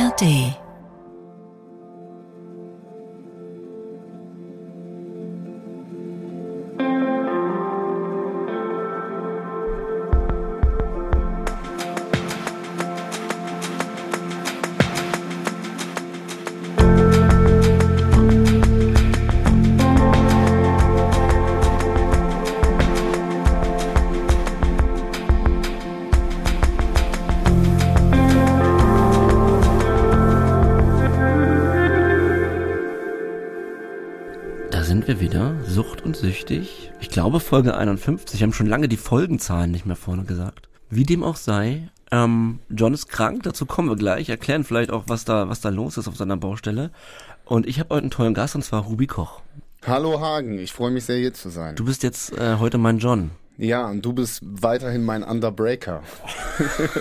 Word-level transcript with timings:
ARD 0.00 0.69
Süchtig. 36.50 36.90
Ich 37.00 37.10
glaube 37.10 37.38
Folge 37.38 37.76
51, 37.76 38.40
wir 38.40 38.44
haben 38.44 38.52
schon 38.52 38.66
lange 38.66 38.88
die 38.88 38.96
Folgenzahlen 38.96 39.70
nicht 39.70 39.86
mehr 39.86 39.96
vorne 39.96 40.24
gesagt. 40.24 40.68
Wie 40.88 41.04
dem 41.04 41.22
auch 41.22 41.36
sei, 41.36 41.88
ähm, 42.10 42.58
John 42.68 42.92
ist 42.92 43.08
krank, 43.08 43.44
dazu 43.44 43.66
kommen 43.66 43.88
wir 43.88 43.96
gleich, 43.96 44.28
erklären 44.28 44.64
vielleicht 44.64 44.90
auch, 44.90 45.04
was 45.06 45.24
da, 45.24 45.48
was 45.48 45.60
da 45.60 45.68
los 45.68 45.96
ist 45.96 46.08
auf 46.08 46.16
seiner 46.16 46.36
Baustelle. 46.36 46.90
Und 47.44 47.66
ich 47.66 47.78
habe 47.78 47.94
heute 47.94 48.02
einen 48.02 48.10
tollen 48.10 48.34
Gast, 48.34 48.56
und 48.56 48.64
zwar 48.64 48.82
Ruby 48.82 49.06
Koch. 49.06 49.42
Hallo 49.86 50.20
Hagen, 50.20 50.58
ich 50.58 50.72
freue 50.72 50.90
mich 50.90 51.04
sehr 51.04 51.18
hier 51.18 51.32
zu 51.32 51.50
sein. 51.50 51.76
Du 51.76 51.84
bist 51.84 52.02
jetzt 52.02 52.36
äh, 52.36 52.56
heute 52.58 52.78
mein 52.78 52.98
John. 52.98 53.30
Ja, 53.60 53.86
und 53.88 54.00
du 54.02 54.14
bist 54.14 54.40
weiterhin 54.42 55.04
mein 55.04 55.22
Underbreaker. 55.22 56.02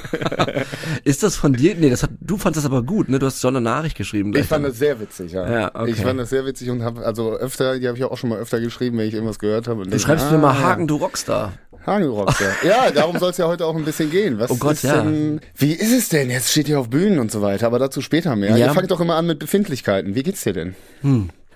Ist 1.06 1.24
das 1.24 1.38
von 1.38 1.54
dir? 1.54 1.76
Nee, 1.76 1.90
das 1.90 2.04
hat, 2.04 2.10
du 2.20 2.38
fandest 2.38 2.66
das 2.66 2.72
aber 2.72 2.84
gut, 2.84 3.08
ne? 3.08 3.18
Du 3.18 3.26
hast 3.26 3.42
John 3.42 3.56
eine 3.56 3.64
Nachricht 3.64 3.96
geschrieben. 3.96 4.36
Ich 4.36 4.48
fand 4.48 4.66
dann. 4.66 4.72
das 4.72 4.80
sehr 4.80 5.00
witzig, 5.00 5.32
ja. 5.32 5.50
Ja, 5.50 5.72
okay. 5.74 5.92
Ich 5.92 6.02
fand 6.02 6.20
das 6.20 6.30
sehr 6.30 6.46
witzig 6.46 6.70
und 6.70 6.84
habe 6.84 7.06
also 7.06 7.32
öfter, 7.32 7.80
die 7.80 7.88
habe 7.88 7.98
ich 7.98 8.04
auch 8.04 8.18
schon 8.18 8.30
mal 8.30 8.40
öfter 8.40 8.60
geschrieben, 8.60 8.98
wenn 8.98 9.08
ich 9.08 9.14
irgendwas 9.14 9.40
gehört 9.40 9.70
habe. 9.70 9.84
Und 9.84 9.94
Du 9.94 10.00
schreibst 10.00 10.26
ah, 10.26 10.32
mir 10.32 10.38
mal 10.38 10.54
ja. 10.54 10.60
Hagen, 10.60 10.88
du 10.88 10.98
Rockstar. 10.98 11.54
Hagenrockstar. 11.86 12.52
ja, 12.64 12.92
darum 12.92 13.18
soll 13.20 13.32
es 13.32 13.38
ja 13.38 13.48
heute 13.48 13.66
auch 13.66 13.76
ein 13.78 13.86
bisschen 13.86 14.12
gehen. 14.12 14.38
Was 14.38 14.52
Oh 14.52 14.58
Gott, 14.58 14.74
ist 14.74 14.84
ja. 14.84 15.02
denn, 15.02 15.40
wie 15.56 15.72
ist 15.72 15.94
es 15.94 16.10
denn? 16.10 16.30
Jetzt 16.30 16.52
steht 16.52 16.68
ihr 16.68 16.78
auf 16.78 16.90
Bühnen 16.90 17.20
und 17.20 17.32
so 17.32 17.42
weiter, 17.42 17.68
aber 17.68 17.80
dazu 17.80 18.02
später 18.02 18.36
mehr. 18.36 18.58
Ja. 18.58 18.68
Ihr 18.68 18.74
fangt 18.74 18.92
doch 18.92 19.00
immer 19.00 19.16
an 19.16 19.28
mit 19.28 19.40
Befindlichkeiten. 19.40 20.14
Wie 20.14 20.24
geht's 20.24 20.44
dir 20.44 20.52
denn? 20.52 20.76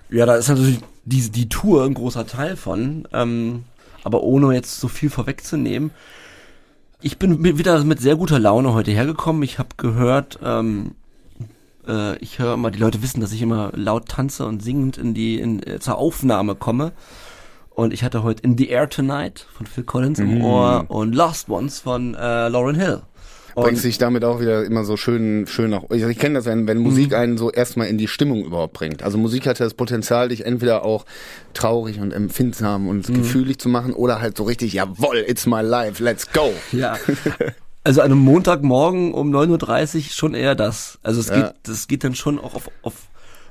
Ja, 0.08 0.24
da 0.24 0.36
ist 0.36 0.48
natürlich 0.48 0.78
die, 1.04 1.30
die 1.30 1.50
Tour 1.50 1.84
ein 1.84 1.92
großer 1.92 2.26
Teil 2.26 2.56
von. 2.56 3.06
Ähm, 3.12 3.64
aber 4.04 4.22
ohne 4.22 4.54
jetzt 4.54 4.78
so 4.78 4.88
viel 4.88 5.10
vorwegzunehmen. 5.10 5.90
Ich 7.00 7.18
bin 7.18 7.40
mi- 7.40 7.58
wieder 7.58 7.82
mit 7.84 8.00
sehr 8.00 8.16
guter 8.16 8.38
Laune 8.38 8.72
heute 8.72 8.92
hergekommen. 8.92 9.42
Ich 9.42 9.58
habe 9.58 9.70
gehört, 9.76 10.38
ähm, 10.42 10.92
äh, 11.86 12.16
ich 12.18 12.38
höre 12.38 12.54
immer, 12.54 12.70
die 12.70 12.78
Leute 12.78 13.02
wissen, 13.02 13.20
dass 13.20 13.32
ich 13.32 13.42
immer 13.42 13.72
laut 13.74 14.08
tanze 14.08 14.46
und 14.46 14.62
singend 14.62 14.96
in 14.96 15.12
die 15.12 15.38
in, 15.40 15.62
äh, 15.66 15.80
zur 15.80 15.98
Aufnahme 15.98 16.54
komme. 16.54 16.92
Und 17.70 17.92
ich 17.92 18.04
hatte 18.04 18.22
heute 18.22 18.42
In 18.44 18.56
the 18.56 18.68
Air 18.68 18.88
Tonight 18.88 19.46
von 19.52 19.66
Phil 19.66 19.82
Collins 19.84 20.20
im 20.20 20.40
Ohr 20.44 20.84
und 20.88 21.14
Lost 21.14 21.48
Ones 21.48 21.80
von 21.80 22.14
äh, 22.14 22.48
Lauren 22.48 22.76
Hill. 22.76 23.02
Bringt 23.54 23.78
sich 23.78 23.98
damit 23.98 24.24
auch 24.24 24.40
wieder 24.40 24.64
immer 24.64 24.84
so 24.84 24.96
schön, 24.96 25.46
schön 25.46 25.70
nach. 25.70 25.82
Ich, 25.90 26.02
ich 26.02 26.18
kenne 26.18 26.34
das, 26.34 26.44
wenn, 26.46 26.66
wenn 26.66 26.78
Musik 26.78 27.10
Mhm. 27.10 27.16
einen 27.16 27.38
so 27.38 27.50
erstmal 27.50 27.86
in 27.86 27.98
die 27.98 28.08
Stimmung 28.08 28.44
überhaupt 28.44 28.72
bringt. 28.72 29.02
Also 29.02 29.16
Musik 29.18 29.46
hat 29.46 29.58
ja 29.60 29.64
das 29.66 29.74
Potenzial, 29.74 30.28
dich 30.28 30.44
entweder 30.44 30.84
auch 30.84 31.04
traurig 31.52 32.00
und 32.00 32.12
empfindsam 32.12 32.88
und 32.88 33.08
Mhm. 33.08 33.14
gefühlig 33.14 33.58
zu 33.58 33.68
machen 33.68 33.92
oder 33.92 34.20
halt 34.20 34.36
so 34.36 34.44
richtig, 34.44 34.72
jawoll, 34.72 35.24
it's 35.26 35.46
my 35.46 35.60
life, 35.62 36.02
let's 36.02 36.30
go. 36.32 36.52
Ja. 36.72 36.98
Also 37.86 38.00
an 38.00 38.06
einem 38.12 38.20
Montagmorgen 38.20 39.12
um 39.12 39.30
9.30 39.30 39.94
Uhr 39.96 40.02
schon 40.10 40.32
eher 40.32 40.54
das. 40.54 40.98
Also 41.02 41.20
es 41.20 41.28
Ja. 41.28 41.34
geht, 41.48 41.54
das 41.64 41.86
geht 41.86 42.02
dann 42.02 42.14
schon 42.14 42.38
auch 42.38 42.54
auf, 42.54 42.70
auf 42.80 42.94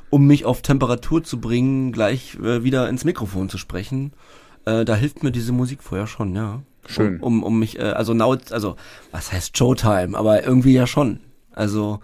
um 0.10 0.26
mich 0.26 0.44
auf 0.46 0.64
Temperatur 0.64 1.24
zu 1.24 1.40
bringen, 1.40 1.92
gleich 1.92 2.36
äh, 2.44 2.64
wieder 2.64 2.90
ins 2.90 3.06
Mikrofon 3.06 3.50
zu 3.50 3.60
sprechen. 3.60 4.12
Äh, 4.66 4.86
da 4.86 4.96
hilft 4.96 5.24
mir 5.24 5.32
diese 5.32 5.52
Musik 5.52 5.84
vorher 5.84 6.08
schon, 6.08 6.36
ja. 6.36 6.62
Schön. 6.86 7.20
Um, 7.20 7.40
um, 7.40 7.44
um 7.44 7.60
mich, 7.60 7.80
äh, 7.80 7.84
also 7.84 8.14
now, 8.14 8.36
also 8.50 8.76
was 9.12 9.32
heißt 9.32 9.58
Showtime, 9.58 10.18
aber 10.18 10.44
irgendwie 10.44 10.74
ja 10.74 10.88
schon. 10.88 11.20
Also 11.54 12.00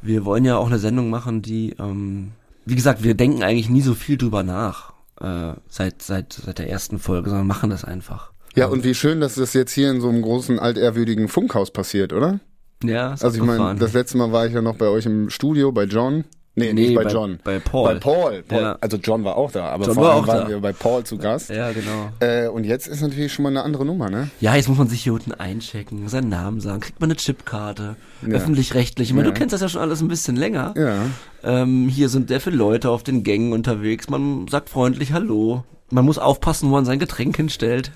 wir 0.00 0.24
wollen 0.24 0.44
ja 0.44 0.56
auch 0.56 0.66
eine 0.66 0.78
Sendung 0.78 1.10
machen, 1.10 1.42
die, 1.42 1.74
ähm, 1.78 2.32
wie 2.64 2.74
gesagt, 2.74 3.02
wir 3.02 3.14
denken 3.14 3.42
eigentlich 3.42 3.68
nie 3.68 3.82
so 3.82 3.94
viel 3.94 4.16
drüber 4.16 4.42
nach 4.42 4.94
äh, 5.20 5.54
seit 5.68 6.02
seit 6.02 6.32
seit 6.32 6.58
der 6.58 6.70
ersten 6.70 6.98
Folge, 6.98 7.28
sondern 7.28 7.46
machen 7.46 7.70
das 7.70 7.84
einfach. 7.84 8.32
Ja, 8.54 8.66
und 8.66 8.84
wie 8.84 8.94
schön, 8.94 9.20
dass 9.20 9.34
das 9.34 9.52
jetzt 9.52 9.72
hier 9.72 9.90
in 9.90 10.00
so 10.00 10.08
einem 10.08 10.22
großen, 10.22 10.58
altehrwürdigen 10.58 11.28
Funkhaus 11.28 11.72
passiert, 11.72 12.12
oder? 12.12 12.40
Ja, 12.84 13.12
ist 13.12 13.24
Also 13.24 13.38
ich 13.38 13.44
meine, 13.44 13.78
das 13.78 13.94
letzte 13.94 14.16
Mal 14.16 14.30
war 14.30 14.46
ich 14.46 14.52
ja 14.52 14.62
noch 14.62 14.76
bei 14.76 14.86
euch 14.86 15.06
im 15.06 15.30
Studio, 15.30 15.72
bei 15.72 15.84
John. 15.84 16.24
Nee, 16.56 16.72
Nee, 16.72 16.82
nicht 16.86 16.94
bei, 16.94 17.02
bei- 17.04 17.10
John. 17.10 17.40
bei 17.42 17.58
Paul. 17.58 17.94
Bei 17.94 17.98
Paul. 17.98 18.42
Paul. 18.46 18.60
Ja. 18.60 18.78
Also 18.80 18.96
John 18.98 19.24
war 19.24 19.36
auch 19.36 19.50
da, 19.50 19.66
aber 19.70 19.86
John 19.86 19.94
vor 19.94 20.04
war 20.04 20.12
allem 20.14 20.22
auch 20.22 20.28
waren 20.28 20.42
da. 20.44 20.48
wir 20.50 20.60
bei 20.60 20.72
Paul 20.72 21.02
zu 21.02 21.18
Gast. 21.18 21.50
ja, 21.50 21.72
genau. 21.72 22.10
Äh, 22.20 22.46
und 22.48 22.62
jetzt 22.64 22.86
ist 22.86 23.00
natürlich 23.02 23.32
schon 23.32 23.42
mal 23.42 23.48
eine 23.48 23.62
andere 23.64 23.84
Nummer, 23.84 24.08
ne? 24.08 24.30
Ja, 24.40 24.54
jetzt 24.54 24.68
muss 24.68 24.78
man 24.78 24.86
sich 24.86 25.02
hier 25.02 25.14
unten 25.14 25.32
einchecken, 25.32 26.06
seinen 26.08 26.28
Namen 26.28 26.60
sagen, 26.60 26.78
kriegt 26.80 27.00
man 27.00 27.10
eine 27.10 27.16
Chipkarte, 27.16 27.96
Ja. 28.22 28.28
öffentlich-rechtlich. 28.34 29.08
Ich 29.08 29.14
meine, 29.14 29.26
Ja. 29.28 29.32
du 29.34 29.38
kennst 29.38 29.52
das 29.52 29.62
ja 29.62 29.68
schon 29.68 29.80
alles 29.80 30.00
ein 30.00 30.06
bisschen 30.08 30.36
länger. 30.36 30.74
Ja. 30.76 31.06
Ähm, 31.42 31.88
hier 31.88 32.08
sind 32.08 32.28
sehr 32.28 32.40
viele 32.40 32.56
Leute 32.56 32.88
auf 32.90 33.02
den 33.02 33.24
Gängen 33.24 33.52
unterwegs. 33.52 34.08
Man 34.08 34.46
sagt 34.48 34.68
freundlich 34.70 35.12
Hallo. 35.12 35.64
Man 35.90 36.04
muss 36.04 36.18
aufpassen, 36.18 36.68
wo 36.70 36.74
man 36.74 36.84
sein 36.84 36.98
Getränk 37.00 37.36
hinstellt. 37.36 37.90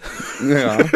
Ja. 0.48 0.78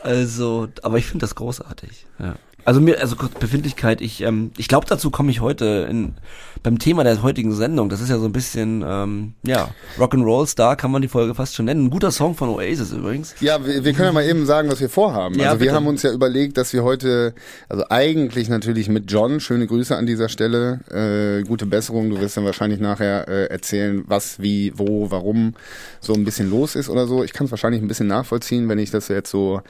Also, 0.00 0.68
aber 0.82 0.98
ich 0.98 1.06
finde 1.06 1.24
das 1.24 1.34
großartig. 1.34 2.06
Ja. 2.18 2.36
Also 2.64 2.80
mir, 2.80 3.00
also 3.00 3.16
kurz 3.16 3.34
Befindlichkeit, 3.34 4.00
ich, 4.00 4.22
ähm, 4.22 4.50
ich 4.56 4.68
glaube, 4.68 4.86
dazu 4.88 5.10
komme 5.10 5.30
ich 5.30 5.40
heute 5.40 5.86
in, 5.90 6.14
beim 6.62 6.78
Thema 6.78 7.04
der 7.04 7.22
heutigen 7.22 7.52
Sendung. 7.52 7.90
Das 7.90 8.00
ist 8.00 8.08
ja 8.08 8.18
so 8.18 8.24
ein 8.24 8.32
bisschen, 8.32 8.82
ähm, 8.86 9.34
ja, 9.46 9.68
Rock'n'Roll 9.98 10.46
Star 10.46 10.76
kann 10.76 10.90
man 10.90 11.02
die 11.02 11.08
Folge 11.08 11.34
fast 11.34 11.54
schon 11.54 11.66
nennen. 11.66 11.86
Ein 11.86 11.90
guter 11.90 12.10
Song 12.10 12.34
von 12.34 12.48
Oasis 12.48 12.92
übrigens. 12.92 13.34
Ja, 13.40 13.64
wir, 13.64 13.84
wir 13.84 13.92
können 13.92 14.06
ja 14.06 14.12
mal 14.12 14.24
eben 14.24 14.46
sagen, 14.46 14.70
was 14.70 14.80
wir 14.80 14.88
vorhaben. 14.88 15.34
Ja, 15.38 15.50
also 15.50 15.60
wir 15.60 15.66
bitte. 15.66 15.74
haben 15.74 15.86
uns 15.86 16.02
ja 16.02 16.12
überlegt, 16.12 16.56
dass 16.56 16.72
wir 16.72 16.82
heute, 16.82 17.34
also 17.68 17.84
eigentlich 17.90 18.48
natürlich 18.48 18.88
mit 18.88 19.10
John, 19.12 19.40
schöne 19.40 19.66
Grüße 19.66 19.94
an 19.94 20.06
dieser 20.06 20.30
Stelle, 20.30 20.80
äh, 20.90 21.46
gute 21.46 21.66
Besserung. 21.66 22.08
Du 22.08 22.18
wirst 22.18 22.38
dann 22.38 22.46
wahrscheinlich 22.46 22.80
nachher 22.80 23.28
äh, 23.28 23.44
erzählen, 23.46 24.04
was, 24.06 24.40
wie, 24.40 24.72
wo, 24.74 25.10
warum 25.10 25.54
so 26.00 26.14
ein 26.14 26.24
bisschen 26.24 26.48
los 26.48 26.76
ist 26.76 26.88
oder 26.88 27.06
so. 27.06 27.22
Ich 27.24 27.34
kann 27.34 27.44
es 27.44 27.50
wahrscheinlich 27.50 27.82
ein 27.82 27.88
bisschen 27.88 28.06
nachvollziehen, 28.06 28.70
wenn 28.70 28.78
ich 28.78 28.90
das 28.90 29.08
jetzt 29.08 29.30
so 29.30 29.60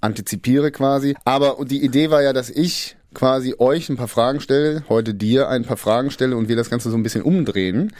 antizipiere 0.00 0.72
quasi. 0.72 1.14
Aber 1.24 1.56
die 1.64 1.84
Idee 1.84 2.10
war 2.10 2.22
ja, 2.22 2.32
dass 2.40 2.48
ich 2.48 2.96
quasi 3.12 3.54
euch 3.58 3.90
ein 3.90 3.98
paar 3.98 4.08
Fragen 4.08 4.40
stelle, 4.40 4.82
heute 4.88 5.12
dir 5.12 5.50
ein 5.50 5.62
paar 5.64 5.76
Fragen 5.76 6.10
stelle 6.10 6.38
und 6.38 6.48
wir 6.48 6.56
das 6.56 6.70
Ganze 6.70 6.90
so 6.90 6.96
ein 6.96 7.02
bisschen 7.02 7.20
umdrehen. 7.20 7.92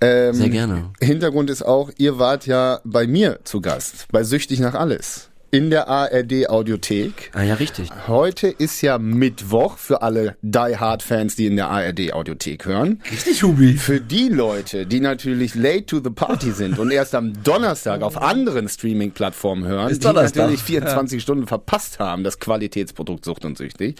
Ähm, 0.00 0.34
Sehr 0.34 0.50
gerne. 0.50 0.90
Hintergrund 1.00 1.50
ist 1.50 1.62
auch, 1.62 1.90
ihr 1.98 2.20
wart 2.20 2.46
ja 2.46 2.78
bei 2.84 3.08
mir 3.08 3.40
zu 3.42 3.60
Gast, 3.60 4.06
bei 4.12 4.22
Süchtig 4.22 4.60
nach 4.60 4.74
alles. 4.74 5.30
In 5.54 5.68
der 5.68 5.86
ARD 5.86 6.48
Audiothek. 6.48 7.30
Ah 7.34 7.42
ja, 7.42 7.52
richtig. 7.52 7.90
Heute 8.08 8.46
ist 8.48 8.80
ja 8.80 8.96
Mittwoch 8.96 9.76
für 9.76 10.00
alle 10.00 10.34
Die 10.40 10.78
Hard 10.78 11.02
Fans, 11.02 11.36
die 11.36 11.44
in 11.44 11.56
der 11.56 11.68
ARD 11.68 12.14
Audiothek 12.14 12.64
hören. 12.64 13.02
Richtig, 13.10 13.42
Hubi. 13.42 13.74
Für 13.74 14.00
die 14.00 14.30
Leute, 14.30 14.86
die 14.86 14.98
natürlich 15.00 15.54
late 15.54 15.84
to 15.84 16.00
the 16.02 16.08
party 16.08 16.52
sind 16.52 16.78
und 16.78 16.90
erst 16.90 17.14
am 17.14 17.34
Donnerstag 17.44 18.00
auf 18.00 18.16
anderen 18.16 18.66
Streaming-Plattformen 18.66 19.66
hören, 19.66 19.90
Ist 19.90 20.02
die 20.02 20.06
Donnerstag. 20.06 20.44
natürlich 20.44 20.62
24 20.62 21.20
Stunden 21.22 21.46
verpasst 21.46 21.98
haben, 21.98 22.24
das 22.24 22.38
Qualitätsprodukt 22.38 23.22
Sucht 23.26 23.44
und 23.44 23.58
Süchtig. 23.58 23.96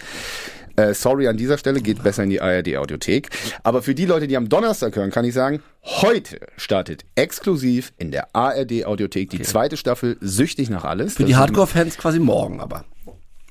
Äh, 0.75 0.93
sorry 0.93 1.27
an 1.27 1.37
dieser 1.37 1.57
Stelle, 1.57 1.81
geht 1.81 2.01
besser 2.03 2.23
in 2.23 2.29
die 2.31 2.41
ARD 2.41 2.77
Audiothek. 2.77 3.29
Aber 3.63 3.81
für 3.83 3.93
die 3.93 4.05
Leute, 4.05 4.27
die 4.27 4.35
am 4.37 4.49
Donnerstag 4.49 4.95
hören, 4.95 5.11
kann 5.11 5.23
ich 5.25 5.33
sagen, 5.33 5.61
heute 5.83 6.39
startet 6.57 7.05
exklusiv 7.15 7.93
in 7.97 8.11
der 8.11 8.35
ARD 8.35 8.85
Audiothek 8.85 9.29
die 9.29 9.41
zweite 9.41 9.77
Staffel 9.77 10.17
Süchtig 10.21 10.69
nach 10.69 10.83
alles. 10.83 11.13
Für 11.13 11.23
Das 11.23 11.27
die 11.27 11.35
Hardcore-Fans 11.35 11.97
quasi 11.97 12.19
morgen 12.19 12.59
aber. 12.59 12.85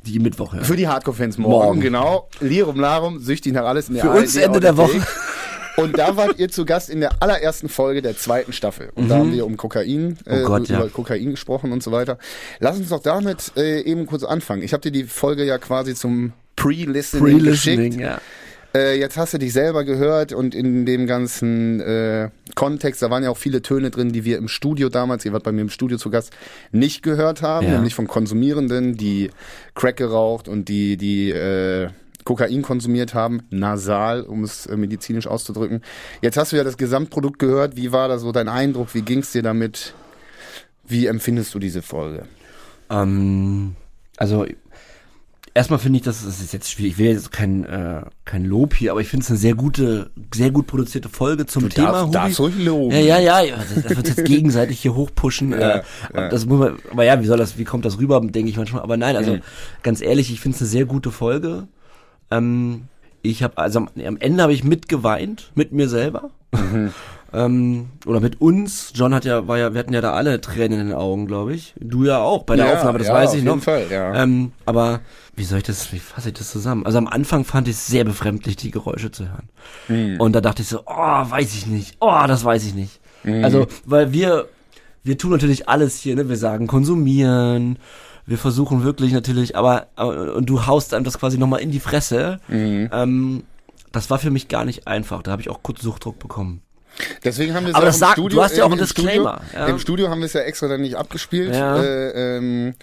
Die 0.05 0.19
Mittwoch 0.19 0.53
hören. 0.53 0.65
für 0.65 0.75
die 0.77 0.89
Hardcore-Fans 0.89 1.39
morgen, 1.39 1.65
Morgen. 1.67 1.81
genau. 1.81 2.29
Lirum 2.41 2.81
Larum, 2.81 3.21
süchtig 3.21 3.53
nach 3.53 3.65
alles 3.67 3.89
in 3.89 3.95
der 3.95 4.03
Für 4.05 4.11
uns 4.11 4.35
Ende 4.35 4.59
der 4.59 4.73
Audiothek. 4.77 5.03
Und 5.77 5.97
da 5.97 6.17
wart 6.19 6.39
ihr 6.39 6.51
zu 6.51 6.65
Gast 6.67 6.91
in 6.91 7.01
der 7.01 7.23
allerersten 7.23 7.69
Folge 7.71 8.03
der 8.03 8.15
zweiten 8.17 8.53
Staffel. 8.53 8.91
Und 8.95 9.09
da 9.09 9.17
haben 9.19 9.33
wir 9.33 9.47
um 9.47 9.57
Kokain, 9.57 10.19
äh, 10.27 10.39
Mhm. 10.41 10.43
Oh 10.43 10.47
Gott, 10.49 10.69
über 10.69 10.81
ja. 10.85 10.89
Kokain 10.89 11.31
gesprochen 11.31 11.73
und 11.73 11.83
so 11.83 11.93
weiter. 11.93 12.19
Lass 12.59 12.77
uns 12.77 12.89
doch 12.91 13.01
damit 13.01 13.53
äh, 13.57 13.81
eben 13.81 14.05
kurz 14.07 14.23
anfangen. 14.25 14.63
Ich 14.63 14.73
habe 14.75 14.83
dir 14.83 14.91
die 14.91 15.05
Folge 15.05 15.45
ja 15.45 15.57
quasi 15.59 15.95
zum 15.95 16.33
Pre-Listening 16.57 17.39
geschickt. 17.45 17.95
ja. 17.95 18.21
Äh, 18.75 18.99
jetzt 18.99 19.19
hast 19.19 19.35
du 19.35 19.39
dich 19.39 19.53
selber 19.53 19.85
gehört 19.85 20.33
und 20.33 20.55
in 20.55 20.87
dem 20.87 21.07
ganzen 21.07 21.81
äh, 21.81 22.31
Kontext, 22.55 23.03
da 23.03 23.11
waren 23.11 23.23
ja 23.23 23.29
auch 23.29 23.37
viele 23.37 23.61
Töne 23.61 23.91
drin, 23.91 24.13
die 24.13 24.25
wir 24.25 24.39
im 24.39 24.49
Studio 24.49 24.89
damals, 24.89 25.27
ihr 25.27 25.33
wart 25.35 25.43
bei 25.43 25.53
mir 25.53 25.61
im 25.61 25.69
Studio 25.69 25.99
zu 25.99 26.09
Gast, 26.09 26.33
nicht 26.71 27.03
gehört 27.03 27.43
haben, 27.43 27.67
Ja. 27.67 27.75
nämlich 27.75 27.95
von 27.95 28.07
Konsumierenden, 28.07 28.97
die 28.97 29.31
Crack 29.75 29.99
geraucht 29.99 30.49
und 30.49 30.71
die, 30.71 30.97
die 30.97 31.31
äh, 31.33 31.91
Kokain 32.25 32.63
konsumiert 32.63 33.13
haben, 33.13 33.43
nasal, 33.51 34.23
um 34.23 34.43
es 34.43 34.65
äh, 34.65 34.77
medizinisch 34.79 35.27
auszudrücken. 35.27 35.83
Jetzt 36.23 36.39
hast 36.39 36.53
du 36.53 36.57
ja 36.57 36.65
das 36.65 36.79
Gesamtprodukt 36.79 37.39
gehört. 37.39 37.77
Wie 37.77 37.93
war 37.93 38.09
da 38.09 38.17
so 38.19 38.33
dein 38.33 38.49
Eindruck? 38.49 38.95
Wie 38.95 39.03
ging's 39.03 39.33
dir 39.33 39.43
damit? 39.43 39.93
Wie 40.87 41.07
empfindest 41.07 41.55
du 41.55 41.59
diese 41.59 41.83
Folge? 41.83 42.25
Ähm, 42.89 43.77
also 44.17 44.47
erstmal 45.55 45.79
finde 45.79 45.99
ich, 45.99 46.05
das 46.05 46.23
ist 46.23 46.53
jetzt 46.53 46.71
schwierig. 46.71 46.93
Ich 46.93 46.99
will 46.99 47.07
jetzt 47.13 47.31
kein, 47.33 47.65
äh, 47.65 48.03
kein 48.25 48.45
Lob 48.45 48.75
hier, 48.75 48.91
aber 48.93 49.01
ich 49.01 49.09
finde 49.09 49.25
es 49.25 49.31
eine 49.31 49.39
sehr 49.39 49.55
gute, 49.55 50.11
sehr 50.35 50.51
gut 50.51 50.67
produzierte 50.67 51.09
Folge 51.09 51.47
zum 51.47 51.65
Du 51.65 51.69
Thema. 51.69 51.89
darfst, 51.93 52.03
Hubi. 52.05 52.13
darfst 52.13 52.41
ruhig 52.41 52.55
loben. 52.65 52.91
Ja, 52.93 53.01
ja, 53.01 53.19
ja, 53.19 53.41
ja. 53.43 53.57
Das, 53.57 53.83
das 53.85 53.97
wird 53.97 54.09
jetzt 54.09 54.25
gegenseitig 54.25 54.81
hier 54.81 54.95
hochpushen. 54.95 55.53
Ja, 55.53 55.59
äh, 55.79 55.83
ja. 56.15 56.29
Das 56.29 56.47
muss 56.47 56.59
man, 56.59 56.79
aber 56.91 57.05
ja, 57.05 57.21
wie 57.21 57.27
soll 57.27 57.39
das, 57.39 57.59
wie 57.59 57.65
kommt 57.65 57.85
das 57.85 57.99
rüber, 57.99 58.21
denke 58.21 58.51
ich 58.51 58.57
manchmal. 58.57 58.83
Aber 58.83 58.97
nein, 58.97 59.17
also 59.17 59.35
Mhm. 59.37 59.41
ganz 59.83 60.01
ehrlich, 60.01 60.33
ich 60.33 60.41
finde 60.41 60.57
es 60.57 60.63
eine 60.63 60.69
sehr 60.71 60.85
gute 60.85 61.11
Folge. 61.11 61.69
Ähm, 62.31 62.83
ich 63.23 63.43
habe, 63.43 63.59
also 63.59 63.79
am, 63.81 63.89
am 64.05 64.17
Ende 64.17 64.43
habe 64.43 64.53
ich 64.53 64.65
mitgeweint, 64.65 65.53
mit 65.55 65.73
mir 65.73 65.89
selber. 65.89 66.31
Mhm. 66.53 66.93
Ähm, 67.35 67.91
oder 68.05 68.21
mit 68.21 68.41
uns. 68.41 68.93
John 68.95 69.15
hat 69.15 69.25
ja, 69.25 69.49
war 69.49 69.59
ja, 69.59 69.73
wir 69.73 69.79
hatten 69.79 69.95
ja 69.95 70.01
da 70.01 70.13
alle 70.13 70.41
Tränen 70.41 70.81
in 70.81 70.87
den 70.89 70.97
Augen, 70.97 71.27
glaube 71.27 71.55
ich. 71.55 71.75
Du 71.81 72.05
ja 72.05 72.19
auch 72.19 72.43
bei 72.43 72.57
der 72.57 72.67
Ja, 72.67 72.75
Aufnahme, 72.75 72.99
das 72.99 73.09
ja, 73.09 73.15
weiß 73.15 73.31
auf 73.31 73.35
ich 73.37 73.43
jeden 73.43 73.57
noch. 73.57 73.63
Fall, 73.63 73.87
ja. 73.91 74.15
Ähm, 74.23 74.53
aber 74.67 75.01
wie 75.35 75.45
soll 75.45 75.59
ich 75.59 75.65
das, 75.65 75.93
wie 75.93 75.99
fasse 75.99 76.29
ich 76.29 76.35
das 76.35 76.51
zusammen? 76.51 76.85
Also 76.85 76.99
am 76.99 77.07
Anfang 77.07 77.45
fand 77.45 77.69
ich 77.69 77.75
es 77.77 77.87
sehr 77.87 78.05
befremdlich, 78.05 78.57
die 78.57 78.71
Geräusche 78.71 79.11
zu 79.11 79.29
hören. 79.29 79.49
Hm. 79.87 80.21
Und 80.21 80.35
da 80.35 80.41
dachte 80.41 80.63
ich 80.63 80.69
so, 80.69 80.81
oh, 80.85 80.95
weiß 80.95 81.55
ich 81.55 81.67
nicht. 81.67 81.97
Oh, 82.01 82.25
das 82.27 82.45
weiß 82.45 82.67
ich 82.67 82.75
nicht. 82.75 83.01
Hm. 83.23 83.45
Also, 83.45 83.67
weil 83.87 84.13
wir, 84.13 84.49
wir 85.03 85.17
tun 85.17 85.31
natürlich 85.31 85.69
alles 85.69 85.99
hier, 85.99 86.15
ne? 86.17 86.29
Wir 86.29 86.37
sagen 86.37 86.67
konsumieren, 86.67 87.79
wir 88.27 88.39
versuchen 88.39 88.85
wirklich 88.85 89.13
natürlich, 89.13 89.57
aber, 89.57 89.87
aber 89.97 90.35
und 90.35 90.47
du 90.47 90.67
haust 90.67 90.95
einem 90.95 91.05
das 91.05 91.19
quasi 91.19 91.39
nochmal 91.39 91.61
in 91.61 91.71
die 91.71 91.81
Fresse. 91.81 92.41
Mhm. 92.49 92.89
Ähm, 92.93 93.43
das 93.91 94.11
war 94.11 94.19
für 94.19 94.31
mich 94.31 94.49
gar 94.49 94.65
nicht 94.65 94.87
einfach. 94.87 95.23
Da 95.23 95.33
habe 95.33 95.43
ich 95.43 95.51
auch 95.51 95.63
kurz 95.63 95.83
Suchtdruck 95.83 96.19
bekommen. 96.19 96.63
Deswegen 97.25 97.55
haben 97.55 97.65
wir 97.65 97.71
es 97.71 97.75
Aber 97.75 97.85
auch 97.85 97.89
das 97.89 97.97
im 97.97 98.01
sagt- 98.01 98.13
Studio. 98.13 98.37
du 98.39 98.45
hast 98.45 98.57
ja 98.57 98.63
auch 98.65 98.67
im 98.69 98.73
einen 98.73 98.81
Disclaimer, 98.83 99.41
Studio, 99.45 99.61
ja. 99.61 99.67
Im 99.69 99.79
Studio 99.79 100.09
haben 100.11 100.21
wir 100.21 100.27
es 100.27 100.33
ja 100.35 100.41
extra 100.43 100.69
dann 100.69 100.81
nicht 100.83 100.95
abgespielt, 100.97 101.55
Ja. 101.55 101.83
äh, 101.83 102.37
ähm, 102.37 102.75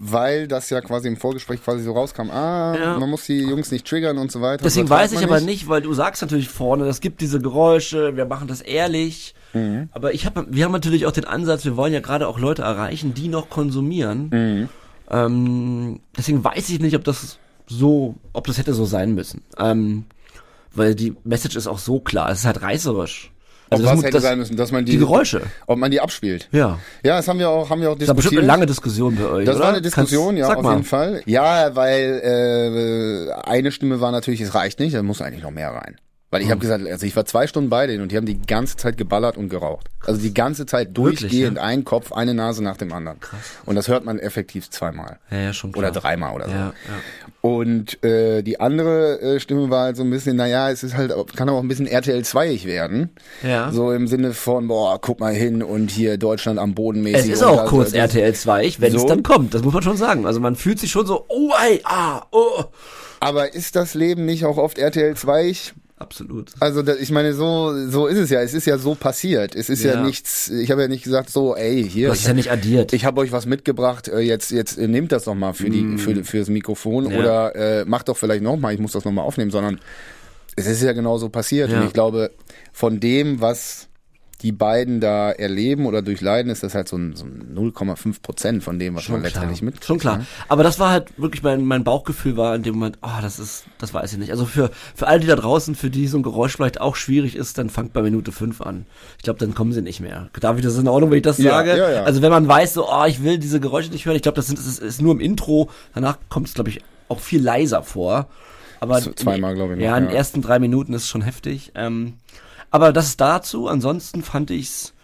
weil 0.00 0.48
das 0.48 0.70
ja 0.70 0.80
quasi 0.80 1.06
im 1.08 1.16
Vorgespräch 1.16 1.62
quasi 1.62 1.82
so 1.84 1.92
rauskam. 1.92 2.30
Ah, 2.30 2.76
Ja. 2.76 2.98
man 2.98 3.08
muss 3.08 3.26
die 3.26 3.38
Jungs 3.40 3.70
nicht 3.70 3.86
triggern 3.86 4.18
und 4.18 4.32
so 4.32 4.40
weiter. 4.40 4.62
Deswegen 4.64 4.90
weiß 4.90 5.12
ich 5.12 5.22
aber 5.22 5.40
nicht, 5.40 5.68
weil 5.68 5.82
du 5.82 5.94
sagst 5.94 6.20
natürlich 6.20 6.48
vorne, 6.48 6.86
es 6.86 7.00
gibt 7.00 7.20
diese 7.20 7.40
Geräusche, 7.40 8.16
wir 8.16 8.26
machen 8.26 8.48
das 8.48 8.60
ehrlich. 8.60 9.34
Mhm. 9.52 9.88
Aber 9.92 10.12
ich 10.12 10.26
habe, 10.26 10.46
wir 10.50 10.64
haben 10.64 10.72
natürlich 10.72 11.06
auch 11.06 11.12
den 11.12 11.24
Ansatz, 11.26 11.64
wir 11.64 11.76
wollen 11.76 11.92
ja 11.92 12.00
gerade 12.00 12.26
auch 12.26 12.40
Leute 12.40 12.62
erreichen, 12.62 13.14
die 13.14 13.28
noch 13.28 13.48
konsumieren. 13.50 14.28
Mhm. 14.30 14.68
Ähm, 15.10 16.00
deswegen 16.16 16.42
weiß 16.42 16.68
ich 16.70 16.80
nicht, 16.80 16.96
ob 16.96 17.04
das 17.04 17.38
so, 17.66 18.16
ob 18.32 18.46
das 18.46 18.58
hätte 18.58 18.74
so 18.74 18.84
sein 18.84 19.14
müssen. 19.14 19.42
Ähm, 19.58 20.06
weil 20.74 20.94
die 20.96 21.14
Message 21.22 21.54
ist 21.56 21.68
auch 21.68 21.78
so 21.78 22.00
klar, 22.00 22.30
es 22.30 22.40
ist 22.40 22.46
halt 22.46 22.62
reißerisch. 22.62 23.30
Ob 23.74 23.80
das 23.82 23.86
was 23.90 23.94
muss- 23.96 24.04
hätte 24.04 24.12
das- 24.14 24.22
sein 24.22 24.38
müssen, 24.38 24.56
dass 24.56 24.72
man 24.72 24.84
die, 24.84 24.92
die 24.92 24.98
Geräusche. 24.98 25.42
ob 25.66 25.78
man 25.78 25.90
die 25.90 26.00
abspielt. 26.00 26.48
Ja. 26.52 26.78
Ja, 27.04 27.16
das 27.16 27.28
haben 27.28 27.38
wir 27.38 27.48
auch, 27.50 27.68
haben 27.70 27.80
wir 27.80 27.90
auch 27.90 27.98
Das 27.98 28.08
war 28.08 28.14
bestimmt 28.14 28.32
diskutiert. 28.32 28.42
eine 28.42 28.46
lange 28.60 28.66
Diskussion 28.66 29.16
bei 29.16 29.26
euch. 29.28 29.44
Das 29.46 29.56
oder? 29.56 29.64
war 29.64 29.72
eine 29.72 29.82
Diskussion, 29.82 30.36
Kannst- 30.36 30.38
ja, 30.50 30.54
auf 30.56 30.62
mal. 30.62 30.72
jeden 30.72 30.84
Fall. 30.84 31.22
Ja, 31.26 31.74
weil 31.74 32.20
äh, 32.24 33.32
eine 33.48 33.70
Stimme 33.72 34.00
war 34.00 34.12
natürlich, 34.12 34.40
es 34.40 34.54
reicht 34.54 34.78
nicht, 34.80 34.94
da 34.94 35.02
muss 35.02 35.20
eigentlich 35.22 35.42
noch 35.42 35.50
mehr 35.50 35.70
rein. 35.70 35.96
Weil 36.34 36.42
ich 36.42 36.50
habe 36.50 36.58
gesagt, 36.60 36.84
also 36.84 37.06
ich 37.06 37.14
war 37.14 37.24
zwei 37.26 37.46
Stunden 37.46 37.70
bei 37.70 37.86
denen 37.86 38.02
und 38.02 38.10
die 38.10 38.16
haben 38.16 38.26
die 38.26 38.42
ganze 38.42 38.76
Zeit 38.76 38.96
geballert 38.96 39.36
und 39.36 39.50
geraucht. 39.50 39.86
Also 40.04 40.20
die 40.20 40.34
ganze 40.34 40.66
Zeit 40.66 40.88
durchgehend, 40.98 41.58
ja? 41.58 41.62
ein 41.62 41.84
Kopf, 41.84 42.10
eine 42.10 42.34
Nase 42.34 42.60
nach 42.64 42.76
dem 42.76 42.92
anderen. 42.92 43.18
Und 43.66 43.76
das 43.76 43.86
hört 43.86 44.04
man 44.04 44.18
effektiv 44.18 44.68
zweimal. 44.68 45.20
Ja, 45.30 45.38
ja, 45.38 45.52
schon 45.52 45.70
klar. 45.70 45.84
Oder 45.84 45.92
dreimal 46.00 46.34
oder 46.34 46.46
so. 46.46 46.50
Ja, 46.50 46.58
ja. 46.58 46.72
Und 47.40 48.02
äh, 48.02 48.42
die 48.42 48.58
andere 48.58 49.20
äh, 49.20 49.38
Stimme 49.38 49.70
war 49.70 49.84
halt 49.84 49.96
so 49.96 50.02
ein 50.02 50.10
bisschen, 50.10 50.34
naja, 50.36 50.70
es 50.70 50.82
ist 50.82 50.96
halt, 50.96 51.14
kann 51.36 51.48
auch 51.48 51.60
ein 51.60 51.68
bisschen 51.68 51.86
RTL 51.86 52.22
2ig 52.22 52.64
werden. 52.66 53.10
Ja. 53.44 53.70
So 53.70 53.92
im 53.92 54.08
Sinne 54.08 54.32
von, 54.34 54.66
boah, 54.66 55.00
guck 55.00 55.20
mal 55.20 55.32
hin 55.34 55.62
und 55.62 55.92
hier 55.92 56.18
Deutschland 56.18 56.58
am 56.58 56.74
Boden 56.74 57.06
Es 57.06 57.12
mäßig. 57.12 57.30
ist 57.34 57.42
und 57.42 57.48
auch 57.60 57.66
kurz 57.66 57.90
das- 57.92 57.98
RTL 58.00 58.34
2, 58.34 58.74
wenn 58.78 58.92
es 58.92 59.02
So. 59.02 59.06
dann 59.06 59.22
kommt. 59.22 59.54
Das 59.54 59.62
muss 59.62 59.72
man 59.72 59.84
schon 59.84 59.96
sagen. 59.96 60.26
Also 60.26 60.40
man 60.40 60.56
fühlt 60.56 60.80
sich 60.80 60.90
schon 60.90 61.06
so, 61.06 61.26
oh, 61.28 61.52
ey, 61.64 61.80
ah, 61.84 62.22
oh. 62.32 62.64
Aber 63.20 63.54
ist 63.54 63.76
das 63.76 63.94
Leben 63.94 64.24
nicht 64.26 64.44
auch 64.44 64.56
oft 64.56 64.78
RTL 64.78 65.12
2ig? 65.14 65.72
Absolut. 65.96 66.50
Also 66.58 66.82
da, 66.82 66.94
ich 66.96 67.10
meine, 67.12 67.34
so 67.34 67.72
so 67.88 68.06
ist 68.08 68.18
es 68.18 68.28
ja. 68.30 68.40
Es 68.42 68.52
ist 68.52 68.66
ja 68.66 68.78
so 68.78 68.94
passiert. 68.96 69.54
Es 69.54 69.68
ist 69.70 69.84
ja, 69.84 69.94
Ja. 69.94 70.02
nichts. 70.02 70.48
Ich 70.50 70.70
habe 70.72 70.82
ja 70.82 70.88
nicht 70.88 71.04
gesagt, 71.04 71.30
so, 71.30 71.54
ey, 71.54 71.88
hier. 71.88 72.08
Du 72.08 72.12
hast 72.12 72.20
es 72.22 72.26
ja 72.26 72.34
nicht 72.34 72.50
addiert. 72.50 72.92
ich 72.92 73.04
habe 73.04 73.20
euch 73.20 73.30
was 73.30 73.46
mitgebracht. 73.46 74.08
Äh, 74.08 74.18
jetzt 74.20 74.50
jetzt 74.50 74.76
äh, 74.76 74.88
nehmt 74.88 75.12
das 75.12 75.26
noch 75.26 75.36
mal 75.36 75.52
für 75.54 75.70
die 75.70 75.96
für 75.98 76.24
fürs 76.24 76.48
Mikrofon 76.48 77.04
Mm. 77.04 77.10
Ja. 77.12 77.18
oder 77.20 77.54
äh, 77.56 77.84
macht 77.84 78.08
doch 78.08 78.16
vielleicht 78.16 78.42
noch 78.42 78.56
mal. 78.56 78.74
Ich 78.74 78.80
muss 78.80 78.92
das 78.92 79.04
noch 79.04 79.12
mal 79.12 79.22
aufnehmen, 79.22 79.52
sondern 79.52 79.78
es 80.56 80.66
ist 80.66 80.82
ja 80.82 80.92
genau 80.92 81.16
so 81.18 81.28
passiert. 81.28 81.70
Ja. 81.70 81.80
Und 81.80 81.86
ich 81.86 81.92
glaube, 81.92 82.32
von 82.72 82.98
dem, 82.98 83.40
was 83.40 83.86
die 84.44 84.52
beiden 84.52 85.00
da 85.00 85.30
erleben 85.32 85.86
oder 85.86 86.02
durchleiden, 86.02 86.52
ist 86.52 86.62
das 86.62 86.74
halt 86.74 86.86
so 86.86 86.98
ein, 86.98 87.16
so 87.16 87.24
ein 87.24 87.56
0,5 87.56 88.20
Prozent 88.20 88.62
von 88.62 88.78
dem, 88.78 88.94
was 88.94 89.08
man 89.08 89.22
letztendlich 89.22 89.62
mit. 89.62 89.82
Schon 89.82 89.98
klar. 89.98 90.26
Aber 90.48 90.62
das 90.62 90.78
war 90.78 90.90
halt 90.90 91.18
wirklich 91.18 91.42
mein, 91.42 91.64
mein 91.64 91.82
Bauchgefühl 91.82 92.36
war 92.36 92.54
in 92.54 92.62
dem 92.62 92.74
Moment, 92.74 92.98
oh, 93.00 93.22
das 93.22 93.38
ist, 93.38 93.64
das 93.78 93.94
weiß 93.94 94.12
ich 94.12 94.18
nicht. 94.18 94.30
Also 94.30 94.44
für, 94.44 94.70
für 94.94 95.06
alle, 95.06 95.20
die 95.20 95.26
da 95.26 95.36
draußen, 95.36 95.74
für 95.74 95.88
die 95.88 96.06
so 96.06 96.18
ein 96.18 96.22
Geräusch 96.22 96.56
vielleicht 96.56 96.78
auch 96.78 96.94
schwierig 96.94 97.36
ist, 97.36 97.56
dann 97.56 97.70
fangt 97.70 97.94
bei 97.94 98.02
Minute 98.02 98.32
5 98.32 98.60
an. 98.60 98.84
Ich 99.16 99.24
glaube, 99.24 99.38
dann 99.38 99.54
kommen 99.54 99.72
sie 99.72 99.80
nicht 99.80 100.00
mehr. 100.00 100.28
David, 100.38 100.62
das 100.62 100.74
ist 100.74 100.80
in 100.80 100.88
Ordnung, 100.88 101.10
wenn 101.10 101.16
ich 101.16 101.22
das 101.22 101.38
Ja, 101.38 101.52
sage. 101.52 101.78
ja, 101.78 101.90
ja. 101.90 102.02
Also 102.02 102.20
wenn 102.20 102.30
man 102.30 102.46
weiß, 102.46 102.74
so, 102.74 102.86
oh, 102.86 103.04
ich 103.06 103.24
will 103.24 103.38
diese 103.38 103.60
Geräusche 103.60 103.90
nicht 103.90 104.04
hören, 104.04 104.16
ich 104.16 104.22
glaube, 104.22 104.36
das 104.36 104.46
sind, 104.46 104.58
das 104.58 104.66
ist, 104.66 104.78
ist 104.80 105.00
nur 105.00 105.12
im 105.12 105.20
Intro, 105.20 105.70
danach 105.94 106.18
kommt 106.28 106.48
es, 106.48 106.54
glaube 106.54 106.68
ich, 106.68 106.82
auch 107.08 107.20
viel 107.20 107.42
leiser 107.42 107.82
vor. 107.82 108.28
Aber 108.80 109.00
zweimal, 109.00 109.54
glaube 109.54 109.72
ich, 109.72 109.78
noch, 109.78 109.86
Ja, 109.86 109.96
in 109.96 110.04
den 110.08 110.14
ersten 110.14 110.42
drei 110.42 110.58
Minuten 110.58 110.92
ist 110.92 111.08
schon 111.08 111.22
heftig. 111.22 111.72
Ähm, 111.74 112.14
aber 112.74 112.92
das 112.92 113.06
ist 113.06 113.20
dazu. 113.20 113.68
Ansonsten 113.68 114.22
fand 114.24 114.50
ich's 114.50 114.94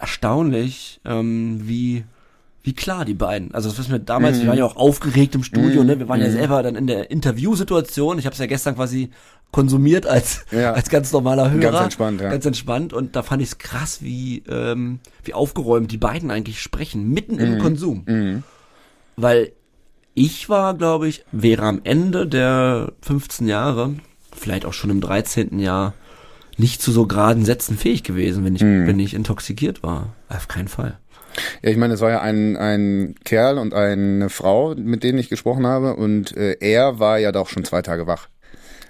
erstaunlich, 0.00 1.00
ähm, 1.04 1.60
wie 1.64 2.04
wie 2.64 2.72
klar 2.74 3.04
die 3.04 3.14
beiden. 3.14 3.54
Also 3.54 3.68
das 3.68 3.78
wissen 3.78 3.92
wir 3.92 3.98
damals, 4.00 4.36
Mhm. 4.36 4.40
wir 4.42 4.48
waren 4.48 4.58
ja 4.58 4.64
auch 4.64 4.76
aufgeregt 4.76 5.34
im 5.34 5.42
Studio, 5.44 5.84
ne? 5.84 5.98
Wir 6.00 6.08
waren 6.08 6.20
ja 6.20 6.28
selber 6.30 6.62
dann 6.62 6.74
in 6.74 6.86
der 6.86 7.10
Interviewsituation. 7.10 8.18
Ich 8.18 8.26
habe 8.26 8.34
es 8.34 8.40
ja 8.40 8.46
gestern 8.46 8.74
quasi 8.74 9.10
konsumiert 9.52 10.06
als 10.06 10.44
Ja. 10.50 10.72
als 10.78 10.90
ganz 10.90 11.12
normaler 11.12 11.50
Hörer. 11.50 11.70
Ganz 11.70 11.84
entspannt, 11.84 12.20
ja. 12.20 12.30
Ganz 12.30 12.44
entspannt 12.44 12.92
und 12.92 13.14
da 13.16 13.22
fand 13.22 13.40
ich 13.42 13.48
es 13.50 13.58
krass, 13.58 14.02
wie 14.02 14.42
ähm, 14.48 14.98
wie 15.24 15.34
aufgeräumt 15.34 15.92
die 15.92 15.98
beiden 15.98 16.30
eigentlich 16.32 16.60
sprechen 16.60 17.08
mitten 17.10 17.38
im 17.38 17.58
Konsum. 17.58 18.02
Mhm. 18.06 18.42
Weil 19.16 19.52
ich 20.14 20.48
war, 20.48 20.74
glaube 20.74 21.08
ich, 21.08 21.24
wäre 21.30 21.62
am 21.62 21.80
Ende 21.84 22.26
der 22.26 22.92
15 23.02 23.46
Jahre, 23.46 23.94
vielleicht 24.36 24.66
auch 24.66 24.72
schon 24.74 24.90
im 24.90 25.00
13. 25.00 25.60
Jahr, 25.60 25.94
nicht 26.58 26.82
zu 26.82 26.92
so 26.92 27.06
geraden 27.06 27.44
Sätzen 27.44 27.78
fähig 27.78 28.02
gewesen, 28.02 28.44
wenn 28.44 28.54
ich, 28.56 28.62
Mhm. 28.62 28.86
wenn 28.86 28.98
ich 28.98 29.14
intoxikiert 29.14 29.82
war. 29.82 30.14
Auf 30.28 30.48
keinen 30.48 30.68
Fall. 30.68 30.98
Ja, 31.62 31.70
ich 31.70 31.76
meine, 31.76 31.94
es 31.94 32.00
war 32.00 32.10
ja 32.10 32.20
ein, 32.20 32.56
ein 32.56 33.14
Kerl 33.24 33.58
und 33.58 33.72
eine 33.72 34.28
Frau, 34.28 34.74
mit 34.74 35.04
denen 35.04 35.18
ich 35.18 35.28
gesprochen 35.28 35.66
habe, 35.66 35.94
und 35.94 36.36
äh, 36.36 36.56
er 36.60 36.98
war 36.98 37.18
ja 37.18 37.32
doch 37.32 37.48
schon 37.48 37.64
zwei 37.64 37.82
Tage 37.82 38.06
wach. 38.06 38.28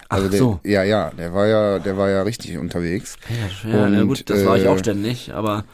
Also 0.09 0.27
Ach 0.27 0.31
der, 0.31 0.39
so. 0.39 0.61
ja, 0.65 0.83
ja, 0.83 1.11
der 1.19 1.35
war 1.35 1.47
ja, 1.47 1.79
der 1.79 1.99
war 1.99 2.09
ja 2.09 2.23
richtig 2.23 2.57
unterwegs. 2.57 3.17
Ja, 3.29 3.71
ja, 3.71 3.89
na 3.89 4.01
Und, 4.01 4.09
gut, 4.09 4.31
das 4.31 4.47
war 4.47 4.57
ich 4.57 4.65
äh, 4.65 4.69
auch 4.69 4.79
ständig, 4.79 5.35
aber 5.35 5.65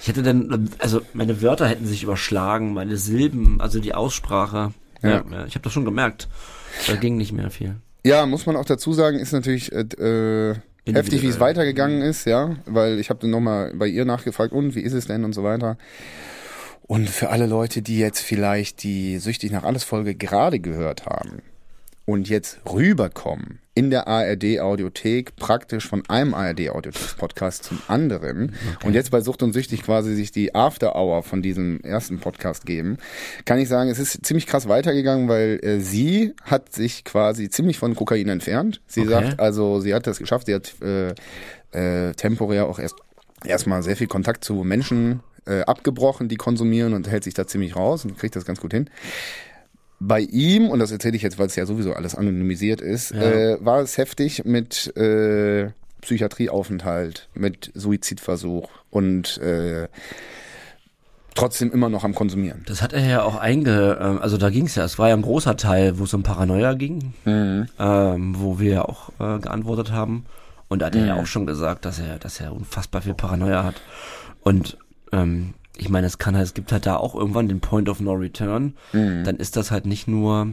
ich 0.00 0.08
hätte 0.08 0.22
dann, 0.22 0.70
also 0.78 1.02
meine 1.12 1.42
Wörter 1.42 1.68
hätten 1.68 1.86
sich 1.86 2.02
überschlagen, 2.02 2.72
meine 2.72 2.96
Silben, 2.96 3.60
also 3.60 3.80
die 3.80 3.94
Aussprache. 3.94 4.72
Ja. 5.02 5.10
Ja. 5.10 5.24
ja 5.30 5.44
ich 5.46 5.54
habe 5.54 5.62
das 5.64 5.72
schon 5.74 5.84
gemerkt. 5.84 6.28
Da 6.86 6.96
ging 6.96 7.18
nicht 7.18 7.32
mehr 7.32 7.50
viel. 7.50 7.76
Ja, 8.06 8.24
muss 8.24 8.46
man 8.46 8.56
auch 8.56 8.64
dazu 8.64 8.94
sagen, 8.94 9.18
ist 9.18 9.32
natürlich 9.32 9.70
äh, 9.72 9.80
äh, 9.80 10.54
heftig, 10.86 11.22
wie 11.22 11.28
es 11.28 11.40
weitergegangen 11.40 12.02
ist, 12.02 12.26
ja, 12.26 12.56
weil 12.66 12.98
ich 12.98 13.10
habe 13.10 13.20
dann 13.20 13.30
nochmal 13.30 13.72
bei 13.74 13.86
ihr 13.86 14.04
nachgefragt, 14.04 14.52
und 14.52 14.74
wie 14.74 14.80
ist 14.80 14.92
es 14.92 15.06
denn 15.06 15.24
und 15.24 15.32
so 15.32 15.42
weiter. 15.42 15.78
Und 16.82 17.08
für 17.08 17.30
alle 17.30 17.46
Leute, 17.46 17.80
die 17.80 17.98
jetzt 17.98 18.20
vielleicht 18.20 18.82
die 18.82 19.18
Süchtig 19.18 19.50
nach 19.50 19.64
alles 19.64 19.84
Folge 19.84 20.14
gerade 20.14 20.60
gehört 20.60 21.06
haben 21.06 21.42
und 22.06 22.28
jetzt 22.28 22.58
rüberkommen 22.70 23.60
in 23.76 23.90
der 23.90 24.06
ARD 24.06 24.60
Audiothek 24.60 25.34
praktisch 25.36 25.88
von 25.88 26.02
einem 26.08 26.32
ARD 26.34 26.70
Audiothek 26.70 27.16
Podcast 27.16 27.64
zum 27.64 27.80
anderen 27.88 28.54
und 28.84 28.94
jetzt 28.94 29.10
bei 29.10 29.20
Sucht 29.20 29.42
und 29.42 29.52
Süchtig 29.52 29.82
quasi 29.82 30.14
sich 30.14 30.30
die 30.30 30.54
After 30.54 30.94
Hour 30.94 31.22
von 31.22 31.42
diesem 31.42 31.80
ersten 31.80 32.20
Podcast 32.20 32.66
geben, 32.66 32.98
kann 33.46 33.58
ich 33.58 33.68
sagen, 33.68 33.90
es 33.90 33.98
ist 33.98 34.24
ziemlich 34.24 34.46
krass 34.46 34.68
weitergegangen, 34.68 35.28
weil 35.28 35.58
äh, 35.64 35.80
sie 35.80 36.34
hat 36.44 36.72
sich 36.72 37.04
quasi 37.04 37.48
ziemlich 37.48 37.78
von 37.78 37.94
Kokain 37.96 38.28
entfernt. 38.28 38.80
Sie 38.86 39.00
Okay. 39.00 39.10
sagt 39.10 39.40
also, 39.40 39.80
sie 39.80 39.92
hat 39.94 40.06
das 40.06 40.18
geschafft, 40.18 40.46
sie 40.46 40.54
hat 40.54 40.72
äh, 40.82 41.14
äh, 41.72 42.12
temporär 42.14 42.66
auch 42.66 42.78
erst 42.78 42.96
erstmal 43.44 43.82
sehr 43.82 43.96
viel 43.96 44.06
Kontakt 44.06 44.44
zu 44.44 44.54
Menschen 44.62 45.20
äh, 45.46 45.60
abgebrochen, 45.62 46.28
die 46.28 46.36
konsumieren 46.36 46.94
und 46.94 47.08
hält 47.10 47.24
sich 47.24 47.34
da 47.34 47.46
ziemlich 47.46 47.76
raus 47.76 48.04
und 48.04 48.16
kriegt 48.18 48.36
das 48.36 48.44
ganz 48.46 48.60
gut 48.60 48.72
hin. 48.72 48.88
Bei 50.06 50.20
ihm, 50.20 50.68
und 50.68 50.80
das 50.80 50.90
erzähle 50.92 51.16
ich 51.16 51.22
jetzt, 51.22 51.38
weil 51.38 51.46
es 51.46 51.56
ja 51.56 51.64
sowieso 51.66 51.92
alles 51.94 52.14
anonymisiert 52.14 52.80
ist, 52.80 53.12
Ja. 53.12 53.22
äh, 53.22 53.64
war 53.64 53.80
es 53.80 53.96
heftig 53.96 54.44
mit 54.44 54.94
äh, 54.96 55.70
Psychiatrieaufenthalt, 56.02 57.28
mit 57.34 57.70
Suizidversuch 57.74 58.68
und 58.90 59.38
äh, 59.38 59.88
trotzdem 61.34 61.72
immer 61.72 61.88
noch 61.88 62.04
am 62.04 62.14
Konsumieren. 62.14 62.62
Das 62.66 62.82
hat 62.82 62.92
er 62.92 63.06
ja 63.06 63.22
auch 63.22 63.36
einge, 63.36 63.98
ähm, 64.00 64.18
also 64.20 64.36
da 64.36 64.50
ging 64.50 64.66
es 64.66 64.74
ja, 64.74 64.84
es 64.84 64.98
war 64.98 65.08
ja 65.08 65.14
ein 65.14 65.22
großer 65.22 65.56
Teil, 65.56 65.98
wo 65.98 66.04
es 66.04 66.14
um 66.14 66.22
Paranoia 66.22 66.74
ging, 66.74 67.14
Mhm. 67.24 67.66
ähm, 67.78 68.34
wo 68.38 68.58
wir 68.58 68.72
ja 68.72 68.82
auch 68.84 69.08
äh, 69.20 69.38
geantwortet 69.40 69.90
haben. 69.90 70.26
Und 70.68 70.80
da 70.80 70.86
hat 70.86 70.96
er 70.96 71.06
ja 71.06 71.14
auch 71.16 71.26
schon 71.26 71.46
gesagt, 71.46 71.84
dass 71.84 71.98
er, 71.98 72.18
dass 72.18 72.40
er 72.40 72.52
unfassbar 72.52 73.02
viel 73.02 73.14
Paranoia 73.14 73.64
hat. 73.64 73.74
Und 74.42 74.76
ähm, 75.12 75.54
ich 75.76 75.88
meine, 75.88 76.06
es 76.06 76.18
kann 76.18 76.36
halt, 76.36 76.46
es 76.46 76.54
gibt 76.54 76.70
halt 76.72 76.86
da 76.86 76.96
auch 76.96 77.14
irgendwann 77.14 77.48
den 77.48 77.60
Point 77.60 77.88
of 77.88 78.00
No 78.00 78.12
Return. 78.12 78.74
Mhm. 78.92 79.24
Dann 79.24 79.36
ist 79.36 79.56
das 79.56 79.70
halt 79.70 79.86
nicht 79.86 80.06
nur 80.08 80.48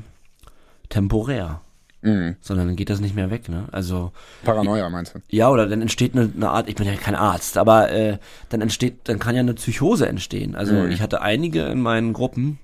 temporär. 0.90 1.62
Mhm. 2.04 2.36
Sondern 2.42 2.66
dann 2.68 2.75
geht 2.75 2.90
das 2.90 3.00
nicht 3.00 3.16
mehr 3.16 3.30
weg, 3.30 3.48
ne? 3.48 3.66
Also, 3.72 4.12
Paranoia 4.44 4.90
meinst 4.90 5.13
du? 5.13 5.20
ja, 5.30 5.50
oder 5.51 5.68
dann 5.68 5.84
entsteht 5.84 6.16
eine, 6.16 6.32
eine 6.36 6.50
Art, 6.50 6.68
ich 6.68 6.74
bin 6.75 6.88
ja 6.88 6.96
kein 6.96 7.13
Arzt, 7.13 7.60
aber 7.60 7.92
äh, 7.92 8.18
dann 8.50 8.62
entsteht, 8.62 9.01
dann 9.04 9.20
kann 9.20 9.36
ja 9.36 9.42
eine 9.42 9.54
Psychose 9.54 10.08
entstehen. 10.08 10.56
Also 10.56 10.74
Mhm. 10.74 10.90
ich 10.90 11.01
hatte 11.01 11.22
einige 11.22 11.62
in 11.66 11.80
meinen 11.80 12.13
Gruppen 12.13 12.58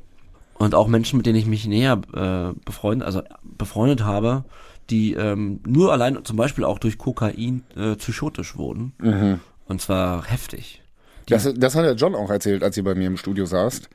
und 0.56 0.74
auch 0.74 0.88
Menschen, 0.88 1.18
mit 1.18 1.28
denen 1.28 1.38
ich 1.38 1.46
mich 1.46 1.68
näher 1.68 2.02
äh, 2.16 2.60
befreundet, 2.66 3.06
also 3.06 3.22
befreundet 3.44 4.04
habe, 4.04 4.44
die 4.90 5.14
ähm, 5.14 5.60
nur 5.68 5.92
allein 5.92 6.26
zum 6.26 6.36
Beispiel 6.36 6.64
auch 6.64 6.80
durch 6.80 6.98
Kokain 6.98 7.64
äh, 7.76 7.96
psychotisch 7.96 8.56
wurden. 8.58 8.94
Mhm. 9.00 9.40
Und 9.68 9.82
zwar 9.82 10.26
heftig. 10.26 10.82
Das, 11.30 11.54
das 11.56 11.76
hat 11.76 11.86
ja 11.86 11.92
John 11.92 12.16
auch 12.16 12.30
erzählt, 12.30 12.64
als 12.64 12.78
ihr 12.78 12.84
bei 12.84 12.96
mir 12.96 13.08
im 13.08 13.18
Studio 13.18 13.46
saßt, 13.46 13.90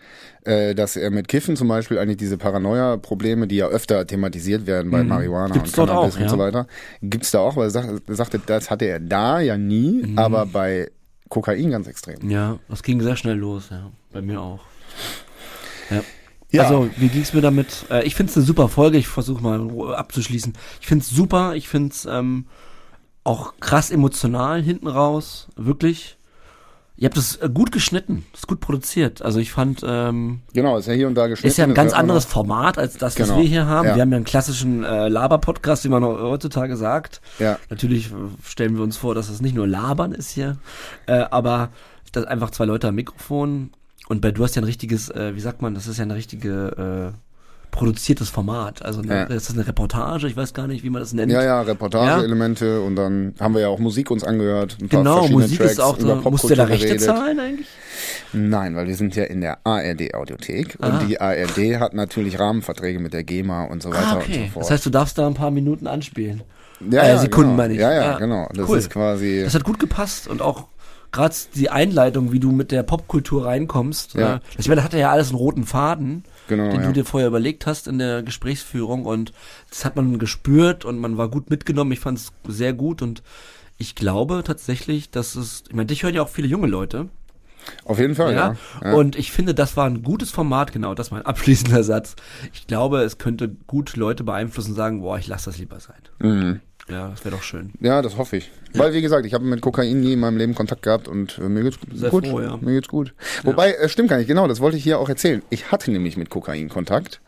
äh, 0.45 0.75
dass 0.75 0.97
er 0.97 1.11
mit 1.11 1.29
Kiffen 1.29 1.57
zum 1.57 1.67
Beispiel 1.69 1.99
eigentlich 1.99 2.19
diese 2.19 2.37
Paranoia-Probleme, 2.37 3.47
die 3.47 3.57
ja 3.57 3.67
öfter 3.67 4.07
thematisiert 4.07 4.67
werden 4.67 4.91
bei 4.91 5.03
Marihuana 5.03 5.49
Mhm. 5.49 5.53
Gibt's 5.55 5.79
und 5.79 5.87
Cannabis 5.87 6.17
auch, 6.17 6.21
und 6.21 6.29
so 6.29 6.39
weiter, 6.39 6.67
gibt's 7.03 7.31
da 7.31 7.39
auch, 7.41 7.57
weil 7.57 7.69
er 7.69 7.71
sagt, 7.71 8.03
sagte, 8.09 8.39
das 8.45 8.71
hatte 8.71 8.85
er 8.85 9.01
da 9.01 9.41
ja 9.41 9.57
nie, 9.57 10.03
Mhm. 10.07 10.19
aber 10.19 10.47
bei 10.47 10.91
Kokain 11.31 11.71
ganz 11.71 11.87
extrem. 11.87 12.29
Ja, 12.31 12.59
das 12.69 12.83
ging 12.83 13.01
sehr 13.01 13.17
schnell 13.17 13.37
los, 13.39 13.69
ja. 13.71 13.91
Bei 14.13 14.21
mir 14.21 14.41
auch. 14.41 14.61
Ja. 15.91 16.03
Ja. 16.51 16.63
Also, 16.65 16.91
wie 16.99 17.09
ging's 17.09 17.33
mir 17.33 17.41
damit? 17.41 17.87
Äh, 17.91 18.05
ich 18.05 18.15
find's 18.15 18.37
eine 18.37 18.45
super 18.45 18.69
Folge, 18.69 18.99
ich 18.99 19.09
versuche 19.09 19.43
mal 19.43 19.95
abzuschließen. 19.95 20.53
Ich 20.83 20.87
find's 20.87 21.09
super, 21.09 21.55
ich 21.55 21.67
find's 21.67 22.05
ähm, 22.05 22.45
auch 23.25 23.55
krass 23.61 23.91
emotional 23.91 24.61
hinten 24.61 24.87
raus, 24.89 25.49
wirklich. 25.57 26.19
Ihr 27.03 27.07
habt 27.07 27.17
es 27.19 27.35
äh, 27.39 27.49
gut 27.53 27.73
geschnitten, 27.73 28.25
ist 28.33 28.47
gut 28.47 28.61
produziert. 28.61 29.23
Also 29.23 29.41
ich 29.41 29.51
fand, 29.51 29.83
ähm, 29.85 30.43
Genau, 30.53 30.79
ist 30.79 30.87
ja 30.87 30.93
hier 30.93 31.09
und 31.09 31.17
da 31.17 31.27
geschnitten. 31.27 31.49
ist 31.49 31.57
ja 31.57 31.65
ein 31.65 31.75
ganz 31.75 31.93
anderes 31.93 32.25
Format 32.27 32.79
als 32.79 32.97
das, 32.97 33.19
was 33.19 33.27
Genau. 33.27 33.41
wir 33.41 33.45
hier 33.49 33.67
haben. 33.67 33.89
Ja. 33.89 33.97
Wir 33.97 34.03
haben 34.03 34.13
ja 34.13 34.17
einen 34.19 34.25
klassischen 34.25 34.85
äh, 34.85 35.09
Laber-Podcast, 35.09 35.83
wie 35.85 35.89
man 35.89 36.05
heutzutage 36.05 36.77
sagt. 36.77 37.21
Ja. 37.41 37.59
Natürlich 37.71 38.13
äh, 38.13 38.15
stellen 38.47 38.77
wir 38.77 38.85
uns 38.85 38.97
vor, 38.99 39.17
dass 39.17 39.31
es 39.31 39.41
nicht 39.41 39.57
nur 39.57 39.67
Labern 39.67 40.13
ist 40.13 40.31
hier, 40.31 40.59
äh, 41.07 41.15
aber 41.29 41.71
das 42.13 42.25
einfach 42.27 42.51
zwei 42.53 42.67
Leute 42.67 42.87
am 42.87 42.95
Mikrofon 42.95 43.71
und 44.07 44.21
bei 44.21 44.31
du 44.31 44.45
hast 44.45 44.55
ja 44.55 44.63
ein 44.63 44.67
richtiges, 44.67 45.09
äh, 45.11 45.35
wie 45.35 45.41
sagt 45.41 45.61
man, 45.61 45.75
das 45.75 45.89
ist 45.89 45.97
ja 45.99 46.05
ein 46.05 46.11
richtige 46.13 47.13
äh, 47.13 47.19
produziertes 47.73 48.29
Format. 48.31 48.85
Also 48.85 49.01
eine, 49.03 49.13
Ja. 49.15 49.23
ist 49.25 49.49
das 49.49 49.57
eine 49.57 49.67
Reportage? 49.67 50.29
Ich 50.29 50.37
weiß 50.37 50.55
gar 50.55 50.69
nicht, 50.69 50.85
wie 50.85 50.91
man 50.91 51.01
das 51.03 51.13
nennt. 51.13 51.33
Ja, 51.33 51.43
ja, 51.43 51.63
Reportageelemente 51.63 52.81
und 52.83 52.95
dann 52.95 53.35
haben 53.41 53.55
wir 53.55 53.63
ja 53.63 53.69
auch 53.69 53.81
Musik 53.81 54.11
uns 54.13 54.23
angehört. 54.23 54.77
Genau, 54.89 55.27
Musik 55.29 55.59
Tracks 55.59 55.73
ist 55.73 55.81
auch 55.81 55.99
da. 55.99 56.17
Musst 56.31 56.45
du 56.49 56.55
da 56.55 56.65
Rechte 56.65 56.87
geredet. 56.87 57.03
zahlen 57.05 57.41
eigentlich? 57.41 57.67
Nein, 58.33 58.77
weil 58.77 58.87
wir 58.87 58.95
sind 58.95 59.17
ja 59.17 59.25
in 59.25 59.41
der 59.41 59.59
ARD-Audiothek 59.67 60.77
Ah. 60.81 60.87
und 61.01 61.09
die 61.09 61.21
ARD 61.21 61.79
hat 61.81 61.95
natürlich 61.95 62.39
Rahmenverträge 62.39 62.99
mit 62.99 63.13
der 63.13 63.25
GEMA 63.25 63.65
und 63.65 63.83
so 63.83 63.91
weiter 63.91 64.07
Ah, 64.07 64.15
und 64.17 64.25
so 64.25 64.31
okay. 64.31 64.51
fort. 64.53 64.65
Das 64.65 64.71
heißt, 64.71 64.87
du 64.87 64.91
darfst 64.91 65.19
da 65.19 65.27
ein 65.27 65.35
paar 65.35 65.51
Minuten 65.51 65.87
anspielen. 65.87 66.43
ja, 66.91 67.03
äh, 67.03 67.09
ja, 67.09 67.19
Sekunden 67.19 67.51
genau. 67.51 67.57
meine 67.63 67.75
ich. 67.75 67.81
Ja, 67.81 67.93
ja, 67.93 68.03
Ja, 68.13 68.19
genau. 68.19 68.49
Das 68.55 68.69
cool. 68.69 68.79
ist 68.79 68.91
quasi. 68.91 69.43
Das 69.45 69.55
hat 69.55 69.65
gut 69.65 69.79
gepasst 69.79 70.29
und 70.29 70.43
auch 70.43 70.67
gerade 71.11 71.35
die 71.55 71.69
Einleitung, 71.71 72.33
wie 72.33 72.41
du 72.41 72.53
mit 72.53 72.71
der 72.73 72.83
Popkultur 72.83 73.45
reinkommst. 73.47 74.15
Ja. 74.15 74.37
Äh, 74.37 74.41
ich 74.59 74.69
meine, 74.69 74.81
da 74.81 74.85
hatte 74.85 74.99
ja 74.99 75.11
alles 75.11 75.29
einen 75.29 75.37
roten 75.37 75.65
Faden, 75.65 76.25
Genau, 76.53 76.71
den 76.71 76.83
ja. 76.83 76.87
du 76.87 76.93
dir 76.93 77.07
vorher 77.07 77.29
überlegt 77.29 77.65
hast 77.65 77.89
in 77.89 77.99
der 77.99 78.23
Gesprächsführung 78.23 79.07
und 79.07 79.33
das 79.71 79.87
hat 79.87 79.97
man 79.97 80.19
gespürt 80.19 80.85
und 80.85 80.99
man 80.99 81.17
war 81.17 81.31
gut 81.31 81.49
mitgenommen. 81.49 81.93
Ich 81.93 82.01
fand 82.01 82.19
es 82.19 82.31
sehr 82.47 82.75
gut 82.75 83.01
und 83.01 83.23
ich 83.79 83.95
glaube 83.95 84.43
tatsächlich, 84.45 85.11
dass 85.11 85.35
es, 85.35 85.65
ich 85.67 85.75
meine, 85.75 85.87
dich 85.87 86.03
hören 86.03 86.15
ja 86.15 86.21
auch 86.23 86.29
viele 86.29 86.49
junge 86.49 86.67
Leute. 86.67 87.09
Auf 87.87 87.99
jeden 87.99 88.15
Fall, 88.15 88.35
Ja. 88.35 88.57
ja. 88.83 88.91
ja. 88.91 88.93
Und 88.93 89.17
ich 89.17 89.33
finde, 89.33 89.55
das 89.55 89.79
war 89.79 89.87
ein 89.87 90.03
gutes 90.03 90.31
Format, 90.31 90.73
genau, 90.73 90.95
das 90.95 91.07
ist 91.07 91.11
mein 91.11 91.23
abschließender 91.27 91.83
Satz. 91.85 92.17
Ich 92.53 92.67
glaube, 92.67 92.99
es 93.01 93.17
könnte 93.17 93.49
gut 93.67 93.97
Leute 93.97 94.25
beeinflussen 94.25 94.73
und 94.73 94.77
sagen, 94.77 95.01
boah, 95.01 95.17
ich 95.17 95.27
lasse 95.27 95.47
das 95.47 95.59
lieber 95.59 95.81
sein. 95.81 96.03
Mhm. 96.19 96.61
Ja, 96.89 97.09
das 97.09 97.25
wäre 97.25 97.37
doch 97.37 97.43
schön. 97.43 97.71
Ja, 97.81 98.03
das 98.03 98.17
hoffe 98.17 98.37
ich. 98.39 98.51
Weil, 98.75 98.93
wie 98.93 99.03
gesagt, 99.03 99.25
ich 99.25 99.35
habe 99.35 99.45
mit 99.45 99.61
Kokain 99.61 100.01
nie 100.01 100.15
in 100.15 100.21
meinem 100.21 100.37
Leben 100.37 100.55
Kontakt 100.55 100.83
gehabt 100.83 101.09
und 101.09 101.39
äh, 101.39 101.49
mir 101.49 101.63
geht's 101.63 101.79
Sehr 101.95 102.11
gut. 102.11 102.27
froh, 102.27 102.41
ja. 102.41 102.57
Mir 102.61 102.75
geht's 102.75 102.89
gut. 102.89 103.15
Wobei, 103.45 103.73
äh, 103.73 103.89
stimmt 103.89 104.11
gar 104.11 104.17
nicht, 104.17 104.27
genau, 104.27 104.49
das 104.49 104.61
wollte 104.61 104.77
ich 104.77 104.83
hier 104.83 104.99
auch 104.99 105.09
erzählen. 105.09 105.43
Ich 105.51 105.71
hatte 105.71 105.91
nämlich 105.91 106.17
mit 106.17 106.31
Kokain 106.31 106.69
Kontakt. 106.69 107.21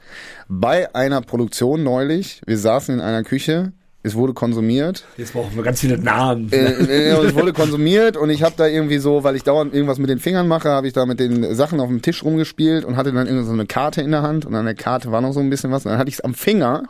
Bei 0.48 0.94
einer 0.94 1.20
Produktion 1.20 1.82
neulich. 1.82 2.40
Wir 2.46 2.58
saßen 2.58 2.94
in 2.94 3.00
einer 3.00 3.22
Küche. 3.22 3.72
Es 4.06 4.14
wurde 4.14 4.34
konsumiert. 4.34 5.06
Jetzt 5.16 5.32
brauchen 5.32 5.56
wir 5.56 5.62
ganz 5.62 5.80
viele 5.80 5.96
Namen. 5.96 6.52
Äh, 6.52 6.56
äh, 6.56 7.26
es 7.26 7.34
wurde 7.34 7.54
konsumiert 7.54 8.18
und 8.18 8.28
ich 8.28 8.42
habe 8.42 8.54
da 8.54 8.66
irgendwie 8.66 8.98
so, 8.98 9.24
weil 9.24 9.34
ich 9.34 9.44
dauernd 9.44 9.72
irgendwas 9.72 9.96
mit 9.98 10.10
den 10.10 10.18
Fingern 10.18 10.46
mache, 10.46 10.68
habe 10.68 10.86
ich 10.86 10.92
da 10.92 11.06
mit 11.06 11.20
den 11.20 11.54
Sachen 11.54 11.80
auf 11.80 11.88
dem 11.88 12.02
Tisch 12.02 12.22
rumgespielt 12.22 12.84
und 12.84 12.98
hatte 12.98 13.12
dann 13.12 13.26
irgendwie 13.26 13.46
so 13.46 13.52
eine 13.52 13.64
Karte 13.64 14.02
in 14.02 14.10
der 14.10 14.20
Hand 14.20 14.44
und 14.44 14.54
an 14.54 14.66
der 14.66 14.74
Karte 14.74 15.10
war 15.10 15.22
noch 15.22 15.32
so 15.32 15.40
ein 15.40 15.48
bisschen 15.48 15.70
was 15.70 15.86
und 15.86 15.92
dann 15.92 15.98
hatte 15.98 16.10
ich 16.10 16.16
es 16.16 16.20
am 16.20 16.34
Finger 16.34 16.82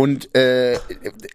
und 0.00 0.34
äh, 0.34 0.78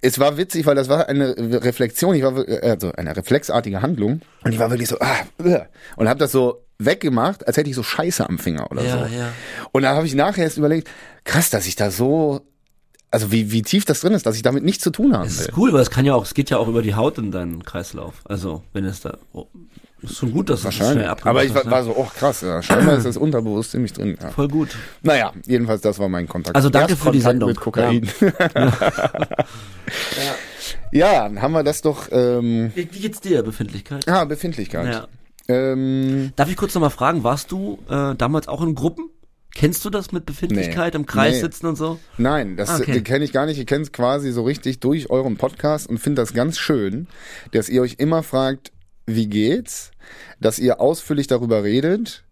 es 0.02 0.18
war 0.20 0.38
witzig, 0.38 0.66
weil 0.66 0.76
das 0.76 0.90
war 0.90 1.08
eine 1.08 1.36
Reflexion, 1.64 2.16
ich 2.16 2.24
war 2.24 2.48
äh, 2.48 2.70
also 2.72 2.92
eine 2.94 3.16
reflexartige 3.16 3.82
Handlung 3.82 4.22
und 4.44 4.52
ich 4.52 4.60
war 4.60 4.70
wirklich 4.72 4.90
so 4.90 4.98
ah, 5.00 5.18
äh, 5.44 5.62
und 5.98 6.10
habe 6.10 6.20
das 6.20 6.32
so 6.32 6.64
weggemacht, 6.80 7.48
als 7.48 7.58
hätte 7.58 7.70
ich 7.70 7.76
so 7.76 7.84
Scheiße 7.84 8.28
am 8.28 8.38
Finger 8.38 8.70
oder 8.72 8.84
Ja, 8.84 9.08
so. 9.08 9.14
ja. 9.16 9.32
Und 9.72 9.84
da 9.84 9.96
habe 9.96 10.06
ich 10.08 10.16
nachher 10.16 10.44
erst 10.44 10.58
überlegt, 10.58 10.90
krass, 11.24 11.50
dass 11.50 11.68
ich 11.68 11.76
da 11.76 11.92
so 11.92 12.42
also 13.12 13.32
wie, 13.32 13.52
wie 13.52 13.62
tief 13.62 13.86
das 13.86 14.02
drin 14.02 14.12
ist, 14.12 14.26
dass 14.26 14.36
ich 14.36 14.42
damit 14.42 14.64
nichts 14.66 14.84
zu 14.84 14.90
tun 14.90 15.14
Es 15.14 15.40
will. 15.40 15.46
ist 15.48 15.58
cool, 15.58 15.72
weil 15.72 15.82
es 15.82 15.90
kann 15.90 16.04
ja 16.06 16.16
auch, 16.16 16.26
es 16.26 16.34
geht 16.34 16.50
ja 16.50 16.58
auch 16.58 16.68
über 16.68 16.82
die 16.82 16.96
Haut 16.96 17.18
in 17.18 17.32
deinen 17.32 17.64
Kreislauf. 17.64 18.16
Also, 18.26 18.64
wenn 18.74 18.84
es 18.84 19.00
da, 19.00 19.18
oh, 19.32 19.46
ist 20.02 20.18
schon 20.18 20.32
gut, 20.32 20.50
dass 20.50 20.64
es 20.66 20.74
schnell 20.75 21.06
abgemacht 21.06 21.25
Aber 21.25 21.44
ich 21.44 21.54
war, 21.56 21.64
ne? 21.64 21.72
war 21.72 21.84
so, 21.84 21.96
oh 21.96 22.08
krass, 22.16 22.42
ja, 22.42 22.62
scheinbar 22.62 22.98
ist 22.98 23.06
das 23.06 23.18
unterbewusst 23.18 23.72
ziemlich 23.72 23.94
drin. 23.94 24.18
Ja. 24.22 24.30
Voll 24.30 24.48
gut. 24.48 24.75
Naja, 25.02 25.32
jedenfalls, 25.48 25.82
das 25.82 25.98
war 26.00 26.10
mein 26.10 26.28
Kontakt. 26.28 26.56
Also 26.56 26.70
danke 26.70 26.96
für 26.96 27.12
die 27.12 27.22
Sendung. 27.22 27.50
Mit 27.50 27.60
Kokain. 27.60 28.08
Ja. 30.92 31.24
dann 31.24 31.42
haben 31.42 31.52
wir 31.54 31.64
das 31.64 31.82
doch. 31.82 32.08
Ähm, 32.12 32.72
Wie, 32.74 32.88
wie 32.92 33.00
geht's 33.00 33.20
dir, 33.20 33.44
Befindlichkeit? 33.44 34.08
ah, 34.08 34.25
Befindlichkeit. 34.25 34.94
Ja. 34.94 35.08
Ähm, 35.48 36.32
Darf 36.36 36.50
ich 36.50 36.58
kurz 36.58 36.74
nochmal 36.74 36.90
fragen, 36.90 37.24
warst 37.24 37.52
du 37.52 37.80
äh, 37.90 38.16
damals 38.16 38.48
auch 38.48 38.62
in 38.64 38.75
Gruppen? 38.75 39.10
Kennst 39.54 39.86
du 39.86 39.90
das 39.90 40.12
mit 40.12 40.25
Befindlichkeit 40.25 40.94
Nee. 40.94 41.00
im 41.00 41.06
Kreis 41.06 41.36
Nee. 41.36 41.42
sitzen 41.42 41.68
und 41.68 41.75
so? 41.78 42.00
nein, 42.18 42.58
das 42.58 42.70
Ah, 42.70 42.78
okay. 42.78 43.02
kenne 43.02 43.24
ich 43.24 43.32
gar 43.32 43.46
nicht. 43.46 43.60
Ich 43.60 43.68
kenne 43.68 43.84
es 43.84 43.92
quasi 43.92 44.32
so 44.32 44.44
richtig 44.44 44.80
durch 44.80 45.10
euren 45.10 45.38
Podcast 45.38 45.88
und 45.88 45.98
finde 46.00 46.22
das 46.22 46.34
ganz 46.34 46.58
schön, 46.58 47.08
dass 47.52 47.70
ihr 47.70 47.82
euch 47.82 47.96
immer 48.00 48.24
fragt, 48.24 48.72
wie 49.06 49.28
geht's, 49.28 49.92
dass 50.40 50.60
ihr 50.60 50.80
ausführlich 50.80 51.28
darüber 51.28 51.64
redet 51.64 52.24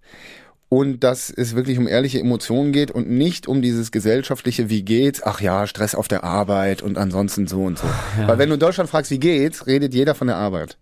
und 0.69 1.03
dass 1.03 1.29
es 1.29 1.55
wirklich 1.55 1.77
um 1.77 1.87
ehrliche 1.87 2.19
Emotionen 2.19 2.71
geht 2.71 2.89
und 2.89 3.09
nicht 3.09 3.47
um 3.47 3.61
dieses 3.61 3.91
gesellschaftliche, 3.91 4.69
wie 4.69 4.83
geht's, 4.83 5.21
ach 5.23 5.39
ja, 5.39 5.67
Stress 5.67 5.93
auf 5.93 6.07
der 6.07 6.23
Arbeit 6.23 6.81
und 6.81 6.97
ansonsten 6.97 7.45
so 7.45 7.63
und 7.63 7.77
so. 7.77 7.87
Weil 8.25 8.39
wenn 8.39 8.49
du 8.49 8.55
in 8.55 8.59
Deutschland 8.59 8.89
fragst, 8.89 9.11
wie 9.11 9.19
geht's, 9.19 9.67
redet 9.67 9.93
jeder 9.93 10.15
von 10.15 10.27
der 10.27 10.37
Arbeit. 10.37 10.77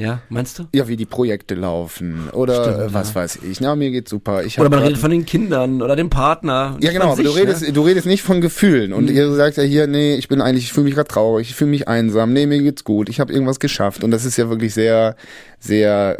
Ja, 0.00 0.22
meinst 0.30 0.58
du? 0.58 0.64
Ja, 0.72 0.88
wie 0.88 0.96
die 0.96 1.04
Projekte 1.06 1.54
laufen 1.54 2.28
oder 2.32 2.64
Stimmt, 2.64 2.78
äh, 2.90 2.94
was 2.94 3.10
ja. 3.10 3.14
weiß 3.16 3.38
ich. 3.48 3.60
Na, 3.60 3.76
mir 3.76 3.90
geht's 3.90 4.10
super. 4.10 4.42
Ich 4.44 4.58
Oder 4.58 4.70
man 4.70 4.78
redet 4.80 4.98
von 4.98 5.10
den 5.10 5.26
Kindern 5.26 5.82
oder 5.82 5.94
dem 5.94 6.08
Partner. 6.10 6.76
ja, 6.80 6.90
genau, 6.92 7.12
aber 7.12 7.22
du 7.22 7.30
sich, 7.30 7.38
redest, 7.40 7.62
Ne? 7.62 7.72
du 7.72 7.82
redest 7.82 8.06
nicht 8.06 8.22
von 8.22 8.40
Gefühlen. 8.40 8.92
Und 8.92 9.10
ihr 9.10 9.30
sagt 9.34 9.58
ja 9.58 9.62
hier, 9.62 9.86
nee, 9.86 10.14
ich 10.14 10.28
bin 10.28 10.40
eigentlich, 10.40 10.64
ich 10.64 10.72
fühle 10.72 10.84
mich 10.84 10.94
gerade 10.94 11.08
traurig, 11.08 11.50
ich 11.50 11.54
fühle 11.54 11.70
mich 11.70 11.86
einsam, 11.86 12.32
nee, 12.32 12.46
mir 12.46 12.62
geht's 12.62 12.84
gut, 12.84 13.08
ich 13.08 13.20
habe 13.20 13.32
irgendwas 13.32 13.60
geschafft. 13.60 14.02
Und 14.02 14.10
das 14.10 14.24
ist 14.24 14.36
ja 14.38 14.48
wirklich 14.48 14.72
sehr, 14.72 15.16
sehr 15.58 16.18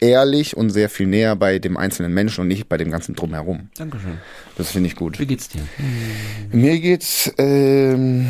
äh, 0.00 0.06
ehrlich 0.06 0.56
und 0.56 0.70
sehr 0.70 0.88
viel 0.88 1.06
näher 1.06 1.36
bei 1.36 1.58
dem 1.58 1.76
einzelnen 1.76 2.14
Menschen 2.14 2.40
und 2.42 2.48
nicht 2.48 2.68
bei 2.68 2.78
dem 2.78 2.90
ganzen 2.90 3.14
Drumherum. 3.14 3.68
Dankeschön. 3.76 4.18
Das 4.56 4.70
finde 4.70 4.86
ich 4.88 4.96
gut. 4.96 5.20
Wie 5.20 5.26
geht's 5.26 5.48
dir? 5.48 5.60
Mir 6.52 6.78
geht's, 6.80 7.30
ähm, 7.38 8.28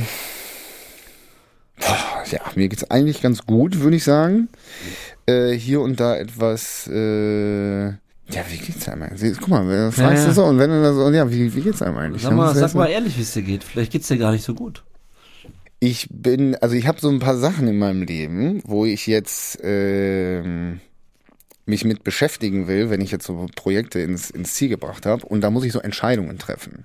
ja, 2.30 2.40
mir 2.54 2.68
geht's 2.68 2.90
eigentlich 2.90 3.22
ganz 3.22 3.44
gut, 3.46 3.80
würde 3.80 3.96
ich 3.96 4.04
sagen. 4.04 4.48
Äh, 5.26 5.52
hier 5.52 5.80
und 5.80 6.00
da 6.00 6.16
etwas, 6.16 6.88
äh, 6.88 7.86
ja, 8.32 8.44
wie 8.48 8.58
geht's 8.58 8.88
einem 8.88 9.02
eigentlich? 9.02 9.38
Guck 9.38 9.48
mal, 9.48 9.92
fragst 9.92 10.22
ja. 10.22 10.28
du 10.28 10.34
so 10.34 10.44
und 10.44 10.58
wenn 10.58 10.70
du 10.70 10.94
so, 10.94 11.10
ja, 11.10 11.30
wie, 11.30 11.54
wie 11.54 11.60
geht's 11.60 11.82
einem 11.82 11.98
eigentlich? 11.98 12.22
Sag 12.22 12.32
mal, 12.32 12.54
sag 12.54 12.74
mal 12.74 12.88
ehrlich, 12.88 13.16
wie 13.18 13.22
es 13.22 13.32
dir 13.32 13.42
geht. 13.42 13.64
Vielleicht 13.64 13.92
geht's 13.92 14.08
dir 14.08 14.18
gar 14.18 14.32
nicht 14.32 14.44
so 14.44 14.54
gut. 14.54 14.84
Ich 15.80 16.08
bin, 16.10 16.54
also 16.56 16.76
ich 16.76 16.86
habe 16.86 17.00
so 17.00 17.10
ein 17.10 17.18
paar 17.18 17.36
Sachen 17.36 17.66
in 17.66 17.78
meinem 17.78 18.02
Leben, 18.02 18.62
wo 18.64 18.86
ich 18.86 19.06
jetzt 19.08 19.58
ähm, 19.62 20.80
mich 21.66 21.84
mit 21.84 22.04
beschäftigen 22.04 22.68
will, 22.68 22.88
wenn 22.88 23.00
ich 23.00 23.10
jetzt 23.10 23.26
so 23.26 23.48
Projekte 23.54 24.00
ins, 24.00 24.30
ins 24.30 24.54
Ziel 24.54 24.68
gebracht 24.68 25.06
habe. 25.06 25.26
Und 25.26 25.40
da 25.40 25.50
muss 25.50 25.64
ich 25.64 25.72
so 25.72 25.80
Entscheidungen 25.80 26.38
treffen. 26.38 26.84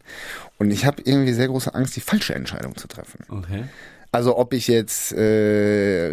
Und 0.58 0.72
ich 0.72 0.86
habe 0.86 1.02
irgendwie 1.06 1.34
sehr 1.34 1.48
große 1.48 1.74
Angst, 1.74 1.96
die 1.96 2.02
falsche 2.02 2.34
Entscheidung 2.36 2.76
zu 2.76 2.88
treffen. 2.88 3.20
Okay. 3.30 3.66
Also 4.12 4.38
ob 4.38 4.54
ich 4.54 4.68
jetzt, 4.68 5.12
äh, 5.14 6.12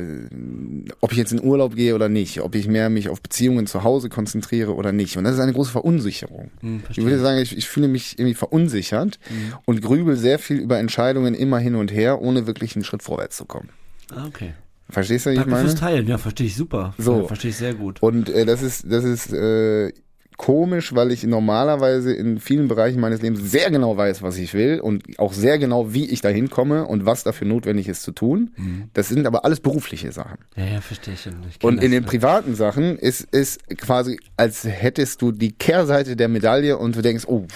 ob 1.01 1.13
ich 1.13 1.19
jetzt 1.19 1.33
in 1.33 1.43
Urlaub 1.43 1.77
gehe 1.77 1.95
oder 1.95 2.09
nicht, 2.09 2.41
ob 2.41 2.55
ich 2.55 2.67
mehr 2.69 2.91
mich 2.91 3.09
auf 3.09 3.23
Beziehungen 3.23 3.67
zu 3.67 3.85
Hause 3.85 4.09
konzentriere 4.09 4.75
oder 4.75 4.93
nicht. 4.93 5.17
Und 5.17 5.25
das 5.25 5.35
ist 5.35 5.41
eine 5.41 5.53
große 5.53 5.71
Verunsicherung. 5.71 6.51
Hm, 6.61 6.83
Ich 6.91 6.97
würde 6.99 7.19
sagen, 7.21 7.39
ich, 7.41 7.57
ich 7.57 7.69
fühle 7.69 7.89
mich 7.89 8.19
irgendwie 8.19 8.35
verunsichert 8.35 9.19
und 9.65 9.81
grübel 9.81 10.17
sehr 10.17 10.39
viel 10.39 10.59
über 10.59 10.79
Entscheidungen 10.79 11.35
immer 11.35 11.59
hin 11.59 11.77
und 11.77 11.93
her, 11.93 12.21
ohne 12.21 12.47
wirklich 12.47 12.75
einen 12.75 12.85
Schritt 12.85 13.03
vorwärts 13.03 13.37
zu 13.37 13.45
kommen. 13.45 13.71
Ah, 14.15 14.27
okay. 14.27 14.55
Verstehst 14.91 15.25
du, 15.27 15.31
was 15.31 15.39
ich 15.39 15.47
meine? 15.47 15.63
fürs 15.69 15.81
Teilen. 15.81 16.07
Ja, 16.07 16.19
verstehe 16.19 16.47
ich 16.47 16.57
super. 16.57 16.95
So. 16.99 17.23
Ja, 17.23 17.27
verstehe 17.27 17.51
ich 17.51 17.57
sehr 17.57 17.75
gut. 17.75 18.03
Und 18.03 18.29
äh, 18.29 18.45
das 18.45 18.63
ist, 18.63 18.85
das 18.91 19.03
ist 19.05 19.33
äh, 19.33 19.93
komisch, 20.37 20.95
weil 20.95 21.13
ich 21.13 21.23
normalerweise 21.25 22.13
in 22.13 22.39
vielen 22.41 22.69
Bereichen 22.69 23.01
meines 23.01 23.23
Lebens 23.23 23.41
sehr 23.51 23.71
genau 23.71 23.97
weiß, 23.97 24.23
was 24.23 24.37
ich 24.37 24.53
will 24.55 24.81
und 24.81 25.19
auch 25.19 25.33
sehr 25.33 25.59
genau, 25.59 25.93
wie 25.95 26.07
ich 26.11 26.21
da 26.21 26.29
hinkomme 26.29 26.87
und 26.87 27.07
was 27.07 27.23
dafür 27.25 27.47
notwendig 27.47 27.89
ist 27.89 28.03
zu 28.03 28.13
tun. 28.13 28.51
Mhm. 28.57 28.91
Das 28.95 29.09
sind 29.09 29.27
aber 29.27 29.45
alles 29.45 29.61
berufliche 29.61 30.13
Sachen. 30.13 30.39
Ja, 30.57 30.65
ja, 30.65 30.81
verstehe 30.81 31.15
ich. 31.15 31.27
ich 31.27 31.63
Und 31.65 31.83
in 31.83 31.91
den 31.93 32.03
ja. 32.03 32.09
privaten 32.09 32.55
Sachen 32.55 32.99
ist 32.99 33.29
es 33.33 33.59
quasi, 33.77 34.19
als 34.37 34.65
hättest 34.65 35.23
du 35.23 35.31
die 35.33 35.53
Kehrseite 35.53 36.17
der 36.17 36.29
Medaille 36.29 36.79
und 36.79 36.97
du 36.97 37.03
denkst, 37.03 37.25
oh, 37.27 37.47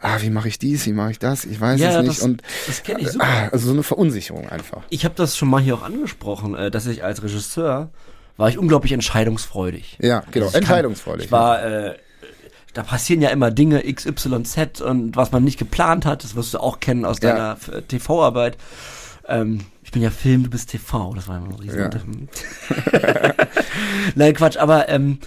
ah, 0.00 0.18
wie 0.20 0.30
mache 0.30 0.48
ich 0.48 0.58
dies, 0.58 0.86
wie 0.86 0.92
mache 0.92 1.12
ich 1.12 1.18
das, 1.18 1.44
ich 1.44 1.60
weiß 1.60 1.80
Ja, 1.80 1.90
es 1.90 1.96
nicht. 2.06 2.08
das- 2.18 2.22
und 2.22 2.42
das 2.66 2.82
kenn 2.82 2.98
ich 2.98 3.08
super. 3.08 3.24
Ah, 3.26 3.48
also 3.52 3.66
so 3.66 3.72
eine 3.72 3.82
Verunsicherung 3.82 4.48
einfach. 4.48 4.82
Ich 4.90 5.04
habe 5.04 5.14
das 5.16 5.36
schon 5.36 5.48
mal 5.48 5.60
hier 5.60 5.74
auch 5.74 5.82
angesprochen, 5.82 6.54
äh, 6.54 6.70
dass 6.70 6.86
ich 6.86 7.02
als 7.04 7.22
Regisseur 7.22 7.90
war 8.36 8.48
ich 8.48 8.56
unglaublich 8.58 8.92
entscheidungsfreudig. 8.92 9.98
Ja, 10.00 10.20
genau, 10.30 10.46
Also 10.46 10.46
ich 10.46 10.52
kann- 10.52 10.62
entscheidungsfreudig. 10.62 11.26
Ich 11.26 11.32
war, 11.32 11.62
äh, 11.62 11.94
da 12.74 12.82
passieren 12.82 13.20
ja 13.22 13.30
immer 13.30 13.50
Dinge 13.50 13.82
XYZ 13.82 14.80
und 14.80 15.16
was 15.16 15.32
man 15.32 15.44
nicht 15.44 15.58
geplant 15.58 16.06
hat, 16.06 16.22
das 16.24 16.34
wirst 16.36 16.54
du 16.54 16.58
auch 16.58 16.80
kennen 16.80 17.04
aus 17.04 17.18
Ja. 17.20 17.32
deiner 17.32 17.52
f- 17.52 17.82
TV-Arbeit. 17.88 18.56
Ähm, 19.28 19.60
ich 19.82 19.90
bin 19.90 20.02
ja 20.02 20.10
Film, 20.10 20.44
du 20.44 20.50
bist 20.50 20.70
TV, 20.70 21.14
das 21.14 21.26
war 21.28 21.36
immer 21.38 21.48
ein 21.48 21.54
riesen 21.54 22.28
Nein, 24.14 24.34
Quatsch, 24.34 24.56
aber 24.56 24.88
ähm, 24.88 25.18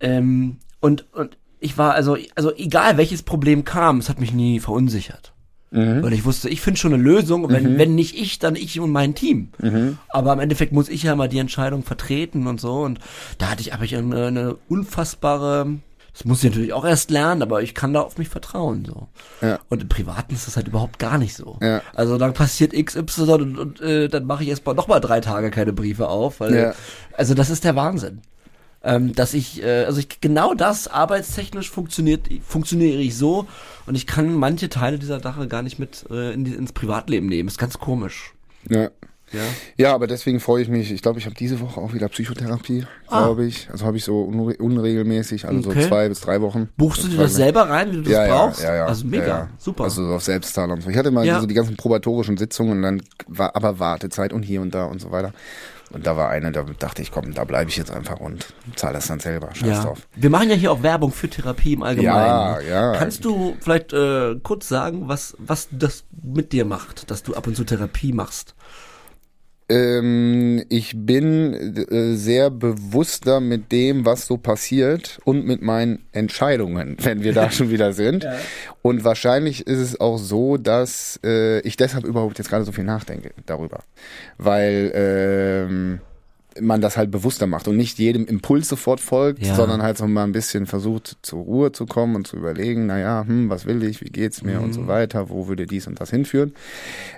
ähm, 0.00 0.56
und, 0.80 1.06
und 1.12 1.36
ich 1.60 1.76
war 1.78 1.94
also, 1.94 2.16
also 2.34 2.54
egal 2.54 2.96
welches 2.96 3.22
Problem 3.22 3.64
kam, 3.64 3.98
es 3.98 4.08
hat 4.08 4.20
mich 4.20 4.32
nie 4.32 4.60
verunsichert. 4.60 5.32
Mhm. 5.70 6.02
Weil 6.02 6.14
ich 6.14 6.24
wusste, 6.24 6.48
ich 6.48 6.60
finde 6.62 6.80
schon 6.80 6.94
eine 6.94 7.02
Lösung, 7.02 7.44
und 7.44 7.52
wenn, 7.52 7.76
wenn 7.76 7.94
nicht 7.94 8.16
ich, 8.18 8.38
dann 8.38 8.56
ich 8.56 8.80
und 8.80 8.90
mein 8.90 9.14
Team. 9.14 9.50
Mhm. 9.58 9.98
Aber 10.08 10.32
im 10.32 10.40
Endeffekt 10.40 10.72
muss 10.72 10.88
ich 10.88 11.02
ja 11.02 11.14
mal 11.14 11.28
die 11.28 11.38
Entscheidung 11.38 11.82
vertreten 11.82 12.46
und 12.46 12.58
so. 12.60 12.80
Und 12.82 13.00
da 13.38 13.50
hatte 13.50 13.60
ich, 13.60 13.72
habe 13.72 13.84
ich 13.84 13.94
eine, 13.96 14.26
eine 14.28 14.56
unfassbare, 14.68 15.74
das 16.18 16.24
muss 16.24 16.42
ich 16.42 16.50
natürlich 16.50 16.72
auch 16.72 16.84
erst 16.84 17.12
lernen, 17.12 17.42
aber 17.42 17.62
ich 17.62 17.76
kann 17.76 17.92
da 17.92 18.00
auf 18.00 18.18
mich 18.18 18.28
vertrauen. 18.28 18.84
so. 18.84 19.06
Ja. 19.40 19.60
Und 19.68 19.82
im 19.82 19.88
Privaten 19.88 20.34
ist 20.34 20.48
das 20.48 20.56
halt 20.56 20.66
überhaupt 20.66 20.98
gar 20.98 21.16
nicht 21.16 21.36
so. 21.36 21.58
Ja. 21.62 21.80
Also 21.94 22.18
dann 22.18 22.34
passiert 22.34 22.72
XY 22.72 23.22
und, 23.22 23.56
und 23.56 23.80
äh, 23.80 24.08
dann 24.08 24.24
mache 24.24 24.42
ich 24.42 24.48
erst 24.48 24.66
mal 24.66 24.74
noch 24.74 24.88
mal 24.88 24.98
drei 24.98 25.20
Tage 25.20 25.52
keine 25.52 25.72
Briefe 25.72 26.08
auf. 26.08 26.40
Weil, 26.40 26.56
Ja. 26.56 26.74
Also 27.12 27.34
das 27.34 27.50
ist 27.50 27.62
der 27.62 27.76
Wahnsinn. 27.76 28.22
Ähm, 28.82 29.14
dass 29.14 29.32
ich, 29.32 29.62
äh, 29.62 29.84
also 29.84 30.00
ich, 30.00 30.20
genau 30.20 30.54
das 30.54 30.88
arbeitstechnisch 30.88 31.70
funktioniert, 31.70 32.28
funktioniere 32.44 32.98
ich 32.98 33.16
so 33.16 33.46
und 33.86 33.94
ich 33.94 34.08
kann 34.08 34.34
manche 34.34 34.68
Teile 34.68 34.98
dieser 34.98 35.20
Sache 35.20 35.46
gar 35.46 35.62
nicht 35.62 35.78
mit 35.78 36.04
äh, 36.10 36.32
in 36.32 36.44
die, 36.44 36.54
ins 36.54 36.72
Privatleben 36.72 37.28
nehmen. 37.28 37.48
Ist 37.48 37.58
ganz 37.58 37.78
komisch. 37.78 38.34
Ja. 38.68 38.90
Ja. 39.32 39.40
Ja, 39.76 39.94
aber 39.94 40.06
deswegen 40.06 40.40
freue 40.40 40.62
ich 40.62 40.68
mich. 40.68 40.90
Ich 40.90 41.02
glaube, 41.02 41.18
ich 41.18 41.26
habe 41.26 41.34
diese 41.34 41.60
Woche 41.60 41.80
auch 41.80 41.92
wieder 41.92 42.08
Psychotherapie, 42.08 42.86
Ah. 43.08 43.24
glaube 43.24 43.44
ich. 43.46 43.68
Also 43.70 43.84
habe 43.86 43.96
ich 43.96 44.04
so 44.04 44.22
unre 44.22 44.56
unregelmäßig, 44.56 45.46
also 45.46 45.70
Okay. 45.70 45.82
so 45.82 45.88
zwei 45.88 46.08
bis 46.08 46.20
drei 46.20 46.40
Wochen. 46.40 46.68
Buchst 46.76 47.04
du 47.04 47.08
dir 47.08 47.18
das 47.18 47.34
selber 47.34 47.68
rein, 47.68 47.92
wie 47.92 48.02
du 48.02 48.10
ja, 48.10 48.26
das 48.26 48.36
brauchst? 48.36 48.62
Ja, 48.62 48.68
ja, 48.70 48.76
ja. 48.76 48.86
Also 48.86 49.06
mega, 49.06 49.22
ja, 49.26 49.38
ja. 49.40 49.48
super. 49.58 49.84
Also 49.84 50.06
so 50.06 50.14
auf 50.14 50.22
Selbstzahl 50.22 50.70
und 50.70 50.82
so. 50.82 50.90
Ich 50.90 50.96
hatte 50.96 51.10
mal 51.10 51.26
Ja. 51.26 51.40
so 51.40 51.46
die 51.46 51.54
ganzen 51.54 51.76
probatorischen 51.76 52.36
Sitzungen 52.36 52.72
und 52.78 52.82
dann 52.82 53.02
war 53.26 53.54
aber 53.54 53.78
Wartezeit 53.78 54.32
und 54.32 54.42
hier 54.42 54.60
und 54.62 54.74
da 54.74 54.84
und 54.84 55.00
so 55.00 55.10
weiter. 55.10 55.32
Und 55.90 56.06
da 56.06 56.18
war 56.18 56.28
eine, 56.28 56.52
da 56.52 56.64
dachte 56.78 57.00
ich, 57.00 57.10
komm, 57.10 57.32
da 57.32 57.44
bleibe 57.44 57.70
ich 57.70 57.76
jetzt 57.78 57.90
einfach 57.90 58.20
und 58.20 58.46
zahle 58.76 58.94
das 58.94 59.06
dann 59.06 59.20
selber. 59.20 59.54
Scheiß 59.54 59.68
ja. 59.68 59.82
drauf. 59.84 60.06
Wir 60.14 60.28
machen 60.28 60.50
ja 60.50 60.54
hier 60.54 60.70
auch 60.70 60.82
Werbung 60.82 61.12
für 61.12 61.30
Therapie 61.30 61.72
im 61.72 61.82
Allgemeinen. 61.82 62.14
Ja, 62.16 62.60
ja. 62.60 62.92
Kannst 62.98 63.24
du 63.24 63.56
vielleicht 63.58 63.94
äh, 63.94 64.34
kurz 64.42 64.68
sagen, 64.68 65.08
was, 65.08 65.34
was 65.38 65.68
das 65.70 66.04
mit 66.22 66.52
dir 66.52 66.66
macht, 66.66 67.10
dass 67.10 67.22
du 67.22 67.34
ab 67.34 67.46
und 67.46 67.56
zu 67.56 67.64
Therapie 67.64 68.12
machst? 68.12 68.54
Ähm, 69.70 70.64
ich 70.70 70.94
bin 70.96 71.76
äh, 71.76 72.14
sehr 72.14 72.50
bewusster 72.50 73.40
mit 73.40 73.70
dem, 73.70 74.06
was 74.06 74.26
so 74.26 74.38
passiert 74.38 75.18
und 75.24 75.44
mit 75.44 75.60
meinen 75.60 76.06
Entscheidungen, 76.12 76.96
wenn 77.02 77.22
wir 77.22 77.34
da 77.34 77.50
schon 77.50 77.70
wieder 77.70 77.92
sind. 77.92 78.26
Und 78.80 79.04
wahrscheinlich 79.04 79.66
ist 79.66 79.78
es 79.78 80.00
auch 80.00 80.16
so, 80.16 80.56
dass 80.56 81.20
äh, 81.24 81.60
ich 81.60 81.76
deshalb 81.76 82.04
überhaupt 82.04 82.38
jetzt 82.38 82.48
gerade 82.48 82.64
so 82.64 82.72
viel 82.72 82.84
nachdenke 82.84 83.32
darüber. 83.44 83.80
Weil 84.38 84.90
ähm, 84.94 86.00
man 86.60 86.80
das 86.80 86.96
halt 86.96 87.10
bewusster 87.10 87.46
macht 87.46 87.68
und 87.68 87.76
nicht 87.76 87.98
jedem 87.98 88.26
Impuls 88.26 88.68
sofort 88.68 89.00
folgt, 89.00 89.44
Ja. 89.44 89.54
sondern 89.54 89.82
halt 89.82 89.98
so 89.98 90.06
mal 90.06 90.24
ein 90.24 90.32
bisschen 90.32 90.66
versucht 90.66 91.16
zur 91.22 91.40
Ruhe 91.42 91.72
zu 91.72 91.86
kommen 91.86 92.16
und 92.16 92.26
zu 92.26 92.36
überlegen, 92.36 92.86
naja, 92.86 93.24
hm, 93.26 93.48
was 93.50 93.66
will 93.66 93.82
ich, 93.82 94.00
wie 94.00 94.10
geht's 94.10 94.42
mir 94.42 94.60
und 94.60 94.72
so 94.72 94.86
weiter, 94.86 95.28
wo 95.30 95.48
würde 95.48 95.66
dies 95.66 95.86
und 95.86 96.00
das 96.00 96.10
hinführen. 96.10 96.52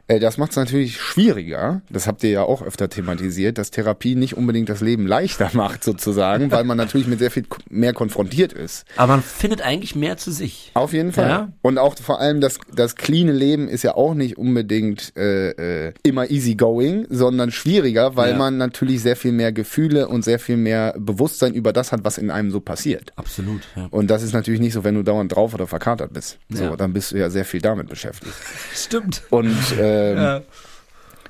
Äh, 0.08 0.20
das 0.20 0.38
macht 0.38 0.50
es 0.50 0.56
natürlich 0.56 0.96
schwieriger, 1.00 1.82
das 1.90 2.06
habt 2.06 2.22
ihr 2.24 2.30
ja 2.30 2.42
auch 2.42 2.62
öfter 2.62 2.88
thematisiert, 2.88 3.58
dass 3.58 3.70
Therapie 3.70 4.14
nicht 4.14 4.36
unbedingt 4.36 4.68
das 4.68 4.80
Leben 4.80 5.06
leichter 5.06 5.50
macht 5.54 5.84
sozusagen, 5.84 6.50
weil 6.50 6.64
man 6.64 6.76
natürlich 6.76 7.06
mit 7.06 7.18
sehr 7.18 7.30
viel 7.30 7.44
mehr 7.68 7.92
konfrontiert 7.92 8.52
ist. 8.52 8.84
Aber 8.96 9.12
man 9.14 9.22
findet 9.22 9.62
eigentlich 9.62 9.94
mehr 9.94 10.16
zu 10.16 10.30
sich. 10.32 10.70
Auf 10.74 10.92
jeden 10.92 11.12
Fall. 11.12 11.28
Ja. 11.28 11.52
Und 11.62 11.78
auch 11.78 11.96
vor 11.98 12.20
allem 12.20 12.40
das, 12.40 12.58
das 12.74 12.96
cleane 12.96 13.32
Leben 13.32 13.68
ist 13.68 13.82
ja 13.84 13.94
auch 13.94 14.14
nicht 14.14 14.38
unbedingt 14.38 15.12
äh, 15.16 15.88
äh, 15.88 15.92
immer 16.02 16.30
easy 16.30 16.54
going, 16.54 17.06
sondern 17.10 17.50
schwieriger, 17.50 18.16
weil 18.16 18.32
Ja. 18.32 18.38
man 18.38 18.56
natürlich 18.56 19.02
sehr 19.02 19.16
viel 19.16 19.29
mehr 19.32 19.52
Gefühle 19.52 20.08
und 20.08 20.24
sehr 20.24 20.38
viel 20.38 20.56
mehr 20.56 20.94
Bewusstsein 20.98 21.54
über 21.54 21.72
das 21.72 21.92
hat, 21.92 22.04
was 22.04 22.18
in 22.18 22.30
einem 22.30 22.50
so 22.50 22.60
passiert. 22.60 23.12
Absolut, 23.16 23.62
ja. 23.76 23.86
Und 23.90 24.08
das 24.10 24.22
ist 24.22 24.32
natürlich 24.32 24.60
nicht 24.60 24.72
so, 24.72 24.84
wenn 24.84 24.94
du 24.94 25.02
dauernd 25.02 25.34
drauf 25.34 25.54
oder 25.54 25.66
verkatert 25.66 26.12
bist. 26.12 26.38
So, 26.48 26.64
Ja. 26.64 26.76
dann 26.76 26.92
bist 26.92 27.12
du 27.12 27.16
ja 27.18 27.30
sehr 27.30 27.44
viel 27.44 27.60
damit 27.60 27.88
beschäftigt. 27.88 28.32
Stimmt. 28.74 29.22
Und 29.30 29.56
ähm, 29.78 30.16
Ja. 30.16 30.40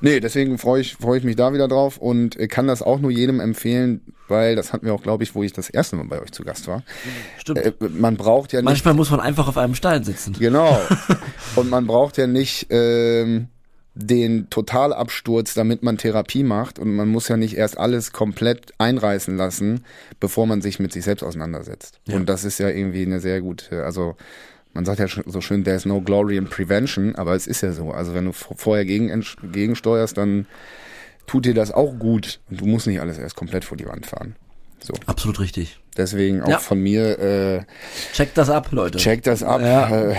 nee, 0.01 0.19
deswegen 0.19 0.57
freue 0.57 0.81
ich, 0.81 0.95
freue 0.95 1.17
ich 1.19 1.23
mich 1.23 1.35
da 1.35 1.53
wieder 1.53 1.67
drauf 1.67 1.97
und 1.97 2.37
kann 2.49 2.67
das 2.67 2.81
auch 2.81 2.99
nur 2.99 3.11
jedem 3.11 3.39
empfehlen, 3.39 4.01
weil 4.27 4.55
das 4.55 4.71
hatten 4.73 4.85
wir 4.85 4.93
auch, 4.93 5.03
glaube 5.03 5.23
ich, 5.23 5.35
wo 5.35 5.43
ich 5.43 5.51
das 5.53 5.69
erste 5.69 5.95
Mal 5.97 6.05
bei 6.05 6.21
euch 6.21 6.31
zu 6.31 6.43
Gast 6.43 6.67
war. 6.67 6.83
Stimmt. 7.37 7.59
Äh, 7.59 7.73
man 7.89 8.15
braucht 8.17 8.53
ja 8.53 8.59
nicht 8.59 8.65
Manchmal 8.65 8.93
muss 8.93 9.11
man 9.11 9.19
einfach 9.19 9.47
auf 9.47 9.57
einem 9.57 9.75
Stein 9.75 10.03
sitzen. 10.03 10.33
Genau. 10.39 10.79
Und 11.55 11.69
man 11.69 11.85
braucht 11.87 12.17
ja 12.17 12.27
nicht 12.27 12.67
ähm, 12.69 13.47
den 13.93 14.49
Totalabsturz, 14.49 15.53
damit 15.53 15.83
man 15.83 15.97
Therapie 15.97 16.43
macht. 16.43 16.79
Und 16.79 16.95
man 16.95 17.09
muss 17.09 17.27
ja 17.27 17.37
nicht 17.37 17.57
erst 17.57 17.77
alles 17.77 18.11
komplett 18.11 18.73
einreißen 18.77 19.35
lassen, 19.35 19.83
bevor 20.19 20.47
man 20.47 20.61
sich 20.61 20.79
mit 20.79 20.93
sich 20.93 21.03
selbst 21.03 21.23
auseinandersetzt. 21.23 21.99
Ja. 22.07 22.15
Und 22.15 22.29
das 22.29 22.43
ist 22.43 22.59
ja 22.59 22.69
irgendwie 22.69 23.05
eine 23.05 23.19
sehr 23.19 23.41
gute, 23.41 23.83
also 23.83 24.15
man 24.73 24.85
sagt 24.85 24.99
ja 24.99 25.07
so 25.25 25.41
schön, 25.41 25.63
there's 25.63 25.85
no 25.85 26.01
glory 26.01 26.37
in 26.37 26.45
prevention, 26.45 27.15
aber 27.15 27.35
es 27.35 27.47
ist 27.47 27.61
ja 27.61 27.73
so. 27.73 27.91
Also 27.91 28.13
wenn 28.13 28.25
du 28.25 28.31
vorher 28.31 28.85
gegen, 28.85 29.25
gegensteuerst, 29.51 30.17
dann 30.17 30.47
tut 31.27 31.45
dir 31.45 31.53
das 31.53 31.71
auch 31.71 31.97
gut. 31.99 32.39
Und 32.49 32.61
du 32.61 32.65
musst 32.65 32.87
nicht 32.87 33.01
alles 33.01 33.17
erst 33.17 33.35
komplett 33.35 33.65
vor 33.65 33.77
die 33.77 33.85
Wand 33.85 34.05
fahren. 34.05 34.35
So. 34.83 34.93
Absolut 35.05 35.39
richtig. 35.39 35.77
Deswegen 35.95 36.41
auch 36.41 36.47
Ja. 36.49 36.57
von 36.59 36.79
mir, 36.79 37.19
äh, 37.19 37.61
Checkt 38.13 38.37
das 38.37 38.49
ab, 38.49 38.69
Leute. 38.71 38.97
Check 38.97 39.21
das 39.23 39.43
ab. 39.43 39.61
Ja. 39.61 39.89
Äh, 39.89 40.15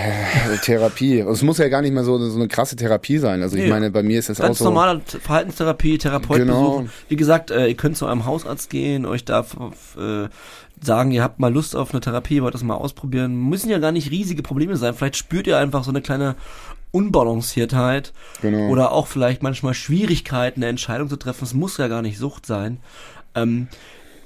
Therapie. 0.63 1.19
Es 1.19 1.41
muss 1.41 1.57
ja 1.57 1.67
gar 1.67 1.81
nicht 1.81 1.91
mehr 1.93 2.03
so, 2.03 2.17
so 2.29 2.35
eine 2.37 2.47
krasse 2.47 2.75
Therapie 2.75 3.17
sein. 3.17 3.41
Also 3.41 3.57
ich 3.57 3.63
Nee. 3.63 3.69
meine, 3.69 3.91
bei 3.91 4.03
mir 4.03 4.19
ist 4.19 4.29
das 4.29 4.39
auch 4.39 4.45
Ganz 4.45 4.59
so. 4.59 4.65
normale 4.65 5.01
T- 5.01 5.19
Verhaltenstherapie, 5.19 5.97
Therapeut 5.97 6.37
Genau. 6.37 6.61
besuchen. 6.77 6.91
Wie 7.09 7.15
gesagt, 7.15 7.51
äh, 7.51 7.67
ihr 7.67 7.75
könnt 7.75 7.97
zu 7.97 8.05
eurem 8.05 8.25
Hausarzt 8.25 8.69
gehen, 8.69 9.05
euch 9.05 9.25
da 9.25 9.41
äh, 9.97 10.29
sagen, 10.81 11.11
ihr 11.11 11.23
habt 11.23 11.39
mal 11.39 11.51
Lust 11.51 11.75
auf 11.75 11.91
eine 11.91 12.01
Therapie, 12.01 12.41
wollt 12.41 12.53
das 12.53 12.63
mal 12.63 12.75
ausprobieren. 12.75 13.35
Müssen 13.35 13.69
ja 13.69 13.79
gar 13.79 13.91
nicht 13.91 14.11
riesige 14.11 14.43
Probleme 14.43 14.77
sein. 14.77 14.93
Vielleicht 14.93 15.17
spürt 15.17 15.47
ihr 15.47 15.57
einfach 15.57 15.83
so 15.83 15.89
eine 15.89 16.01
kleine 16.01 16.35
Unbalanciertheit 16.91 18.13
Genau. 18.41 18.69
oder 18.69 18.91
auch 18.91 19.07
vielleicht 19.07 19.43
manchmal 19.43 19.73
Schwierigkeiten, 19.73 20.61
eine 20.61 20.69
Entscheidung 20.69 21.09
zu 21.09 21.15
treffen. 21.17 21.43
Es 21.43 21.53
muss 21.53 21.77
ja 21.77 21.87
gar 21.87 22.01
nicht 22.01 22.17
Sucht 22.17 22.45
sein. 22.45 22.77
Ähm, 23.35 23.67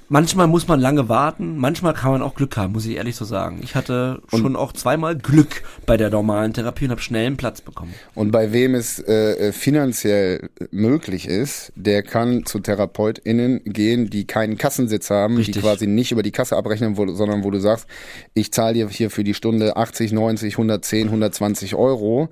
manchmal 0.08 0.46
muss 0.46 0.68
man 0.68 0.80
lange 0.80 1.08
warten, 1.08 1.56
manchmal 1.56 1.94
kann 1.94 2.12
man 2.12 2.22
auch 2.22 2.34
Glück 2.34 2.56
haben, 2.56 2.72
muss 2.72 2.86
ich 2.86 2.96
ehrlich 2.96 3.16
so 3.16 3.24
sagen. 3.24 3.60
Ich 3.62 3.74
hatte 3.74 4.20
schon 4.28 4.56
auch 4.56 4.72
zweimal 4.72 5.16
Glück 5.16 5.62
bei 5.86 5.96
der 5.96 6.10
normalen 6.10 6.52
Therapie 6.52 6.86
und 6.86 6.90
habe 6.90 7.00
schnell 7.00 7.26
einen 7.26 7.36
Platz 7.36 7.60
bekommen. 7.60 7.94
Und 8.14 8.30
bei 8.30 8.52
wem 8.52 8.74
es 8.74 8.98
äh, 8.98 9.48
äh, 9.48 9.52
finanziell 9.52 10.50
möglich 10.70 11.28
ist, 11.28 11.72
der 11.76 12.02
kann 12.02 12.44
zu 12.46 12.60
TherapeutInnen 12.60 13.62
gehen, 13.64 14.10
die 14.10 14.26
keinen 14.26 14.58
Kassensitz 14.58 15.10
haben, 15.10 15.36
die 15.36 15.42
Richtig. 15.42 15.62
quasi 15.62 15.86
nicht 15.86 16.12
über 16.12 16.22
die 16.22 16.32
Kasse 16.32 16.56
abrechnen, 16.56 16.96
wo, 16.96 17.06
sondern 17.08 17.44
wo 17.44 17.50
du 17.50 17.60
sagst, 17.60 17.86
ich 18.34 18.52
zahle 18.52 18.74
dir 18.74 18.88
hier 18.88 19.10
für 19.10 19.24
die 19.24 19.34
Stunde 19.34 19.76
80, 19.76 20.12
90, 20.12 20.54
110, 20.54 21.06
120 21.08 21.74
Euro 21.74 22.30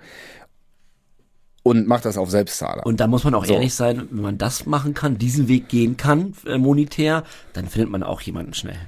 und 1.67 1.89
mach 1.89 2.01
das 2.01 2.17
auf 2.17 2.31
Selbstzahler. 2.31 2.87
Und 2.87 3.01
da 3.01 3.07
muss 3.09 3.25
man 3.25 3.35
auch 3.35 3.45
So. 3.45 3.55
ehrlich 3.55 3.75
sein, 3.75 4.07
wenn 4.11 4.23
man 4.23 4.39
das 4.39 4.67
machen 4.67 4.95
kann, 4.95 5.19
diesen 5.19 5.49
Weg 5.49 5.69
gehen 5.69 5.97
kann, 5.97 6.35
äh, 6.47 6.59
monetär, 6.59 7.25
dann 7.55 7.67
findet 7.67 7.91
man 7.91 8.03
auch 8.05 8.21
jemanden 8.21 8.55
schnell. 8.55 8.79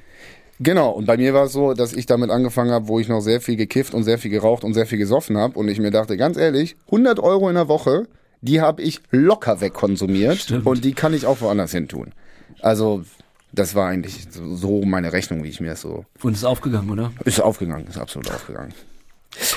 Genau, 0.61 0.91
und 0.91 1.05
bei 1.07 1.17
mir 1.17 1.35
war 1.35 1.45
es 1.45 1.53
so, 1.53 1.75
dass 1.75 1.93
ich 1.93 2.07
damit 2.07 2.31
angefangen 2.31 2.71
habe, 2.71 2.89
wo 2.89 2.99
ich 3.01 3.09
noch 3.09 3.21
sehr 3.21 3.41
viel 3.41 3.57
gekifft 3.57 3.95
und 3.95 4.03
sehr 4.05 4.19
viel 4.19 4.31
geraucht 4.31 4.63
und 4.65 4.75
sehr 4.75 4.87
viel 4.87 4.99
gesoffen 4.99 5.37
habe 5.37 5.59
und 5.59 5.69
ich 5.69 5.79
mir 5.81 5.91
dachte, 5.91 6.17
ganz 6.17 6.37
ehrlich, 6.37 6.77
100 6.87 7.19
Euro 7.21 7.49
in 7.49 7.55
der 7.57 7.69
Woche, 7.69 8.07
die 8.43 8.61
habe 8.61 8.83
ich 8.83 9.01
locker 9.11 9.61
wegkonsumiert 9.61 10.39
Stimmt. 10.39 10.67
und 10.67 10.85
die 10.85 10.93
kann 10.95 11.15
ich 11.15 11.27
auch 11.27 11.41
woanders 11.41 11.73
hin 11.73 11.89
tun. 11.89 12.13
Also 12.61 13.03
das 13.53 13.75
war 13.75 13.89
eigentlich 13.89 14.27
so- 14.31 14.55
so 14.57 14.83
meine 14.85 15.13
Rechnung, 15.13 15.43
wie 15.43 15.49
ich 15.49 15.61
mir 15.61 15.71
das 15.71 15.81
so... 15.81 16.05
Und 16.23 16.35
ist 16.35 16.45
aufgegangen, 16.45 16.91
oder? 16.91 17.13
Ist 17.25 17.41
aufgegangen, 17.41 17.87
ist 17.89 17.99
absolut 17.99 18.31
aufgegangen. 18.31 18.73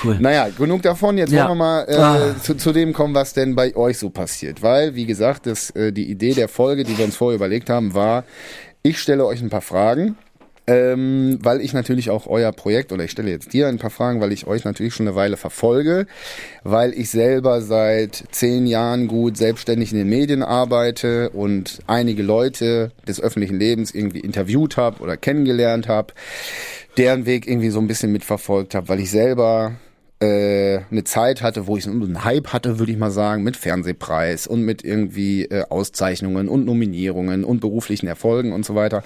Cool. 0.04 0.16
Naja, 0.20 0.48
genug 0.56 0.82
davon. 0.82 1.16
Jetzt 1.18 1.32
Ja. 1.32 1.48
wollen 1.48 1.58
wir 1.58 1.64
mal 1.64 1.84
äh, 1.88 1.94
Ah. 1.96 2.34
zu, 2.42 2.54
zu 2.56 2.72
dem 2.72 2.92
kommen, 2.92 3.14
was 3.14 3.32
denn 3.32 3.54
bei 3.54 3.74
euch 3.74 3.98
so 3.98 4.10
passiert. 4.10 4.62
Weil, 4.62 4.94
wie 4.94 5.06
gesagt, 5.06 5.46
das, 5.46 5.70
äh, 5.70 5.92
die 5.92 6.10
Idee 6.10 6.34
der 6.34 6.48
Folge, 6.48 6.84
die 6.84 6.96
wir 6.98 7.04
uns 7.04 7.16
vorher 7.16 7.36
überlegt 7.36 7.70
haben, 7.70 7.94
war, 7.94 8.24
ich 8.82 8.98
stelle 9.00 9.24
euch 9.26 9.40
ein 9.42 9.50
paar 9.50 9.60
Fragen 9.62 10.16
ähm, 10.66 11.38
weil 11.42 11.60
ich 11.60 11.72
natürlich 11.72 12.10
auch 12.10 12.26
euer 12.26 12.52
Projekt, 12.52 12.92
oder 12.92 13.04
ich 13.04 13.10
stelle 13.10 13.30
jetzt 13.30 13.52
dir 13.52 13.66
ein 13.66 13.78
paar 13.78 13.90
Fragen, 13.90 14.20
weil 14.20 14.32
ich 14.32 14.46
euch 14.46 14.64
natürlich 14.64 14.94
schon 14.94 15.08
eine 15.08 15.16
Weile 15.16 15.36
verfolge, 15.36 16.06
weil 16.62 16.92
ich 16.92 17.10
selber 17.10 17.60
seit 17.60 18.24
zehn 18.30 18.66
Jahren 18.66 19.08
gut 19.08 19.36
selbstständig 19.36 19.92
in 19.92 19.98
den 19.98 20.08
Medien 20.08 20.42
arbeite 20.42 21.30
und 21.30 21.80
einige 21.86 22.22
Leute 22.22 22.92
des 23.08 23.20
öffentlichen 23.20 23.58
Lebens 23.58 23.92
irgendwie 23.92 24.20
interviewt 24.20 24.76
habe 24.76 25.02
oder 25.02 25.16
kennengelernt 25.16 25.88
habe, 25.88 26.14
deren 26.96 27.26
Weg 27.26 27.48
irgendwie 27.48 27.70
so 27.70 27.80
ein 27.80 27.88
bisschen 27.88 28.12
mitverfolgt 28.12 28.74
habe, 28.76 28.88
weil 28.88 29.00
ich 29.00 29.10
selber 29.10 29.72
äh, 30.20 30.78
eine 30.90 31.02
Zeit 31.02 31.42
hatte, 31.42 31.66
wo 31.66 31.76
ich 31.76 31.88
einen 31.88 32.24
Hype 32.24 32.52
hatte, 32.52 32.78
würde 32.78 32.92
ich 32.92 32.98
mal 32.98 33.10
sagen, 33.10 33.42
mit 33.42 33.56
Fernsehpreis 33.56 34.46
und 34.46 34.62
mit 34.62 34.84
irgendwie 34.84 35.46
äh, 35.46 35.64
Auszeichnungen 35.68 36.48
und 36.48 36.64
Nominierungen 36.64 37.42
und 37.42 37.60
beruflichen 37.60 38.06
Erfolgen 38.06 38.52
und 38.52 38.64
so 38.64 38.76
weiter 38.76 39.02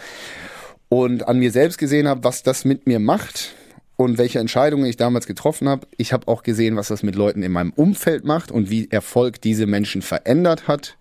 und 0.89 1.27
an 1.29 1.39
mir 1.39 1.51
selbst 1.51 1.79
gesehen 1.79 2.09
habe, 2.09 2.25
was 2.25 2.43
das 2.43 2.65
mit 2.65 2.87
mir 2.87 2.99
macht 2.99 3.55
und 3.97 4.19
welche 4.19 4.39
Entscheidungen 4.39 4.87
ich 4.87 4.97
damals 4.97 5.27
getroffen 5.27 5.69
habe. 5.69 5.87
Ich 5.97 6.13
habe 6.13 6.29
auch 6.29 6.43
gesehen, 6.43 6.77
was 6.77 6.89
das 6.89 7.03
mit 7.03 7.17
Leuten 7.17 7.43
in 7.43 7.53
meinem 7.53 7.73
Umfeld 7.73 8.25
macht 8.25 8.51
und 8.51 8.71
wie 8.71 8.91
Erfolg 8.91 9.41
diese 9.41 9.67
Menschen 9.67 10.03
verändert 10.03 10.69
hat. 10.69 10.97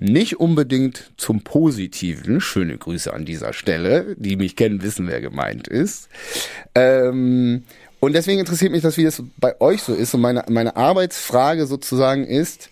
Nicht 0.00 0.40
unbedingt 0.40 1.12
zum 1.16 1.42
Positiven. 1.42 2.40
Schöne 2.40 2.76
Grüße 2.76 3.12
an 3.12 3.24
dieser 3.24 3.52
Stelle. 3.52 4.16
Die 4.18 4.36
mich 4.36 4.56
kennen, 4.56 4.82
wissen, 4.82 5.06
wer 5.06 5.20
gemeint 5.20 5.68
ist. 5.68 6.08
Ähm, 6.74 7.62
und 8.00 8.14
deswegen 8.14 8.40
interessiert 8.40 8.72
mich 8.72 8.82
das, 8.82 8.96
wie 8.96 9.04
das 9.04 9.22
bei 9.38 9.58
euch 9.60 9.82
so 9.82 9.94
ist. 9.94 10.12
Und 10.14 10.20
meine, 10.20 10.44
meine 10.48 10.76
Arbeitsfrage 10.76 11.66
sozusagen 11.66 12.26
ist, 12.26 12.70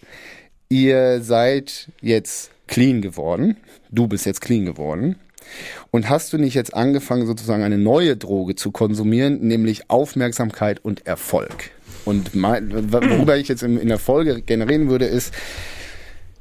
ihr 0.69 1.23
seid 1.23 1.91
jetzt 2.01 2.51
clean 2.67 3.01
geworden. 3.01 3.57
Du 3.91 4.09
bist 4.09 4.27
jetzt 4.27 4.41
clean 4.41 4.65
geworden. 4.65 5.17
Und 5.91 6.09
hast 6.09 6.33
du 6.33 6.39
nicht 6.39 6.55
jetzt 6.55 6.75
angefangen, 6.75 7.27
sozusagen 7.27 7.63
eine 7.63 7.79
neue 7.79 8.17
Droge 8.17 8.55
zu 8.55 8.71
konsumieren, 8.71 9.41
nämlich 9.41 9.91
Aufmerksamkeit 9.91 10.85
und 10.85 11.07
Erfolg? 11.07 11.71
Und 12.05 12.35
mein, 12.35 12.93
worüber 12.93 13.37
ich 13.37 13.49
jetzt 13.49 13.63
in 13.63 13.89
der 13.89 13.99
Folge 13.99 14.43
generieren 14.43 14.89
würde, 14.89 15.07
ist, 15.07 15.33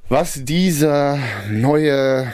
was 0.09 0.43
dieser 0.43 1.19
neue, 1.49 2.33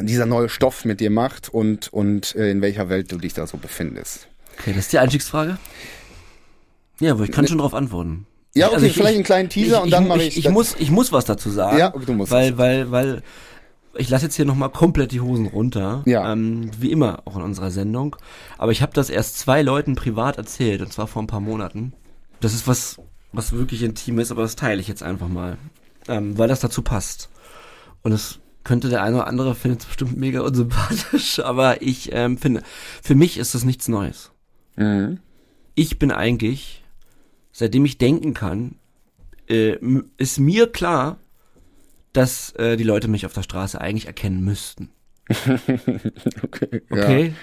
dieser 0.00 0.26
neue 0.26 0.48
Stoff 0.48 0.84
mit 0.84 1.00
dir 1.00 1.10
macht 1.10 1.48
und, 1.48 1.92
und 1.92 2.34
äh, 2.36 2.50
in 2.50 2.60
welcher 2.60 2.88
Welt 2.88 3.10
du 3.12 3.18
dich 3.18 3.32
da 3.32 3.46
so 3.46 3.56
befindest. 3.58 4.28
Okay, 4.58 4.72
das 4.74 4.84
ist 4.84 4.92
die 4.92 4.98
Einstiegsfrage? 4.98 5.58
Ja, 7.00 7.12
aber 7.12 7.24
ich 7.24 7.32
kann 7.32 7.44
ne, 7.44 7.48
schon 7.48 7.58
darauf 7.58 7.74
antworten. 7.74 8.26
Ja, 8.54 8.66
okay, 8.66 8.74
also 8.74 8.86
ich, 8.86 8.92
vielleicht 8.92 9.14
einen 9.14 9.24
kleinen 9.24 9.48
Teaser 9.48 9.78
ich, 9.78 9.82
und 9.84 9.90
dann 9.90 10.06
mache 10.06 10.22
ich. 10.22 10.36
Ich, 10.36 10.44
ich 10.44 10.50
muss, 10.50 10.76
ich 10.78 10.90
muss 10.90 11.12
was 11.12 11.24
dazu 11.24 11.50
sagen. 11.50 11.78
Ja, 11.78 11.90
du 11.90 12.12
musst. 12.12 12.30
Weil, 12.30 12.58
weil, 12.58 12.90
weil 12.90 13.22
ich 13.94 14.08
lasse 14.08 14.24
jetzt 14.24 14.36
hier 14.36 14.44
nochmal 14.44 14.70
komplett 14.70 15.12
die 15.12 15.20
Hosen 15.20 15.46
runter. 15.46 16.02
Ja. 16.06 16.32
Ähm, 16.32 16.70
wie 16.78 16.90
immer 16.90 17.22
auch 17.24 17.36
in 17.36 17.42
unserer 17.42 17.70
Sendung. 17.70 18.16
Aber 18.58 18.72
ich 18.72 18.82
habe 18.82 18.92
das 18.92 19.10
erst 19.10 19.38
zwei 19.38 19.62
Leuten 19.62 19.94
privat 19.94 20.38
erzählt, 20.38 20.80
und 20.80 20.92
zwar 20.92 21.06
vor 21.06 21.22
ein 21.22 21.26
paar 21.26 21.40
Monaten. 21.40 21.92
Das 22.40 22.54
ist 22.54 22.66
was, 22.66 23.00
was 23.32 23.52
wirklich 23.52 23.82
intim 23.82 24.18
ist, 24.18 24.30
aber 24.30 24.42
das 24.42 24.56
teile 24.56 24.80
ich 24.80 24.88
jetzt 24.88 25.02
einfach 25.02 25.28
mal. 25.28 25.58
Ähm, 26.08 26.36
weil 26.38 26.48
das 26.48 26.60
dazu 26.60 26.82
passt. 26.82 27.30
Und 28.02 28.12
es 28.12 28.40
könnte 28.64 28.88
der 28.88 29.02
eine 29.02 29.16
oder 29.16 29.26
andere 29.26 29.54
findet 29.54 29.80
es 29.80 29.86
bestimmt 29.86 30.16
mega 30.16 30.40
unsympathisch, 30.40 31.38
aber 31.44 31.82
ich 31.82 32.10
ähm, 32.12 32.38
finde, 32.38 32.62
für 33.02 33.14
mich 33.14 33.38
ist 33.38 33.54
das 33.54 33.64
nichts 33.64 33.88
Neues. 33.88 34.30
Mhm. 34.76 35.20
Ich 35.74 35.98
bin 35.98 36.10
eigentlich, 36.10 36.84
seitdem 37.52 37.84
ich 37.84 37.98
denken 37.98 38.34
kann, 38.34 38.76
äh, 39.48 39.76
ist 40.16 40.38
mir 40.38 40.70
klar, 40.70 41.18
dass 42.12 42.52
äh, 42.52 42.76
die 42.76 42.84
Leute 42.84 43.08
mich 43.08 43.26
auf 43.26 43.32
der 43.32 43.42
Straße 43.42 43.80
eigentlich 43.80 44.06
erkennen 44.06 44.44
müssten. 44.44 44.90
okay. 46.42 46.82
Okay. 46.90 47.34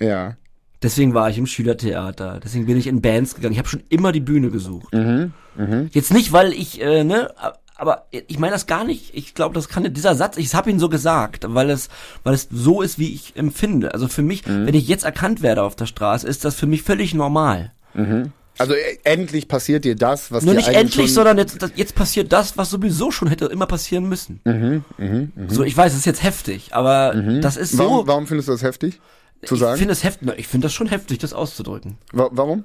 Ja. 0.00 0.06
ja. 0.06 0.36
Deswegen 0.82 1.14
war 1.14 1.30
ich 1.30 1.38
im 1.38 1.46
Schülertheater. 1.46 2.38
Deswegen 2.42 2.66
bin 2.66 2.76
ich 2.76 2.86
in 2.86 3.00
Bands 3.00 3.34
gegangen. 3.34 3.52
Ich 3.52 3.58
habe 3.58 3.68
schon 3.68 3.82
immer 3.88 4.12
die 4.12 4.20
Bühne 4.20 4.50
gesucht. 4.50 4.92
Mhm. 4.92 5.32
Mhm. 5.56 5.88
Jetzt 5.92 6.12
nicht, 6.12 6.32
weil 6.32 6.52
ich, 6.52 6.80
äh, 6.82 7.02
ne, 7.02 7.32
aber 7.76 8.06
ich 8.10 8.38
meine 8.38 8.52
das 8.52 8.66
gar 8.66 8.84
nicht. 8.84 9.14
Ich 9.14 9.34
glaube, 9.34 9.54
das 9.54 9.68
kann 9.68 9.92
dieser 9.92 10.14
Satz. 10.14 10.36
Ich 10.36 10.54
habe 10.54 10.70
ihn 10.70 10.78
so 10.78 10.88
gesagt, 10.88 11.44
weil 11.48 11.70
es, 11.70 11.88
weil 12.24 12.34
es 12.34 12.48
so 12.50 12.82
ist, 12.82 12.98
wie 12.98 13.12
ich 13.14 13.36
empfinde. 13.36 13.94
Also 13.94 14.08
für 14.08 14.22
mich, 14.22 14.46
mhm. 14.46 14.66
wenn 14.66 14.74
ich 14.74 14.88
jetzt 14.88 15.04
erkannt 15.04 15.42
werde 15.42 15.62
auf 15.62 15.76
der 15.76 15.86
Straße, 15.86 16.26
ist 16.26 16.44
das 16.44 16.54
für 16.54 16.66
mich 16.66 16.82
völlig 16.82 17.14
normal. 17.14 17.72
Mhm. 17.94 18.32
Also 18.58 18.74
äh, 18.74 18.98
endlich 19.04 19.48
passiert 19.48 19.84
dir 19.84 19.96
das, 19.96 20.32
was 20.32 20.44
Nur 20.44 20.54
dir 20.54 20.58
nicht 20.58 20.68
endlich, 20.68 21.12
sondern 21.12 21.38
jetzt, 21.38 21.58
jetzt 21.74 21.94
passiert 21.94 22.32
das, 22.32 22.56
was 22.56 22.70
sowieso 22.70 23.10
schon 23.10 23.28
hätte 23.28 23.46
immer 23.46 23.66
passieren 23.66 24.08
müssen. 24.08 24.40
Mhm, 24.44 24.84
mh, 24.98 25.28
mh. 25.34 25.48
So, 25.48 25.62
ich 25.64 25.76
weiß, 25.76 25.92
es 25.92 26.00
ist 26.00 26.06
jetzt 26.06 26.22
heftig, 26.22 26.74
aber 26.74 27.14
mhm. 27.14 27.40
das 27.40 27.56
ist 27.56 27.76
warum, 27.78 27.98
so. 27.98 28.06
Warum 28.06 28.26
findest 28.26 28.48
du 28.48 28.52
das 28.52 28.62
heftig? 28.62 29.00
Zu 29.44 29.56
sagen? 29.56 29.74
Ich 29.74 29.78
finde 29.80 29.92
es 29.92 30.04
heftig, 30.04 30.32
ich 30.36 30.48
finde 30.48 30.66
das 30.66 30.72
schon 30.72 30.88
heftig, 30.88 31.18
das 31.18 31.32
auszudrücken. 31.32 31.98
Wa 32.12 32.28
warum? 32.32 32.64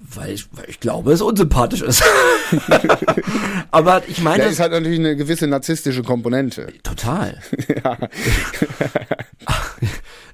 Weil 0.00 0.32
ich, 0.32 0.46
weil 0.52 0.68
ich 0.68 0.80
glaube, 0.80 1.12
es 1.12 1.22
unsympathisch 1.22 1.80
ist. 1.80 2.02
aber 3.70 4.02
ich 4.06 4.20
meine. 4.20 4.42
Ja, 4.42 4.50
es 4.50 4.60
hat 4.60 4.72
natürlich 4.72 4.98
eine 4.98 5.16
gewisse 5.16 5.46
narzisstische 5.46 6.02
Komponente. 6.02 6.72
Total. 6.82 7.40
ja. 7.84 7.96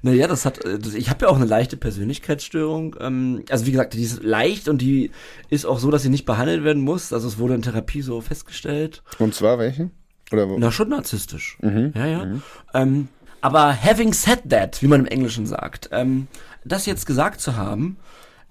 Naja, 0.03 0.27
das 0.27 0.45
hat, 0.45 0.63
äh, 0.65 0.79
ich 0.95 1.09
habe 1.09 1.25
ja 1.25 1.31
auch 1.31 1.35
eine 1.35 1.45
leichte 1.45 1.77
Persönlichkeitsstörung. 1.77 2.95
Ähm, 2.99 3.43
also 3.49 3.65
wie 3.65 3.71
gesagt, 3.71 3.93
die 3.93 4.03
ist 4.03 4.23
leicht 4.23 4.67
und 4.67 4.81
die 4.81 5.11
ist 5.49 5.65
auch 5.65 5.79
so, 5.79 5.91
dass 5.91 6.01
sie 6.01 6.09
nicht 6.09 6.25
behandelt 6.25 6.63
werden 6.63 6.81
muss. 6.81 7.13
Also 7.13 7.27
es 7.27 7.37
wurde 7.37 7.55
in 7.55 7.61
Therapie 7.61 8.01
so 8.01 8.21
festgestellt. 8.21 9.03
Und 9.19 9.35
zwar 9.35 9.59
welche? 9.59 9.91
Oder 10.31 10.49
wo? 10.49 10.57
Na, 10.57 10.71
schon 10.71 10.89
narzisstisch. 10.89 11.57
Mhm. 11.61 11.93
Ja, 11.95 12.05
ja. 12.05 12.25
Mhm. 12.25 12.43
Ähm, 12.73 13.07
aber 13.41 13.75
having 13.75 14.13
said 14.13 14.49
that, 14.49 14.81
wie 14.81 14.87
man 14.87 15.01
im 15.01 15.07
Englischen 15.07 15.45
sagt, 15.45 15.89
ähm, 15.91 16.27
das 16.63 16.85
jetzt 16.85 17.05
gesagt 17.05 17.41
zu 17.41 17.55
haben, 17.55 17.97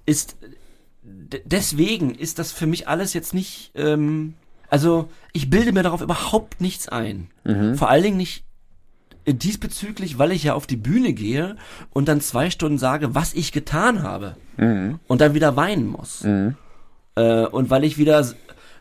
ist 0.06 0.36
deswegen 1.02 2.14
ist 2.14 2.38
das 2.38 2.52
für 2.52 2.66
mich 2.66 2.88
alles 2.88 3.14
jetzt 3.14 3.34
nicht. 3.34 3.72
Ähm, 3.74 4.34
also 4.68 5.08
ich 5.32 5.50
bilde 5.50 5.72
mir 5.72 5.82
darauf 5.82 6.00
überhaupt 6.00 6.60
nichts 6.60 6.88
ein. 6.88 7.30
Mhm. 7.44 7.76
Vor 7.76 7.88
allen 7.88 8.02
Dingen 8.02 8.16
nicht 8.16 8.44
diesbezüglich, 9.26 10.18
weil 10.18 10.32
ich 10.32 10.44
ja 10.44 10.54
auf 10.54 10.66
die 10.66 10.76
Bühne 10.76 11.12
gehe 11.12 11.56
und 11.90 12.08
dann 12.08 12.20
zwei 12.20 12.50
Stunden 12.50 12.78
sage, 12.78 13.14
was 13.14 13.34
ich 13.34 13.52
getan 13.52 14.02
habe 14.02 14.36
mhm. 14.56 14.98
und 15.06 15.20
dann 15.20 15.34
wieder 15.34 15.56
weinen 15.56 15.86
muss. 15.86 16.24
Mhm. 16.24 16.56
Äh, 17.16 17.46
und 17.46 17.70
weil 17.70 17.84
ich 17.84 17.98
wieder, 17.98 18.26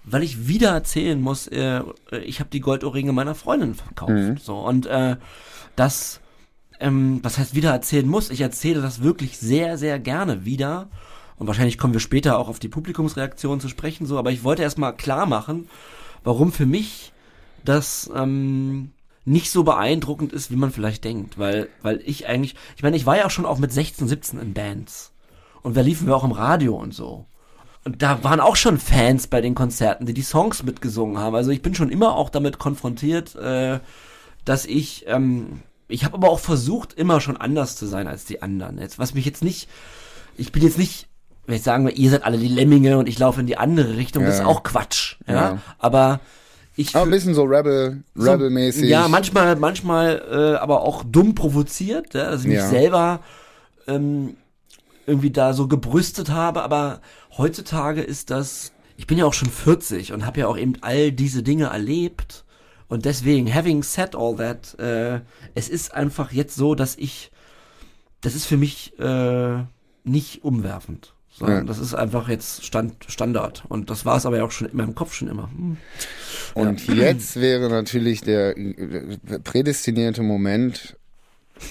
weil 0.03 0.23
ich 0.23 0.47
wieder 0.47 0.71
erzählen 0.71 1.19
muss, 1.19 1.47
äh, 1.47 1.81
ich 2.23 2.39
habe 2.39 2.49
die 2.51 2.61
Goldohrringe 2.61 3.11
meiner 3.11 3.35
Freundin 3.35 3.75
verkauft. 3.75 4.11
Mhm. 4.11 4.37
So 4.37 4.57
und 4.57 4.85
äh, 4.85 5.17
das, 5.75 6.21
ähm, 6.79 7.19
was 7.23 7.37
heißt 7.37 7.55
wieder 7.55 7.71
erzählen 7.71 8.07
muss? 8.07 8.29
Ich 8.29 8.41
erzähle 8.41 8.81
das 8.81 9.03
wirklich 9.03 9.37
sehr, 9.37 9.77
sehr 9.77 9.99
gerne 9.99 10.45
wieder. 10.45 10.89
Und 11.37 11.47
wahrscheinlich 11.47 11.77
kommen 11.77 11.93
wir 11.93 12.01
später 12.01 12.37
auch 12.37 12.49
auf 12.49 12.59
die 12.59 12.67
Publikumsreaktion 12.67 13.61
zu 13.61 13.69
sprechen, 13.69 14.05
so, 14.05 14.19
aber 14.19 14.31
ich 14.31 14.43
wollte 14.43 14.61
erstmal 14.61 14.93
klar 14.95 15.25
machen, 15.25 15.69
warum 16.25 16.51
für 16.51 16.65
mich 16.65 17.13
das 17.63 18.11
ähm, 18.13 18.91
nicht 19.25 19.51
so 19.51 19.63
beeindruckend 19.63 20.33
ist, 20.33 20.51
wie 20.51 20.55
man 20.55 20.71
vielleicht 20.71 21.03
denkt, 21.03 21.37
weil, 21.37 21.69
weil 21.81 22.01
ich 22.05 22.27
eigentlich, 22.27 22.55
ich 22.75 22.83
meine, 22.83 22.97
ich 22.97 23.05
war 23.05 23.17
ja 23.17 23.25
auch 23.25 23.31
schon 23.31 23.45
auch 23.45 23.59
mit 23.59 23.71
16, 23.71 24.07
17 24.07 24.39
in 24.39 24.53
Bands. 24.53 25.11
Und 25.61 25.75
da 25.75 25.81
liefen 25.81 26.07
wir 26.07 26.15
auch 26.15 26.23
im 26.23 26.31
Radio 26.31 26.75
und 26.75 26.93
so. 26.93 27.25
Und 27.85 28.01
da 28.01 28.23
waren 28.23 28.39
auch 28.39 28.55
schon 28.55 28.77
Fans 28.77 29.27
bei 29.27 29.41
den 29.41 29.55
Konzerten, 29.55 30.05
die 30.05 30.13
die 30.13 30.21
Songs 30.21 30.63
mitgesungen 30.63 31.17
haben. 31.17 31.35
Also 31.35 31.51
ich 31.51 31.61
bin 31.61 31.75
schon 31.75 31.89
immer 31.89 32.15
auch 32.15 32.29
damit 32.29 32.59
konfrontiert, 32.59 33.35
äh, 33.35 33.79
dass 34.45 34.65
ich, 34.65 35.05
ähm, 35.07 35.61
ich 35.87 36.05
habe 36.05 36.15
aber 36.15 36.29
auch 36.29 36.39
versucht, 36.39 36.93
immer 36.93 37.21
schon 37.21 37.37
anders 37.37 37.75
zu 37.75 37.85
sein 37.85 38.07
als 38.07 38.25
die 38.25 38.41
anderen. 38.41 38.77
Jetzt, 38.77 38.99
was 38.99 39.13
mich 39.13 39.25
jetzt 39.25 39.43
nicht, 39.43 39.69
ich 40.37 40.51
bin 40.51 40.63
jetzt 40.63 40.77
nicht, 40.77 41.07
wenn 41.45 41.55
ich 41.55 41.63
sagen, 41.63 41.87
ihr 41.87 42.09
seid 42.09 42.23
alle 42.23 42.37
die 42.37 42.47
Lemminge 42.47 42.97
und 42.97 43.07
ich 43.07 43.17
laufe 43.17 43.39
in 43.39 43.47
die 43.47 43.57
andere 43.57 43.97
Richtung, 43.97 44.23
ja. 44.23 44.29
das 44.29 44.39
ist 44.39 44.45
auch 44.45 44.63
Quatsch. 44.63 45.17
Ja, 45.27 45.33
ja. 45.33 45.61
aber 45.77 46.19
ich 46.79 46.95
aber 46.95 47.05
ein 47.05 47.11
bisschen 47.11 47.33
so 47.33 47.43
Rebel, 47.43 48.03
Rebel-mäßig. 48.15 48.89
ja, 48.89 49.09
manchmal, 49.09 49.57
manchmal, 49.57 50.23
äh, 50.31 50.57
aber 50.57 50.81
auch 50.81 51.03
dumm 51.03 51.35
provoziert, 51.35 52.13
ja, 52.13 52.31
dass 52.31 52.41
ich 52.41 52.47
mich 52.47 52.57
ja. 52.57 52.69
selber 52.69 53.19
ähm, 53.87 54.37
irgendwie 55.05 55.31
da 55.31 55.53
so 55.53 55.67
gebrüstet 55.67 56.29
habe. 56.29 56.63
Aber 56.63 57.01
heutzutage 57.37 58.01
ist 58.01 58.29
das, 58.29 58.71
ich 58.95 59.07
bin 59.07 59.17
ja 59.17 59.25
auch 59.25 59.33
schon 59.33 59.49
40 59.49 60.13
und 60.13 60.25
habe 60.25 60.39
ja 60.39 60.47
auch 60.47 60.57
eben 60.57 60.75
all 60.79 61.11
diese 61.11 61.43
Dinge 61.43 61.65
erlebt. 61.65 62.45
Und 62.87 63.03
deswegen, 63.03 63.53
having 63.53 63.83
said 63.83 64.15
all 64.15 64.37
that, 64.37 64.79
äh, 64.79 65.19
es 65.55 65.67
ist 65.67 65.93
einfach 65.93 66.31
jetzt 66.31 66.55
so, 66.55 66.75
dass 66.75 66.95
ich, 66.95 67.29
das 68.21 68.35
ist 68.35 68.45
für 68.45 68.57
mich 68.57 68.97
äh, 68.99 69.63
nicht 70.05 70.45
umwerfend. 70.45 71.13
Sondern 71.39 71.59
ja. 71.59 71.63
das 71.63 71.79
ist 71.79 71.93
einfach 71.93 72.27
jetzt 72.27 72.65
Stand, 72.65 73.05
Standard. 73.07 73.63
Und 73.69 73.89
das 73.89 74.05
war 74.05 74.17
es 74.17 74.25
aber 74.25 74.37
ja 74.37 74.43
auch 74.43 74.51
schon 74.51 74.67
in 74.67 74.75
meinem 74.75 74.93
Kopf 74.93 75.13
schon 75.13 75.29
immer. 75.29 75.49
Hm. 75.55 75.77
Und 76.53 76.87
ja. 76.87 76.93
jetzt 77.05 77.39
wäre 77.39 77.69
natürlich 77.69 78.21
der 78.21 78.57
äh, 78.57 79.17
prädestinierte 79.43 80.21
Moment, 80.21 80.97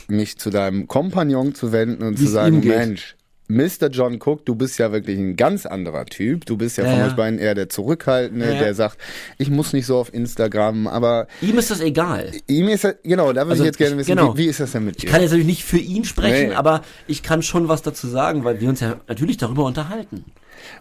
mich 0.07 0.39
zu 0.39 0.51
deinem 0.51 0.89
Kompagnon 0.89 1.55
zu 1.55 1.71
wenden 1.71 2.03
und 2.03 2.19
Wie's 2.19 2.27
zu 2.27 2.33
sagen, 2.33 2.61
Mensch, 2.61 3.15
Mr. 3.49 3.89
John 3.91 4.19
Cook, 4.23 4.45
du 4.45 4.55
bist 4.55 4.79
ja 4.79 4.93
wirklich 4.93 5.19
ein 5.19 5.35
ganz 5.37 5.65
anderer 5.65 6.05
Typ. 6.05 6.45
Du 6.45 6.57
bist 6.59 6.77
ja, 6.77 6.85
Ja, 6.85 6.91
von 6.91 6.99
ja. 7.01 7.07
euch 7.07 7.17
beiden 7.17 7.39
eher 7.39 7.55
der 7.55 7.69
Zurückhaltende, 7.71 8.45
Ja, 8.55 8.59
der 8.59 8.75
sagt, 8.75 8.99
ich 9.39 9.51
muss 9.51 9.73
nicht 9.73 9.87
so 9.87 9.97
auf 9.97 10.13
Instagram, 10.13 10.87
aber 10.87 11.27
Ihm 11.41 11.57
ist 11.59 11.71
das 11.71 11.81
egal. 11.81 12.31
ihm 12.47 12.69
ist, 12.69 12.85
er- 12.85 12.97
genau, 13.03 13.33
da 13.33 13.43
würde 13.43 13.53
Also 13.53 13.63
ich 13.63 13.67
jetzt 13.69 13.79
gerne 13.79 13.93
ich- 13.95 13.99
wissen, 14.01 14.17
genau. 14.17 14.35
wie, 14.37 14.43
wie 14.43 14.47
ist 14.47 14.61
das 14.61 14.73
denn 14.73 14.85
mit 14.85 14.97
Ich 14.97 15.03
dir? 15.05 15.11
kann 15.11 15.23
jetzt 15.23 15.31
natürlich 15.31 15.47
nicht 15.47 15.65
für 15.65 15.79
ihn 15.79 16.05
sprechen, 16.05 16.51
Nee. 16.51 16.55
aber 16.55 16.83
ich 17.07 17.23
kann 17.23 17.43
schon 17.43 17.69
was 17.69 17.81
dazu 17.83 18.07
sagen, 18.07 18.45
weil 18.45 18.61
wir 18.61 18.69
uns 18.69 18.81
ja 18.81 18.97
natürlich 19.09 19.39
darüber 19.39 19.65
unterhalten. 19.65 20.25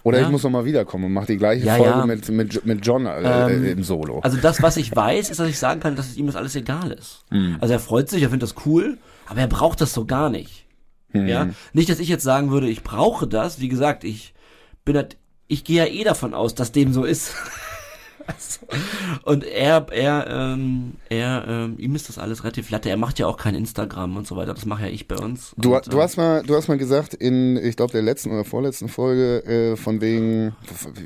Oder 0.04 0.20
ich 0.22 0.28
muss 0.30 0.44
noch 0.44 0.50
mal 0.50 0.66
wiederkommen 0.66 1.06
und 1.06 1.14
mach 1.14 1.26
die 1.28 1.38
gleiche 1.38 1.68
Folge. 1.72 2.06
Mit, 2.08 2.28
mit, 2.30 2.66
mit 2.66 2.86
John 2.86 3.06
äh, 3.06 3.50
Ähm, 3.54 3.64
im 3.66 3.84
Solo. 3.84 4.20
Also 4.20 4.36
das, 4.38 4.62
was 4.62 4.76
ich 4.76 4.94
weiß, 4.94 5.30
ist, 5.30 5.40
dass 5.40 5.48
ich 5.48 5.58
sagen 5.60 5.80
kann, 5.80 5.96
dass 5.96 6.18
ihm 6.18 6.26
das 6.26 6.36
alles 6.36 6.56
egal 6.56 6.92
ist. 6.92 7.24
Hm. 7.30 7.58
Also 7.62 7.74
er 7.74 7.80
freut 7.80 8.10
sich, 8.10 8.24
er 8.24 8.30
findet 8.30 8.50
das 8.50 8.56
cool, 8.66 8.98
aber 9.28 9.40
er 9.40 9.48
braucht 9.48 9.80
das 9.80 9.94
so 9.94 10.04
gar 10.06 10.30
nicht. 10.30 10.66
Hm. 11.12 11.28
Ja, 11.28 11.50
nicht, 11.74 11.90
dass 11.90 12.00
ich 12.00 12.10
jetzt 12.10 12.24
sagen 12.24 12.52
würde, 12.52 12.70
ich 12.70 12.84
brauche 12.84 13.28
das. 13.28 13.60
Wie 13.60 13.70
gesagt, 13.70 14.04
ich 14.04 14.34
bin 14.86 14.96
halt, 14.96 15.18
ich 15.48 15.64
gehe 15.64 15.86
ja 15.86 15.92
eh 15.92 16.04
davon 16.04 16.34
aus, 16.34 16.56
dass 16.56 16.72
dem 16.72 16.94
so 16.94 17.04
ist. 17.04 17.34
Und 19.24 19.44
er, 19.44 19.88
er, 19.92 20.28
ähm, 20.30 20.94
er, 21.10 21.46
ähm, 21.48 21.76
ihm 21.78 21.96
ist 21.96 22.10
das 22.10 22.18
alles 22.18 22.44
relativ 22.44 22.70
latte. 22.70 22.90
Er 22.90 22.98
macht 22.98 23.20
ja 23.20 23.28
auch 23.28 23.38
kein 23.38 23.56
Instagram 23.56 24.18
und 24.18 24.28
so 24.28 24.36
weiter. 24.36 24.54
Das 24.54 24.66
mache 24.66 24.84
ja 24.84 24.90
ich 24.90 25.08
bei 25.08 25.16
uns. 25.16 25.54
Du, 25.58 25.76
und, 25.76 25.92
du, 25.92 26.02
hast 26.02 26.18
mal, 26.18 26.44
du 26.44 26.56
hast 26.56 26.68
mal 26.68 26.78
gesagt 26.78 27.14
in, 27.14 27.58
ich 27.58 27.76
glaube, 27.76 27.92
der 27.92 28.02
letzten 28.02 28.32
oder 28.32 28.46
vorletzten 28.46 28.90
Folge, 28.90 29.44
äh, 29.46 29.76
von 29.76 30.02
wegen, 30.02 30.56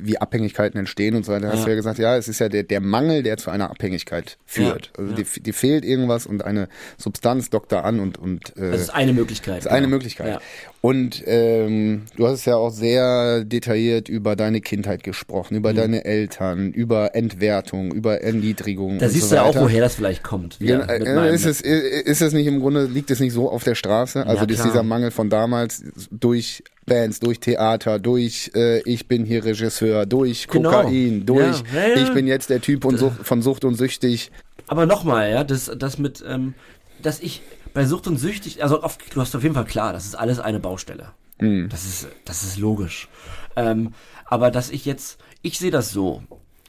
wie 0.01 0.17
Abhängigkeiten 0.17 0.79
entstehen 0.79 1.15
und 1.15 1.25
so 1.25 1.31
weiter, 1.31 1.49
hast 1.49 1.59
Ja. 1.59 1.65
du 1.65 1.69
ja 1.71 1.75
gesagt, 1.75 1.99
ja, 1.99 2.17
es 2.17 2.27
ist 2.27 2.39
ja 2.39 2.49
der, 2.49 2.63
der 2.63 2.81
Mangel, 2.81 3.23
der 3.23 3.37
zu 3.37 3.49
einer 3.51 3.69
Abhängigkeit 3.69 4.37
führt. 4.45 4.91
Ja, 4.97 5.03
also 5.03 5.15
ja. 5.15 5.23
Die, 5.23 5.41
die 5.41 5.53
fehlt 5.53 5.85
irgendwas 5.85 6.25
und 6.25 6.43
eine 6.43 6.67
Substanz 6.97 7.49
dockt 7.49 7.71
da 7.71 7.81
an 7.81 7.99
und, 7.99 8.17
und 8.17 8.55
äh, 8.57 8.71
das 8.71 8.81
ist 8.81 8.89
eine 8.89 9.13
Möglichkeit. 9.13 9.57
Das 9.57 9.65
ist 9.65 9.71
eine 9.71 9.81
genau. 9.87 9.95
Möglichkeit. 9.95 10.41
Und 10.83 11.21
ähm, 11.27 12.05
du 12.17 12.27
hast 12.27 12.45
ja 12.45 12.55
auch 12.55 12.71
sehr 12.71 13.43
detailliert 13.45 14.09
über 14.09 14.35
deine 14.35 14.61
Kindheit 14.61 15.03
gesprochen, 15.03 15.53
Mhm. 15.53 15.59
über 15.59 15.73
deine 15.75 16.05
Eltern, 16.05 16.71
über 16.71 17.13
Entwertung, 17.13 17.91
über 17.93 18.21
Erniedrigung. 18.21 18.97
Da 18.97 19.07
siehst 19.07 19.25
so 19.29 19.35
du 19.35 19.35
ja 19.35 19.43
auch, 19.43 19.55
woher 19.55 19.79
das 19.81 19.93
vielleicht 19.93 20.23
kommt. 20.23 20.57
Ja, 20.59 20.79
mit 20.79 20.89
äh, 20.89 21.33
ist, 21.35 21.45
es, 21.45 21.61
ist 21.61 22.21
es 22.23 22.33
nicht 22.33 22.47
im 22.47 22.59
Grunde, 22.61 22.85
liegt 22.85 23.11
es 23.11 23.19
nicht 23.19 23.31
so 23.33 23.51
auf 23.51 23.63
der 23.63 23.75
Straße? 23.75 24.25
Also 24.25 24.41
Ja, 24.45 24.47
klar. 24.47 24.67
dieser 24.67 24.81
Mangel 24.83 25.11
von 25.11 25.29
damals 25.29 25.83
durch 26.09 26.63
Bands, 26.87 27.19
durch 27.19 27.39
Theater, 27.39 27.99
durch 27.99 28.49
äh, 28.55 28.79
ich 28.89 29.07
bin 29.07 29.23
hier 29.23 29.45
Regisseur, 29.45 30.07
durch 30.07 30.47
Genau. 30.47 30.71
Kokain, 30.71 31.27
durch 31.27 31.63
Ja, 31.75 32.01
ich 32.01 32.11
bin 32.11 32.25
jetzt 32.25 32.49
der 32.49 32.59
Typ 32.59 32.85
und 32.85 32.97
Sucht, 32.97 33.23
von 33.23 33.43
Sucht 33.43 33.65
und 33.65 33.75
Süchtig. 33.75 34.31
Aber 34.65 34.87
nochmal, 34.87 35.29
ja, 35.29 35.43
das, 35.43 35.69
das 35.77 35.99
mit, 35.99 36.23
ähm, 36.27 36.55
dass 37.03 37.19
ich 37.19 37.43
bei 37.73 37.85
Sucht 37.85 38.07
und 38.07 38.17
Süchtig, 38.17 38.63
also 38.63 38.81
auf, 38.81 38.97
du 38.97 39.21
hast 39.21 39.35
auf 39.35 39.43
jeden 39.43 39.55
Fall 39.55 39.65
klar, 39.65 39.93
das 39.93 40.05
ist 40.05 40.15
alles 40.15 40.39
eine 40.39 40.59
Baustelle. 40.59 41.11
Hm. 41.39 41.69
Das 41.69 41.85
ist, 41.85 42.07
das 42.25 42.43
ist 42.43 42.57
logisch. 42.57 43.07
Ähm, 43.55 43.93
aber 44.25 44.51
dass 44.51 44.69
ich 44.69 44.85
jetzt, 44.85 45.19
ich 45.41 45.57
sehe 45.59 45.71
das 45.71 45.91
so. 45.91 46.23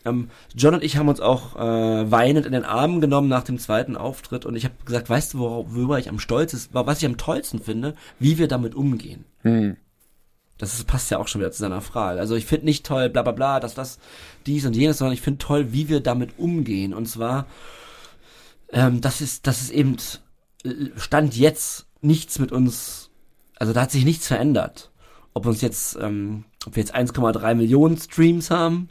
Ähm, 0.04 0.30
John 0.54 0.74
und 0.74 0.82
ich 0.82 0.96
haben 0.96 1.08
uns 1.08 1.20
auch 1.20 1.54
äh, 1.56 2.10
weinend 2.10 2.46
in 2.46 2.52
den 2.52 2.64
Armen 2.64 3.00
genommen 3.00 3.28
nach 3.28 3.44
dem 3.44 3.58
zweiten 3.58 3.96
Auftritt 3.96 4.46
und 4.46 4.56
ich 4.56 4.64
habe 4.64 4.74
gesagt, 4.84 5.08
weißt 5.08 5.34
du, 5.34 5.38
worüber 5.38 5.98
ich 5.98 6.08
am 6.08 6.18
stolzesten, 6.18 6.74
was 6.74 6.98
ich 6.98 7.06
am 7.06 7.18
tollsten 7.18 7.60
finde, 7.60 7.94
wie 8.18 8.38
wir 8.38 8.48
damit 8.48 8.74
umgehen. 8.74 9.24
Hm. 9.42 9.76
Das 10.58 10.74
ist, 10.74 10.86
passt 10.86 11.10
ja 11.10 11.18
auch 11.18 11.28
schon 11.28 11.40
wieder 11.40 11.50
zu 11.50 11.58
seiner 11.58 11.80
Frage. 11.80 12.20
Also 12.20 12.36
ich 12.36 12.46
finde 12.46 12.66
nicht 12.66 12.86
toll, 12.86 13.08
bla 13.08 13.22
bla 13.22 13.32
bla, 13.32 13.60
dass 13.60 13.74
das, 13.74 13.98
dies 14.46 14.64
und 14.64 14.76
jenes, 14.76 14.98
sondern 14.98 15.14
ich 15.14 15.20
finde 15.20 15.38
toll, 15.38 15.72
wie 15.72 15.88
wir 15.88 16.00
damit 16.00 16.38
umgehen. 16.38 16.94
Und 16.94 17.06
zwar, 17.06 17.46
ähm, 18.72 19.00
das 19.00 19.20
ist, 19.20 19.46
das 19.46 19.60
ist 19.60 19.70
eben 19.70 19.96
Stand 20.96 21.36
jetzt 21.36 21.86
nichts 22.00 22.38
mit 22.38 22.52
uns, 22.52 23.10
also 23.58 23.72
da 23.72 23.82
hat 23.82 23.90
sich 23.90 24.04
nichts 24.04 24.26
verändert. 24.26 24.90
Ob 25.34 25.46
uns 25.46 25.60
jetzt, 25.60 25.96
ähm, 26.00 26.44
ob 26.66 26.76
wir 26.76 26.82
jetzt 26.82 26.94
1,3 26.94 27.54
Millionen 27.54 27.96
Streams 27.96 28.50
haben 28.50 28.88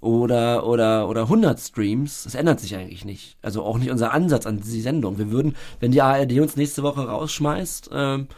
oder 0.00 0.66
oder 0.66 1.08
oder 1.08 1.22
100 1.22 1.58
Streams, 1.58 2.24
das 2.24 2.34
ändert 2.34 2.60
sich 2.60 2.76
eigentlich 2.76 3.04
nicht. 3.04 3.36
Also 3.42 3.62
auch 3.62 3.78
nicht 3.78 3.90
unser 3.90 4.12
Ansatz 4.12 4.46
an 4.46 4.60
die 4.60 4.80
Sendung. 4.80 5.18
Wir 5.18 5.30
würden, 5.30 5.56
wenn 5.80 5.92
die 5.92 6.02
ARD 6.02 6.40
uns 6.40 6.56
nächste 6.56 6.82
Woche 6.82 7.06
rausschmeißt, 7.08 7.90
ähm, 7.92 8.28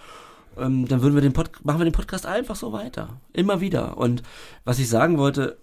ähm, 0.57 0.87
dann 0.89 1.03
würden 1.03 1.15
wir 1.15 1.23
den 1.23 1.33
Pod 1.33 1.51
machen 1.65 1.81
wir 1.81 1.85
den 1.85 1.93
Podcast 1.93 2.27
einfach 2.27 2.57
so 2.57 2.73
weiter, 2.73 3.21
immer 3.33 3.61
wieder. 3.61 3.99
Und 3.99 4.23
was 4.65 4.79
ich 4.79 4.89
sagen 4.89 5.19
wollte, 5.19 5.59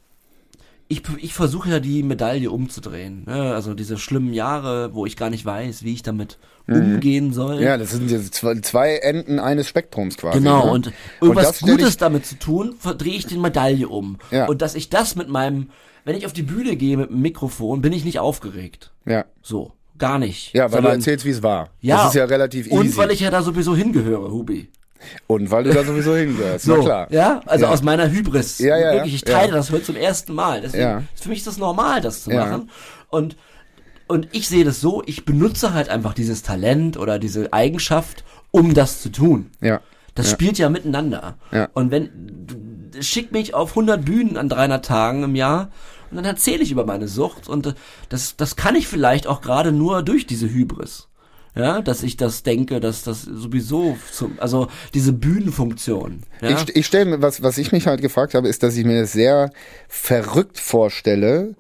ich, 0.92 1.04
ich 1.20 1.34
versuche 1.34 1.70
ja 1.70 1.80
die 1.80 2.04
Medaille 2.04 2.52
umzudrehen. 2.52 3.24
Ne? 3.26 3.54
Also 3.54 3.74
diese 3.74 3.98
schlimmen 3.98 4.34
Jahre, 4.34 4.94
wo 4.94 5.06
ich 5.06 5.16
gar 5.16 5.30
nicht 5.30 5.46
weiß, 5.46 5.84
wie 5.84 5.94
ich 5.94 6.04
damit 6.04 6.38
umgehen 6.68 7.32
soll. 7.34 7.58
Mhm. 7.58 7.64
Ja, 7.64 7.78
das 7.78 7.92
sind 7.92 8.12
jetzt 8.12 8.36
zwei, 8.36 8.98
Enden 8.98 9.40
eines 9.40 9.68
Spektrums 9.68 10.18
quasi. 10.18 10.40
Genau, 10.40 10.66
ne? 10.66 10.72
und 10.72 10.92
irgendwas 11.22 11.58
stell 11.58 11.78
Gutes 11.78 11.98
damit 11.98 12.26
zu 12.26 12.36
tun, 12.38 12.76
verdrehe 12.78 13.16
ich 13.16 13.26
den 13.26 13.42
Medaille 13.42 13.88
um. 13.88 14.18
Ja. 14.32 14.48
Und 14.48 14.62
dass 14.62 14.76
ich 14.76 14.90
das 14.90 15.16
mit 15.16 15.30
meinem, 15.30 15.70
wenn 16.04 16.16
ich 16.18 16.26
auf 16.26 16.34
die 16.34 16.44
Bühne 16.44 16.76
gehe 16.76 16.98
mit 16.98 17.10
dem 17.10 17.22
Mikrofon, 17.22 17.82
bin 17.82 17.94
ich 17.94 18.04
nicht 18.04 18.20
aufgeregt. 18.20 18.92
Ja. 19.06 19.26
So, 19.42 19.72
gar 19.98 20.20
nicht. 20.20 20.54
Ja, 20.54 20.64
weil 20.66 20.72
Sondern- 20.72 20.92
du 20.92 20.98
erzählst, 20.98 21.26
wie 21.26 21.30
es 21.30 21.42
war. 21.42 21.70
ja, 21.80 21.98
Das 21.98 22.08
ist 22.10 22.16
ja 22.16 22.26
relativ 22.26 22.68
easy. 22.68 22.76
Und 22.76 22.98
weil 22.98 23.12
ich 23.12 23.22
ja 23.22 23.32
da 23.32 23.42
sowieso 23.42 23.76
hingehöre, 23.76 24.30
Hubi. 24.30 24.70
Und 25.28 25.52
weil 25.52 25.64
du 25.64 25.74
da 25.74 25.84
sowieso 25.84 26.16
hingehörst. 26.16 26.66
So, 26.66 26.78
Na 26.78 26.84
klar. 26.84 27.08
ja, 27.12 27.42
also 27.46 27.66
Ja. 27.66 27.72
aus 27.72 27.82
meiner 27.84 28.10
Hybris. 28.10 28.60
Ja, 28.60 28.78
ja, 28.78 28.94
Wirklich, 28.94 29.16
ich 29.16 29.24
teile 29.24 29.50
ja. 29.50 29.56
das 29.56 29.72
heute 29.72 29.84
zum 29.84 29.96
ersten 29.96 30.34
Mal. 30.34 30.62
Deswegen, 30.62 30.84
Ja. 30.84 31.04
für 31.16 31.30
mich 31.30 31.40
ist 31.40 31.48
das 31.48 31.58
normal, 31.58 32.02
das 32.02 32.24
zu 32.24 32.32
Ja. 32.32 32.46
machen. 32.46 32.70
Und, 33.10 33.36
und 34.08 34.28
ich 34.32 34.48
sehe 34.48 34.64
das 34.64 34.82
so, 34.82 35.04
ich 35.06 35.26
benutze 35.26 35.74
halt 35.74 35.90
einfach 35.90 36.14
dieses 36.14 36.44
Talent 36.44 36.98
oder 36.98 37.20
diese 37.20 37.52
Eigenschaft, 37.54 38.24
um 38.52 38.74
das 38.74 39.02
zu 39.02 39.10
tun. 39.10 39.52
Ja. 39.62 39.82
Das 40.16 40.30
spielt 40.30 40.58
ja 40.58 40.70
miteinander. 40.70 41.36
Ja. 41.52 41.70
Und 41.74 41.90
wenn, 41.92 42.10
du- 42.48 43.02
schick 43.02 43.32
mich 43.32 43.54
auf 43.54 43.76
100 43.76 44.04
Bühnen 44.04 44.36
an 44.36 44.50
300 44.50 44.84
Tagen 44.86 45.24
im 45.24 45.36
Jahr 45.36 45.70
und 46.10 46.18
dann 46.18 46.26
erzähle 46.26 46.62
ich 46.62 46.72
über 46.74 46.86
meine 46.86 47.08
Sucht 47.08 47.48
und 47.48 47.74
das, 48.10 48.36
das 48.36 48.58
kann 48.58 48.76
ich 48.76 48.88
vielleicht 48.90 49.28
auch 49.28 49.40
gerade 49.40 49.72
nur 49.72 50.04
durch 50.04 50.28
diese 50.28 50.50
Hybris. 50.50 51.08
Ja, 51.56 51.82
dass 51.82 52.02
ich 52.04 52.16
das 52.16 52.44
denke, 52.44 52.80
dass 52.80 53.04
das 53.04 53.24
sowieso 53.24 53.98
zum, 54.12 54.40
also 54.40 54.68
diese 54.94 55.12
Bühnenfunktion. 55.12 56.24
Ja? 56.42 56.50
Ich, 56.52 56.76
ich 56.76 56.86
stelle 56.86 57.06
mir, 57.06 57.22
was, 57.22 57.44
was 57.44 57.58
ich 57.58 57.72
mich 57.74 57.88
halt 57.88 58.02
gefragt 58.02 58.36
habe, 58.36 58.48
ist, 58.48 58.64
dass 58.64 58.78
ich 58.78 58.86
mir 58.86 59.02
das 59.02 59.12
sehr 59.12 59.52
verrückt 59.90 60.60
vorstelle, 60.60 61.56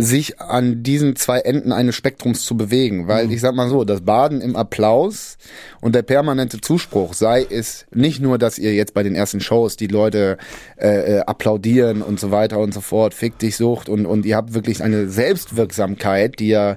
sich 0.00 0.40
an 0.40 0.84
diesen 0.84 1.16
zwei 1.16 1.40
Enden 1.40 1.72
eines 1.72 1.96
Spektrums 1.96 2.44
zu 2.44 2.56
bewegen. 2.56 3.08
Weil 3.08 3.26
Mhm. 3.26 3.32
ich 3.32 3.40
sag 3.40 3.54
mal 3.56 3.68
so, 3.68 3.82
das 3.84 4.00
Baden 4.02 4.40
im 4.40 4.54
Applaus 4.54 5.38
und 5.80 5.94
der 5.94 6.02
permanente 6.02 6.60
Zuspruch 6.60 7.14
sei 7.14 7.44
es 7.48 7.84
nicht 7.92 8.20
nur, 8.20 8.38
dass 8.38 8.58
ihr 8.58 8.74
jetzt 8.74 8.94
bei 8.94 9.02
den 9.02 9.16
ersten 9.16 9.40
Shows 9.40 9.76
die 9.76 9.88
Leute 9.88 10.38
äh, 10.76 11.16
äh, 11.16 11.20
applaudieren 11.20 12.02
und 12.02 12.20
so 12.20 12.30
weiter 12.30 12.58
und 12.60 12.72
so 12.74 12.80
fort, 12.80 13.12
fick 13.12 13.38
dich 13.40 13.56
Sucht 13.56 13.88
und, 13.88 14.06
und 14.06 14.24
ihr 14.24 14.36
habt 14.36 14.54
wirklich 14.54 14.84
eine 14.84 15.08
Selbstwirksamkeit, 15.08 16.38
die 16.38 16.48
ja, 16.48 16.76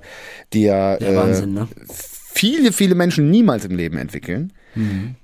die 0.54 0.64
ja 0.64 0.98
Der 0.98 1.16
Wahnsinn, 1.16 1.54
ne? 1.54 1.68
Viele, 2.34 2.72
viele 2.72 2.96
Menschen 2.96 3.30
niemals 3.30 3.66
im 3.66 3.76
Leben 3.76 3.98
entwickeln. 3.98 4.54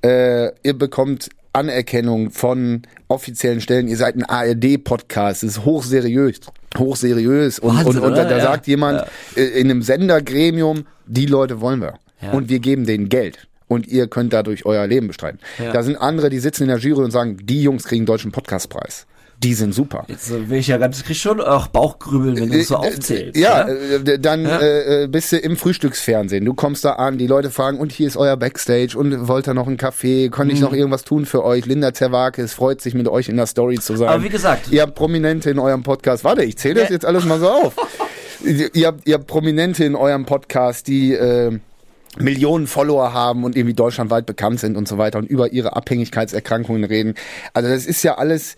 Äh, 0.03 0.47
ihr 0.63 0.73
bekommt 0.77 1.29
Anerkennung 1.53 2.31
von 2.31 2.81
offiziellen 3.07 3.61
Stellen. 3.61 3.87
Ihr 3.87 3.97
seid 3.97 4.15
ein 4.15 4.25
ARD-Podcast. 4.25 5.43
Das 5.43 5.51
ist 5.51 5.65
hochseriös. 5.65 6.39
Hochseriös. 6.77 7.59
Und, 7.59 7.75
Wahnsinn, 7.77 8.01
und, 8.01 8.09
und 8.09 8.15
da, 8.17 8.29
Ja. 8.29 8.41
sagt 8.41 8.67
jemand 8.67 9.05
äh, 9.35 9.41
in 9.43 9.69
einem 9.71 9.81
Sendergremium, 9.81 10.83
die 11.05 11.25
Leute 11.25 11.61
wollen 11.61 11.81
wir. 11.81 11.93
Ja. 12.21 12.31
Und 12.31 12.49
wir 12.49 12.59
geben 12.59 12.85
denen 12.85 13.09
Geld. 13.09 13.47
Und 13.67 13.87
ihr 13.87 14.07
könnt 14.07 14.33
dadurch 14.33 14.65
euer 14.65 14.85
Leben 14.87 15.07
bestreiten. 15.07 15.39
Ja. 15.57 15.71
Da 15.73 15.83
sind 15.83 15.95
andere, 15.97 16.29
die 16.29 16.39
sitzen 16.39 16.63
in 16.63 16.69
der 16.69 16.77
Jury 16.77 17.03
und 17.03 17.11
sagen, 17.11 17.37
die 17.43 17.61
Jungs 17.63 17.83
kriegen 17.85 18.05
deutschen 18.05 18.31
Podcastpreis. 18.31 19.05
Die 19.43 19.53
sind 19.53 19.71
super. 19.71 20.03
Jetzt 20.07 20.31
äh, 20.31 20.49
will 20.49 20.57
ich 20.57 20.67
ja 20.67 20.77
ganz, 20.77 21.03
krieg 21.03 21.15
schon 21.15 21.39
auch 21.41 21.67
Bauchgrübeln, 21.67 22.37
wenn 22.39 22.49
du 22.49 22.57
das 22.57 22.69
so 22.69 22.77
aufzählst. 22.77 23.37
Ja, 23.37 23.67
ja? 23.67 23.73
äh, 23.73 24.17
dann 24.19 24.43
Ja. 24.45 24.59
Äh, 24.59 25.03
äh, 25.03 25.07
bist 25.07 25.31
du 25.31 25.37
im 25.37 25.57
Frühstücksfernsehen. 25.57 26.43
Du 26.43 26.55
kommst 26.55 26.83
da 26.83 26.93
an, 26.93 27.19
die 27.19 27.27
Leute 27.27 27.51
fragen, 27.51 27.77
und 27.79 27.91
hier 27.91 28.07
ist 28.07 28.17
euer 28.17 28.35
Backstage 28.35 28.97
und 28.97 29.27
wollt 29.27 29.47
ihr 29.47 29.53
noch 29.53 29.67
einen 29.67 29.77
Kaffee? 29.77 30.29
Kann 30.29 30.47
Mhm. 30.47 30.53
ich 30.53 30.59
noch 30.61 30.73
irgendwas 30.73 31.03
tun 31.03 31.27
für 31.27 31.43
euch? 31.45 31.67
Linda 31.67 31.93
Zerwakis 31.93 32.53
freut 32.53 32.81
sich, 32.81 32.95
mit 32.95 33.07
euch 33.07 33.29
in 33.29 33.37
der 33.37 33.45
Story 33.45 33.77
zu 33.77 33.95
sein. 33.95 34.09
Aber 34.09 34.23
wie 34.23 34.29
gesagt- 34.29 34.71
Ihr 34.71 34.81
habt 34.81 34.95
Prominente 34.95 35.51
in 35.51 35.59
eurem 35.59 35.83
Podcast. 35.83 36.23
Warte, 36.23 36.43
ich 36.43 36.57
zähle 36.57 36.75
das 36.81 36.89
Ja. 36.89 36.95
jetzt 36.95 37.05
alles 37.05 37.23
mal 37.25 37.39
so 37.39 37.47
auf. 37.49 37.75
ihr, 38.43 38.73
ihr, 38.73 38.87
habt, 38.87 39.07
ihr 39.07 39.13
habt 39.13 39.27
Prominente 39.27 39.83
in 39.83 39.95
eurem 39.95 40.25
Podcast, 40.25 40.87
die... 40.87 41.13
Äh, 41.13 41.59
Millionen 42.19 42.65
Follower 42.65 43.13
haben 43.13 43.43
und 43.43 43.55
irgendwie 43.55 43.75
deutschlandweit 43.75 44.25
bekannt 44.25 44.59
sind 44.59 44.75
und 44.75 44.87
so 44.87 44.97
weiter 44.97 45.19
und 45.19 45.29
über 45.29 45.51
ihre 45.51 45.75
Abhängigkeitserkrankungen 45.75 46.83
reden. 46.83 47.13
Also 47.53 47.69
das 47.69 47.85
ist 47.85 48.01
ja 48.01 48.15
alles, 48.17 48.55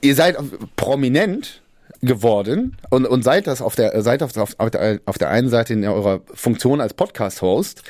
ihr 0.00 0.14
seid 0.14 0.36
prominent 0.76 1.62
geworden 2.00 2.76
und, 2.90 3.06
und 3.06 3.22
seid 3.24 3.46
das 3.46 3.60
auf 3.60 3.74
der, 3.74 4.00
seid 4.02 4.22
auf, 4.22 4.36
auf, 4.36 4.70
der, 4.70 5.00
auf 5.04 5.18
der 5.18 5.30
einen 5.30 5.48
Seite 5.48 5.72
in 5.72 5.84
eurer 5.84 6.20
Funktion 6.32 6.80
als 6.80 6.94
Podcast-Host 6.94 7.82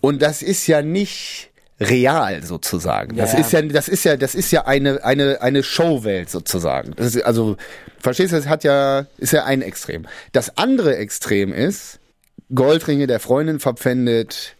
und 0.00 0.22
das 0.22 0.42
ist 0.42 0.66
ja 0.66 0.82
nicht 0.82 1.50
real 1.80 2.42
sozusagen. 2.42 3.16
Das 3.16 3.32
Ja, 3.32 3.38
ja. 3.38 3.44
ist 3.44 3.52
ja, 3.52 3.62
das 3.62 3.88
ist 3.88 4.04
ja, 4.04 4.16
das 4.16 4.34
ist 4.34 4.50
ja 4.50 4.66
eine, 4.66 5.04
eine, 5.04 5.40
eine 5.42 5.62
Showwelt 5.62 6.28
sozusagen. 6.28 6.92
Das 6.96 7.14
ist, 7.14 7.22
also, 7.22 7.56
verstehst 7.98 8.32
du, 8.32 8.36
das 8.36 8.48
hat 8.48 8.64
ja, 8.64 9.06
ist 9.18 9.32
ja 9.32 9.44
ein 9.44 9.62
Extrem. 9.62 10.06
Das 10.32 10.56
andere 10.58 10.96
Extrem 10.96 11.52
ist, 11.52 12.00
Goldringe 12.54 13.06
der 13.06 13.20
Freundin 13.20 13.60
verpfändet, 13.60 14.56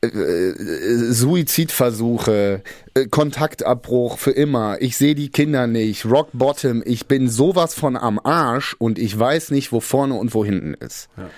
äh, 0.00 0.06
äh, 0.06 1.12
Suizidversuche, 1.12 2.62
äh, 2.94 3.06
Kontaktabbruch 3.06 4.18
für 4.18 4.30
immer, 4.30 4.80
ich 4.80 4.96
sehe 4.96 5.16
die 5.16 5.30
Kinder 5.30 5.66
nicht, 5.66 6.04
Rock 6.04 6.28
Bottom, 6.32 6.84
ich 6.86 7.06
bin 7.06 7.28
sowas 7.28 7.74
von 7.74 7.96
am 7.96 8.20
Arsch 8.22 8.76
und 8.78 8.96
ich 9.00 9.18
weiß 9.18 9.50
nicht, 9.50 9.72
wo 9.72 9.80
vorne 9.80 10.14
und 10.14 10.34
wo 10.34 10.44
hinten 10.44 10.74
ist. 10.74 11.08
Ja. 11.16 11.28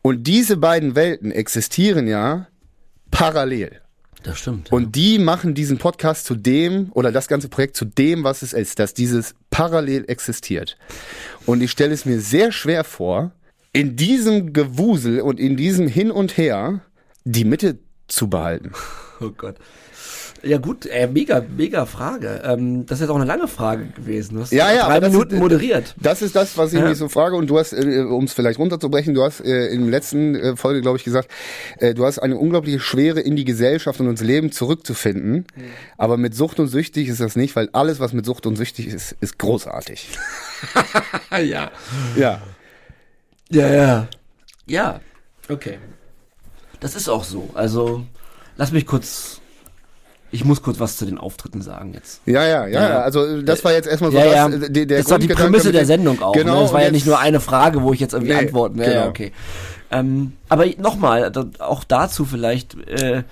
Und 0.00 0.26
diese 0.26 0.56
beiden 0.56 0.94
Welten 0.94 1.30
existieren 1.30 2.06
ja 2.08 2.48
parallel. 3.10 3.82
Das 4.22 4.38
stimmt. 4.38 4.70
Ja. 4.70 4.76
Und 4.76 4.96
die 4.96 5.18
machen 5.18 5.52
diesen 5.52 5.76
Podcast 5.76 6.24
zu 6.24 6.34
dem 6.34 6.90
oder 6.92 7.12
das 7.12 7.28
ganze 7.28 7.50
Projekt 7.50 7.76
zu 7.76 7.84
dem, 7.84 8.24
was 8.24 8.40
es 8.40 8.54
ist, 8.54 8.78
dass 8.78 8.94
dieses 8.94 9.34
parallel 9.50 10.06
existiert. 10.08 10.78
Und 11.44 11.62
ich 11.62 11.70
stelle 11.70 11.92
es 11.92 12.06
mir 12.06 12.20
sehr 12.20 12.52
schwer 12.52 12.84
vor, 12.84 13.32
in 13.74 13.96
diesem 13.96 14.54
Gewusel 14.54 15.20
und 15.20 15.38
in 15.38 15.58
diesem 15.58 15.88
Hin 15.88 16.10
und 16.10 16.38
Her 16.38 16.80
die 17.24 17.44
Mitte 17.44 17.78
zu 18.08 18.28
behalten. 18.28 18.72
Oh 19.20 19.32
Gott. 19.36 19.56
Ja 20.44 20.58
gut, 20.58 20.86
äh, 20.86 21.08
mega, 21.08 21.44
mega 21.56 21.86
Frage. 21.86 22.42
Ähm, 22.44 22.86
das 22.86 22.98
ist 22.98 23.00
jetzt 23.02 23.10
auch 23.10 23.16
eine 23.16 23.24
lange 23.24 23.48
Frage 23.48 23.86
gewesen. 23.86 24.36
Du 24.36 24.42
hast 24.42 24.52
ja, 24.52 24.72
ja, 24.72 24.86
drei 24.86 25.00
Minuten 25.00 25.34
ist, 25.34 25.40
moderiert. 25.40 25.96
Das 26.00 26.22
ist 26.22 26.36
das, 26.36 26.56
was 26.56 26.72
ich 26.72 26.78
ja. 26.78 26.88
mich 26.88 26.98
so 26.98 27.08
frage. 27.08 27.34
Und 27.34 27.50
du 27.50 27.58
hast, 27.58 27.72
äh, 27.72 28.04
um 28.08 28.24
es 28.24 28.32
vielleicht 28.34 28.60
runterzubrechen, 28.60 29.14
du 29.14 29.24
hast 29.24 29.40
äh, 29.40 29.66
in 29.66 29.82
der 29.82 29.90
letzten 29.90 30.36
äh, 30.36 30.56
Folge, 30.56 30.82
glaube 30.82 30.98
ich, 30.98 31.04
gesagt, 31.04 31.28
äh, 31.78 31.94
du 31.94 32.04
hast 32.04 32.20
eine 32.20 32.36
unglaubliche 32.36 32.78
Schwere 32.78 33.20
in 33.20 33.34
die 33.34 33.44
Gesellschaft 33.44 33.98
und 33.98 34.08
ins 34.08 34.20
Leben 34.20 34.52
zurückzufinden. 34.52 35.46
Mhm. 35.56 35.64
Aber 35.96 36.16
mit 36.16 36.36
Sucht 36.36 36.60
und 36.60 36.68
Süchtig 36.68 37.08
ist 37.08 37.20
das 37.20 37.34
nicht, 37.34 37.56
weil 37.56 37.68
alles, 37.72 37.98
was 37.98 38.12
mit 38.12 38.24
Sucht 38.24 38.46
und 38.46 38.54
Süchtig 38.54 38.86
ist, 38.86 39.16
ist 39.20 39.38
großartig. 39.38 40.08
ja. 41.32 41.72
Ja. 42.16 42.40
Ja, 43.50 43.74
ja. 43.74 44.08
Ja. 44.66 45.00
Okay. 45.48 45.78
Das 46.80 46.94
ist 46.94 47.08
auch 47.08 47.24
so. 47.24 47.50
Also, 47.54 48.04
lass 48.56 48.72
mich 48.72 48.86
kurz. 48.86 49.40
Ich 50.30 50.44
muss 50.44 50.62
kurz 50.62 50.78
was 50.78 50.98
zu 50.98 51.06
den 51.06 51.16
Auftritten 51.16 51.62
sagen 51.62 51.94
jetzt. 51.94 52.20
Ja, 52.26 52.44
ja, 52.44 52.66
ja. 52.66 52.88
ja. 52.88 53.00
Also 53.00 53.40
das 53.40 53.64
war 53.64 53.72
jetzt 53.72 53.88
erstmal 53.88 54.10
so 54.12 54.18
ja, 54.18 54.24
das, 54.24 54.60
ja. 54.60 54.68
der, 54.68 54.86
der 54.86 54.98
das 54.98 55.10
war 55.10 55.18
die 55.18 55.28
Prämisse 55.28 55.72
der 55.72 55.86
Sendung 55.86 56.20
auch. 56.20 56.34
Ne? 56.34 56.42
Genau. 56.42 56.56
Ne? 56.56 56.62
Das 56.64 56.72
war 56.74 56.82
ja 56.82 56.90
nicht 56.90 57.06
nur 57.06 57.18
eine 57.18 57.40
Frage, 57.40 57.82
wo 57.82 57.94
ich 57.94 58.00
jetzt 58.00 58.12
irgendwie 58.12 58.34
nee, 58.34 58.38
antworten. 58.40 58.78
Ja, 58.78 58.84
genau. 58.84 59.00
ja 59.00 59.08
okay. 59.08 59.32
Ähm, 59.90 60.34
aber 60.50 60.66
nochmal, 60.76 61.32
auch 61.60 61.82
dazu 61.82 62.26
vielleicht. 62.26 62.76
Äh, 62.86 63.22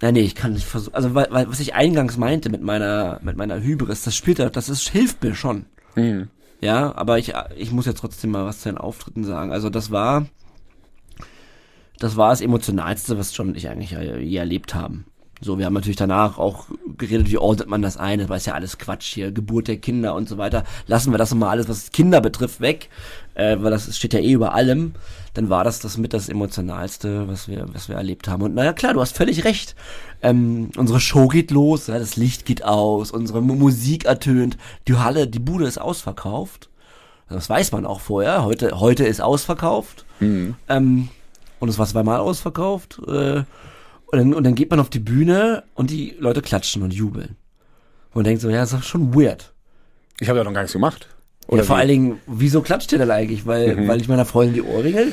na 0.00 0.12
nee, 0.12 0.22
ich 0.22 0.34
kann 0.34 0.54
nicht 0.54 0.66
versuchen. 0.66 0.94
Also 0.94 1.14
weil, 1.14 1.26
weil, 1.30 1.50
was 1.50 1.60
ich 1.60 1.74
eingangs 1.74 2.16
meinte 2.16 2.48
mit 2.48 2.62
meiner 2.62 3.20
mit 3.22 3.36
meiner 3.36 3.60
Hybris, 3.60 4.02
das 4.02 4.16
spielt 4.16 4.38
das 4.38 4.68
ist 4.70 4.88
hilft 4.88 5.22
mir 5.22 5.34
schon. 5.34 5.66
Mhm. 5.94 6.28
Ja, 6.60 6.94
aber 6.96 7.18
ich 7.18 7.34
ich 7.56 7.72
muss 7.72 7.86
jetzt 7.86 8.00
trotzdem 8.00 8.30
mal 8.30 8.46
was 8.46 8.60
zu 8.60 8.70
den 8.70 8.78
Auftritten 8.78 9.24
sagen. 9.24 9.52
Also 9.52 9.68
das 9.68 9.90
war 9.90 10.26
das 12.00 12.16
war 12.16 12.30
das 12.30 12.40
Emotionalste, 12.40 13.16
was 13.16 13.36
John 13.36 13.48
und 13.48 13.56
ich 13.56 13.68
eigentlich 13.68 13.92
je 13.92 14.36
erlebt 14.36 14.74
haben. 14.74 15.04
So, 15.42 15.58
wir 15.58 15.64
haben 15.64 15.72
natürlich 15.72 15.96
danach 15.96 16.36
auch 16.36 16.66
geredet, 16.98 17.30
wie 17.30 17.38
ordnet 17.38 17.68
man 17.68 17.80
das 17.80 17.96
ein, 17.96 18.18
das 18.18 18.28
war 18.28 18.36
ja 18.38 18.52
alles 18.52 18.76
Quatsch 18.76 19.14
hier, 19.14 19.32
Geburt 19.32 19.68
der 19.68 19.78
Kinder 19.78 20.14
und 20.14 20.28
so 20.28 20.36
weiter. 20.36 20.64
Lassen 20.86 21.12
wir 21.12 21.18
das 21.18 21.34
mal 21.34 21.48
alles, 21.48 21.66
was 21.66 21.92
Kinder 21.92 22.20
betrifft, 22.20 22.60
weg, 22.60 22.90
äh, 23.34 23.56
weil 23.60 23.70
das 23.70 23.96
steht 23.96 24.12
ja 24.12 24.20
eh 24.20 24.32
über 24.32 24.54
allem. 24.54 24.92
Dann 25.32 25.48
war 25.48 25.64
das 25.64 25.78
das 25.78 25.96
mit 25.96 26.12
das 26.12 26.28
Emotionalste, 26.28 27.26
was 27.26 27.48
wir, 27.48 27.66
was 27.72 27.88
wir 27.88 27.96
erlebt 27.96 28.28
haben. 28.28 28.42
Und 28.42 28.54
naja, 28.54 28.74
klar, 28.74 28.92
du 28.92 29.00
hast 29.00 29.16
völlig 29.16 29.44
recht. 29.44 29.76
Ähm, 30.20 30.70
unsere 30.76 31.00
Show 31.00 31.28
geht 31.28 31.50
los, 31.50 31.86
ja, 31.86 31.98
das 31.98 32.16
Licht 32.16 32.44
geht 32.44 32.64
aus, 32.64 33.10
unsere 33.10 33.40
Musik 33.40 34.04
ertönt, 34.04 34.58
die 34.88 34.96
Halle, 34.96 35.26
die 35.26 35.38
Bude 35.38 35.66
ist 35.66 35.80
ausverkauft. 35.80 36.68
Das 37.30 37.48
weiß 37.48 37.72
man 37.72 37.86
auch 37.86 38.00
vorher. 38.00 38.44
Heute, 38.44 38.80
heute 38.80 39.04
ist 39.04 39.22
ausverkauft. 39.22 40.04
Mhm. 40.18 40.56
Ähm, 40.68 41.08
und 41.60 41.68
es 41.68 41.78
war 41.78 41.86
zweimal 41.86 42.18
ausverkauft. 42.18 43.00
Äh, 43.06 43.44
und, 44.12 44.18
dann, 44.18 44.34
und 44.34 44.44
dann 44.44 44.56
geht 44.56 44.70
man 44.70 44.80
auf 44.80 44.90
die 44.90 44.98
Bühne 44.98 45.62
und 45.74 45.90
die 45.90 46.16
Leute 46.18 46.42
klatschen 46.42 46.82
und 46.82 46.92
jubeln. 46.92 47.36
Und 48.12 48.26
denkt 48.26 48.42
so, 48.42 48.50
ja, 48.50 48.60
das 48.60 48.72
ist 48.72 48.86
schon 48.86 49.14
weird. 49.14 49.52
Ich 50.18 50.28
habe 50.28 50.38
ja 50.38 50.44
noch 50.44 50.52
gar 50.52 50.62
nichts 50.62 50.72
gemacht. 50.72 51.08
Oder 51.46 51.62
ja, 51.62 51.66
vor 51.66 51.76
wie? 51.76 51.80
allen 51.80 51.88
Dingen, 51.88 52.20
wieso 52.26 52.60
klatscht 52.60 52.90
ihr 52.90 52.98
denn 52.98 53.10
eigentlich? 53.10 53.46
Weil, 53.46 53.76
mhm. 53.76 53.88
weil 53.88 54.00
ich 54.00 54.08
meiner 54.08 54.24
Freundin 54.24 54.54
die 54.54 54.62
Ohrringe 54.62 55.12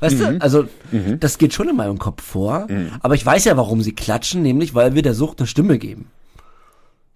Weißt 0.00 0.18
mhm. 0.18 0.38
du? 0.38 0.40
Also, 0.40 0.64
mhm. 0.90 1.20
das 1.20 1.38
geht 1.38 1.54
schon 1.54 1.68
in 1.68 1.76
meinem 1.76 1.98
Kopf 1.98 2.22
vor. 2.22 2.66
Mhm. 2.68 2.92
Aber 3.00 3.14
ich 3.14 3.24
weiß 3.24 3.44
ja, 3.44 3.56
warum 3.56 3.82
sie 3.82 3.92
klatschen, 3.92 4.42
nämlich 4.42 4.74
weil 4.74 4.94
wir 4.94 5.02
der 5.02 5.14
Sucht 5.14 5.38
eine 5.38 5.46
Stimme 5.46 5.78
geben. 5.78 6.10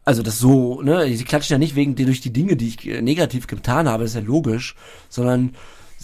Also 0.07 0.23
das 0.23 0.39
so, 0.39 0.83
ne, 0.83 1.09
sie 1.17 1.25
klatschen 1.25 1.55
ja 1.55 1.59
nicht 1.59 1.77
wegen 1.77 1.97
durch 1.97 2.21
die 2.21 2.33
Dinge, 2.33 2.57
die 2.57 2.69
ich 2.69 2.87
äh, 2.87 3.01
negativ 3.01 3.47
getan 3.47 3.89
habe, 3.89 4.05
das 4.05 4.11
ist 4.11 4.21
ja 4.21 4.27
logisch, 4.27 4.77
sondern 5.09 5.55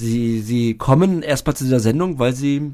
sie, 0.00 0.40
sie 0.40 0.74
kommen 0.74 1.22
erstmal 1.22 1.54
zu 1.54 1.64
dieser 1.64 1.80
Sendung, 1.80 2.18
weil 2.18 2.34
sie, 2.34 2.72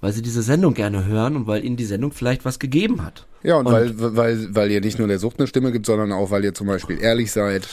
weil 0.00 0.12
sie 0.12 0.22
diese 0.22 0.42
Sendung 0.42 0.74
gerne 0.74 1.06
hören 1.06 1.36
und 1.36 1.46
weil 1.46 1.64
ihnen 1.64 1.76
die 1.76 1.84
Sendung 1.84 2.12
vielleicht 2.12 2.44
was 2.44 2.58
gegeben 2.58 3.02
hat. 3.02 3.26
Ja, 3.42 3.56
und, 3.56 3.66
und 3.66 3.72
weil, 3.72 4.16
weil, 4.16 4.54
weil 4.54 4.70
ihr 4.70 4.80
nicht 4.80 4.98
nur 4.98 5.08
der 5.08 5.18
Sucht 5.18 5.38
eine 5.38 5.46
Stimme 5.46 5.72
gibt, 5.72 5.86
sondern 5.86 6.12
auch, 6.12 6.30
weil 6.30 6.44
ihr 6.44 6.54
zum 6.54 6.66
Beispiel 6.66 7.00
ehrlich 7.00 7.32
seid, 7.32 7.66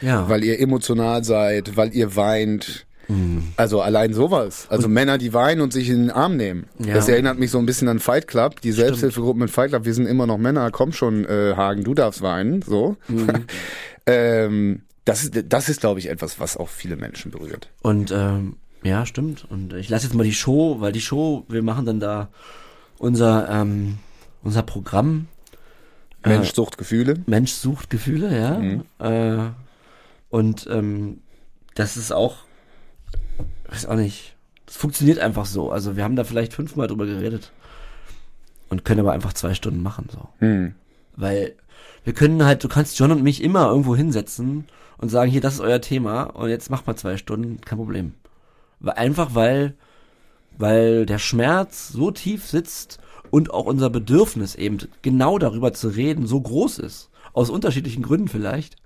ja. 0.00 0.28
weil 0.28 0.44
ihr 0.44 0.60
emotional 0.60 1.24
seid, 1.24 1.76
weil 1.76 1.94
ihr 1.94 2.14
weint. 2.16 2.86
Mhm. 3.08 3.52
Also 3.56 3.80
allein 3.80 4.12
sowas. 4.12 4.66
Also 4.68 4.88
und 4.88 4.92
Männer, 4.92 5.16
die 5.16 5.32
weinen 5.32 5.60
und 5.60 5.72
sich 5.72 5.88
in 5.88 6.02
den 6.02 6.10
Arm 6.10 6.36
nehmen. 6.36 6.66
Ja. 6.80 6.94
Das 6.94 7.08
erinnert 7.08 7.38
mich 7.38 7.52
so 7.52 7.58
ein 7.58 7.66
bisschen 7.66 7.86
an 7.86 8.00
Fight 8.00 8.26
Club, 8.26 8.60
die 8.60 8.72
Selbsthilfegruppen 8.72 9.42
in 9.42 9.48
Fight 9.48 9.70
Club. 9.70 9.84
Wir 9.84 9.94
sind 9.94 10.06
immer 10.06 10.26
noch 10.26 10.38
Männer. 10.38 10.72
Komm 10.72 10.92
schon, 10.92 11.24
äh, 11.24 11.54
Hagen, 11.54 11.84
du 11.84 11.94
darfst 11.94 12.20
weinen. 12.20 12.62
So. 12.62 12.96
Mhm. 13.06 13.28
ähm, 14.06 14.82
das 15.06 15.24
ist, 15.24 15.44
das 15.48 15.68
ist, 15.70 15.80
glaube 15.80 16.00
ich, 16.00 16.10
etwas, 16.10 16.38
was 16.38 16.56
auch 16.58 16.68
viele 16.68 16.96
Menschen 16.96 17.30
berührt. 17.30 17.70
Und 17.80 18.10
ähm, 18.10 18.56
ja, 18.82 19.06
stimmt. 19.06 19.46
Und 19.48 19.72
ich 19.72 19.88
lasse 19.88 20.06
jetzt 20.06 20.14
mal 20.14 20.24
die 20.24 20.34
Show, 20.34 20.80
weil 20.80 20.92
die 20.92 21.00
Show, 21.00 21.46
wir 21.48 21.62
machen 21.62 21.86
dann 21.86 22.00
da 22.00 22.28
unser 22.98 23.48
ähm, 23.48 23.98
unser 24.42 24.62
Programm. 24.62 25.28
Äh, 26.22 26.30
Mensch 26.30 26.52
sucht 26.52 26.76
Gefühle. 26.76 27.22
Mensch 27.26 27.52
sucht 27.52 27.88
Gefühle, 27.88 28.36
ja. 28.36 28.58
Mhm. 28.58 28.84
Äh, 28.98 29.50
und 30.28 30.66
ähm, 30.70 31.20
das 31.74 31.96
ist 31.96 32.12
auch, 32.12 32.38
weiß 33.68 33.86
auch 33.86 33.96
nicht, 33.96 34.34
das 34.66 34.76
funktioniert 34.76 35.20
einfach 35.20 35.46
so. 35.46 35.70
Also 35.70 35.96
wir 35.96 36.04
haben 36.04 36.16
da 36.16 36.24
vielleicht 36.24 36.52
fünfmal 36.52 36.88
drüber 36.88 37.06
geredet 37.06 37.52
und 38.70 38.84
können 38.84 39.00
aber 39.00 39.12
einfach 39.12 39.34
zwei 39.34 39.54
Stunden 39.54 39.82
machen 39.82 40.08
so, 40.10 40.28
mhm. 40.44 40.74
weil 41.14 41.54
wir 42.02 42.12
können 42.12 42.44
halt, 42.44 42.64
du 42.64 42.68
kannst 42.68 42.98
John 42.98 43.12
und 43.12 43.22
mich 43.22 43.42
immer 43.42 43.68
irgendwo 43.68 43.94
hinsetzen 43.94 44.66
und 44.98 45.08
sagen, 45.08 45.30
hier, 45.30 45.40
das 45.40 45.54
ist 45.54 45.60
euer 45.60 45.80
Thema 45.80 46.24
und 46.24 46.48
jetzt 46.48 46.70
macht 46.70 46.86
mal 46.86 46.96
zwei 46.96 47.16
Stunden, 47.16 47.60
kein 47.60 47.78
Problem. 47.78 48.14
Einfach 48.84 49.34
weil, 49.34 49.74
weil 50.56 51.06
der 51.06 51.18
Schmerz 51.18 51.88
so 51.88 52.10
tief 52.10 52.46
sitzt 52.46 52.98
und 53.30 53.52
auch 53.52 53.66
unser 53.66 53.90
Bedürfnis 53.90 54.54
eben 54.54 54.78
genau 55.02 55.38
darüber 55.38 55.72
zu 55.72 55.88
reden 55.88 56.26
so 56.26 56.40
groß 56.40 56.78
ist. 56.78 57.10
Aus 57.32 57.50
unterschiedlichen 57.50 58.02
Gründen 58.02 58.28
vielleicht. 58.28 58.76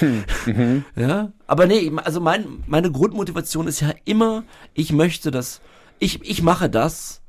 Hm. 0.00 0.24
Mhm. 0.46 0.84
ja, 0.96 1.32
aber 1.46 1.66
nee, 1.66 1.90
also 1.96 2.20
mein, 2.20 2.64
meine 2.66 2.90
Grundmotivation 2.90 3.66
ist 3.66 3.80
ja 3.80 3.94
immer, 4.04 4.44
ich 4.74 4.92
möchte 4.92 5.30
das, 5.30 5.60
ich, 5.98 6.22
ich 6.28 6.42
mache 6.42 6.68
das, 6.68 7.22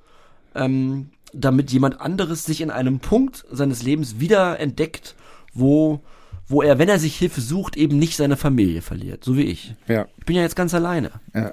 ähm, 0.54 1.12
damit 1.34 1.71
jemand 1.71 2.02
anderes 2.02 2.45
sich 2.45 2.62
in 2.62 2.71
einem 2.71 3.00
Punkt 3.00 3.45
seines 3.52 3.84
Lebens 3.84 4.19
wieder 4.19 4.60
entdeckt, 4.60 5.15
wo 5.54 6.02
wo 6.48 6.62
er, 6.62 6.78
wenn 6.78 6.90
er 6.90 7.00
sich 7.00 7.16
Hilfe 7.16 7.42
sucht, 7.42 7.76
eben 7.76 7.98
nicht 7.98 8.18
seine 8.18 8.38
Familie 8.38 8.82
verliert, 8.82 9.24
so 9.24 9.36
wie 9.36 9.44
ich. 9.44 9.76
Ja. 9.88 10.06
Ich 10.18 10.26
bin 10.26 10.36
ja 10.36 10.44
jetzt 10.44 10.56
ganz 10.56 10.74
alleine. 10.74 11.12
Ja. 11.34 11.52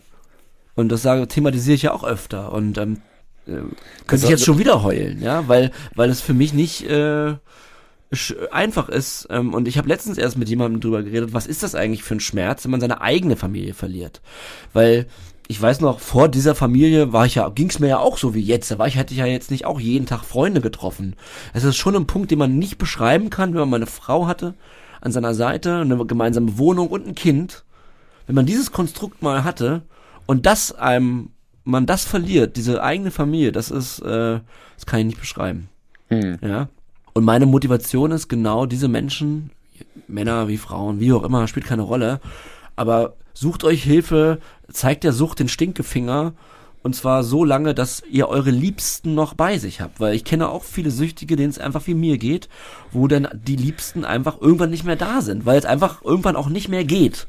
Und 0.75 0.91
das 0.91 1.03
sage, 1.03 1.27
thematisiere 1.29 1.75
ich 1.75 1.83
ja 1.83 1.93
auch 1.93 2.05
öfter. 2.05 2.53
Und 2.53 2.79
ähm, 2.79 2.99
äh, 3.47 3.61
könnte 4.07 4.25
ich 4.25 4.31
jetzt 4.31 4.45
schon 4.45 4.59
wieder 4.59 4.83
heulen, 4.83 5.21
ja, 5.23 5.49
weil, 5.49 5.71
weil 5.95 6.11
es 6.11 6.21
für 6.21 6.35
mich 6.35 6.53
nicht 6.53 6.89
äh, 6.89 7.35
einfach 8.51 8.89
ist. 8.89 9.29
Ähm, 9.31 9.55
und 9.55 9.67
ich 9.67 9.79
habe 9.79 9.89
letztens 9.89 10.19
erst 10.19 10.37
mit 10.37 10.49
jemandem 10.49 10.81
drüber 10.81 11.03
geredet, 11.03 11.33
was 11.33 11.47
ist 11.47 11.63
das 11.63 11.75
eigentlich 11.75 12.03
für 12.03 12.15
ein 12.15 12.21
Schmerz, 12.21 12.65
wenn 12.65 12.71
man 12.71 12.81
seine 12.81 13.01
eigene 13.01 13.37
Familie 13.37 13.75
verliert? 13.75 14.21
Weil 14.73 15.07
ich 15.49 15.61
weiß 15.61 15.81
noch, 15.81 16.01
vor 16.01 16.29
dieser 16.29 16.55
Familie 16.55 17.13
war 17.13 17.27
ich 17.27 17.35
ja, 17.35 17.49
ging 17.49 17.69
es 17.69 17.79
mir 17.79 17.89
ja 17.89 17.99
auch 17.99 18.17
so 18.17 18.35
wie 18.35 18.41
jetzt. 18.41 18.71
Da 18.71 18.79
war 18.79 18.87
ich, 18.87 18.97
hätte 18.97 19.13
ich 19.13 19.21
ja 19.21 19.27
jetzt 19.27 19.51
nicht 19.51 19.65
auch 19.65 19.81
jeden 19.81 20.07
Tag 20.07 20.25
Freunde 20.25 20.61
getroffen. 20.61 21.17
Es 21.53 21.65
ist 21.65 21.77
schon 21.77 21.97
ein 21.97 22.07
Punkt, 22.07 22.31
den 22.31 22.39
man 22.39 22.59
nicht 22.59 22.79
beschreiben 22.79 23.31
kann, 23.31 23.53
wenn 23.53 23.61
man 23.61 23.71
meine 23.71 23.87
Frau 23.87 24.27
hatte 24.27 24.55
an 25.03 25.13
seiner 25.13 25.35
Seite, 25.35 25.79
eine 25.79 26.07
gemeinsame 26.07 26.57
Wohnung 26.59 26.89
und 26.89 27.07
ein 27.07 27.15
Kind. 27.15 27.65
Wenn 28.27 28.37
man 28.37 28.47
dieses 28.47 28.71
Konstrukt 28.71 29.21
mal 29.21 29.45
hatte 29.45 29.83
und 30.27 30.47
das 30.47 30.73
einem, 30.73 31.31
man 31.65 31.87
das 31.87 32.05
verliert, 32.05 32.57
diese 32.57 32.83
eigene 32.83 33.11
Familie, 33.11 33.53
das 33.53 33.71
ist, 33.71 33.99
äh, 33.99 34.41
das 34.77 34.87
kann 34.87 35.01
ich 35.01 35.07
nicht 35.07 35.21
beschreiben. 35.21 35.69
Hm. 36.09 36.39
Ja. 36.41 36.69
Und 37.15 37.25
meine 37.25 37.47
Motivation 37.47 38.13
ist 38.13 38.29
genau 38.29 38.65
diese 38.65 38.89
Menschen, 38.89 39.51
Männer 40.07 40.49
wie 40.49 40.57
Frauen, 40.57 41.01
wie 41.01 41.13
auch 41.13 41.25
immer, 41.25 41.47
spielt 41.49 41.67
keine 41.67 41.83
Rolle. 41.83 42.21
Aber 42.77 43.17
sucht 43.35 43.65
euch 43.65 43.83
Hilfe, 43.83 44.39
zeigt 44.71 45.03
der 45.03 45.13
Sucht 45.13 45.41
den 45.41 45.49
Stinkefinger 45.49 46.33
und 46.83 46.95
zwar 46.97 47.23
so 47.23 47.45
lange, 47.45 47.75
dass 47.75 48.03
ihr 48.11 48.29
eure 48.29 48.51
Liebsten 48.51 49.15
noch 49.15 49.35
bei 49.35 49.59
sich 49.59 49.81
habt. 49.81 50.01
Weil 50.01 50.15
ich 50.15 50.25
kenne 50.25 50.49
auch 50.49 50.65
viele 50.65 50.91
Süchtige, 50.91 51.37
denen 51.37 51.51
es 51.51 51.59
einfach 51.59 51.87
wie 51.87 51.95
mir 51.95 52.19
geht, 52.19 52.49
wo 52.91 53.07
dann 53.09 53.29
die 53.33 53.57
Liebsten 53.57 54.05
einfach 54.05 54.41
irgendwann 54.41 54.71
nicht 54.71 54.85
mehr 54.85 54.97
da 54.97 55.21
sind, 55.21 55.47
weil 55.47 55.59
es 55.59 55.65
einfach 55.65 56.03
irgendwann 56.03 56.37
auch 56.37 56.49
nicht 56.49 56.69
mehr 56.69 56.85
geht. 56.85 57.27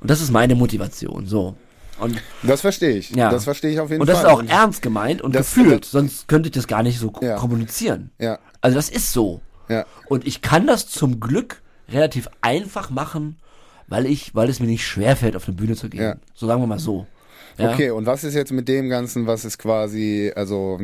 Und 0.00 0.10
das 0.10 0.20
ist 0.20 0.30
meine 0.30 0.54
Motivation. 0.54 1.26
So. 1.26 1.56
Und 1.98 2.20
Das 2.42 2.60
verstehe 2.60 2.96
ich. 2.96 3.10
Ja. 3.10 3.30
Das 3.30 3.44
verstehe 3.44 3.70
ich 3.72 3.80
auf 3.80 3.88
jeden 3.90 4.00
und 4.02 4.06
Fall. 4.08 4.14
das 4.14 4.24
ist 4.24 4.28
auch 4.30 4.40
Und- 4.40 4.50
ernst 4.50 4.82
gemeint 4.82 5.22
und 5.22 5.34
Das- 5.34 5.54
gefühlt, 5.54 5.84
sonst 5.84 6.26
könnte 6.28 6.48
ich 6.48 6.52
das 6.54 6.66
gar 6.66 6.82
nicht 6.82 6.98
so 6.98 7.12
Ja. 7.20 7.36
kommunizieren. 7.36 8.10
Ja, 8.18 8.38
Also 8.60 8.76
das 8.76 8.88
ist 8.88 9.12
so. 9.12 9.40
ja. 9.68 9.84
Und 10.08 10.26
ich 10.26 10.42
kann 10.42 10.66
das 10.66 10.88
zum 10.88 11.20
Glück 11.20 11.62
relativ 11.88 12.28
einfach 12.40 12.90
machen, 12.90 13.36
weil 13.86 14.06
ich, 14.06 14.34
weil 14.34 14.48
es 14.48 14.58
mir 14.60 14.66
nicht 14.66 14.86
schwerfällt, 14.86 15.36
auf 15.36 15.46
eine 15.46 15.56
Bühne 15.56 15.76
zu 15.76 15.88
gehen. 15.88 16.02
Ja. 16.02 16.16
So 16.34 16.46
sagen 16.46 16.62
wir 16.62 16.66
mal 16.66 16.78
so. 16.78 17.06
Ja? 17.58 17.72
Okay, 17.72 17.90
und 17.90 18.06
was 18.06 18.24
ist 18.24 18.34
jetzt 18.34 18.52
mit 18.52 18.68
dem 18.68 18.88
Ganzen, 18.88 19.26
was 19.26 19.44
ist 19.44 19.58
quasi, 19.58 20.32
also 20.34 20.78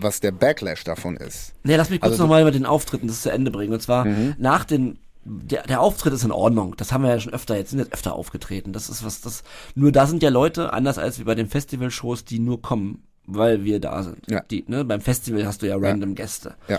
was 0.00 0.20
der 0.20 0.32
Backlash 0.32 0.84
davon 0.84 1.16
ist? 1.16 1.52
Nee, 1.62 1.76
lass 1.76 1.90
mich 1.90 2.00
kurz 2.00 2.12
Also 2.12 2.24
nochmal 2.24 2.44
mit 2.44 2.54
den 2.54 2.66
Auftritten 2.66 3.06
das 3.06 3.22
zu 3.22 3.30
Ende 3.30 3.50
bringen. 3.50 3.72
Und 3.72 3.82
zwar 3.82 4.06
nach 4.38 4.64
den 4.64 4.98
der, 5.28 5.62
der 5.64 5.80
Auftritt 5.80 6.12
ist 6.12 6.24
in 6.24 6.32
Ordnung. 6.32 6.74
Das 6.76 6.92
haben 6.92 7.02
wir 7.02 7.10
ja 7.10 7.20
schon 7.20 7.32
öfter, 7.32 7.56
jetzt 7.56 7.70
sind 7.70 7.80
jetzt 7.80 7.92
öfter 7.92 8.14
aufgetreten. 8.14 8.72
Das 8.72 8.88
ist 8.88 9.04
was, 9.04 9.20
das, 9.20 9.42
nur 9.74 9.92
da 9.92 10.06
sind 10.06 10.22
ja 10.22 10.30
Leute, 10.30 10.72
anders 10.72 10.98
als 10.98 11.18
wie 11.18 11.24
bei 11.24 11.34
den 11.34 11.48
Festivalshows, 11.48 12.24
die 12.24 12.38
nur 12.38 12.62
kommen, 12.62 13.02
weil 13.26 13.64
wir 13.64 13.80
da 13.80 14.02
sind. 14.02 14.30
Ja. 14.30 14.40
Die, 14.40 14.64
ne, 14.68 14.84
beim 14.84 15.00
Festival 15.00 15.46
hast 15.46 15.62
du 15.62 15.66
ja 15.66 15.76
random 15.76 16.14
Gäste. 16.14 16.54
Ja. 16.68 16.76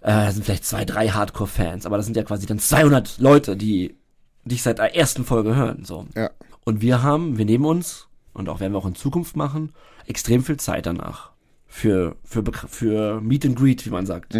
Äh, 0.00 0.26
das 0.26 0.34
sind 0.34 0.44
vielleicht 0.44 0.64
zwei, 0.64 0.84
drei 0.84 1.08
Hardcore-Fans, 1.08 1.86
aber 1.86 1.96
das 1.96 2.06
sind 2.06 2.16
ja 2.16 2.24
quasi 2.24 2.46
dann 2.46 2.58
200 2.58 3.18
Leute, 3.18 3.56
die 3.56 3.96
dich 4.44 4.62
seit 4.62 4.78
der 4.78 4.96
ersten 4.96 5.24
Folge 5.24 5.54
hören, 5.54 5.84
so. 5.84 6.06
Ja. 6.16 6.30
Und 6.64 6.80
wir 6.80 7.02
haben, 7.02 7.38
wir 7.38 7.44
nehmen 7.44 7.64
uns, 7.64 8.08
und 8.32 8.48
auch 8.48 8.60
werden 8.60 8.72
wir 8.72 8.78
auch 8.78 8.86
in 8.86 8.94
Zukunft 8.94 9.36
machen, 9.36 9.72
extrem 10.06 10.42
viel 10.42 10.56
Zeit 10.56 10.86
danach. 10.86 11.32
Für, 11.66 12.16
für, 12.22 12.44
für 12.68 13.20
Meet 13.22 13.46
and 13.46 13.56
Greet, 13.56 13.86
wie 13.86 13.90
man 13.90 14.04
sagt. 14.04 14.34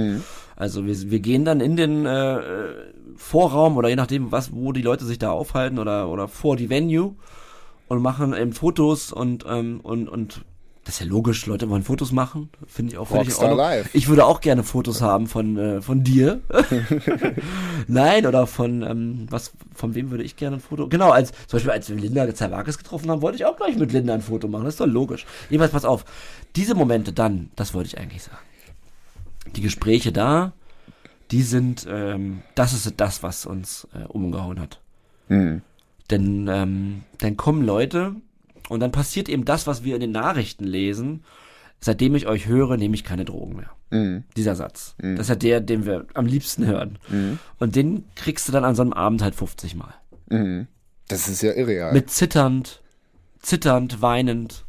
Also 0.55 0.85
wir, 0.85 1.11
wir 1.11 1.21
gehen 1.21 1.47
dann 1.47 1.61
in 1.61 1.77
den 1.77 2.05
äh, 2.05 2.41
Vorraum 3.17 3.79
oder 3.79 3.89
je 3.89 3.97
nachdem, 3.97 4.31
was, 4.31 4.53
wo 4.53 4.73
die 4.73 4.83
Leute 4.83 5.07
sich 5.07 5.19
da 5.19 5.31
aufhalten 5.31 5.79
oder, 5.79 6.11
oder 6.11 6.29
vor 6.29 6.57
die 6.57 6.69
Venue 6.69 7.15
und 7.89 8.03
machen 8.03 8.35
eben 8.35 8.53
Fotos 8.53 9.13
und, 9.13 9.47
ähm, 9.49 9.81
und, 9.83 10.11
und 10.11 10.45
das 10.85 10.95
ist 10.95 11.01
ja 11.01 11.07
logisch, 11.07 11.47
Leute 11.47 11.69
wollen 11.71 11.85
Fotos 11.85 12.11
machen, 12.11 12.51
finde 12.67 12.93
ich 12.93 12.99
auch 12.99 13.07
völlig 13.07 13.29
Rockstar 13.29 13.55
live. 13.55 13.95
Ich 13.95 14.09
würde 14.09 14.25
auch 14.25 14.41
gerne 14.41 14.65
Fotos 14.65 15.01
haben 15.01 15.29
von, 15.29 15.57
äh, 15.57 15.81
von 15.81 16.03
dir. 16.03 16.41
Nein, 17.87 18.27
oder 18.27 18.49
von, 18.49 18.83
ähm, 18.83 19.27
was, 19.31 19.53
von 19.73 19.95
wem 19.95 20.11
würde 20.11 20.25
ich 20.25 20.35
gerne 20.35 20.57
ein 20.57 20.61
Foto? 20.61 20.89
Genau, 20.89 21.11
als, 21.11 21.31
zum 21.47 21.59
Beispiel, 21.59 21.71
als 21.71 21.89
wir 21.89 21.97
Linda 21.97 22.35
Zerwakis 22.35 22.79
getroffen 22.79 23.11
haben, 23.11 23.23
wollte 23.23 23.37
ich 23.37 23.45
auch 23.45 23.57
gleich 23.57 23.77
mit 23.77 23.93
Linda 23.93 24.15
ein 24.15 24.23
Foto 24.23 24.49
machen. 24.49 24.65
Das 24.65 24.75
ist 24.75 24.81
doch 24.81 24.87
logisch. 24.87 25.25
Jedenfalls, 25.51 25.73
pass 25.73 25.85
auf. 25.85 26.05
Diese 26.57 26.75
Momente 26.75 27.13
dann, 27.13 27.51
das 27.55 27.75
wollte 27.75 27.87
ich 27.87 27.99
eigentlich 27.99 28.25
sagen. 28.25 28.39
Die 29.55 29.63
Gespräche 29.63 30.11
da, 30.11 30.53
die 31.31 31.43
sind, 31.43 31.87
ähm, 31.89 32.43
das 32.57 32.73
ist 32.73 32.93
das, 32.97 33.23
was 33.23 33.47
uns 33.47 33.87
äh, 33.95 34.05
umgehauen 34.09 34.59
hat. 34.59 34.81
Hm. 35.29 35.63
Denn 36.11 36.49
ähm, 36.49 37.05
dann 37.19 37.37
kommen 37.37 37.63
Leute 37.65 38.17
und 38.69 38.81
dann 38.81 38.93
passiert 38.93 39.29
eben 39.29 39.45
das, 39.45 39.67
was 39.67 39.85
wir 39.85 39.95
in 39.95 40.01
den 40.01 40.13
Nachrichten 40.13 40.65
lesen. 40.65 41.25
Seitdem 41.81 42.15
ich 42.15 42.27
euch 42.29 42.47
höre, 42.47 42.77
nehme 42.77 42.95
ich 42.95 43.03
keine 43.03 43.25
Drogen 43.25 43.57
mehr. 43.57 43.71
Hm. 43.91 44.23
Dieser 44.37 44.55
Satz. 44.55 44.95
Das 44.99 45.21
ist 45.23 45.29
ja 45.29 45.35
der, 45.35 45.61
den 45.61 45.85
wir 45.85 46.07
am 46.15 46.27
liebsten 46.27 46.65
hören. 46.65 46.99
Und 47.59 47.75
den 47.77 48.05
kriegst 48.15 48.47
du 48.47 48.53
dann 48.53 48.65
an 48.65 48.77
so 48.77 48.83
einem 48.83 48.93
Abend 48.93 49.21
halt 49.21 49.35
50 49.35 49.75
Mal. 49.75 49.93
Hm. 50.31 50.69
Das 51.09 51.29
ist 51.29 51.43
ja 51.43 51.53
irreal. 51.53 51.93
Mit 51.93 52.09
zitternd, 52.11 52.81
zitternd, 53.41 54.01
weinend. 54.01 54.65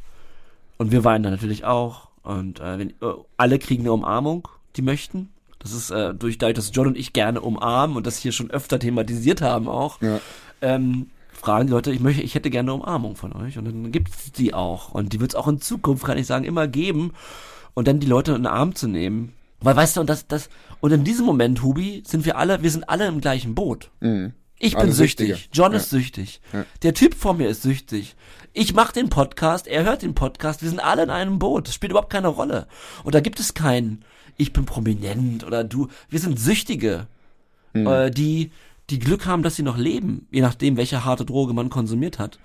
Und 0.77 0.91
wir 0.91 1.03
weinen 1.03 1.23
dann 1.23 1.33
natürlich 1.33 1.65
auch. 1.65 2.09
Und 2.23 2.59
äh, 2.59 2.79
wenn, 2.79 2.89
äh, 2.89 2.93
alle 3.37 3.59
kriegen 3.59 3.83
eine 3.83 3.93
Umarmung, 3.93 4.47
die 4.75 4.81
möchten. 4.81 5.29
Das 5.59 5.71
ist 5.71 5.91
äh, 5.91 6.13
durch, 6.15 6.37
dadurch, 6.39 6.55
dass 6.55 6.71
John 6.73 6.87
und 6.87 6.97
ich 6.97 7.13
gerne 7.13 7.41
umarmen 7.41 7.95
und 7.95 8.07
das 8.07 8.17
hier 8.17 8.31
schon 8.31 8.49
öfter 8.51 8.79
thematisiert 8.79 9.41
haben 9.41 9.67
auch, 9.69 10.01
Ja. 10.01 10.19
ähm, 10.61 11.09
fragen 11.43 11.67
die 11.67 11.73
Leute, 11.73 11.91
ich 11.91 11.99
möchte, 11.99 12.21
ich 12.23 12.35
hätte 12.35 12.49
gerne 12.49 12.71
eine 12.71 12.81
Umarmung 12.81 13.15
von 13.15 13.33
euch. 13.33 13.57
Und 13.57 13.65
dann 13.65 13.91
gibt's 13.91 14.31
die 14.31 14.53
auch. 14.53 14.89
Und 14.93 15.13
die 15.13 15.19
wird's 15.19 15.35
auch 15.35 15.47
in 15.47 15.59
Zukunft, 15.59 16.05
kann 16.05 16.17
ich 16.17 16.25
sagen, 16.27 16.45
immer 16.45 16.67
geben. 16.67 17.11
Und 17.73 17.87
dann 17.87 17.99
die 17.99 18.07
Leute 18.07 18.31
in 18.31 18.39
den 18.43 18.47
Arm 18.47 18.75
zu 18.75 18.87
nehmen. 18.87 19.33
Weil 19.59 19.75
weißt 19.75 19.97
du, 19.97 20.01
und 20.01 20.09
das, 20.09 20.27
das, 20.27 20.49
und 20.81 20.91
in 20.91 21.03
diesem 21.03 21.25
Moment, 21.25 21.61
Hubi, 21.63 22.03
sind 22.05 22.25
wir 22.25 22.37
alle, 22.37 22.63
wir 22.63 22.71
sind 22.71 22.87
alle 22.89 23.07
im 23.07 23.21
gleichen 23.21 23.55
Boot. 23.55 23.91
Mhm. 24.01 24.33
Ich 24.59 24.73
bin 24.73 24.81
Alle 24.83 24.91
süchtig. 24.93 25.27
Süchtige. 25.29 25.49
John 25.51 25.71
Ja. 25.73 25.77
ist 25.77 25.89
süchtig. 25.89 26.39
Ja. 26.53 26.65
Der 26.83 26.93
Typ 26.93 27.15
vor 27.15 27.33
mir 27.33 27.49
ist 27.49 27.63
süchtig. 27.63 28.15
Ich 28.53 28.73
mache 28.73 28.93
den 28.93 29.09
Podcast, 29.09 29.67
er 29.67 29.83
hört 29.83 30.01
den 30.03 30.15
Podcast. 30.15 30.61
Wir 30.61 30.69
sind 30.69 30.79
alle 30.79 31.03
in 31.03 31.09
einem 31.09 31.39
Boot. 31.39 31.67
Das 31.67 31.75
spielt 31.75 31.91
überhaupt 31.91 32.11
keine 32.13 32.27
Rolle. 32.29 32.67
Und 33.03 33.13
da 33.15 33.19
gibt 33.19 33.39
es 33.41 33.53
keinen, 33.53 34.05
ich 34.37 34.53
bin 34.53 34.65
prominent 34.65 35.43
oder 35.45 35.63
du. 35.65 35.87
Wir 36.09 36.19
sind 36.19 36.39
Süchtige, 36.39 37.07
Hm. 37.73 37.87
äh, 37.87 38.11
die, 38.11 38.51
die 38.93 38.99
Glück 38.99 39.25
haben, 39.25 39.43
dass 39.43 39.55
sie 39.55 39.63
noch 39.63 39.77
leben, 39.77 40.27
je 40.31 40.41
nachdem, 40.41 40.77
welche 40.77 41.03
harte 41.03 41.25
Droge 41.25 41.53
man 41.53 41.69
konsumiert 41.69 42.19
hat. 42.19 42.39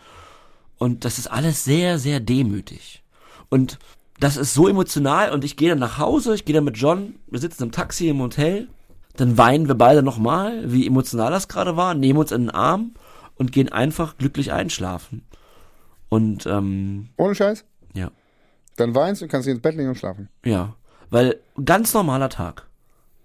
Und 0.78 1.04
das 1.04 1.18
ist 1.18 1.26
alles 1.28 1.64
sehr, 1.64 1.98
sehr 1.98 2.20
demütig. 2.20 3.02
Und 3.48 3.78
das 4.20 4.36
ist 4.36 4.54
so 4.54 4.66
emotional 4.68 5.30
und 5.32 5.44
ich 5.44 5.56
gehe 5.56 5.68
dann 5.70 5.78
nach 5.78 5.98
Hause, 5.98 6.34
ich 6.34 6.44
gehe 6.44 6.54
dann 6.54 6.64
mit 6.64 6.76
John, 6.76 7.16
wir 7.28 7.38
sitzen 7.40 7.64
im 7.64 7.72
Taxi 7.72 8.08
im 8.08 8.20
Hotel, 8.20 8.68
dann 9.16 9.36
weinen 9.38 9.68
wir 9.68 9.74
beide 9.74 10.02
nochmal, 10.02 10.72
wie 10.72 10.86
emotional 10.86 11.30
das 11.30 11.48
gerade 11.48 11.76
war, 11.76 11.94
nehmen 11.94 12.18
uns 12.18 12.32
in 12.32 12.42
den 12.42 12.50
Arm 12.50 12.92
und 13.36 13.52
gehen 13.52 13.68
einfach 13.70 14.16
glücklich 14.18 14.52
einschlafen. 14.52 15.22
Und 16.08 16.46
ähm, 16.46 17.08
Ohne 17.16 17.34
Scheiß? 17.34 17.64
ja, 17.94 18.10
Dann 18.76 18.94
weinst 18.94 19.20
du, 19.22 19.28
kannst 19.28 19.46
dich 19.46 19.52
ins 19.54 19.62
Bett 19.62 19.74
legen 19.76 19.88
und 19.90 19.96
schlafen. 19.98 20.28
ja, 20.44 20.74
weil 21.10 21.40
ganz 21.64 21.94
normaler 21.94 22.28
Tag. 22.28 22.67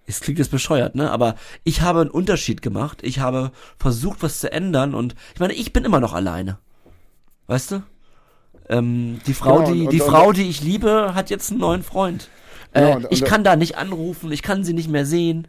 Es 0.05 0.19
klingt 0.19 0.39
jetzt 0.39 0.51
bescheuert, 0.51 0.95
ne? 0.95 1.09
Aber 1.11 1.35
ich 1.63 1.81
habe 1.81 2.01
einen 2.01 2.09
Unterschied 2.09 2.61
gemacht. 2.61 2.99
Ich 3.03 3.19
habe 3.19 3.51
versucht, 3.77 4.21
was 4.21 4.39
zu 4.39 4.51
ändern 4.51 4.93
und 4.93 5.15
ich 5.33 5.39
meine, 5.39 5.53
ich 5.53 5.71
bin 5.73 5.85
immer 5.85 5.99
noch 5.99 6.13
alleine. 6.13 6.57
Weißt 7.47 7.71
du? 7.71 7.83
Ähm, 8.69 9.19
die 9.27 9.33
Frau, 9.33 9.57
Genau, 9.59 9.71
die, 9.73 9.81
und- 9.83 9.93
die 9.93 10.01
und- 10.01 10.07
Frau, 10.09 10.31
die 10.31 10.49
ich 10.49 10.61
liebe, 10.61 11.13
hat 11.15 11.29
jetzt 11.29 11.51
einen 11.51 11.59
neuen 11.59 11.83
Freund. 11.83 12.29
Äh, 12.73 12.81
Genau, 12.81 12.95
und- 12.97 13.07
ich 13.11 13.21
und- 13.21 13.27
kann 13.27 13.43
da 13.43 13.55
nicht 13.55 13.77
anrufen, 13.77 14.31
ich 14.31 14.41
kann 14.41 14.63
sie 14.63 14.73
nicht 14.73 14.89
mehr 14.89 15.05
sehen. 15.05 15.47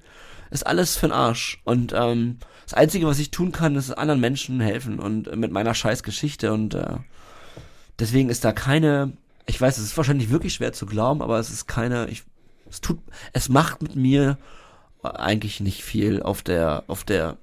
Ist 0.51 0.67
alles 0.67 1.01
für'n 1.01 1.13
Arsch. 1.13 1.61
Und 1.65 1.93
ähm, 1.97 2.39
das 2.65 2.75
Einzige, 2.75 3.07
was 3.07 3.19
ich 3.19 3.31
tun 3.31 3.51
kann, 3.53 3.75
ist 3.77 3.91
anderen 3.93 4.21
Menschen 4.21 4.61
helfen 4.61 4.99
und 5.01 5.27
äh, 5.29 5.37
mit 5.37 5.51
meiner 5.51 5.75
scheiß 5.75 6.03
Geschichte. 6.05 6.53
Und 6.53 6.75
äh, 6.75 6.97
deswegen 7.99 8.29
ist 8.31 8.45
da 8.45 8.53
keine, 8.53 9.13
ich 9.47 9.61
weiß, 9.61 9.79
es 9.79 9.85
ist 9.85 9.97
wahrscheinlich 9.97 10.31
wirklich 10.31 10.55
schwer 10.55 10.73
zu 10.73 10.87
glauben, 10.87 11.23
aber 11.23 11.39
es 11.39 11.51
ist 11.51 11.67
keine, 11.67 12.07
ich, 12.09 12.23
es 12.75 12.81
tut, 12.81 12.99
es 13.33 13.49
macht 13.49 13.83
mit 13.83 13.97
mir 13.97 14.39
eigentlich 15.03 15.61
nicht 15.61 15.85
viel 15.85 16.23
auf 16.23 16.43
der, 16.43 16.85
auf 16.87 17.05
der 17.05 17.37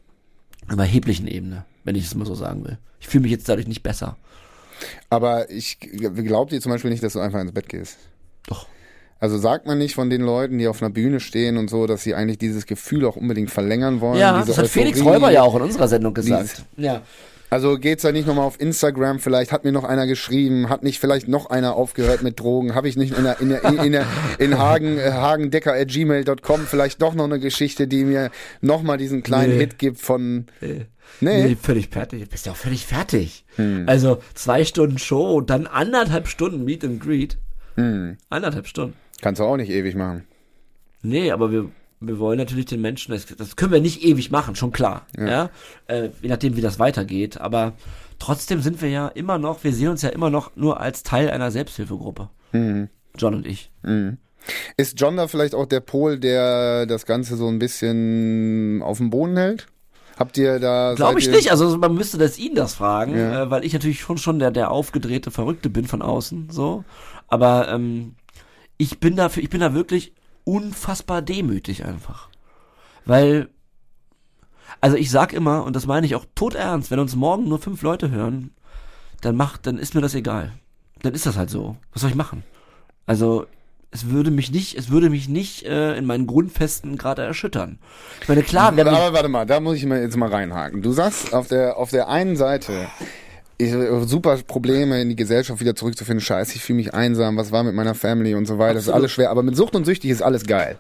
überheblichen 0.70 1.28
Ebene, 1.28 1.66
wenn 1.84 1.96
ich 1.96 2.06
es 2.06 2.16
mal 2.16 2.26
so 2.26 2.36
sagen 2.36 2.64
will. 2.66 2.78
Ich 3.00 3.08
fühle 3.08 3.24
mich 3.24 3.32
jetzt 3.32 3.48
dadurch 3.48 3.68
nicht 3.68 3.84
besser. 3.84 4.18
Aber 5.10 5.50
ich 5.50 5.80
glaub 5.80 6.50
dir 6.50 6.60
zum 6.60 6.72
Beispiel 6.72 6.92
nicht, 6.92 7.04
dass 7.04 7.14
du 7.14 7.20
einfach 7.20 7.40
ins 7.40 7.52
Bett 7.52 7.70
gehst. 7.70 7.98
Doch. 8.48 8.68
Also 9.22 9.38
sagt 9.38 9.68
man 9.68 9.78
nicht 9.78 9.96
von 9.96 10.10
den 10.10 10.22
Leuten, 10.22 10.58
die 10.58 10.68
auf 10.68 10.82
einer 10.82 10.90
Bühne 10.92 11.20
stehen 11.22 11.56
und 11.58 11.70
so, 11.70 11.88
dass 11.88 12.04
sie 12.04 12.14
eigentlich 12.16 12.40
dieses 12.40 12.66
Gefühl 12.66 13.06
auch 13.06 13.16
unbedingt 13.16 13.52
verlängern 13.52 14.02
wollen. 14.02 14.20
Ja, 14.20 14.38
diese 14.40 14.48
das 14.48 14.58
hat 14.58 14.68
Felix 14.68 15.00
Euphorie. 15.00 15.14
Räuber 15.16 15.32
ja 15.32 15.44
auch 15.44 15.56
in 15.56 15.62
unserer 15.62 15.88
Sendung 15.88 16.14
gesagt. 16.14 16.44
Dieses- 16.44 16.66
Ja. 16.76 17.02
Also 17.52 17.78
geht's 17.78 18.04
da 18.04 18.14
nicht 18.14 18.26
nochmal 18.28 18.46
auf 18.46 18.62
Instagram, 18.62 19.20
vielleicht 19.20 19.52
hat 19.52 19.66
mir 19.66 19.74
noch 19.74 19.84
einer 19.84 20.08
geschrieben, 20.08 20.70
hat 20.70 20.84
nicht 20.84 21.00
vielleicht 21.02 21.28
noch 21.28 21.50
einer 21.50 21.76
aufgehört 21.76 22.24
mit 22.24 22.40
Drogen, 22.40 22.76
habe 22.76 22.88
ich 22.88 22.96
nicht 22.96 23.18
in, 23.18 23.26
der, 23.26 23.42
in, 23.42 23.50
der, 23.50 23.64
in, 23.66 23.78
in, 23.80 23.92
der, 23.92 24.06
in 24.40 24.58
Hagen, 24.58 24.98
äh, 24.98 25.12
hagendecker.gmail.com 25.12 26.62
vielleicht 26.62 27.02
doch 27.02 27.14
noch 27.14 27.26
eine 27.26 27.40
Geschichte, 27.40 27.88
die 27.88 28.06
mir 28.06 28.32
nochmal 28.62 28.98
diesen 28.98 29.22
kleinen 29.22 29.54
Nee. 29.54 29.60
Hit 29.60 29.78
gibt 29.78 30.00
von... 30.00 30.46
Nee. 30.62 30.86
Nee, 31.20 31.44
Nee, 31.44 31.58
völlig 31.62 31.90
fertig. 31.90 32.22
Du 32.24 32.28
bist 32.30 32.46
ja 32.46 32.54
auch 32.54 32.58
völlig 32.58 32.86
fertig. 32.86 33.44
Also 33.86 34.20
zwei 34.34 34.64
Stunden 34.64 34.98
Show 34.98 35.34
und 35.36 35.50
dann 35.50 35.68
anderthalb 35.68 36.30
Stunden 36.30 36.64
Meet 36.64 36.86
and 36.86 37.02
Greet. 37.04 37.38
Anderthalb 38.30 38.66
Stunden. 38.68 38.96
Kannst 39.22 39.40
du 39.40 39.46
auch 39.46 39.58
nicht 39.58 39.70
ewig 39.72 39.96
machen. 39.96 40.26
Nee, 41.02 41.32
aber 41.32 41.52
wir, 41.52 41.70
wir 42.00 42.20
wollen 42.20 42.38
natürlich 42.38 42.66
den 42.66 42.82
Menschen, 42.82 43.12
das, 43.12 43.26
das 43.26 43.56
können 43.56 43.72
wir 43.72 43.82
nicht 43.82 44.04
ewig 44.04 44.32
machen, 44.32 44.56
schon 44.56 44.72
klar. 44.72 45.06
Ja. 45.18 45.50
Äh, 45.88 46.10
je 46.22 46.30
nachdem, 46.30 46.56
wie 46.56 46.62
das 46.62 46.80
weitergeht. 46.80 47.40
Aber 47.40 47.74
trotzdem 48.20 48.62
sind 48.62 48.82
wir 48.82 48.90
ja 48.90 49.08
immer 49.08 49.38
noch, 49.38 49.64
wir 49.64 49.74
sehen 49.74 49.90
uns 49.90 50.02
ja 50.02 50.10
immer 50.10 50.30
noch 50.30 50.56
nur 50.56 50.80
als 50.80 51.04
Teil 51.04 51.30
einer 51.30 51.52
Selbsthilfegruppe. 51.52 52.30
John 52.54 53.34
und 53.36 53.48
ich. 53.48 53.72
Ist 54.78 55.00
John 55.00 55.18
da 55.18 55.28
vielleicht 55.28 55.56
auch 55.56 55.66
der 55.66 55.80
Pol, 55.80 56.20
der 56.20 56.86
das 56.86 57.06
Ganze 57.06 57.38
so 57.38 57.48
ein 57.48 57.60
bisschen 57.60 58.82
auf 58.84 58.98
dem 58.98 59.10
Boden 59.10 59.38
hält? 59.38 59.68
Habt 60.18 60.38
ihr 60.38 60.60
da... 60.60 60.94
Glaube 60.96 61.20
ich 61.20 61.30
nicht. 61.30 61.50
Also 61.52 61.78
man 61.78 61.94
müsste 61.96 62.18
das 62.18 62.38
ihn 62.38 62.54
das 62.56 62.74
fragen, 62.76 63.18
Ja. 63.18 63.44
äh, 63.44 63.50
weil 63.50 63.64
ich 63.66 63.74
natürlich 63.74 64.02
schon 64.02 64.18
schon 64.18 64.38
der 64.40 64.52
der 64.52 64.70
aufgedrehte 64.70 65.32
Verrückte 65.32 65.70
bin 65.70 65.86
von 65.86 66.02
außen. 66.02 66.50
So, 66.52 66.84
aber 67.28 67.70
ähm, 67.70 68.16
ich 68.82 69.00
bin 69.00 69.16
dafür, 69.16 69.44
ich 69.44 69.52
bin 69.52 69.60
da 69.60 69.76
wirklich 69.76 70.14
unfassbar 70.44 71.22
demütig 71.22 71.86
einfach, 71.86 72.30
weil 73.06 73.50
also 74.80 74.98
ich 74.98 75.12
sag 75.12 75.34
immer 75.34 75.64
und 75.66 75.76
das 75.76 75.86
meine 75.86 76.08
ich 76.08 76.16
auch 76.16 76.26
todernst, 76.34 76.90
wenn 76.90 76.98
uns 76.98 77.16
morgen 77.16 77.48
nur 77.48 77.60
fünf 77.60 77.84
Leute 77.84 78.10
hören, 78.10 78.50
dann 79.22 79.36
macht, 79.36 79.68
dann 79.68 79.78
ist 79.78 79.94
mir 79.94 80.02
das 80.02 80.16
egal. 80.16 80.52
Dann 81.04 81.14
ist 81.14 81.28
das 81.28 81.38
halt 81.38 81.52
so. 81.52 81.78
Was 81.94 82.02
soll 82.02 82.10
ich 82.10 82.16
machen? 82.16 82.44
Also 83.06 83.46
es 83.92 84.10
würde 84.10 84.32
mich 84.32 84.52
nicht, 84.52 84.76
es 84.76 84.90
würde 84.90 85.12
mich 85.12 85.30
nicht 85.30 85.64
äh, 85.66 85.96
in 85.96 86.06
meinen 86.06 86.26
Grundfesten 86.26 86.98
gerade 86.98 87.22
erschüttern. 87.22 87.78
Ich 88.22 88.30
meine, 88.30 88.42
klar, 88.42 88.72
mich, 88.72 88.84
Aber 88.84 89.14
warte 89.14 89.30
mal, 89.30 89.46
da 89.46 89.60
muss 89.60 89.76
ich 89.76 89.86
mal 89.86 90.02
jetzt 90.02 90.18
mal 90.18 90.30
reinhaken. 90.30 90.82
Du 90.82 90.92
sagst 90.92 91.34
auf 91.34 91.48
der, 91.48 91.78
auf 91.78 91.92
der 91.92 92.08
einen 92.08 92.36
Seite, 92.36 92.88
ich, 93.64 94.10
super 94.10 94.38
Probleme 94.46 95.02
in 95.02 95.10
die 95.10 95.16
Gesellschaft 95.16 95.60
wieder 95.60 95.76
zurückzufinden. 95.76 96.22
Scheiße, 96.22 96.56
ich 96.56 96.64
fühle 96.64 96.78
mich 96.78 96.94
einsam. 96.94 97.38
Was 97.38 97.52
war 97.52 97.64
mit 97.64 97.74
meiner 97.76 97.96
Family 97.96 98.34
und 98.36 98.46
so 98.46 98.58
weiter. 98.58 98.76
Das 98.76 98.84
ist 98.84 98.90
alles 98.90 99.12
schwer. 99.12 99.30
Aber 99.30 99.44
mit 99.44 99.56
Sucht 99.56 99.76
und 99.76 99.86
Süchtig 99.86 100.10
ist 100.12 100.22
alles 100.22 100.46
geil, 100.46 100.78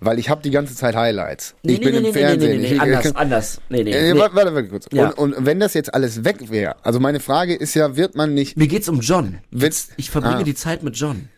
weil 0.00 0.18
ich 0.18 0.28
habe 0.30 0.42
die 0.42 0.50
ganze 0.50 0.74
Zeit 0.74 0.94
Highlights. 0.96 1.54
Nee, 1.62 1.74
ich 1.74 1.78
nee, 1.80 1.84
bin 1.90 2.02
nee, 2.02 2.08
im 2.08 2.14
Fernsehen. 2.14 2.60
Nee, 2.60 2.68
nee, 2.68 2.74
nee, 2.74 2.78
anders, 2.80 3.04
ich, 3.06 3.16
anders. 3.16 3.60
Nee, 3.68 3.84
nee, 3.84 3.90
Äh. 3.92 4.18
Warte, 4.18 4.34
warte, 4.34 4.68
kurz. 4.68 4.86
Ja. 4.92 5.10
Und, 5.10 5.34
und 5.36 5.46
wenn 5.46 5.60
das 5.60 5.74
jetzt 5.74 5.92
alles 5.94 6.24
weg 6.24 6.50
wäre, 6.50 6.76
also 6.84 7.00
meine 7.00 7.20
Frage 7.20 7.54
ist 7.54 7.74
ja, 7.74 7.96
wird 7.96 8.14
man 8.16 8.34
nicht, 8.34 8.56
Mir 8.56 8.68
geht's 8.68 8.88
um 8.88 9.00
John. 9.00 9.38
wird's, 9.50 9.88
Ich 9.96 10.10
verbringe 10.10 10.36
Ah. 10.36 10.40
Mhm. 10.40 10.44
die 10.44 10.54
Zeit 10.54 10.82
mit 10.82 10.96
John. 10.96 11.28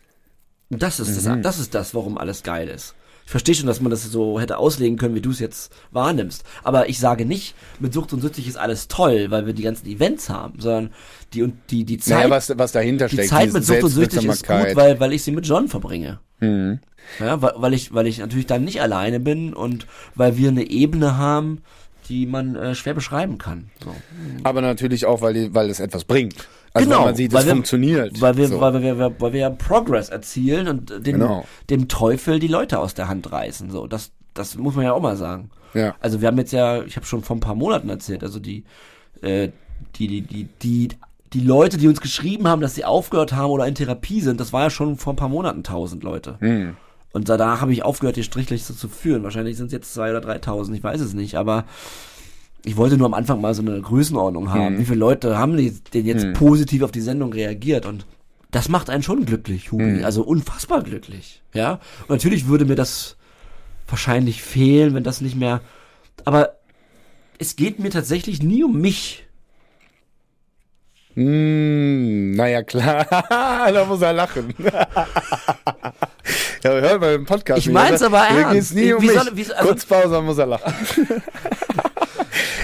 Und 0.69 0.83
das 0.83 0.99
ist 0.99 1.25
das, 1.25 1.41
das 1.41 1.59
ist 1.59 1.73
das, 1.75 1.93
warum 1.95 2.17
alles 2.17 2.43
geil 2.43 2.67
ist. 2.67 2.93
Ich 3.27 3.31
verstehe 3.31 3.55
schon, 3.55 3.67
dass 3.67 3.81
man 3.81 3.91
das 3.91 4.05
so 4.05 4.39
hätte 4.39 4.57
auslegen 4.57 4.97
können, 4.97 5.13
wie 5.13 5.19
du 5.19 5.31
es 5.31 5.39
jetzt 5.39 5.73
wahrnimmst. 5.91 6.45
Aber 6.63 6.87
ich 6.87 6.97
sage 6.97 7.25
nicht, 7.25 7.55
mit 7.77 7.93
Sucht 7.93 8.13
und 8.13 8.21
Süchtig 8.21 8.47
ist 8.47 8.55
alles 8.55 8.87
toll, 8.87 9.25
weil 9.31 9.45
wir 9.45 9.51
die 9.51 9.63
ganzen 9.63 9.85
Events 9.85 10.29
haben, 10.29 10.61
sondern 10.61 10.91
die 11.33 11.43
und 11.43 11.55
die 11.69 11.83
die 11.83 11.97
Zeit, 11.97 12.19
naja, 12.19 12.29
was, 12.29 12.57
was 12.57 12.71
dahinter 12.71 13.09
die 13.09 13.15
steckt, 13.17 13.29
Zeit 13.29 13.47
diese 13.47 13.57
mit 13.57 13.65
Sucht 13.65 13.83
und 13.83 13.89
Süchtig 13.89 14.23
ist 14.23 14.47
gut, 14.47 14.75
weil 14.75 15.01
weil 15.01 15.11
ich 15.11 15.23
sie 15.23 15.31
mit 15.31 15.45
John 15.45 15.67
verbringe. 15.67 16.21
Mhm. 16.39 16.79
Ja, 17.19 17.41
weil, 17.41 17.51
weil 17.57 17.73
ich 17.73 17.93
weil 17.93 18.07
ich 18.07 18.19
natürlich 18.19 18.45
dann 18.45 18.63
nicht 18.63 18.81
alleine 18.81 19.19
bin 19.19 19.53
und 19.53 19.87
weil 20.15 20.37
wir 20.37 20.47
eine 20.47 20.69
Ebene 20.69 21.17
haben, 21.17 21.63
die 22.07 22.27
man 22.27 22.55
äh, 22.55 22.75
schwer 22.75 22.93
beschreiben 22.93 23.37
kann. 23.37 23.69
So. 23.83 23.93
Aber 24.43 24.61
natürlich 24.61 25.05
auch, 25.05 25.19
weil, 25.19 25.33
die, 25.33 25.53
weil 25.53 25.69
es 25.69 25.81
etwas 25.81 26.05
bringt. 26.05 26.47
Also 26.77 26.89
Genau, 26.89 26.99
weil 26.99 27.05
man 27.07 27.15
sieht, 27.15 27.33
weil 27.33 27.39
es 27.41 27.45
wir- 27.47 27.53
funktioniert. 27.53 28.21
Weil 28.21 28.37
wir, 28.37 28.47
so. 28.47 28.59
weil, 28.61 28.81
wir, 28.81 28.97
weil, 28.99 29.15
weil 29.19 29.33
wir 29.33 29.39
ja 29.41 29.49
Progress 29.49 30.09
erzielen 30.09 30.67
und 30.67 30.89
den, 30.89 31.03
Genau. 31.03 31.45
dem 31.69 31.87
Teufel 31.87 32.39
die 32.39 32.47
Leute 32.47 32.79
aus 32.79 32.93
der 32.93 33.07
Hand 33.07 33.31
reißen. 33.31 33.69
So, 33.71 33.87
das, 33.87 34.11
das 34.33 34.55
muss 34.57 34.75
man 34.75 34.85
ja 34.85 34.93
auch 34.93 35.01
mal 35.01 35.17
sagen. 35.17 35.49
ja. 35.73 35.95
Also 35.99 36.21
wir 36.21 36.27
haben 36.27 36.37
jetzt 36.37 36.53
ja, 36.53 36.83
ich 36.83 36.95
habe 36.95 37.05
schon 37.05 37.23
vor 37.23 37.35
ein 37.35 37.41
paar 37.41 37.55
Monaten 37.55 37.89
erzählt, 37.89 38.23
also 38.23 38.39
die, 38.39 38.63
äh, 39.21 39.49
die, 39.97 40.07
die, 40.07 40.21
die, 40.21 40.47
die, 40.61 40.87
die 41.33 41.41
Leute, 41.41 41.77
die 41.77 41.87
uns 41.87 42.01
geschrieben 42.01 42.47
haben, 42.47 42.61
dass 42.61 42.75
sie 42.75 42.85
aufgehört 42.85 43.33
haben 43.33 43.51
oder 43.51 43.67
in 43.67 43.75
Therapie 43.75 44.21
sind, 44.21 44.39
das 44.39 44.53
war 44.53 44.63
ja 44.63 44.69
schon 44.69 44.95
vor 44.97 45.13
ein 45.13 45.17
paar 45.17 45.29
Monaten 45.29 45.63
tausend 45.63 46.03
Leute. 46.03 46.35
Hm. 46.39 46.77
Und 47.13 47.29
danach 47.29 47.61
habe 47.61 47.73
ich 47.73 47.83
aufgehört, 47.83 48.15
die 48.15 48.23
Strichliste 48.23 48.75
zu 48.75 48.87
führen. 48.89 49.23
Wahrscheinlich 49.23 49.57
sind 49.57 49.67
es 49.67 49.71
jetzt 49.73 49.93
zwei 49.93 50.09
oder 50.11 50.21
dreitausend, 50.21 50.77
ich 50.77 50.83
weiß 50.83 51.01
es 51.01 51.13
nicht, 51.13 51.35
aber 51.35 51.65
ich 52.65 52.75
wollte 52.77 52.97
nur 52.97 53.05
am 53.07 53.13
Anfang 53.13 53.39
mal 53.41 53.53
so 53.53 53.61
eine 53.61 53.79
Größenordnung 53.79 54.51
haben. 54.53 54.75
Hm. 54.75 54.79
Wie 54.79 54.85
viele 54.85 54.99
Leute 54.99 55.37
haben 55.37 55.55
die, 55.57 55.71
denn 55.93 56.05
jetzt 56.05 56.33
positiv 56.33 56.81
auf 56.83 56.91
die 56.91 57.01
Sendung 57.01 57.31
reagiert? 57.31 57.85
Und 57.85 58.05
das 58.51 58.67
macht 58.69 58.89
einen 58.89 59.03
schon 59.03 59.25
glücklich, 59.25 59.71
Hubi. 59.71 59.97
Hm. 59.99 60.05
Also 60.05 60.23
unfassbar 60.23 60.83
glücklich. 60.83 61.41
Ja. 61.53 61.79
Und 62.03 62.09
natürlich 62.09 62.47
würde 62.47 62.65
mir 62.65 62.75
das 62.75 63.15
wahrscheinlich 63.87 64.41
fehlen, 64.41 64.93
wenn 64.95 65.03
das 65.03 65.21
nicht 65.21 65.35
mehr. 65.35 65.61
Aber 66.25 66.57
es 67.39 67.55
geht 67.55 67.79
mir 67.79 67.89
tatsächlich 67.89 68.41
nie 68.43 68.63
um 68.63 68.79
mich. 68.81 69.23
Hm, 71.13 72.31
naja, 72.31 72.61
klar. 72.63 73.05
da 73.29 73.85
muss 73.87 74.01
er 74.01 74.13
lachen. 74.13 74.53
ja, 76.63 76.69
hört 76.71 77.01
mal 77.01 77.15
im 77.15 77.25
Podcast. 77.25 77.59
Ich 77.59 77.69
mein's 77.71 78.01
oder? 78.03 78.17
aber 78.17 78.33
Mir 78.33 78.41
ernst. 78.41 78.53
geht's 78.53 78.73
nie 78.73 78.93
um 78.93 79.01
Wie 79.01 79.07
mich. 79.07 79.15
soll- 79.15 79.31
wie 79.35 79.51
also- 79.51 79.67
Kurz 79.67 79.85
Pause, 79.85 80.09
dann 80.11 80.25
muss 80.25 80.37
er 80.37 80.45
lachen. 80.45 80.73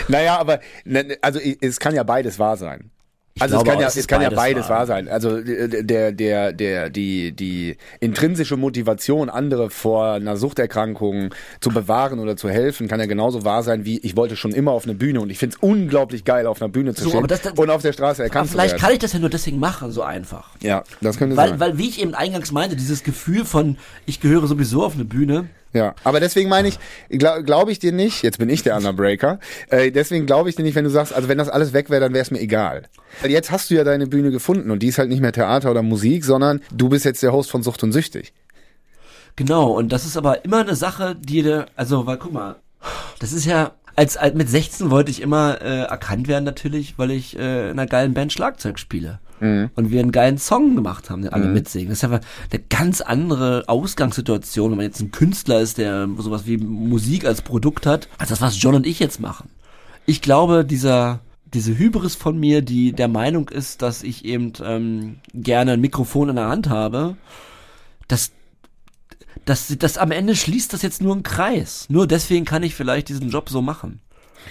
naja, 0.08 0.38
aber, 0.40 0.60
ne, 0.86 1.18
also 1.22 1.40
es 1.62 1.80
kann 1.80 1.96
ja 1.96 2.04
beides 2.04 2.40
wahr 2.40 2.58
sein. 2.58 2.90
Also 3.40 3.56
es 3.58 3.64
glaube 3.64 3.70
kann 3.70 3.78
auch, 3.78 3.82
ja, 3.82 3.88
es 3.88 3.96
es 3.96 4.08
kann 4.08 4.22
ja 4.22 4.30
beides 4.30 4.68
beides 4.68 4.70
wahr. 4.70 4.78
wahr 4.78 4.86
sein. 4.86 5.08
Also 5.08 5.38
äh, 5.40 5.84
der, 5.84 6.12
der, 6.12 6.54
der, 6.54 6.92
die, 6.92 7.32
die 7.32 7.78
intrinsische 8.00 8.58
Motivation, 8.58 9.28
andere 9.32 9.72
vor 9.72 10.12
einer 10.12 10.38
Suchterkrankung 10.38 11.34
zu 11.60 11.72
bewahren 11.72 12.20
oder 12.20 12.38
zu 12.38 12.48
helfen, 12.48 12.88
kann 12.88 13.00
ja 13.00 13.08
genauso 13.08 13.44
wahr 13.44 13.64
sein 13.64 13.86
wie 13.86 13.98
ich 13.98 14.16
wollte 14.16 14.36
schon 14.36 14.52
immer 14.52 14.70
auf 14.72 14.84
eine 14.84 14.94
Bühne 14.94 15.20
und 15.20 15.32
ich 15.32 15.40
find's 15.40 15.58
unglaublich 15.60 16.26
geil, 16.26 16.46
auf 16.46 16.62
einer 16.62 16.70
Bühne 16.70 16.94
zu 16.94 17.06
So, 17.06 17.10
stehen 17.10 17.18
aber 17.18 17.28
das- 17.28 17.42
das- 17.42 17.54
und 17.54 17.72
auf 17.72 17.82
der 17.82 17.94
Straße 17.94 18.22
erkannt 18.22 18.50
zu 18.50 18.52
vielleicht 18.54 18.74
werden. 18.74 18.82
kann 18.84 18.94
ich 18.94 19.00
das 19.00 19.14
ja 19.14 19.20
nur 19.20 19.30
deswegen 19.32 19.58
machen, 19.58 19.92
so 19.92 20.04
einfach. 20.04 20.50
ja, 20.62 20.84
das 21.02 21.18
könnte 21.18 21.36
Weil, 21.36 21.50
sein. 21.50 21.60
weil, 21.60 21.78
wie 21.80 21.90
ich 21.90 22.00
eben 22.04 22.14
eingangs 22.14 22.52
meinte, 22.52 22.76
dieses 22.76 23.02
Gefühl 23.02 23.46
von, 23.46 23.78
ich 24.06 24.20
gehöre 24.20 24.46
sowieso 24.46 24.86
auf 24.86 24.94
eine 24.94 25.06
Bühne. 25.06 25.46
Ja, 25.74 25.96
aber 26.04 26.20
deswegen 26.20 26.50
meine 26.50 26.68
ich, 26.68 26.78
glaube 27.10 27.44
glaub 27.44 27.68
ich 27.68 27.80
dir 27.80 27.92
nicht, 27.92 28.24
jetzt 28.24 28.38
bin 28.38 28.50
ich 28.50 28.62
der 28.62 28.78
Underbreaker, 28.78 29.40
äh, 29.70 29.92
deswegen 29.92 30.28
glaube 30.28 30.50
ich 30.50 30.56
dir 30.56 30.62
nicht, 30.62 30.76
wenn 30.76 30.84
du 30.84 30.92
sagst, 30.92 31.14
also 31.14 31.28
wenn 31.28 31.40
das 31.40 31.50
alles 31.50 31.74
weg 31.74 31.90
wäre, 31.90 32.00
dann 32.00 32.14
wäre 32.14 32.22
es 32.22 32.30
mir 32.30 32.40
egal. 32.40 32.84
Weil 33.22 33.32
jetzt 33.32 33.50
hast 33.50 33.72
du 33.72 33.76
ja 33.76 33.84
deine 33.84 34.06
Bühne 34.06 34.30
gefunden 34.30 34.70
und 34.70 34.80
die 34.80 34.88
ist 34.88 35.00
halt 35.00 35.10
nicht 35.10 35.22
mehr 35.22 35.32
Theater 35.32 35.72
oder 35.72 35.82
Musik, 35.82 36.26
sondern 36.26 36.62
du 36.72 36.90
bist 36.90 37.06
jetzt 37.06 37.24
der 37.24 37.34
Host 37.34 37.50
von 37.50 37.64
Sucht 37.64 37.82
und 37.84 37.92
Süchtig. 37.92 38.34
Genau, 39.36 39.72
und 39.72 39.92
das 39.92 40.06
ist 40.06 40.16
aber 40.16 40.46
immer 40.46 40.60
eine 40.60 40.76
Sache, 40.76 41.16
die 41.20 41.42
dir, 41.42 41.66
also, 41.76 42.06
weil, 42.06 42.18
guck 42.18 42.34
mal, 42.34 42.58
das 43.18 43.34
ist 43.34 43.46
ja, 43.46 43.72
als, 43.96 44.16
als 44.16 44.36
mit 44.36 44.50
16 44.50 44.92
wollte 44.92 45.10
ich 45.10 45.22
immer 45.22 45.60
äh, 45.62 45.84
erkannt 45.84 46.28
werden 46.28 46.44
natürlich, 46.44 46.98
weil 46.98 47.12
ich 47.12 47.38
äh, 47.38 47.72
in 47.72 47.80
einer 47.80 47.88
geilen 47.88 48.14
Band 48.14 48.32
Schlagzeug 48.32 48.78
spiele. 48.78 49.20
Und 49.76 49.92
wir 49.92 50.00
einen 50.00 50.12
geilen 50.12 50.38
Song 50.38 50.76
gemacht 50.76 51.10
haben, 51.10 51.22
den 51.22 51.34
alle 51.34 51.48
mitsingen. 51.48 51.90
Das 51.90 51.98
ist 51.98 52.02
ja 52.04 52.10
eine 52.10 52.64
ganz 52.70 53.02
andere 53.02 53.66
Ausgangssituation, 53.68 54.72
wenn 54.72 54.78
man 54.78 54.86
jetzt 54.86 55.02
ein 55.02 55.12
Künstler 55.12 55.60
ist, 55.60 55.78
der 55.78 56.08
sowas 56.18 56.46
wie 56.46 56.58
Musik 56.58 57.26
als 57.26 57.42
Produkt 57.42 57.86
hat, 57.86 58.08
als 58.18 58.30
das, 58.30 58.42
was 58.42 58.62
John 58.62 58.76
und 58.76 58.88
ich 58.88 59.00
jetzt 59.00 59.20
machen. 59.20 59.50
Ich 60.06 60.22
glaube, 60.22 60.66
dieser, 60.66 61.20
diese 61.54 61.78
Hybris 61.78 62.16
von 62.16 62.40
mir, 62.40 62.62
die 62.62 62.94
der 62.94 63.08
Meinung 63.08 63.50
ist, 63.50 63.82
dass 63.82 64.04
ich 64.04 64.26
eben 64.26 64.54
ähm, 64.64 65.18
gerne 65.34 65.74
ein 65.74 65.82
Mikrofon 65.82 66.30
in 66.30 66.36
der 66.36 66.48
Hand 66.48 66.70
habe, 66.70 67.16
das, 68.08 68.32
das, 69.46 69.76
das 69.78 69.98
am 69.98 70.12
Ende 70.12 70.36
schließt 70.36 70.74
das 70.74 70.82
jetzt 70.82 71.02
nur 71.02 71.14
einen 71.14 71.24
Kreis. 71.24 71.86
Nur 71.90 72.08
deswegen 72.08 72.46
kann 72.46 72.64
ich 72.64 72.76
vielleicht 72.76 73.10
diesen 73.10 73.30
Job 73.30 73.50
so 73.50 73.62
machen. 73.62 74.00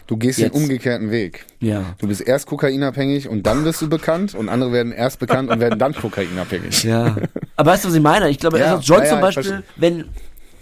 Du 0.06 0.16
gehst 0.16 0.38
Jetzt. 0.38 0.54
den 0.54 0.62
umgekehrten 0.62 1.10
Weg. 1.10 1.44
Ja. 1.60 1.94
Du 1.98 2.08
bist 2.08 2.20
erst 2.20 2.46
kokainabhängig 2.46 3.28
und 3.28 3.46
dann 3.46 3.64
wirst 3.64 3.80
du 3.82 3.88
bekannt 3.88 4.34
und 4.34 4.48
andere 4.48 4.72
werden 4.72 4.92
erst 4.92 5.18
bekannt 5.18 5.50
und 5.50 5.60
werden 5.60 5.78
dann 5.78 5.94
kokainabhängig. 5.94 6.84
Ja. 6.84 7.16
Aber 7.56 7.70
weißt 7.72 7.84
du, 7.84 7.88
was 7.88 7.94
ich 7.94 8.02
meine? 8.02 8.28
Ich 8.30 8.38
glaube, 8.38 8.58
Ja, 8.58 8.76
also 8.76 8.82
John 8.82 8.98
ja, 9.00 9.04
ja, 9.04 9.10
zum 9.10 9.20
Beispiel, 9.20 9.62
wenn, 9.76 10.04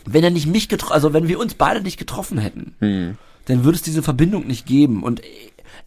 wenn 0.07 0.25
er 0.25 0.31
nicht 0.31 0.47
mich 0.47 0.69
getroffen, 0.69 0.93
also 0.95 1.13
wenn 1.13 1.29
wir 1.29 1.39
uns 1.39 1.55
beide 1.55 1.81
nicht 1.81 1.99
getroffen 1.99 2.39
hätten, 2.39 2.75
Hm. 2.81 3.17
dann 3.47 3.65
würde 3.65 3.77
es 3.77 3.83
diese 3.83 4.03
Verbindung 4.03 4.47
nicht 4.47 4.67
geben. 4.67 5.03
Und 5.03 5.23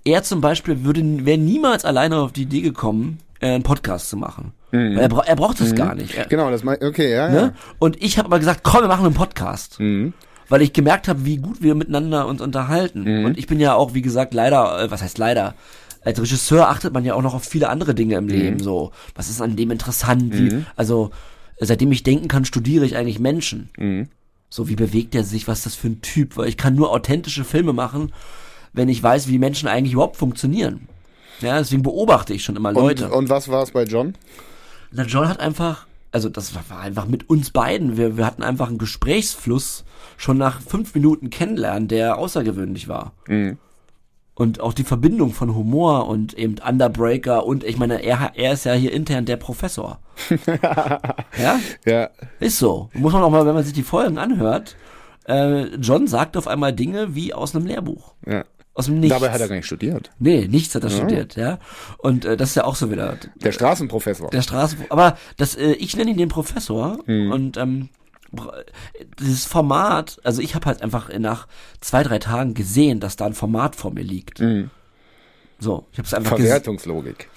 er 0.05 0.23
zum 0.23 0.41
Beispiel 0.41 0.83
würde, 0.83 1.01
wäre 1.25 1.37
niemals 1.37 1.85
alleine 1.85 2.17
auf 2.17 2.31
die 2.31 2.43
Idee 2.43 2.61
gekommen, 2.61 3.19
äh, 3.39 3.47
einen 3.53 3.63
Podcast 3.63 4.09
zu 4.09 4.17
machen. 4.17 4.53
Weil 4.71 4.97
er, 4.97 5.07
bra 5.07 5.21
er 5.25 5.35
braucht 5.35 5.59
das 5.61 5.75
gar 5.75 5.93
nicht. 5.93 6.15
Er. 6.15 6.25
Genau, 6.25 6.49
das 6.49 6.63
mein, 6.63 6.83
okay, 6.83 7.11
ja, 7.13 7.29
ne? 7.29 7.53
Und 7.77 8.01
ich 8.01 8.17
habe 8.17 8.25
aber 8.25 8.39
gesagt, 8.39 8.61
komm, 8.63 8.81
wir 8.81 8.87
machen 8.87 9.05
einen 9.05 9.13
Podcast. 9.13 9.77
ja. 9.79 9.85
Mhm. 9.85 10.13
Weil 10.49 10.61
ich 10.61 10.73
gemerkt 10.73 11.07
habe, 11.07 11.25
wie 11.25 11.37
gut 11.37 11.61
wir 11.61 11.75
miteinander 11.75 12.27
uns 12.27 12.41
unterhalten. 12.41 13.03
Mhm. 13.03 13.25
Und 13.25 13.37
ich 13.37 13.47
bin 13.47 13.59
ja 13.59 13.73
auch, 13.75 13.93
wie 13.93 14.01
gesagt, 14.01 14.33
leider, 14.33 14.83
äh, 14.83 14.91
was 14.91 15.01
heißt 15.01 15.17
leider? 15.17 15.55
Als 16.03 16.19
Regisseur 16.19 16.67
achtet 16.69 16.93
man 16.93 17.05
ja 17.05 17.13
auch 17.13 17.21
noch 17.21 17.33
auf 17.33 17.45
viele 17.45 17.69
andere 17.69 17.95
Dinge 17.95 18.15
im 18.15 18.27
Leben. 18.27 18.57
Mhm. 18.57 18.63
So, 18.63 18.91
was 19.15 19.29
ist 19.29 19.41
an 19.41 19.55
dem 19.55 19.71
interessant? 19.71 20.33
Wie, 20.37 20.63
also 20.75 21.11
seitdem 21.59 21.91
ich 21.91 22.03
denken 22.03 22.27
kann, 22.27 22.43
studiere 22.45 22.85
ich 22.85 22.97
eigentlich 22.97 23.19
Menschen. 23.19 23.69
Mhm. 23.77 24.09
So, 24.49 24.67
wie 24.67 24.75
bewegt 24.75 25.15
er 25.15 25.23
sich? 25.23 25.47
Was 25.47 25.59
ist 25.59 25.65
das 25.65 25.75
für 25.75 25.87
ein 25.87 26.01
Typ? 26.01 26.37
Weil 26.37 26.49
ich 26.49 26.57
kann 26.57 26.75
nur 26.75 26.91
authentische 26.91 27.43
Filme 27.43 27.73
machen, 27.73 28.11
wenn 28.73 28.89
ich 28.89 29.01
weiß, 29.01 29.27
wie 29.29 29.39
Menschen 29.39 29.67
eigentlich 29.69 29.93
überhaupt 29.93 30.17
funktionieren. 30.17 30.87
Ja, 31.41 31.57
deswegen 31.57 31.83
beobachte 31.83 32.33
ich 32.33 32.43
schon 32.43 32.55
immer 32.55 32.69
Und, 32.69 32.75
Leute. 32.75 33.09
und 33.09 33.29
was 33.29 33.47
war 33.49 33.63
es 33.63 33.71
bei 33.71 33.83
John? 33.85 34.13
Na, 34.91 35.03
John 35.03 35.27
hat 35.27 35.39
einfach, 35.39 35.87
also 36.13 36.29
das 36.29 36.53
war 36.55 36.79
einfach 36.79 37.07
mit 37.07 37.29
uns 37.29 37.49
beiden. 37.49 37.97
Wir, 37.97 38.17
wir 38.17 38.25
hatten 38.25 38.43
einfach 38.43 38.69
einen 38.69 38.77
Gesprächsfluss 38.77 39.83
schon 40.15 40.37
nach 40.37 40.61
fünf 40.61 40.93
Minuten 40.93 41.29
kennenlernen, 41.29 41.87
der 41.87 42.17
außergewöhnlich 42.17 42.87
war. 42.87 43.13
Mhm. 43.27 43.57
Und 44.35 44.61
auch 44.61 44.73
die 44.73 44.83
Verbindung 44.83 45.31
von 45.31 45.53
Humor 45.53 46.07
und 46.07 46.33
eben 46.35 46.55
Underbreaker 46.57 47.45
und 47.45 47.63
ich 47.63 47.77
meine, 47.77 48.03
er, 48.03 48.31
er 48.35 48.53
ist 48.53 48.63
ja 48.63 48.73
hier 48.73 48.91
intern 48.91 49.25
der 49.25 49.37
Professor. 49.37 49.99
ja, 51.37 51.59
Ja, 51.85 52.09
ist 52.39 52.57
so. 52.57 52.89
Muss 52.93 53.13
man 53.13 53.21
auch 53.21 53.29
mal, 53.29 53.45
wenn 53.45 53.53
man 53.53 53.63
sich 53.63 53.73
die 53.73 53.83
Folgen 53.83 54.17
anhört, 54.17 54.75
äh, 55.27 55.65
John 55.75 56.07
sagt 56.07 56.35
auf 56.37 56.47
einmal 56.47 56.73
Dinge 56.73 57.15
wie 57.15 57.33
aus 57.33 57.55
einem 57.55 57.65
Lehrbuch. 57.65 58.13
ja. 58.25 58.43
Aus 58.75 58.85
dem 58.87 58.99
Nichts. 58.99 59.15
Dabei 59.15 59.31
hat 59.31 59.39
er 59.39 59.47
gar 59.47 59.55
nicht 59.55 59.65
studiert. 59.67 60.09
Nee, 60.17 60.47
nichts 60.49 60.73
hat 60.73 60.83
er 60.83 60.89
studiert, 60.89 61.35
ja. 61.35 61.59
Und 61.99 62.25
äh, 62.25 62.35
das 62.35 62.49
ist 62.49 62.55
ja 62.55 62.63
auch 62.63 62.75
so 62.75 62.89
wieder 62.91 63.17
Der 63.35 63.51
Straßenprofessor. 63.51 64.29
der 64.31 64.41
Straße. 64.41 64.77
Aber 64.89 65.17
das, 65.37 65.55
äh, 65.55 65.73
ich 65.73 65.95
nenne 65.95 66.09
ihn 66.11 66.17
den 66.17 66.29
Professor 66.29 66.97
und 67.07 67.57
ähm, 67.57 67.89
dieses 69.19 69.45
Format, 69.45 70.19
also 70.23 70.41
ich 70.41 70.55
habe 70.55 70.65
halt 70.65 70.81
einfach 70.81 71.09
nach 71.19 71.47
zwei, 71.81 72.01
drei 72.01 72.17
Tagen 72.17 72.55
gesehen, 72.55 72.99
dass 72.99 73.15
da 73.15 73.27
ein 73.27 73.35
Format 73.35 73.75
vor 73.75 73.91
mir 73.91 74.03
liegt. 74.03 74.39
So, 75.59 75.85
ich 75.91 75.99
habe 75.99 76.07
es 76.07 76.13
einfach. 76.15 76.37
Verwertungslogik. 76.37 77.29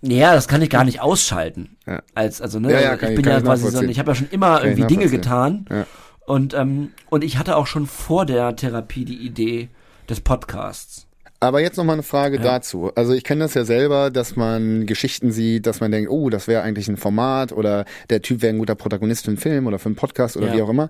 Ja, 0.00 0.32
das 0.34 0.48
kann 0.48 0.62
ich 0.62 0.70
gar 0.70 0.84
nicht 0.84 1.00
ausschalten. 1.00 1.76
Ja. 1.86 2.02
Als, 2.14 2.40
also, 2.40 2.60
ne, 2.60 2.72
Ja, 2.72 2.80
ja, 2.80 2.94
ich 2.94 3.02
ich- 3.02 3.14
bin 3.16 3.24
ja 3.26 3.38
ich 3.38 3.44
quasi 3.44 3.68
so, 3.70 3.82
ich 3.82 3.98
habe 3.98 4.12
ja 4.12 4.14
schon 4.14 4.30
immer 4.30 4.58
Kann 4.58 4.68
irgendwie 4.68 4.86
Dinge 4.86 5.08
getan. 5.08 5.66
Ja. 5.70 5.86
Und, 6.24 6.54
ähm, 6.54 6.92
und 7.10 7.24
ich 7.24 7.36
hatte 7.36 7.56
auch 7.56 7.66
schon 7.66 7.86
vor 7.86 8.24
der 8.24 8.54
Therapie 8.56 9.04
die 9.04 9.18
Idee 9.18 9.68
des 10.08 10.20
Podcasts. 10.20 11.06
Aber 11.40 11.60
jetzt 11.60 11.76
noch 11.76 11.82
mal 11.84 11.94
eine 11.94 12.04
Frage 12.04 12.38
dazu. 12.38 12.92
Also 12.94 13.14
ich 13.14 13.24
kenne 13.24 13.42
das 13.42 13.54
ja 13.54 13.64
selber, 13.64 14.10
dass 14.10 14.36
man 14.36 14.86
Geschichten 14.86 15.32
sieht, 15.32 15.66
dass 15.66 15.80
man 15.80 15.90
denkt, 15.90 16.08
oh, 16.08 16.30
das 16.30 16.46
wäre 16.46 16.62
eigentlich 16.62 16.86
ein 16.86 16.96
Format 16.96 17.50
oder 17.50 17.84
der 18.10 18.22
Typ 18.22 18.42
wäre 18.42 18.54
ein 18.54 18.58
guter 18.60 18.76
Protagonist 18.76 19.24
für 19.24 19.32
einen 19.32 19.38
Film 19.38 19.66
oder 19.66 19.80
für 19.80 19.86
einen 19.86 19.96
Podcast 19.96 20.36
oder 20.36 20.46
Ja. 20.48 20.54
wie 20.54 20.62
auch 20.62 20.68
immer. 20.68 20.88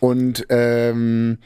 Und 0.00 0.44
ähm, 0.50 1.38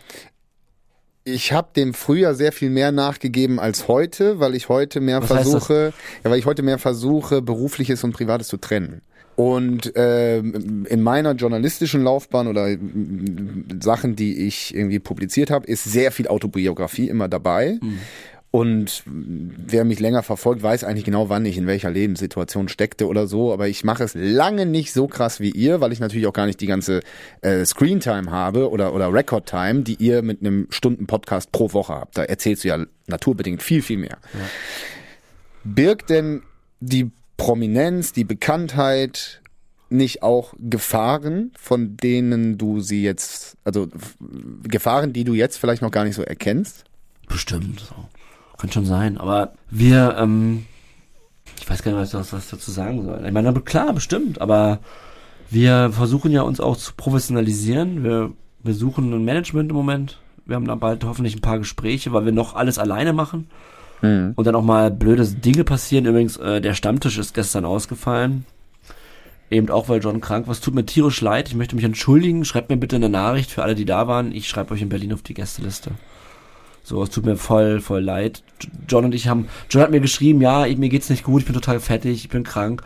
ich 1.22 1.52
habe 1.52 1.68
dem 1.76 1.94
früher 1.94 2.34
sehr 2.34 2.50
viel 2.50 2.70
mehr 2.70 2.90
nachgegeben 2.90 3.60
als 3.60 3.86
heute, 3.86 4.40
weil 4.40 4.56
ich 4.56 4.68
heute 4.68 5.00
mehr 5.00 5.20
Was 5.22 5.28
versuche, 5.28 5.92
ja, 6.24 6.30
weil 6.30 6.38
ich 6.40 6.46
heute 6.46 6.62
mehr 6.62 6.78
versuche, 6.78 7.42
berufliches 7.42 8.02
und 8.02 8.12
privates 8.12 8.48
zu 8.48 8.56
trennen. 8.56 9.02
Und 9.38 9.94
äh, 9.94 10.38
in 10.38 11.00
meiner 11.00 11.30
journalistischen 11.34 12.02
Laufbahn 12.02 12.48
oder 12.48 12.76
Sachen, 13.80 14.16
die 14.16 14.48
ich 14.48 14.74
irgendwie 14.74 14.98
publiziert 14.98 15.52
habe, 15.52 15.64
ist 15.64 15.84
sehr 15.84 16.10
viel 16.10 16.26
Autobiografie 16.26 17.08
immer 17.08 17.28
dabei. 17.28 17.78
Mhm. 17.80 18.00
Und 18.50 19.04
wer 19.06 19.84
mich 19.84 20.00
länger 20.00 20.24
verfolgt, 20.24 20.64
weiß 20.64 20.82
eigentlich 20.82 21.04
genau, 21.04 21.28
wann 21.28 21.46
ich 21.46 21.56
in 21.56 21.68
welcher 21.68 21.88
Lebenssituation 21.88 22.68
steckte 22.68 23.06
oder 23.06 23.28
so. 23.28 23.52
Aber 23.52 23.68
ich 23.68 23.84
mache 23.84 24.02
es 24.02 24.14
lange 24.16 24.66
nicht 24.66 24.92
so 24.92 25.06
krass 25.06 25.38
wie 25.38 25.50
ihr, 25.52 25.80
weil 25.80 25.92
ich 25.92 26.00
natürlich 26.00 26.26
auch 26.26 26.32
gar 26.32 26.46
nicht 26.46 26.60
die 26.60 26.66
ganze 26.66 27.02
äh, 27.40 27.64
Screentime 27.64 28.32
habe 28.32 28.68
oder, 28.70 28.92
oder 28.92 29.12
Recordtime, 29.12 29.82
die 29.82 29.94
ihr 30.00 30.22
mit 30.22 30.40
einem 30.40 30.66
Stunden-Podcast 30.70 31.52
pro 31.52 31.72
Woche 31.72 31.92
habt. 31.92 32.18
Da 32.18 32.24
erzählst 32.24 32.64
du 32.64 32.68
ja 32.68 32.84
naturbedingt 33.06 33.62
viel, 33.62 33.82
viel 33.82 33.98
mehr. 33.98 34.18
Ja. 34.34 34.40
Birgt 35.62 36.10
denn 36.10 36.42
die 36.80 37.12
Prominenz, 37.38 38.12
die 38.12 38.24
Bekanntheit 38.24 39.40
nicht 39.88 40.22
auch 40.22 40.52
Gefahren, 40.58 41.52
von 41.58 41.96
denen 41.96 42.58
du 42.58 42.80
sie 42.80 43.02
jetzt, 43.02 43.56
also 43.64 43.88
Gefahren, 44.64 45.14
die 45.14 45.24
du 45.24 45.32
jetzt 45.32 45.56
vielleicht 45.56 45.80
noch 45.80 45.90
gar 45.90 46.04
nicht 46.04 46.16
so 46.16 46.22
erkennst? 46.22 46.84
Bestimmt. 47.26 47.94
Kann 48.58 48.70
schon 48.70 48.84
sein, 48.84 49.16
aber 49.16 49.54
wir, 49.70 50.16
ähm, 50.18 50.66
ich 51.58 51.70
weiß 51.70 51.82
gar 51.82 51.92
nicht, 51.92 52.12
was, 52.12 52.32
was 52.32 52.50
dazu 52.50 52.70
sagen 52.70 53.04
soll. 53.04 53.24
Ich 53.24 53.32
meine, 53.32 53.52
klar, 53.62 53.94
bestimmt, 53.94 54.40
aber 54.40 54.80
wir 55.48 55.90
versuchen 55.92 56.32
ja 56.32 56.42
uns 56.42 56.60
auch 56.60 56.76
zu 56.76 56.92
professionalisieren. 56.94 58.04
Wir, 58.04 58.32
wir 58.62 58.74
suchen 58.74 59.12
ein 59.12 59.24
Management 59.24 59.70
im 59.70 59.76
Moment. 59.76 60.20
Wir 60.44 60.56
haben 60.56 60.66
da 60.66 60.74
bald 60.74 61.04
hoffentlich 61.04 61.36
ein 61.36 61.40
paar 61.40 61.58
Gespräche, 61.58 62.12
weil 62.12 62.24
wir 62.24 62.32
noch 62.32 62.54
alles 62.54 62.78
alleine 62.78 63.12
machen. 63.12 63.48
Mhm. 64.02 64.32
Und 64.36 64.46
dann 64.46 64.54
auch 64.54 64.62
mal 64.62 64.90
blöde 64.90 65.26
Dinge 65.26 65.64
passieren. 65.64 66.06
Übrigens, 66.06 66.36
äh, 66.36 66.60
der 66.60 66.74
Stammtisch 66.74 67.18
ist 67.18 67.34
gestern 67.34 67.64
ausgefallen. 67.64 68.44
Eben 69.50 69.70
auch, 69.70 69.88
weil 69.88 70.00
John 70.00 70.20
krank 70.20 70.46
war. 70.46 70.52
Es 70.52 70.60
tut 70.60 70.74
mir 70.74 70.84
tierisch 70.84 71.20
leid. 71.20 71.48
Ich 71.48 71.54
möchte 71.54 71.74
mich 71.74 71.84
entschuldigen. 71.84 72.44
Schreibt 72.44 72.70
mir 72.70 72.76
bitte 72.76 72.96
eine 72.96 73.08
Nachricht 73.08 73.50
für 73.50 73.62
alle, 73.62 73.74
die 73.74 73.86
da 73.86 74.06
waren. 74.06 74.32
Ich 74.32 74.48
schreibe 74.48 74.74
euch 74.74 74.82
in 74.82 74.90
Berlin 74.90 75.12
auf 75.12 75.22
die 75.22 75.34
Gästeliste. 75.34 75.92
So, 76.82 77.02
es 77.02 77.10
tut 77.10 77.26
mir 77.26 77.36
voll, 77.36 77.80
voll 77.80 78.02
leid. 78.02 78.42
John 78.88 79.04
und 79.04 79.14
ich 79.14 79.28
haben, 79.28 79.48
John 79.70 79.82
hat 79.82 79.90
mir 79.90 80.00
geschrieben, 80.00 80.40
ja, 80.40 80.66
mir 80.66 80.88
geht's 80.88 81.10
nicht 81.10 81.22
gut, 81.22 81.42
ich 81.42 81.46
bin 81.46 81.54
total 81.54 81.80
fettig, 81.80 82.24
ich 82.24 82.30
bin 82.30 82.44
krank. 82.44 82.82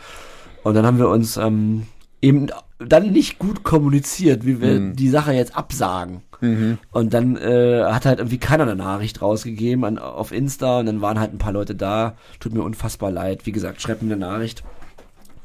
Und 0.64 0.74
dann 0.74 0.84
haben 0.84 0.98
wir 0.98 1.08
uns 1.08 1.36
ähm, 1.36 1.86
eben 2.20 2.48
dann 2.86 3.12
nicht 3.12 3.38
gut 3.38 3.62
kommuniziert, 3.62 4.46
wie 4.46 4.60
wir 4.60 4.80
mhm. 4.80 4.96
die 4.96 5.08
Sache 5.08 5.32
jetzt 5.32 5.56
absagen. 5.56 6.22
Mhm. 6.40 6.78
Und 6.90 7.14
dann 7.14 7.36
äh, 7.36 7.84
hat 7.84 8.04
halt 8.04 8.18
irgendwie 8.18 8.38
keiner 8.38 8.64
eine 8.64 8.76
Nachricht 8.76 9.22
rausgegeben 9.22 9.84
an, 9.84 9.98
auf 9.98 10.32
Insta 10.32 10.80
und 10.80 10.86
dann 10.86 11.00
waren 11.00 11.18
halt 11.18 11.32
ein 11.32 11.38
paar 11.38 11.52
Leute 11.52 11.74
da. 11.74 12.16
Tut 12.40 12.52
mir 12.52 12.62
unfassbar 12.62 13.10
leid. 13.10 13.46
Wie 13.46 13.52
gesagt, 13.52 13.80
schreibt 13.80 14.02
mir 14.02 14.12
eine 14.12 14.26
Nachricht. 14.26 14.64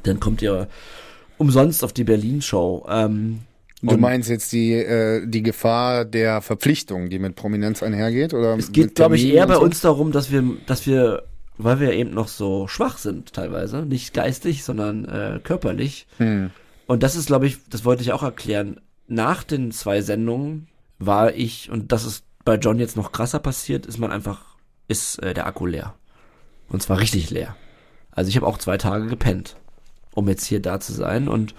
Dann 0.04 0.20
kommt 0.20 0.42
ihr 0.42 0.68
umsonst 1.38 1.84
auf 1.84 1.94
die 1.94 2.04
Berlin-Show. 2.04 2.86
Ähm, 2.90 3.42
Du 3.82 3.98
meinst 3.98 4.28
jetzt 4.30 4.52
die, 4.54 4.74
äh, 4.74 5.26
die 5.28 5.44
Gefahr 5.44 6.04
der 6.04 6.42
Verpflichtung, 6.42 7.10
die 7.10 7.20
mit 7.20 7.36
Prominenz 7.36 7.84
einhergeht? 7.84 8.34
Oder 8.34 8.58
es 8.58 8.72
geht, 8.72 8.96
glaube 8.96 9.18
ich, 9.18 9.26
eher 9.26 9.46
bei 9.46 9.56
so? 9.56 9.62
uns 9.62 9.82
darum, 9.82 10.12
dass 10.12 10.32
wir, 10.32 10.44
dass 10.66 10.88
wir, 10.88 11.24
weil 11.60 11.80
wir 11.80 11.94
eben 11.94 12.12
noch 12.12 12.28
so 12.28 12.68
schwach 12.68 12.98
sind 12.98 13.34
teilweise, 13.34 13.86
nicht 13.86 14.16
geistig, 14.16 14.64
sondern 14.64 15.06
äh, 15.06 15.40
körperlich. 15.44 16.08
Hm. 16.18 16.50
Und 16.88 17.04
das 17.04 17.16
ist, 17.16 17.28
glaube 17.28 17.48
ich, 17.48 17.58
das 17.70 17.86
wollte 17.86 18.02
ich 18.02 18.14
auch 18.14 18.24
erklären. 18.24 18.80
Nach 19.08 19.44
den 19.44 19.72
zwei 19.72 20.02
Sendungen 20.02 20.68
war 21.00 21.34
ich, 21.34 21.70
und 21.70 21.92
das 21.92 22.06
ist 22.06 22.24
bei 22.44 22.56
John 22.56 22.80
jetzt 22.80 22.96
noch 22.96 23.12
krasser 23.12 23.40
passiert, 23.40 23.86
ist 23.86 24.00
man 24.00 24.12
einfach, 24.12 24.56
ist 24.88 25.22
äh, 25.22 25.34
der 25.34 25.46
Akku 25.46 25.66
leer. 25.66 25.94
Und 26.70 26.82
zwar 26.82 27.00
richtig 27.00 27.30
leer. 27.30 27.56
Also 28.12 28.30
ich 28.30 28.36
habe 28.36 28.48
auch 28.48 28.58
zwei 28.58 28.78
Tage 28.78 29.08
gepennt, 29.08 29.58
um 30.14 30.28
jetzt 30.28 30.46
hier 30.46 30.62
da 30.62 30.80
zu 30.80 30.94
sein 30.94 31.28
und 31.28 31.54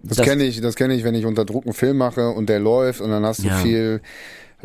das, 0.00 0.18
das 0.18 0.26
kenne 0.26 0.44
ich, 0.44 0.60
das 0.60 0.76
kenne 0.76 0.94
ich, 0.94 1.02
wenn 1.02 1.16
ich 1.16 1.26
unter 1.26 1.44
Druck 1.44 1.64
einen 1.64 1.74
Film 1.74 1.96
mache 1.96 2.28
und 2.28 2.48
der 2.48 2.60
läuft 2.60 3.00
und 3.00 3.10
dann 3.10 3.26
hast 3.26 3.42
du 3.42 3.48
ja. 3.48 3.56
viel 3.56 4.00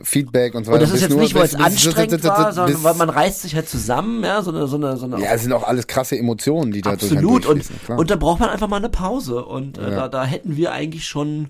Feedback 0.02 0.56
und 0.56 0.66
so 0.66 0.72
weiter. 0.72 0.82
Und 0.82 0.90
das 0.90 0.96
ist 0.96 1.02
jetzt 1.02 1.18
nicht, 1.18 1.36
weil 1.36 1.46
es 1.46 1.56
anstrengend 1.56 2.24
war, 2.24 2.52
sondern 2.52 2.84
weil 2.84 2.96
man 2.96 3.10
reißt 3.10 3.44
sich 3.44 3.56
halt 3.56 3.70
zusammen, 3.70 4.24
ja, 4.24 4.42
so 4.42 4.52
eine, 4.52 4.68
so 4.68 4.78
eine, 4.78 4.98
so 4.98 5.06
eine. 5.06 5.20
Ja, 5.20 5.34
es 5.34 5.44
sind 5.44 5.54
auch 5.54 5.64
alles 5.64 5.86
krasse 5.86 6.18
Emotionen, 6.18 6.72
die 6.72 6.82
da 6.82 6.92
Absolut. 6.92 7.46
Und, 7.46 7.64
und 7.90 8.10
da 8.10 8.16
braucht 8.16 8.40
man 8.40 8.50
einfach 8.50 8.68
mal 8.68 8.78
eine 8.78 8.90
Pause. 8.90 9.46
Und 9.46 9.78
äh, 9.78 9.84
ja. 9.84 9.90
da, 9.90 10.08
da 10.08 10.26
hätten 10.26 10.58
wir 10.58 10.72
eigentlich 10.72 11.06
schon 11.06 11.50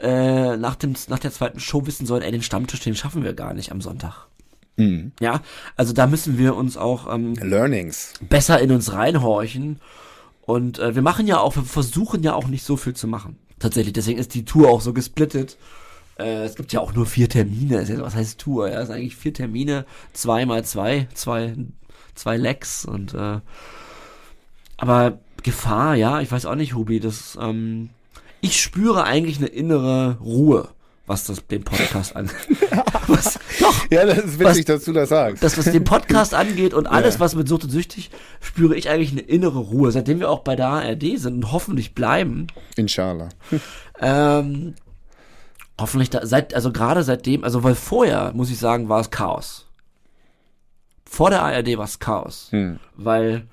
äh, 0.00 0.56
nach 0.56 0.76
dem, 0.76 0.94
nach 1.08 1.18
der 1.18 1.32
zweiten 1.32 1.60
Show 1.60 1.86
wissen 1.86 2.06
sollen, 2.06 2.22
ey, 2.22 2.30
den 2.30 2.42
Stammtisch, 2.42 2.80
den 2.80 2.94
schaffen 2.94 3.24
wir 3.24 3.32
gar 3.34 3.54
nicht 3.54 3.72
am 3.72 3.80
Sonntag. 3.80 4.26
Mhm. 4.76 5.12
Ja, 5.20 5.40
also 5.76 5.92
da 5.92 6.06
müssen 6.06 6.38
wir 6.38 6.56
uns 6.56 6.76
auch 6.76 7.12
ähm, 7.12 7.34
Learnings 7.34 8.14
besser 8.28 8.60
in 8.60 8.70
uns 8.70 8.92
reinhorchen 8.92 9.80
und 10.42 10.78
äh, 10.78 10.94
wir 10.94 11.02
machen 11.02 11.26
ja 11.26 11.38
auch, 11.38 11.56
wir 11.56 11.62
versuchen 11.62 12.22
ja 12.22 12.34
auch 12.34 12.48
nicht 12.48 12.64
so 12.64 12.76
viel 12.76 12.94
zu 12.94 13.06
machen. 13.06 13.38
Tatsächlich, 13.58 13.92
deswegen 13.92 14.18
ist 14.18 14.34
die 14.34 14.44
Tour 14.44 14.70
auch 14.70 14.80
so 14.80 14.92
gesplittet. 14.92 15.56
Äh, 16.18 16.44
es 16.44 16.54
gibt 16.54 16.72
ja 16.72 16.80
auch 16.80 16.94
nur 16.94 17.06
vier 17.06 17.28
Termine. 17.28 17.86
Was 18.00 18.14
heißt 18.14 18.38
Tour? 18.38 18.68
Ja, 18.68 18.80
es 18.80 18.88
sind 18.88 18.96
eigentlich 18.96 19.16
vier 19.16 19.32
Termine, 19.32 19.86
zwei 20.12 20.46
mal 20.46 20.64
zwei, 20.64 21.08
zwei, 21.14 21.54
zwei 22.14 22.36
Lecks 22.36 22.84
und 22.84 23.14
äh, 23.14 23.40
aber 24.76 25.18
Gefahr, 25.42 25.96
ja, 25.96 26.20
ich 26.20 26.30
weiß 26.30 26.46
auch 26.46 26.54
nicht, 26.54 26.74
Hubi, 26.74 27.00
das 27.00 27.36
ähm, 27.40 27.90
ich 28.40 28.60
spüre 28.60 29.04
eigentlich 29.04 29.38
eine 29.38 29.48
innere 29.48 30.18
Ruhe 30.20 30.68
was 31.06 31.24
das 31.24 31.46
den 31.46 31.64
Podcast 31.64 32.14
angeht. 32.14 32.34
was, 33.06 33.38
doch. 33.60 33.90
Ja, 33.90 34.06
das 34.06 34.18
ist 34.18 34.38
witzig, 34.38 34.58
was, 34.58 34.64
dass 34.64 34.84
du 34.84 34.92
das 34.92 35.08
sagst. 35.08 35.42
Das, 35.42 35.58
was 35.58 35.64
den 35.64 35.84
Podcast 35.84 36.34
angeht 36.34 36.74
und 36.74 36.86
alles, 36.86 37.14
ja. 37.14 37.20
was 37.20 37.34
mit 37.34 37.48
Sucht 37.48 37.64
und 37.64 37.70
Süchtig, 37.70 38.10
spüre 38.40 38.76
ich 38.76 38.88
eigentlich 38.88 39.12
eine 39.12 39.20
innere 39.20 39.58
Ruhe. 39.58 39.90
Seitdem 39.90 40.20
wir 40.20 40.30
auch 40.30 40.40
bei 40.40 40.56
der 40.56 40.68
ARD 40.68 41.18
sind 41.18 41.34
und 41.34 41.52
hoffentlich 41.52 41.94
bleiben. 41.94 42.46
Inshallah. 42.76 43.30
Ähm, 44.00 44.74
hoffentlich 45.80 46.10
da, 46.10 46.24
seit, 46.26 46.54
also 46.54 46.72
gerade 46.72 47.02
seitdem, 47.02 47.44
also 47.44 47.62
weil 47.64 47.74
vorher, 47.74 48.32
muss 48.34 48.50
ich 48.50 48.58
sagen, 48.58 48.88
war 48.88 49.00
es 49.00 49.10
Chaos. 49.10 49.66
Vor 51.04 51.30
der 51.30 51.42
ARD 51.42 51.76
war 51.76 51.84
es 51.84 51.98
Chaos. 51.98 52.48
Hm. 52.50 52.78
Weil 52.96 53.46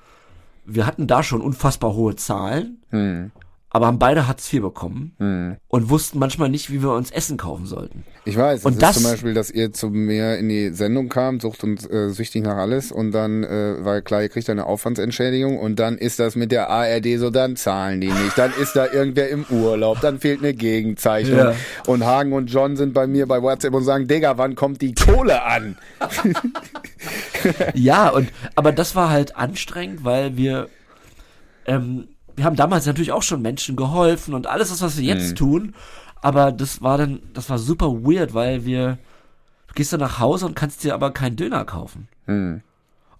wir 0.65 0.86
hatten 0.86 1.07
da 1.07 1.24
schon 1.24 1.41
unfassbar 1.41 1.93
hohe 1.93 2.15
Zahlen. 2.15 2.82
Hm 2.89 3.32
aber 3.72 3.88
haben 3.88 3.99
beide 3.99 4.28
Hartz 4.28 4.51
IV 4.51 4.61
bekommen 4.61 5.13
hm. 5.20 5.57
und 5.67 5.89
wussten 5.89 6.17
manchmal 6.17 6.49
nicht, 6.49 6.72
wie 6.72 6.82
wir 6.82 6.91
uns 6.91 7.11
Essen 7.11 7.38
kaufen 7.38 7.67
sollten. 7.67 8.03
Ich 8.26 8.36
weiß, 8.36 8.65
und 8.65 8.82
das, 8.82 8.97
ist 8.97 9.03
zum 9.03 9.11
Beispiel, 9.11 9.34
dass 9.34 9.51
ihr 9.51 9.72
zu 9.72 9.89
mir 9.89 10.38
in 10.38 10.49
die 10.49 10.70
Sendung 10.70 11.09
kam, 11.09 11.39
sucht 11.39 11.63
und 11.63 11.89
äh, 11.89 12.09
süchtig 12.09 12.43
nach 12.43 12.57
alles 12.57 12.91
und 12.91 13.11
dann 13.11 13.43
äh, 13.43 13.76
war 13.86 14.01
klar, 14.01 14.24
ihr 14.24 14.30
kriegt 14.30 14.49
eine 14.49 14.65
Aufwandsentschädigung 14.65 15.59
und 15.59 15.80
dann 15.80 15.97
ist 15.97 16.20
das 16.20 16.36
mit 16.36 16.51
der 16.51 16.70
ARD 16.70 17.20
so, 17.20 17.30
dann 17.30 17.55
zahlen 17.55 18.01
die 18.01 18.07
nicht, 18.07 18.38
dann 18.38 18.51
ist 18.59 18.76
da 18.76 18.91
irgendwer 18.91 19.30
im 19.30 19.45
Urlaub, 19.49 20.01
dann 20.01 20.20
fehlt 20.20 20.39
eine 20.39 20.53
Gegenzeichnung 20.53 21.38
ja. 21.38 21.55
und 21.86 22.03
Hagen 22.05 22.34
und 22.34 22.47
John 22.47 22.76
sind 22.76 22.93
bei 22.93 23.05
mir 23.05 23.28
bei 23.28 23.41
WhatsApp 23.41 23.74
und 23.74 23.84
sagen, 23.84 24.07
Digga, 24.07 24.38
wann 24.38 24.55
kommt 24.55 24.82
die 24.82 24.95
Kohle 24.95 25.43
an? 25.43 25.78
ja, 27.76 28.09
und 28.09 28.30
aber 28.55 28.72
das 28.72 28.95
war 28.95 29.09
halt 29.09 29.36
anstrengend, 29.36 30.03
weil 30.03 30.38
wir 30.38 30.70
ähm, 31.65 32.07
wir 32.39 32.45
haben 32.45 32.55
damals 32.55 32.85
natürlich 32.85 33.11
auch 33.11 33.21
schon 33.21 33.41
Menschen 33.41 33.75
geholfen 33.75 34.33
und 34.33 34.47
alles 34.47 34.69
das, 34.69 34.81
was 34.81 34.97
wir 34.97 35.03
jetzt 35.03 35.31
mhm. 35.31 35.35
tun. 35.35 35.75
Aber 36.21 36.53
das 36.53 36.81
war 36.81 36.97
dann, 36.97 37.19
das 37.33 37.49
war 37.49 37.59
super 37.59 37.87
weird, 38.03 38.33
weil 38.33 38.65
wir, 38.65 38.97
du 39.67 39.73
gehst 39.73 39.91
dann 39.91 39.99
nach 39.99 40.19
Hause 40.19 40.45
und 40.45 40.55
kannst 40.55 40.83
dir 40.83 40.93
aber 40.93 41.11
keinen 41.11 41.35
Döner 41.35 41.65
kaufen. 41.65 42.07
Mhm. 42.27 42.61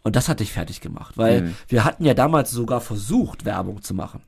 Und 0.04 0.16
das 0.16 0.30
hat 0.30 0.40
dich 0.40 0.54
fertig 0.54 0.80
gemacht, 0.80 1.18
weil 1.18 1.42
mhm. 1.42 1.56
wir 1.68 1.84
hatten 1.84 2.06
ja 2.06 2.14
damals 2.14 2.52
sogar 2.52 2.80
versucht, 2.80 3.44
Werbung 3.44 3.82
zu 3.82 3.94
machen. 3.94 4.22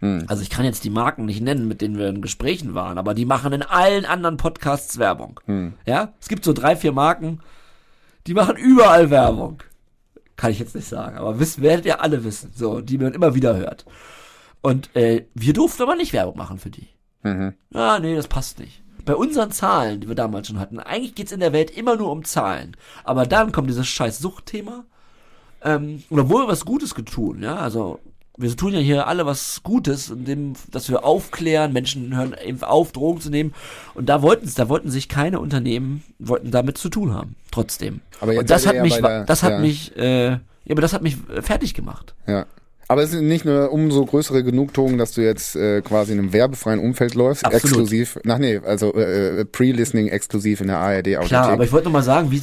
Mhm. 0.00 0.24
Also 0.26 0.42
ich 0.42 0.50
kann 0.50 0.66
jetzt 0.66 0.84
die 0.84 0.90
Marken 0.90 1.24
nicht 1.24 1.40
nennen, 1.40 1.66
mit 1.66 1.80
denen 1.80 1.96
wir 1.96 2.08
in 2.08 2.20
Gesprächen 2.20 2.74
waren, 2.74 2.98
aber 2.98 3.14
die 3.14 3.24
machen 3.24 3.54
in 3.54 3.62
allen 3.62 4.04
anderen 4.04 4.36
Podcasts 4.36 4.98
Werbung. 4.98 5.40
Mhm. 5.46 5.72
Ja, 5.86 6.12
es 6.20 6.28
gibt 6.28 6.44
so 6.44 6.52
drei, 6.52 6.76
vier 6.76 6.92
Marken, 6.92 7.40
die 8.26 8.34
machen 8.34 8.56
überall 8.56 9.08
Werbung. 9.08 9.62
Kann 10.36 10.50
ich 10.50 10.58
jetzt 10.58 10.74
nicht 10.74 10.88
sagen, 10.88 11.18
aber 11.18 11.38
wisst, 11.38 11.60
werdet 11.60 11.84
ihr 11.84 12.00
alle 12.00 12.24
wissen, 12.24 12.52
so, 12.54 12.80
die 12.80 12.98
man 12.98 13.12
immer 13.12 13.34
wieder 13.34 13.56
hört. 13.56 13.84
Und 14.62 14.94
äh, 14.96 15.26
wir 15.34 15.52
durften 15.52 15.82
aber 15.82 15.96
nicht 15.96 16.12
Werbung 16.12 16.36
machen 16.36 16.58
für 16.58 16.70
die. 16.70 16.88
Mhm. 17.22 17.54
Ah, 17.74 17.98
nee, 18.00 18.14
das 18.14 18.28
passt 18.28 18.58
nicht. 18.58 18.82
Bei 19.04 19.16
unseren 19.16 19.50
Zahlen, 19.50 20.00
die 20.00 20.08
wir 20.08 20.14
damals 20.14 20.46
schon 20.46 20.60
hatten, 20.60 20.78
eigentlich 20.78 21.14
geht's 21.14 21.32
in 21.32 21.40
der 21.40 21.52
Welt 21.52 21.70
immer 21.70 21.96
nur 21.96 22.10
um 22.10 22.24
Zahlen. 22.24 22.76
Aber 23.04 23.26
dann 23.26 23.52
kommt 23.52 23.68
dieses 23.68 23.88
scheiß 23.88 24.20
Suchtthema. 24.20 24.84
Ähm, 25.62 26.02
und 26.08 26.20
obwohl 26.20 26.44
wir 26.44 26.48
was 26.48 26.64
Gutes 26.64 26.94
getun, 26.94 27.42
ja, 27.42 27.56
also 27.56 27.98
wir 28.36 28.56
tun 28.56 28.72
ja 28.72 28.80
hier 28.80 29.06
alle 29.06 29.26
was 29.26 29.62
Gutes, 29.62 30.10
indem, 30.10 30.54
dass 30.70 30.88
wir 30.88 31.04
aufklären, 31.04 31.72
Menschen 31.72 32.16
hören 32.16 32.34
eben 32.44 32.62
auf, 32.62 32.92
Drogen 32.92 33.20
zu 33.20 33.30
nehmen. 33.30 33.54
Und 33.94 34.08
da 34.08 34.22
wollten 34.22 34.50
da 34.54 34.68
wollten 34.68 34.90
sich 34.90 35.08
keine 35.08 35.38
Unternehmen, 35.38 36.02
wollten 36.18 36.50
damit 36.50 36.78
zu 36.78 36.88
tun 36.88 37.14
haben, 37.14 37.36
trotzdem. 37.50 38.00
Aber 38.20 38.32
jetzt 38.32 38.40
und 38.40 38.50
das 38.50 38.66
hat 38.66 38.80
mich, 38.80 38.94
der, 38.94 39.24
das 39.24 39.42
hat 39.42 39.52
ja. 39.52 39.58
mich, 39.58 39.96
äh, 39.96 40.30
ja, 40.30 40.38
aber 40.70 40.80
das 40.80 40.92
hat 40.92 41.02
mich 41.02 41.16
fertig 41.42 41.74
gemacht. 41.74 42.14
Ja. 42.26 42.46
Aber 42.88 43.02
es 43.02 43.14
ist 43.14 43.22
nicht 43.22 43.46
nur 43.46 43.72
umso 43.72 44.04
größere 44.04 44.44
Genugtuung, 44.44 44.98
dass 44.98 45.12
du 45.12 45.22
jetzt 45.22 45.56
äh, 45.56 45.80
quasi 45.80 46.12
in 46.12 46.18
einem 46.18 46.32
werbefreien 46.34 46.78
Umfeld 46.78 47.14
läufst, 47.14 47.44
Absolut. 47.44 47.64
exklusiv, 47.64 48.18
nach 48.24 48.36
nee, 48.36 48.58
also 48.58 48.94
äh, 48.94 49.40
äh, 49.40 49.44
Pre-Listening 49.46 50.08
exklusiv 50.08 50.60
in 50.60 50.66
der 50.66 50.78
ARD 50.78 51.06
Audiothek. 51.06 51.28
Klar, 51.28 51.48
aber 51.48 51.64
ich 51.64 51.72
wollte 51.72 51.86
noch 51.86 51.92
mal 51.92 52.02
sagen, 52.02 52.30
wie 52.30 52.42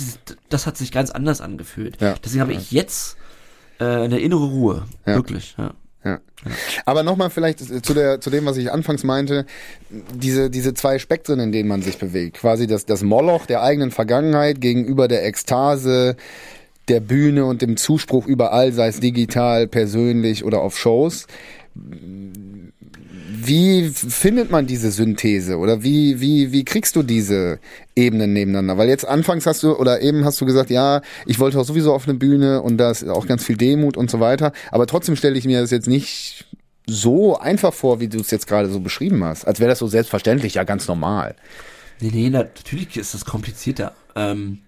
das 0.49 0.65
hat 0.65 0.75
sich 0.75 0.91
ganz 0.91 1.11
anders 1.11 1.41
angefühlt. 1.41 2.01
Ja. 2.01 2.15
Deswegen 2.23 2.41
habe 2.41 2.53
ich 2.53 2.71
jetzt 2.71 3.18
äh, 3.79 3.85
eine 3.85 4.19
innere 4.19 4.45
Ruhe. 4.45 4.85
Ja. 5.05 5.15
Wirklich, 5.15 5.55
ja. 5.57 5.73
Ja. 6.05 6.19
Aber 6.85 7.03
nochmal 7.03 7.29
vielleicht 7.29 7.59
zu 7.59 7.93
der 7.93 8.21
zu 8.21 8.29
dem, 8.29 8.45
was 8.45 8.55
ich 8.55 8.71
anfangs 8.71 9.03
meinte, 9.03 9.45
diese 9.89 10.49
diese 10.49 10.73
zwei 10.73 10.97
Spektren, 10.97 11.41
in 11.41 11.51
denen 11.51 11.67
man 11.67 11.81
sich 11.81 11.97
bewegt, 11.97 12.37
quasi 12.37 12.67
das 12.67 12.85
das 12.85 13.03
Moloch 13.03 13.45
der 13.45 13.61
eigenen 13.63 13.91
Vergangenheit 13.91 14.61
gegenüber 14.61 15.09
der 15.09 15.25
Ekstase 15.25 16.15
der 16.87 17.01
Bühne 17.01 17.45
und 17.45 17.61
dem 17.61 17.75
Zuspruch 17.75 18.25
überall, 18.25 18.71
sei 18.71 18.87
es 18.87 18.99
digital, 18.99 19.67
persönlich 19.67 20.45
oder 20.45 20.61
auf 20.61 20.77
Shows. 20.77 21.27
Wie 23.31 23.89
findet 23.89 24.49
man 24.51 24.65
diese 24.65 24.91
Synthese 24.91 25.57
oder 25.57 25.83
wie, 25.83 26.19
wie, 26.19 26.51
wie 26.51 26.65
kriegst 26.65 26.95
du 26.95 27.03
diese 27.03 27.59
Ebenen 27.95 28.33
nebeneinander? 28.33 28.77
Weil 28.77 28.89
jetzt 28.89 29.07
anfangs 29.07 29.45
hast 29.45 29.63
du 29.63 29.75
oder 29.75 30.01
eben 30.01 30.25
hast 30.25 30.41
du 30.41 30.45
gesagt, 30.45 30.69
ja, 30.69 31.01
ich 31.25 31.39
wollte 31.39 31.59
auch 31.59 31.65
sowieso 31.65 31.93
auf 31.93 32.07
eine 32.07 32.17
Bühne 32.17 32.61
und 32.61 32.77
da 32.77 32.91
ist 32.91 33.07
auch 33.07 33.27
ganz 33.27 33.43
viel 33.43 33.57
Demut 33.57 33.97
und 33.97 34.09
so 34.09 34.19
weiter. 34.19 34.51
Aber 34.71 34.87
trotzdem 34.87 35.15
stelle 35.15 35.37
ich 35.37 35.45
mir 35.45 35.61
das 35.61 35.71
jetzt 35.71 35.87
nicht 35.87 36.45
so 36.87 37.37
einfach 37.37 37.73
vor, 37.73 37.99
wie 37.99 38.07
du 38.07 38.19
es 38.19 38.31
jetzt 38.31 38.47
gerade 38.47 38.69
so 38.69 38.79
beschrieben 38.79 39.23
hast. 39.23 39.45
Als 39.45 39.59
wäre 39.59 39.69
das 39.69 39.79
so 39.79 39.87
selbstverständlich, 39.87 40.55
ja, 40.55 40.63
ganz 40.63 40.87
normal. 40.87 41.35
Nee, 41.99 42.11
nee, 42.11 42.29
natürlich 42.29 42.97
ist 42.97 43.13
das 43.13 43.25
komplizierter. 43.25 43.93
Ähm, 44.15 44.59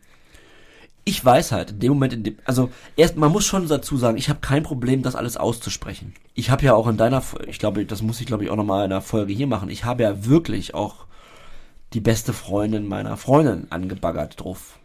ich 1.04 1.24
weiß 1.24 1.52
halt, 1.52 1.72
in 1.72 1.80
dem 1.80 1.94
Moment, 1.94 2.14
in 2.14 2.24
dem, 2.24 2.38
also 2.46 2.70
erst, 2.96 3.18
man 3.18 3.32
muss 3.32 3.46
schon 3.46 3.68
dazu 3.68 3.98
sagen, 3.98 4.18
ich 4.18 4.30
habe 4.30 4.40
kein 4.40 4.64
Problem, 4.64 5.02
das 5.02 5.16
alles 5.16 5.36
auszusprechen. 5.36 6.14
Ich 6.36 6.52
habe 6.52 6.64
ja 6.64 6.74
auch 6.74 6.88
in 6.88 6.98
deiner, 6.98 7.24
ich 7.48 7.60
glaube, 7.60 7.86
das 7.86 8.02
muss 8.02 8.22
ich 8.22 8.28
glaube 8.28 8.44
ich 8.44 8.50
auch 8.52 8.56
nochmal 8.56 8.86
in 8.86 8.92
einer 8.92 9.02
Folge 9.02 9.34
hier 9.34 9.48
machen. 9.48 9.70
Ich 9.70 9.84
habe 9.84 10.04
ja 10.04 10.26
wirklich 10.26 10.76
auch 10.76 11.08
die 11.94 12.02
beste 12.02 12.34
Freundin 12.34 12.88
meiner 12.88 13.18
Freundin 13.18 13.68
angebaggert 13.70 14.40
drauf. 14.40 14.78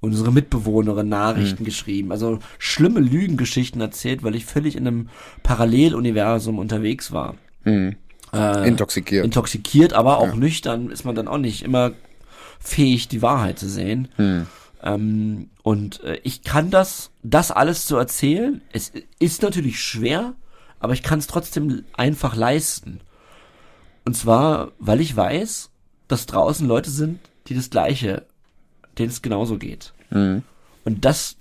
Unsere 0.00 0.30
Mitbewohnerin 0.30 1.08
Nachrichten 1.08 1.64
geschrieben, 1.64 2.12
also 2.12 2.38
schlimme 2.60 3.00
Lügengeschichten 3.00 3.80
erzählt, 3.80 4.22
weil 4.22 4.36
ich 4.36 4.46
völlig 4.46 4.76
in 4.76 4.86
einem 4.86 5.08
Paralleluniversum 5.42 6.60
unterwegs 6.60 7.10
war. 7.10 7.34
Hm. 7.64 7.96
Äh, 8.32 8.68
Intoxikiert. 8.68 9.24
intoxikiert, 9.24 9.94
aber 9.94 10.18
auch 10.18 10.34
nüchtern 10.34 10.90
ist 10.90 11.04
man 11.04 11.16
dann 11.16 11.26
auch 11.26 11.38
nicht 11.38 11.62
immer 11.62 11.92
fähig, 12.60 13.08
die 13.08 13.22
Wahrheit 13.22 13.58
zu 13.58 13.68
sehen. 13.68 14.08
Hm. 14.16 14.46
Ähm, 14.82 15.50
und 15.62 16.02
äh, 16.04 16.20
ich 16.22 16.42
kann 16.42 16.70
das, 16.70 17.10
das 17.22 17.50
alles 17.50 17.86
zu 17.86 17.96
erzählen. 17.96 18.60
Es 18.72 18.92
ist 19.18 19.42
natürlich 19.42 19.82
schwer, 19.82 20.34
aber 20.80 20.92
ich 20.92 21.02
kann 21.02 21.18
es 21.18 21.26
trotzdem 21.26 21.84
einfach 21.94 22.36
leisten. 22.36 23.00
Und 24.04 24.16
zwar, 24.16 24.72
weil 24.78 25.00
ich 25.00 25.14
weiß, 25.14 25.70
dass 26.06 26.26
draußen 26.26 26.66
Leute 26.66 26.90
sind, 26.90 27.20
die 27.46 27.54
das 27.54 27.70
Gleiche, 27.70 28.26
denen 28.98 29.10
es 29.10 29.22
genauso 29.22 29.58
geht. 29.58 29.92
Hm. 30.10 30.42
Und 30.84 31.04
das, 31.04 31.36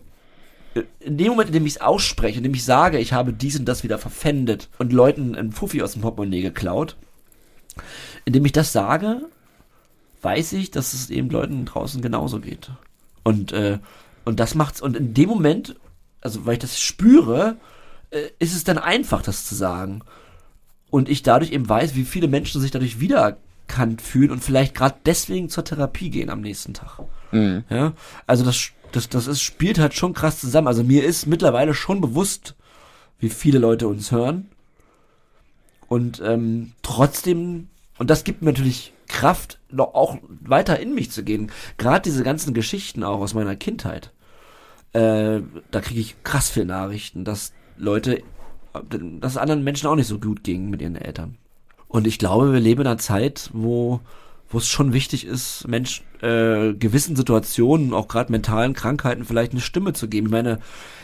äh, 0.74 0.84
in 1.00 1.18
dem 1.18 1.30
Moment, 1.30 1.50
in 1.50 1.54
dem 1.54 1.66
ich 1.66 1.76
es 1.76 1.82
ausspreche, 1.82 2.38
in 2.38 2.44
dem 2.44 2.54
ich 2.54 2.66
sage, 2.66 3.00
ich 3.00 3.14
habe 3.14 3.34
dies 3.34 3.58
und 3.60 3.66
das 3.66 3.84
wieder 3.84 3.98
verpfändet 3.98 4.70
und 4.80 4.94
Leuten 4.94 5.36
einen 5.36 5.52
Fuffi 5.52 5.82
aus 5.82 5.94
dem 5.94 6.02
Portemonnaie 6.02 6.42
geklaut, 6.42 6.96
indem 8.26 8.46
ich 8.46 8.52
das 8.52 8.74
sage, 8.74 9.22
weiß 10.22 10.54
ich, 10.54 10.72
dass 10.72 10.94
es 10.94 11.10
eben 11.10 11.30
Leuten 11.30 11.66
draußen 11.66 12.02
genauso 12.02 12.40
geht. 12.40 12.72
Und, 13.28 13.52
äh, 13.52 13.80
und 14.24 14.40
das 14.40 14.56
macht's, 14.56 14.82
und 14.82 14.96
in 14.96 15.14
dem 15.14 15.28
Moment, 15.28 15.76
also 16.22 16.46
weil 16.46 16.54
ich 16.54 16.60
das 16.60 16.80
spüre, 16.80 17.58
äh, 18.10 18.30
ist 18.40 18.56
es 18.56 18.64
dann 18.64 18.78
einfach, 18.78 19.22
das 19.22 19.46
zu 19.46 19.54
sagen. 19.54 20.02
Und 20.90 21.10
ich 21.10 21.24
dadurch 21.24 21.52
eben 21.52 21.68
weiß, 21.68 21.96
wie 21.96 22.06
viele 22.06 22.30
Menschen 22.30 22.62
sich 22.62 22.72
dadurch 22.72 23.02
wiedererkannt 23.02 24.02
fühlen 24.02 24.32
und 24.32 24.42
vielleicht 24.42 24.76
gerade 24.76 24.96
deswegen 25.06 25.50
zur 25.50 25.66
Therapie 25.66 26.10
gehen 26.10 26.30
am 26.30 26.40
nächsten 26.40 26.74
Tag. 26.74 27.02
Mhm. 27.34 27.66
Ja, 27.70 27.92
also 28.28 28.46
das, 28.46 28.70
das, 28.94 29.10
das 29.10 29.28
ist, 29.28 29.42
spielt 29.42 29.78
halt 29.78 29.94
schon 29.94 30.14
krass 30.14 30.40
zusammen. 30.40 30.70
Also 30.70 30.86
mir 30.86 31.04
ist 31.04 31.28
mittlerweile 31.28 31.74
schon 31.74 32.00
bewusst, 32.00 32.56
wie 33.20 33.30
viele 33.30 33.60
Leute 33.60 33.90
uns 33.90 34.14
hören. 34.14 34.48
Und 35.90 36.22
ähm, 36.24 36.72
trotzdem, 36.82 37.68
und 37.98 38.10
das 38.10 38.24
gibt 38.24 38.42
mir 38.42 38.54
natürlich 38.54 38.94
Kraft, 39.08 39.60
noch 39.72 39.94
auch 39.94 40.18
weiter 40.42 40.80
in 40.80 40.94
mich 40.94 41.12
zu 41.12 41.24
gehen. 41.24 41.52
Gerade 41.78 42.02
diese 42.02 42.24
ganzen 42.24 42.54
Geschichten 42.54 43.04
auch 43.04 43.20
aus 43.20 43.34
meiner 43.34 43.56
Kindheit. 43.56 44.12
Äh, 44.94 45.42
da 45.72 45.82
kriege 45.82 46.00
ich 46.00 46.24
krass 46.24 46.50
viele 46.50 46.68
Nachrichten, 46.68 47.26
dass 47.26 47.54
Leute, 47.78 48.24
dass 48.90 49.38
anderen 49.38 49.64
Menschen 49.64 49.88
auch 49.88 49.96
nicht 49.96 50.08
so 50.08 50.20
gut 50.20 50.44
ging 50.44 50.70
mit 50.70 50.82
ihren 50.82 50.96
Eltern. 50.96 51.38
Und 51.88 52.08
ich 52.08 52.20
glaube, 52.20 52.54
wir 52.54 52.60
leben 52.60 52.82
in 52.82 52.88
einer 52.88 52.98
Zeit, 52.98 53.50
wo 53.54 54.02
wo 54.50 54.58
es 54.58 54.68
schon 54.68 54.94
wichtig 54.94 55.26
ist, 55.26 55.68
Mensch, 55.68 56.04
äh, 56.22 56.74
gewissen 56.74 57.16
Situationen, 57.16 57.94
auch 57.94 58.08
gerade 58.08 58.32
mentalen 58.32 58.74
Krankheiten, 58.74 59.26
vielleicht 59.26 59.52
eine 59.52 59.62
Stimme 59.62 59.94
zu 59.94 60.08
geben. 60.08 60.28
Ich 60.28 60.32
meine, 60.32 60.60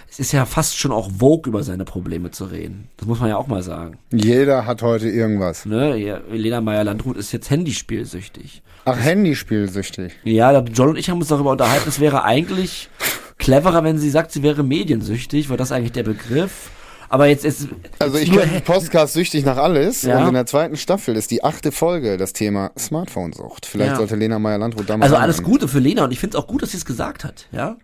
es 0.09 0.19
ist 0.19 0.31
ja 0.31 0.45
fast 0.45 0.77
schon 0.77 0.91
auch 0.91 1.09
Vogue, 1.19 1.49
über 1.49 1.63
seine 1.63 1.85
Probleme 1.85 2.31
zu 2.31 2.45
reden. 2.45 2.87
Das 2.97 3.07
muss 3.07 3.19
man 3.19 3.29
ja 3.29 3.37
auch 3.37 3.47
mal 3.47 3.63
sagen. 3.63 3.97
Jeder 4.11 4.65
hat 4.65 4.81
heute 4.81 5.09
irgendwas. 5.09 5.65
Ne? 5.65 5.97
Ja, 5.97 6.21
Lena 6.31 6.61
Meyer-Landrut 6.61 7.17
ist 7.17 7.31
jetzt 7.31 7.49
Handyspielsüchtig. 7.49 8.61
Ach, 8.85 8.97
Handyspielsüchtig. 8.97 10.13
Ja, 10.23 10.59
John 10.61 10.89
und 10.89 10.97
ich 10.97 11.09
haben 11.09 11.19
uns 11.19 11.29
darüber 11.29 11.51
unterhalten, 11.51 11.89
es 11.89 11.99
wäre 11.99 12.23
eigentlich 12.23 12.89
cleverer, 13.37 13.83
wenn 13.83 13.97
sie 13.97 14.09
sagt, 14.09 14.31
sie 14.31 14.43
wäre 14.43 14.63
mediensüchtig, 14.63 15.49
weil 15.49 15.57
das 15.57 15.71
eigentlich 15.71 15.93
der 15.93 16.03
Begriff. 16.03 16.69
Aber 17.13 17.27
jetzt 17.27 17.45
ist 17.45 17.67
Also 17.99 18.17
ich 18.17 18.31
kenne 18.31 18.61
Podcast 18.61 19.13
süchtig 19.13 19.45
nach 19.45 19.57
alles 19.57 20.01
Ja. 20.01 20.19
und 20.23 20.29
in 20.29 20.33
der 20.33 20.47
zweiten 20.47 20.75
Staffel 20.75 21.15
ist 21.15 21.29
die 21.29 21.43
achte 21.43 21.71
Folge 21.71 22.17
das 22.17 22.33
Thema 22.33 22.71
Smartphone-Sucht. 22.75 23.67
Vielleicht 23.67 23.91
Ja. 23.91 23.97
sollte 23.97 24.15
Lena 24.15 24.39
Meyer-Landrut 24.39 24.89
da 24.89 24.97
mal 24.97 25.03
Also 25.03 25.17
alles 25.17 25.43
Gute 25.43 25.67
für 25.67 25.77
Lena 25.77 26.05
und 26.05 26.11
ich 26.11 26.17
finde 26.19 26.35
es 26.35 26.43
auch 26.43 26.47
gut, 26.47 26.63
dass 26.63 26.71
sie 26.71 26.77
es 26.77 26.85
gesagt 26.85 27.23
hat, 27.23 27.45
ja. 27.51 27.77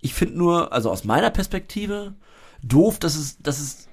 Ich 0.00 0.14
finde 0.14 0.38
nur, 0.38 0.72
also 0.72 0.92
aus 0.92 1.02
meiner 1.02 1.30
Perspektive, 1.30 2.12
doof, 2.62 3.00
dass 3.00 3.16
es, 3.16 3.38
dass 3.42 3.58
es, 3.58 3.87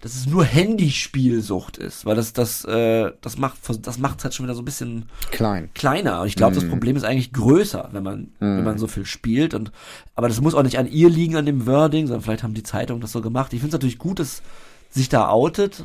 dass 0.00 0.14
es 0.14 0.26
nur 0.26 0.44
Handyspielsucht 0.44 1.78
ist, 1.78 2.04
weil 2.06 2.14
das, 2.16 2.32
das, 2.32 2.64
äh, 2.64 3.10
das 3.20 3.38
macht, 3.38 3.56
das 3.82 3.98
macht 3.98 4.18
es 4.18 4.24
halt 4.24 4.34
schon 4.34 4.46
wieder 4.46 4.54
so 4.54 4.62
ein 4.62 4.64
bisschen 4.64 5.08
Klein. 5.30 5.70
kleiner. 5.74 6.20
Und 6.22 6.28
ich 6.28 6.36
glaube, 6.36 6.54
Mhm. 6.56 6.60
das 6.60 6.68
Problem 6.68 6.96
ist 6.96 7.04
eigentlich 7.04 7.32
größer, 7.32 7.88
wenn 7.92 8.02
man, 8.02 8.28
wenn 8.38 8.64
man 8.64 8.78
so 8.78 8.86
viel 8.86 9.04
spielt. 9.06 9.54
Und 9.54 9.72
aber 10.14 10.28
das 10.28 10.40
muss 10.40 10.54
auch 10.54 10.62
nicht 10.62 10.78
an 10.78 10.86
ihr 10.90 11.08
liegen, 11.10 11.36
an 11.36 11.46
dem 11.46 11.66
Wording, 11.66 12.06
sondern 12.06 12.22
vielleicht 12.22 12.42
haben 12.42 12.54
die 12.54 12.62
Zeitungen 12.62 13.00
das 13.00 13.12
so 13.12 13.20
gemacht. 13.22 13.52
Ich 13.52 13.60
finde 13.60 13.70
es 13.76 13.80
natürlich 13.80 13.98
gut, 13.98 14.18
dass 14.20 14.42
sich 14.90 15.08
da 15.08 15.28
outet. 15.28 15.84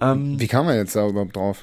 Ähm, 0.00 0.38
Wie 0.40 0.46
kam 0.48 0.66
man 0.66 0.76
jetzt 0.76 0.96
da 0.96 1.06
überhaupt 1.06 1.36
drauf? 1.36 1.62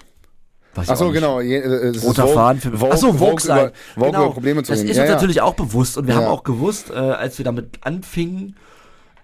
weiß 0.76 0.89
Ach 0.91 0.95
so, 0.97 1.09
genau. 1.11 1.41
Je, 1.41 1.55
äh, 1.57 1.97
Roter 2.03 2.28
Faden 2.28 2.61
für 2.61 2.72
Vogue, 2.78 2.91
Ach 2.93 2.97
so, 2.97 3.07
Vogue, 3.13 3.30
Vogue 3.30 3.39
sein. 3.41 3.57
über, 3.57 3.74
Vogue 3.95 4.11
genau. 4.11 4.26
über 4.26 4.34
Probleme 4.34 4.63
zu 4.63 4.72
Das 4.72 4.80
reden. 4.80 4.91
ist 4.91 4.97
uns 4.99 5.07
ja. 5.09 5.15
natürlich 5.15 5.41
auch 5.41 5.55
bewusst 5.55 5.97
und 5.97 6.05
wir 6.07 6.13
Ja. 6.13 6.22
haben 6.22 6.28
auch 6.28 6.43
gewusst, 6.43 6.91
äh, 6.91 6.93
als 6.93 7.38
wir 7.39 7.45
damit 7.45 7.80
anfingen, 7.82 8.55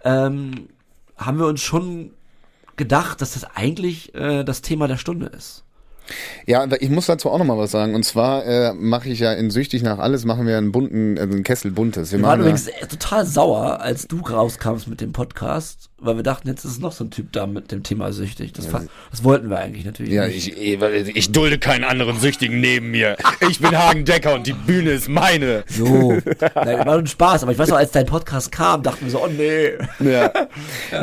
ähm, 0.04 0.68
haben 1.16 1.38
wir 1.38 1.46
uns 1.46 1.62
schon 1.62 2.12
gedacht, 2.76 3.22
dass 3.22 3.34
das 3.34 3.44
eigentlich 3.44 4.14
äh, 4.16 4.44
das 4.44 4.62
Thema 4.62 4.88
der 4.88 4.98
Stunde 4.98 5.28
ist. 5.28 5.66
Ja, 6.46 6.68
ich 6.80 6.90
muss 6.90 7.06
dazu 7.06 7.30
auch 7.30 7.38
noch 7.38 7.46
mal 7.46 7.58
was 7.58 7.72
sagen. 7.72 7.96
Und 7.96 8.04
zwar 8.04 8.46
äh, 8.46 8.74
mache 8.74 9.10
ich 9.10 9.20
ja 9.20 9.32
in 9.34 9.50
Süchtig 9.50 9.84
nach 9.84 10.00
alles, 10.00 10.26
machen 10.26 10.46
wir 10.48 10.58
einen 10.58 10.72
bunten, 10.72 11.18
also 11.18 11.34
einen 11.34 11.44
Kessel 11.44 11.72
buntes. 11.72 12.12
Wir 12.12 12.20
Wir 12.20 12.26
waren 12.28 12.40
übrigens 12.42 12.68
äh, 12.68 12.86
total 12.88 13.26
sauer, 13.26 13.80
als 13.82 14.08
du 14.08 14.20
rauskamst 14.20 14.88
mit 14.88 15.00
dem 15.02 15.14
Podcast, 15.14 15.90
weil 16.00 16.18
wir 16.18 16.24
dachten, 16.24 16.50
jetzt 16.50 16.66
ist 16.66 16.82
noch 16.82 16.92
so 16.92 17.06
ein 17.06 17.12
Typ 17.12 17.32
da 17.32 17.48
mit 17.48 17.72
dem 17.72 17.84
Thema 17.84 18.12
süchtig. 18.12 18.52
Das, 18.52 18.66
fa- 18.66 18.84
das 19.12 19.24
wollten 19.24 19.50
wir 19.50 19.60
eigentlich 19.60 19.86
natürlich 19.86 20.12
ja, 20.12 20.28
nicht. 20.28 20.58
ich, 20.58 20.62
ich, 20.62 21.16
ich 21.16 21.32
dulde 21.32 21.58
keinen 21.60 21.86
anderen 21.86 22.20
Süchtigen 22.20 22.60
neben 22.60 22.92
mir. 22.92 23.16
Ich 23.50 23.60
bin 23.60 23.72
Hagen 23.78 24.04
Decker 24.04 24.36
und 24.36 24.46
die 24.46 24.54
Bühne 24.54 24.92
ist 24.92 25.08
meine. 25.08 25.64
So, 25.68 26.18
Nein, 26.56 26.86
war 26.86 26.98
ein 26.98 27.08
Spaß, 27.08 27.44
aber 27.44 27.54
ich 27.54 27.58
weiß 27.58 27.70
noch, 27.70 27.78
als 27.78 27.92
dein 27.92 28.06
Podcast 28.06 28.52
kam, 28.52 28.84
dachten 28.84 29.06
wir 29.06 29.12
so, 29.12 29.24
oh 29.24 29.28
nee. 29.28 29.72
Ja. 30.00 30.32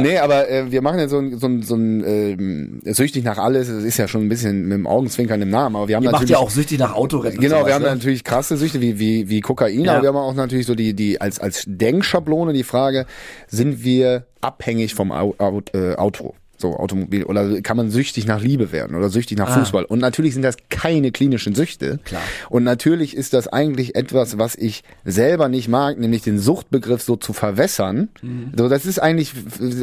Nee, 0.01 0.19
aber 0.19 0.49
äh, 0.49 0.71
wir 0.71 0.83
machen 0.83 0.99
ja 0.99 1.09
so 1.09 1.19
ein, 1.19 1.39
so 1.39 1.47
ein, 1.47 1.63
so 1.63 1.75
ein 1.75 2.05
ähm, 2.05 2.81
süchtig 2.85 3.25
nach 3.25 3.39
alles, 3.39 3.69
es 3.69 3.85
ist 3.85 3.97
ja 3.99 4.07
schon 4.09 4.23
ein 4.23 4.29
bisschen 4.29 4.63
mit 4.69 4.73
dem 4.79 4.87
Augenzwinkern 4.91 5.41
im 5.41 5.51
Namen, 5.51 5.77
aber 5.77 5.89
wir 5.89 5.97
haben 5.97 6.03
Ihr 6.03 6.11
macht 6.11 6.23
natürlich 6.23 6.39
ja 6.39 6.45
auch 6.45 6.51
süchtig 6.51 6.79
nach 6.79 6.95
Autorennen. 6.95 7.41
Genau, 7.41 7.57
sowas, 7.57 7.67
wir 7.69 7.75
haben 7.75 7.83
ne? 7.83 7.91
natürlich 7.91 8.25
krasse 8.25 8.57
Süchte 8.57 8.81
wie, 8.81 8.99
wie, 8.99 9.29
wie 9.29 9.41
Kokain, 9.41 9.85
Ja. 9.85 9.93
aber 9.95 10.03
wir 10.03 10.09
haben 10.11 10.17
auch 10.17 10.35
natürlich 10.35 10.67
so 10.67 10.75
die, 10.75 10.95
die 10.95 11.21
als, 11.21 11.39
als 11.39 11.65
Denkschablone 11.67 12.53
die 12.53 12.65
Frage, 12.65 13.07
sind 13.49 13.83
wir 13.85 14.27
abhängig 14.41 14.95
vom 14.95 15.11
äh, 15.11 15.95
Auto? 15.95 16.35
So, 16.61 16.77
Automobil. 16.77 17.25
Oder 17.25 17.63
kann 17.63 17.77
man 17.77 17.91
süchtig 17.91 18.27
nach 18.27 18.41
Liebe 18.43 18.71
werden 18.71 18.95
oder 18.97 19.09
süchtig 19.09 19.39
nach 19.39 19.49
Ah. 19.49 19.61
Fußball? 19.61 19.85
Und 19.85 19.99
natürlich 19.99 20.35
sind 20.35 20.43
das 20.43 20.57
keine 20.69 21.11
klinischen 21.11 21.55
Süchte. 21.55 21.99
Klar. 22.05 22.21
Und 22.51 22.65
natürlich 22.65 23.17
ist 23.17 23.33
das 23.33 23.49
eigentlich 23.49 23.95
etwas, 23.95 24.37
was 24.37 24.55
ich 24.57 24.83
selber 25.05 25.49
nicht 25.49 25.69
mag, 25.69 25.99
nämlich 25.99 26.23
den 26.23 26.39
Suchtbegriff 26.39 27.03
so 27.03 27.17
zu 27.17 27.33
verwässern. 27.33 28.11
Mhm. 28.21 28.53
So, 28.57 28.69
das 28.69 28.85
ist 28.85 28.99
eigentlich, 28.99 29.33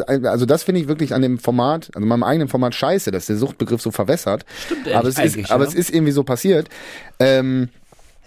also 0.06 0.46
das 0.46 0.64
finde 0.64 0.82
ich 0.82 0.88
wirklich 0.88 1.14
an 1.14 1.22
dem 1.22 1.40
Format, 1.40 1.90
also 1.96 2.06
meinem 2.06 2.24
eigenen 2.24 2.48
Format 2.48 2.76
scheiße, 2.76 3.10
dass 3.12 3.26
der 3.26 3.38
Suchtbegriff 3.38 3.82
so 3.82 3.92
verwässert. 3.92 4.46
Stimmt 4.66 4.88
aber 4.94 5.08
es 5.08 5.18
ist, 5.18 5.52
aber 5.52 5.64
ja. 5.64 5.70
es 5.70 5.76
ist 5.76 5.90
irgendwie 5.90 6.12
so 6.14 6.24
passiert. 6.24 6.70
Ähm, 7.20 7.70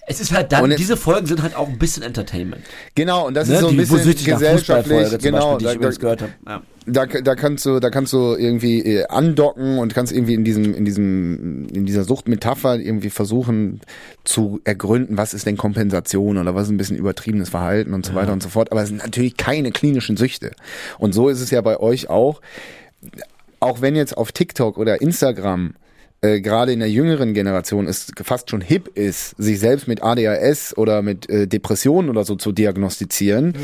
Es 0.06 0.20
ist 0.20 0.32
halt 0.32 0.50
dann, 0.50 0.70
diese 0.76 0.96
Folgen 0.96 1.26
sind 1.26 1.42
halt 1.42 1.54
auch 1.54 1.68
ein 1.68 1.78
bisschen 1.78 2.02
Entertainment. 2.02 2.62
Genau, 2.96 3.26
und 3.28 3.34
das 3.34 3.46
Ne? 3.48 3.54
ist 3.54 3.60
so 3.60 3.66
ein 3.68 3.72
Die- 3.72 3.76
bisschen 3.78 4.24
gesellschaftlich, 4.24 5.18
genau, 5.20 5.52
Beispiel, 5.52 5.58
die 5.58 5.64
ich 5.64 5.70
da, 5.70 5.74
übrigens 5.74 5.94
da, 5.96 6.00
gehört 6.00 6.22
habe. 6.22 6.32
Ja. 6.48 6.62
da, 6.86 7.06
da 7.06 7.34
kannst 7.36 7.64
du, 7.66 7.78
da 7.78 7.90
kannst 7.90 8.12
du 8.12 8.34
irgendwie 8.34 8.80
äh, 8.80 9.06
andocken 9.06 9.78
und 9.78 9.94
kannst 9.94 10.12
irgendwie 10.12 10.34
in 10.34 10.42
diesem, 10.42 10.74
in 10.74 10.84
diesem, 10.84 11.68
in 11.68 11.86
dieser 11.86 12.02
Suchtmetapher 12.04 12.76
irgendwie 12.80 13.10
versuchen 13.10 13.80
zu 14.24 14.60
ergründen, 14.64 15.16
was 15.16 15.32
ist 15.32 15.46
denn 15.46 15.56
Kompensation 15.56 16.38
oder 16.38 16.54
was 16.56 16.64
ist 16.64 16.70
ein 16.70 16.76
bisschen 16.78 16.96
übertriebenes 16.96 17.50
Verhalten 17.50 17.94
und 17.94 18.04
so 18.04 18.14
weiter 18.14 18.32
und 18.32 18.42
so 18.42 18.48
fort. 18.48 18.72
Aber 18.72 18.82
es 18.82 18.88
sind 18.88 18.98
natürlich 19.04 19.36
keine 19.36 19.70
klinischen 19.70 20.16
Süchte. 20.16 20.50
Und 20.98 21.12
so 21.12 21.28
ist 21.28 21.40
es 21.40 21.50
ja 21.50 21.60
bei 21.60 21.78
euch 21.78 22.08
auch. 22.10 22.40
Auch 23.60 23.80
wenn 23.82 23.94
jetzt 23.94 24.16
auf 24.16 24.32
TikTok 24.32 24.76
oder 24.78 25.00
Instagram 25.00 25.74
äh, 26.22 26.40
gerade 26.40 26.72
in 26.72 26.80
der 26.80 26.90
jüngeren 26.90 27.34
Generation 27.34 27.86
es 27.86 28.12
fast 28.22 28.50
schon 28.50 28.60
hip 28.60 28.88
ist, 28.94 29.34
sich 29.38 29.58
selbst 29.58 29.88
mit 29.88 30.02
ADHS 30.02 30.76
oder 30.76 31.02
mit 31.02 31.28
äh, 31.30 31.46
Depressionen 31.46 32.10
oder 32.10 32.24
so 32.24 32.36
zu 32.36 32.52
diagnostizieren, 32.52 33.54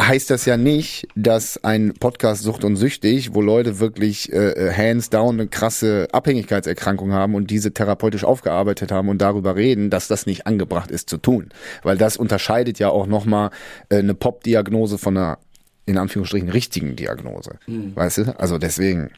heißt 0.00 0.30
das 0.30 0.46
ja 0.46 0.56
nicht, 0.56 1.08
dass 1.14 1.62
ein 1.62 1.94
Podcast 1.94 2.42
Sucht 2.42 2.64
und 2.64 2.76
Süchtig, 2.76 3.34
wo 3.34 3.40
Leute 3.42 3.80
wirklich 3.80 4.32
äh, 4.32 4.72
hands 4.74 5.10
down 5.10 5.40
eine 5.40 5.48
krasse 5.48 6.08
Abhängigkeitserkrankung 6.12 7.12
haben 7.12 7.34
und 7.34 7.50
diese 7.50 7.72
therapeutisch 7.72 8.24
aufgearbeitet 8.24 8.92
haben 8.92 9.08
und 9.08 9.20
darüber 9.20 9.56
reden, 9.56 9.90
dass 9.90 10.08
das 10.08 10.26
nicht 10.26 10.46
angebracht 10.46 10.90
ist 10.90 11.10
zu 11.10 11.18
tun. 11.18 11.50
Weil 11.82 11.98
das 11.98 12.16
unterscheidet 12.16 12.78
ja 12.78 12.88
auch 12.88 13.06
nochmal 13.06 13.50
äh, 13.88 13.98
eine 13.98 14.14
Pop-Diagnose 14.14 14.98
von 14.98 15.16
einer 15.16 15.38
in 15.86 15.98
Anführungsstrichen 15.98 16.50
richtigen 16.50 16.94
Diagnose. 16.94 17.58
Weißt 17.96 18.18
du? 18.18 18.38
Also 18.38 18.58
deswegen. 18.58 19.10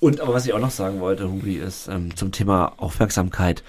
Und 0.00 0.20
aber 0.20 0.34
was 0.34 0.46
ich 0.46 0.52
auch 0.52 0.60
noch 0.60 0.70
sagen 0.70 1.00
wollte, 1.00 1.28
Hubi, 1.30 1.56
ist 1.56 1.88
ähm, 1.88 2.14
zum 2.16 2.30
Thema 2.32 2.72
Aufmerksamkeit. 2.76 3.62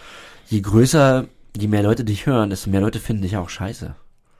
Je 0.47 0.61
größer, 0.61 1.25
je 1.57 1.67
mehr 1.67 1.83
Leute 1.83 2.03
dich 2.03 2.25
hören, 2.25 2.49
desto 2.49 2.69
mehr 2.69 2.81
Leute 2.81 2.99
finden 2.99 3.23
dich 3.23 3.37
auch 3.37 3.49
scheiße. 3.49 3.95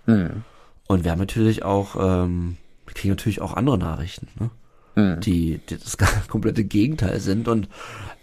Hm. 0.06 0.44
Und 0.88 1.04
wir 1.04 1.12
haben 1.12 1.20
natürlich 1.20 1.64
auch, 1.64 1.96
ähm, 2.00 2.58
wir 2.86 2.94
kriegen 2.94 3.12
natürlich 3.12 3.42
auch 3.42 3.54
andere 3.54 3.78
Nachrichten, 3.78 4.28
ne? 4.40 4.50
Hm. 4.96 5.20
die, 5.22 5.60
die 5.70 5.78
das 5.78 5.98
komplette 6.28 6.64
Gegenteil 6.64 7.20
sind. 7.20 7.48
Und 7.48 7.68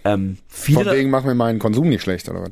ähm, 0.04 0.38
Von 0.48 0.76
viele, 0.76 0.92
wegen 0.92 1.10
machen 1.10 1.26
wir 1.26 1.34
meinen 1.34 1.58
Konsum 1.58 1.88
nicht 1.88 2.02
schlecht, 2.02 2.28
oder 2.28 2.42
was? 2.42 2.50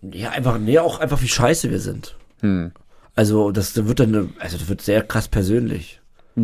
ja 0.00 0.30
einfach, 0.30 0.58
nee, 0.58 0.78
auch 0.78 1.00
einfach 1.00 1.20
wie 1.22 1.28
scheiße 1.28 1.70
wir 1.70 1.80
sind. 1.80 2.16
Hm. 2.40 2.70
Also 3.16 3.50
das 3.50 3.74
wird 3.86 3.98
dann, 3.98 4.32
also 4.38 4.56
das 4.58 4.68
wird 4.68 4.80
sehr 4.80 5.02
krass 5.02 5.26
persönlich. 5.26 6.00
Äh, 6.36 6.42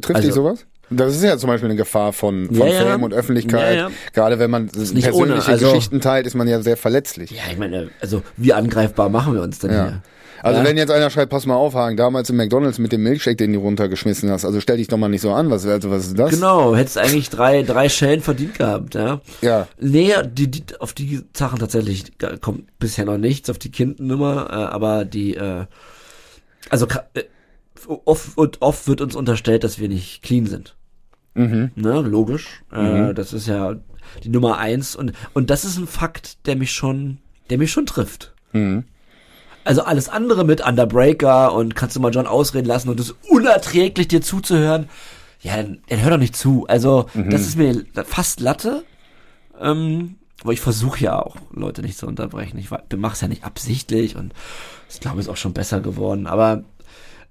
Trifft 0.00 0.16
Also- 0.16 0.26
dich 0.26 0.34
sowas? 0.34 0.66
Das 0.90 1.16
ist 1.16 1.22
ja 1.24 1.36
zum 1.36 1.48
Beispiel 1.48 1.68
eine 1.68 1.76
Gefahr 1.76 2.12
von, 2.12 2.46
von 2.46 2.54
Ja, 2.56 2.66
ja. 2.66 2.82
Fame 2.84 3.02
und 3.02 3.12
Öffentlichkeit. 3.14 3.74
Ja, 3.74 3.88
ja. 3.88 3.90
Gerade 4.12 4.38
wenn 4.38 4.50
man 4.50 4.64
nicht 4.66 4.74
persönliche 4.76 5.12
ohne, 5.14 5.34
also- 5.44 5.66
Geschichten 5.70 6.00
teilt, 6.00 6.26
ist 6.26 6.34
man 6.34 6.46
ja 6.46 6.60
sehr 6.62 6.76
verletzlich. 6.76 7.30
Ja, 7.32 7.42
ich 7.50 7.58
meine, 7.58 7.90
also 8.00 8.22
wie 8.36 8.52
angreifbar 8.52 9.08
machen 9.08 9.34
wir 9.34 9.42
uns 9.42 9.58
denn 9.58 9.72
Ja. 9.72 9.84
hier? 9.84 10.02
Also 10.42 10.62
wenn 10.62 10.76
jetzt 10.76 10.90
einer 10.92 11.10
schreibt, 11.10 11.30
pass 11.32 11.44
mal 11.44 11.56
auf, 11.56 11.74
Hagen, 11.74 11.96
damals 11.96 12.30
im 12.30 12.36
McDonalds 12.36 12.78
mit 12.78 12.92
dem 12.92 13.02
Milkshake, 13.02 13.36
den 13.36 13.54
du 13.54 13.58
runtergeschmissen 13.58 14.30
hast, 14.30 14.44
also 14.44 14.60
stell 14.60 14.76
dich 14.76 14.86
doch 14.86 14.98
mal 14.98 15.08
nicht 15.08 15.22
so 15.22 15.32
an, 15.32 15.50
was, 15.50 15.66
also 15.66 15.90
was 15.90 16.06
ist 16.06 16.18
das? 16.18 16.30
Genau, 16.30 16.76
hättest 16.76 16.98
eigentlich 16.98 17.30
drei, 17.30 17.62
drei 17.64 17.88
Schellen 17.88 18.20
verdient 18.20 18.56
gehabt, 18.56 18.94
ja. 18.94 19.20
Ja. 19.40 19.66
Nee, 19.80 20.12
die, 20.30 20.48
die, 20.48 20.62
auf 20.78 20.92
die 20.92 21.22
Sachen 21.32 21.58
tatsächlich 21.58 22.12
kommt 22.42 22.78
bisher 22.78 23.06
noch 23.06 23.18
nichts, 23.18 23.50
auf 23.50 23.58
die 23.58 23.72
Kindennummer, 23.72 24.46
äh, 24.50 24.54
aber 24.54 25.04
die, 25.04 25.34
äh, 25.34 25.64
also 26.70 26.86
äh, 27.14 27.22
oft, 27.88 28.36
und 28.36 28.62
oft 28.62 28.88
wird 28.88 29.00
uns 29.00 29.14
unterstellt, 29.14 29.64
dass 29.64 29.78
wir 29.78 29.88
nicht 29.88 30.22
clean 30.22 30.46
sind. 30.46 30.76
Mhm. 31.34 31.70
Ne, 31.74 32.00
logisch. 32.00 32.62
Äh, 32.72 33.12
das 33.14 33.32
ist 33.32 33.46
ja 33.46 33.76
die 34.22 34.28
Nummer 34.28 34.58
eins 34.58 34.96
und, 34.96 35.12
und 35.34 35.50
das 35.50 35.64
ist 35.64 35.76
ein 35.76 35.86
Fakt, 35.86 36.46
der 36.46 36.56
mich 36.56 36.72
schon, 36.72 37.18
der 37.50 37.58
mich 37.58 37.70
schon 37.70 37.86
trifft. 37.86 38.32
Mhm. 38.52 38.84
Also 39.64 39.82
alles 39.82 40.08
andere 40.08 40.44
mit 40.44 40.66
Underbreaker 40.66 41.52
und 41.52 41.74
kannst 41.74 41.96
du 41.96 42.00
mal 42.00 42.14
John 42.14 42.26
ausreden 42.26 42.66
lassen 42.66 42.88
und 42.88 43.00
es 43.00 43.10
ist 43.10 43.16
unerträglich 43.28 44.08
dir 44.08 44.22
zuzuhören. 44.22 44.88
Ja, 45.40 45.56
dann, 45.56 45.80
dann 45.88 46.02
hör 46.02 46.10
doch 46.10 46.18
nicht 46.18 46.36
zu. 46.36 46.66
Also 46.68 47.06
das 47.14 47.42
ist 47.42 47.56
mir 47.56 47.84
fast 48.04 48.40
Latte. 48.40 48.84
Ähm, 49.60 50.16
aber 50.42 50.52
ich 50.52 50.60
versuche 50.60 51.00
ja 51.00 51.18
auch, 51.18 51.36
Leute 51.52 51.82
nicht 51.82 51.98
zu 51.98 52.06
unterbrechen. 52.06 52.58
Ich 52.58 52.70
mache 52.70 53.14
es 53.14 53.20
ja 53.20 53.28
nicht 53.28 53.44
absichtlich 53.44 54.16
und 54.16 54.32
ich 54.88 55.00
glaube, 55.00 55.18
ist 55.18 55.28
auch 55.28 55.36
schon 55.36 55.54
besser 55.54 55.80
geworden. 55.80 56.26
Aber 56.26 56.62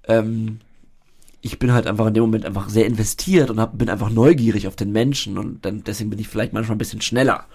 ähm, 0.07 0.59
ich 1.41 1.59
bin 1.59 1.73
halt 1.73 1.85
einfach 1.85 2.07
in 2.07 2.13
dem 2.15 2.23
Moment 2.23 2.45
einfach 2.45 2.69
sehr 2.69 2.87
investiert 2.87 3.51
und 3.51 3.59
hab, 3.59 3.77
bin 3.77 3.89
einfach 3.89 4.09
neugierig 4.09 4.67
auf 4.67 4.75
den 4.75 4.91
Menschen 4.91 5.37
und 5.37 5.63
dann 5.63 5.83
deswegen 5.83 6.09
bin 6.09 6.19
ich 6.19 6.27
vielleicht 6.27 6.53
manchmal 6.53 6.75
ein 6.75 6.79
bisschen 6.79 7.01
schneller. 7.01 7.45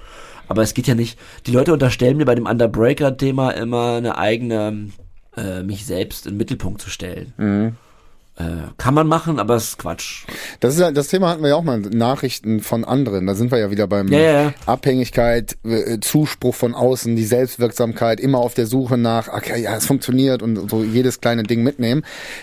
Aber 0.46 0.62
es 0.62 0.74
geht 0.74 0.86
ja 0.86 0.94
nicht, 0.94 1.18
die 1.46 1.53
Leute 1.53 1.72
unterstellen 1.72 2.16
mir 2.16 2.24
bei 2.24 2.34
dem 2.34 2.46
Underbreaker-Thema 2.46 3.51
immer 3.51 3.94
eine 3.94 4.16
eigene, 4.16 4.90
äh, 5.36 5.62
mich 5.62 5.86
selbst 5.86 6.26
in 6.26 6.32
den 6.32 6.38
Mittelpunkt 6.38 6.80
zu 6.80 6.90
stellen. 6.90 7.32
Mhm. 7.36 7.76
Äh, 8.41 8.70
kann 8.78 8.95
man 8.95 9.07
machen, 9.07 9.38
aber 9.38 9.57
es 9.57 9.70
ist 9.70 9.78
Quatsch. 9.78 10.24
Das 10.61 10.76
ist 10.78 10.97
das 10.97 11.09
Thema 11.09 11.28
hatten 11.28 11.43
wir 11.43 11.51
ja 11.51 11.57
auch 11.57 11.62
mal, 11.62 11.78
Nachrichten 11.80 12.61
von 12.61 12.84
anderen. 12.84 13.26
Da 13.26 13.34
sind 13.34 13.51
wir 13.51 13.59
ja 13.59 13.70
wieder 13.70 13.86
beim 13.86 14.09
Ja, 14.09 14.18
ja. 14.18 14.53
Abhängigkeit, 14.66 15.59
äh, 15.64 15.99
Zuspruch 16.01 16.55
von 16.55 16.74
außen, 16.74 17.16
die 17.16 17.24
Selbstwirksamkeit, 17.24 18.18
immer 18.20 18.38
auf 18.38 18.55
der 18.55 18.66
Suche 18.66 18.97
nach, 18.97 19.28
okay, 19.28 19.61
ja, 19.62 19.76
es 19.76 19.86
funktioniert 19.86 20.43
und 20.43 20.70
so 20.70 20.82
jedes 20.82 21.20
kleine 21.20 21.43
Ding 21.43 21.62
mitnehmen. 21.62 22.03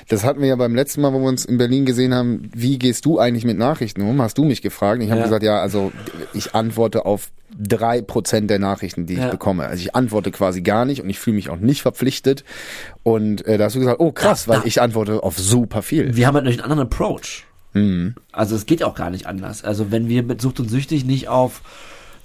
Das 0.09 0.23
hatten 0.23 0.41
wir 0.41 0.49
ja 0.49 0.55
beim 0.55 0.75
letzten 0.75 1.01
Mal, 1.01 1.13
wo 1.13 1.19
wir 1.19 1.27
uns 1.29 1.45
in 1.45 1.57
Berlin 1.57 1.85
gesehen 1.85 2.13
haben, 2.13 2.49
wie 2.53 2.77
gehst 2.77 3.05
du 3.05 3.19
eigentlich 3.19 3.45
mit 3.45 3.57
Nachrichten 3.57 4.01
um? 4.01 4.21
Hast 4.21 4.37
du 4.37 4.43
mich 4.43 4.61
gefragt? 4.61 5.01
Ich 5.01 5.09
habe 5.09 5.19
Ja. 5.19 5.25
gesagt, 5.25 5.43
ja, 5.43 5.59
also 5.61 5.91
ich 6.33 6.53
antworte 6.53 7.05
auf 7.05 7.31
drei 7.59 8.01
Prozent 8.01 8.49
der 8.51 8.59
Nachrichten, 8.59 9.05
die 9.07 9.13
ich 9.15 9.25
bekomme. 9.29 9.65
Also 9.65 9.81
ich 9.81 9.95
antworte 9.95 10.31
quasi 10.31 10.61
gar 10.61 10.85
nicht 10.85 11.01
und 11.01 11.09
ich 11.09 11.17
fühle 11.17 11.37
mich 11.37 11.49
auch 11.49 11.55
nicht 11.57 11.81
verpflichtet. 11.81 12.43
Und 13.07 13.45
äh, 13.45 13.57
da 13.57 13.65
hast 13.65 13.75
du 13.75 13.79
gesagt, 13.79 14.01
oh 14.01 14.11
krass, 14.11 14.43
Da- 14.45 14.51
weil 14.53 14.59
da- 14.61 14.65
ich 14.65 14.81
antworte 14.81 15.23
auf 15.23 15.37
super 15.37 15.81
viel. 15.81 16.17
Wir 16.17 16.27
haben 16.27 16.35
halt 16.35 16.43
natürlich 16.43 16.61
einen 16.61 16.71
anderen 16.71 16.87
Approach. 16.91 17.45
Mhm. 17.73 18.15
Also 18.33 18.55
es 18.57 18.65
geht 18.65 18.83
auch 18.83 18.95
gar 18.95 19.09
nicht 19.09 19.27
anders. 19.27 19.63
Also 19.63 19.91
wenn 19.91 20.09
wir 20.09 20.23
mit 20.23 20.41
Sucht 20.41 20.59
und 20.59 20.69
Süchtig 20.69 21.05
nicht 21.05 21.29
auf 21.29 21.61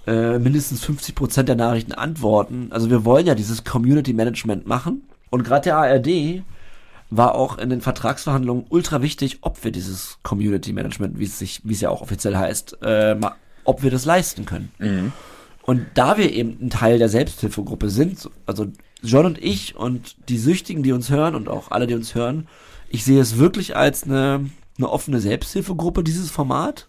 äh, 0.08 0.40
mindestens 0.40 0.84
50 0.84 1.14
Prozent 1.14 1.48
der 1.48 1.54
Nachrichten 1.54 1.92
antworten, 1.92 2.68
also 2.70 2.90
wir 2.90 3.04
wollen 3.04 3.26
ja 3.26 3.36
dieses 3.36 3.62
Community 3.62 4.12
Management 4.12 4.66
machen 4.66 5.02
und 5.30 5.44
gerade 5.44 5.62
der 5.62 5.76
ARD 5.76 6.42
war 7.10 7.36
auch 7.36 7.58
in 7.58 7.70
den 7.70 7.80
Vertragsverhandlungen 7.80 8.64
ultra 8.68 9.02
wichtig, 9.02 9.38
ob 9.42 9.62
wir 9.62 9.70
dieses 9.70 10.18
Community 10.24 10.72
Management, 10.72 11.20
wie 11.20 11.24
es 11.26 11.38
sich, 11.38 11.60
wie 11.62 11.74
es 11.74 11.80
ja 11.80 11.90
auch 11.90 12.02
offiziell 12.02 12.36
heißt, 12.36 12.78
äh, 12.82 13.14
ma- 13.14 13.36
ob 13.62 13.84
wir 13.84 13.92
das 13.92 14.04
leisten 14.04 14.46
können. 14.46 14.72
Und 15.62 15.86
da 15.94 16.16
wir 16.18 16.32
eben 16.32 16.58
ein 16.60 16.70
Teil 16.70 16.98
der 16.98 17.08
Selbsthilfegruppe 17.08 17.88
sind, 17.88 18.18
so- 18.18 18.30
also 18.46 18.66
John 19.02 19.26
und 19.26 19.42
ich 19.42 19.74
und 19.76 20.16
die 20.28 20.38
Süchtigen, 20.38 20.82
die 20.82 20.92
uns 20.92 21.10
hören 21.10 21.34
und 21.34 21.48
auch 21.48 21.70
alle, 21.70 21.86
die 21.86 21.94
uns 21.94 22.14
hören, 22.14 22.46
ich 22.88 23.04
sehe 23.04 23.20
es 23.20 23.38
wirklich 23.38 23.76
als 23.76 24.04
eine, 24.04 24.48
eine 24.78 24.88
offene 24.88 25.20
Selbsthilfegruppe, 25.20 26.04
dieses 26.04 26.30
Format. 26.30 26.88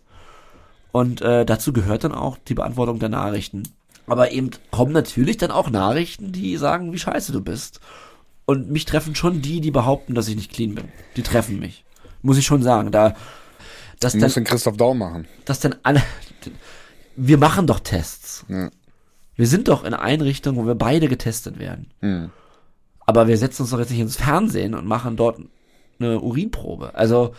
Und 0.92 1.22
äh, 1.22 1.46
dazu 1.46 1.74
gehört 1.74 2.04
dann 2.04 2.12
auch 2.12 2.38
die 2.48 2.54
Beantwortung 2.54 3.00
der 3.00 3.10
Nachrichten. 3.10 3.64
Aber 4.06 4.32
eben 4.32 4.52
kommen 4.70 4.92
natürlich 4.92 5.38
dann 5.38 5.50
auch 5.52 5.70
Nachrichten, 5.70 6.32
die 6.32 6.58
sagen, 6.58 6.94
wie 6.94 7.00
scheiße 7.00 7.32
du 7.32 7.42
bist. 7.42 7.80
Und 8.46 8.70
mich 8.70 8.86
treffen 8.86 9.16
schon 9.16 9.42
die, 9.42 9.62
die 9.62 9.72
behaupten, 9.72 10.14
dass 10.14 10.28
ich 10.28 10.36
nicht 10.36 10.52
clean 10.52 10.76
bin. 10.76 10.90
Die 11.16 11.24
treffen 11.24 11.60
mich. 11.60 11.86
Muss 12.22 12.38
ich 12.38 12.46
schon 12.46 12.62
sagen. 12.62 12.92
Da, 12.92 13.16
dass 14.00 14.12
Du 14.12 14.20
dann, 14.20 14.26
musst 14.28 14.36
den 14.36 14.44
Christoph 14.44 14.78
Daum 14.78 14.98
machen. 15.00 15.28
dass 15.46 15.62
dann 15.62 15.76
alle, 15.84 16.04
wir 17.16 17.38
machen 17.38 17.66
doch 17.66 17.80
Tests. 17.80 18.46
Ja. 18.50 18.70
Wir 19.36 19.48
sind 19.48 19.68
doch 19.68 19.84
in 19.84 19.94
Einrichtungen, 19.94 20.60
wo 20.62 20.68
wir 20.68 20.76
beide 20.76 21.08
getestet 21.08 21.60
werden. 21.60 21.92
Hm. 22.02 22.30
Aber 23.06 23.28
wir 23.28 23.38
setzen 23.38 23.64
uns 23.64 23.72
doch 23.72 23.80
jetzt 23.80 23.92
nicht 23.92 24.00
ins 24.00 24.16
Fernsehen 24.16 24.76
und 24.76 24.86
machen 24.86 25.16
dort 25.16 25.40
eine 26.00 26.20
Urinprobe. 26.20 26.96
Also 26.96 27.34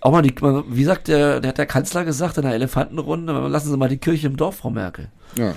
auch 0.00 0.12
mal 0.12 0.22
die, 0.22 0.34
wie 0.68 0.84
sagt 0.84 1.08
der, 1.08 1.40
der 1.40 1.50
hat 1.50 1.58
der 1.58 1.66
Kanzler 1.66 2.04
gesagt 2.04 2.38
in 2.38 2.44
der 2.44 2.54
Elefantenrunde, 2.54 3.32
lassen 3.48 3.70
Sie 3.70 3.76
mal 3.76 3.88
die 3.88 3.98
Kirche 3.98 4.28
im 4.28 4.36
Dorf, 4.36 4.56
Frau 4.56 4.70
Merkel. 4.70 5.08
Ja. 5.36 5.54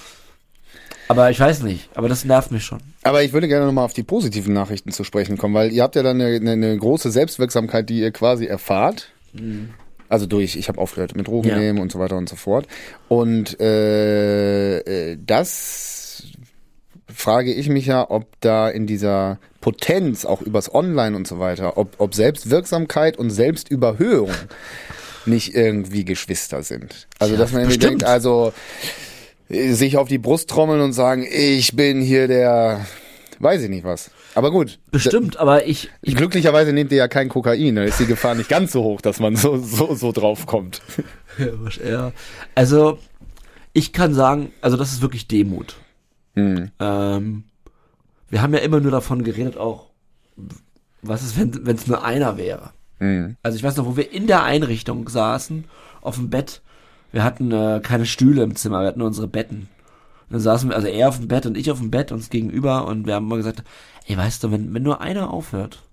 Aber 1.07 1.29
ich 1.29 1.39
weiß 1.39 1.63
nicht, 1.63 1.89
aber 1.95 2.09
das 2.09 2.25
nervt 2.25 2.51
mich 2.51 2.63
schon. 2.63 2.79
Aber 3.03 3.23
ich 3.23 3.33
würde 3.33 3.47
gerne 3.47 3.65
nochmal 3.65 3.85
auf 3.85 3.93
die 3.93 4.03
positiven 4.03 4.53
Nachrichten 4.53 4.91
zu 4.91 5.03
sprechen 5.03 5.37
kommen, 5.37 5.53
weil 5.53 5.71
ihr 5.71 5.83
habt 5.83 5.95
ja 5.95 6.03
dann 6.03 6.19
eine, 6.19 6.35
eine, 6.35 6.51
eine 6.51 6.77
große 6.77 7.11
Selbstwirksamkeit, 7.11 7.89
die 7.89 7.99
ihr 7.99 8.11
quasi 8.11 8.45
erfahrt. 8.45 9.09
Also 10.09 10.25
durch, 10.25 10.55
ich 10.55 10.67
habe 10.67 10.79
aufgehört 10.79 11.15
mit 11.15 11.27
Drogen 11.27 11.49
Ja. 11.49 11.57
nehmen 11.57 11.79
und 11.79 11.91
so 11.91 11.99
weiter 11.99 12.17
und 12.17 12.29
so 12.29 12.35
fort. 12.35 12.67
Und 13.07 13.59
äh, 13.59 14.79
äh, 14.79 15.17
das 15.25 16.23
frage 17.13 17.53
ich 17.53 17.69
mich 17.69 17.85
ja, 17.85 18.09
ob 18.09 18.27
da 18.41 18.69
in 18.69 18.87
dieser 18.87 19.39
Potenz, 19.61 20.25
auch 20.25 20.41
übers 20.41 20.73
Online 20.73 21.15
und 21.15 21.27
so 21.27 21.39
weiter, 21.39 21.77
ob, 21.77 21.95
ob 21.99 22.13
Selbstwirksamkeit 22.15 23.17
und 23.17 23.29
Selbstüberhöhung 23.29 24.31
nicht 25.25 25.55
irgendwie 25.55 26.05
Geschwister 26.05 26.63
sind. 26.63 27.07
Also 27.19 27.33
Ja, 27.35 27.39
dass 27.39 27.51
man 27.51 27.61
irgendwie 27.61 27.79
denkt, 27.79 28.03
also 28.03 28.51
äh, 29.49 29.71
sich 29.71 29.97
auf 29.97 30.07
die 30.09 30.17
Brust 30.17 30.49
trommeln 30.49 30.81
und 30.81 30.93
sagen, 30.93 31.25
ich 31.29 31.75
bin 31.75 32.01
hier 32.01 32.27
der, 32.27 32.85
weiß 33.39 33.61
ich 33.63 33.69
nicht 33.69 33.83
was. 33.85 34.11
Aber 34.35 34.51
gut. 34.51 34.79
Bestimmt, 34.91 35.37
aber 35.37 35.67
ich, 35.67 35.89
ich 36.01 36.15
Glücklicherweise 36.15 36.73
nehmt 36.73 36.91
ihr 36.91 36.97
ja 36.97 37.07
kein 37.07 37.29
Kokain, 37.29 37.75
da 37.75 37.83
ist 37.83 37.99
die 37.99 38.05
Gefahr 38.05 38.35
nicht 38.35 38.49
ganz 38.49 38.71
so 38.71 38.83
hoch, 38.83 39.01
dass 39.01 39.19
man 39.19 39.35
so, 39.35 39.57
so, 39.57 39.95
so 39.95 40.11
drauf 40.11 40.45
kommt. 40.45 40.81
ja, 41.87 42.11
also 42.55 42.99
ich 43.73 43.93
kann 43.93 44.13
sagen, 44.13 44.51
also 44.61 44.77
das 44.77 44.91
ist 44.91 45.01
wirklich 45.01 45.27
Demut. 45.27 45.75
Hm. 46.35 46.71
Ähm, 46.79 47.43
wir 48.29 48.41
haben 48.41 48.53
ja 48.53 48.59
immer 48.59 48.79
nur 48.79 48.91
davon 48.91 49.23
geredet, 49.23 49.57
auch, 49.57 49.91
was 51.01 51.21
ist, 51.21 51.37
wenn 51.37 51.75
es 51.75 51.87
nur 51.87 52.03
einer 52.03 52.37
wäre. 52.37 52.71
Mhm. 52.99 53.35
Also 53.43 53.57
ich 53.57 53.63
weiß 53.63 53.77
noch, 53.77 53.85
wo 53.85 53.97
wir 53.97 54.11
in 54.11 54.27
der 54.27 54.43
Einrichtung 54.43 55.07
saßen, 55.07 55.65
auf 56.01 56.15
dem 56.15 56.29
Bett. 56.29 56.61
Wir 57.11 57.23
hatten 57.23 57.51
äh, 57.51 57.79
keine 57.83 58.05
Stühle 58.05 58.43
im 58.43 58.55
Zimmer, 58.55 58.81
wir 58.81 58.87
hatten 58.87 58.99
nur 58.99 59.07
unsere 59.07 59.27
Betten. 59.27 59.69
Dann 60.33 60.41
saßen 60.41 60.67
wir, 60.67 60.75
also 60.75 60.87
er 60.87 61.09
auf 61.09 61.19
dem 61.19 61.27
Bett 61.27 61.45
und 61.45 61.55
ich 61.55 61.69
auf 61.69 61.77
dem 61.77 61.91
Bett 61.91 62.11
uns 62.11 62.31
gegenüber 62.31 62.87
und 62.87 63.05
wir 63.05 63.13
haben 63.13 63.27
mal 63.27 63.35
gesagt, 63.35 63.63
ey, 64.07 64.17
weißt 64.17 64.43
du, 64.43 64.51
wenn, 64.51 64.73
wenn 64.73 64.81
nur 64.81 64.99
einer 64.99 65.31
aufhört, 65.31 65.83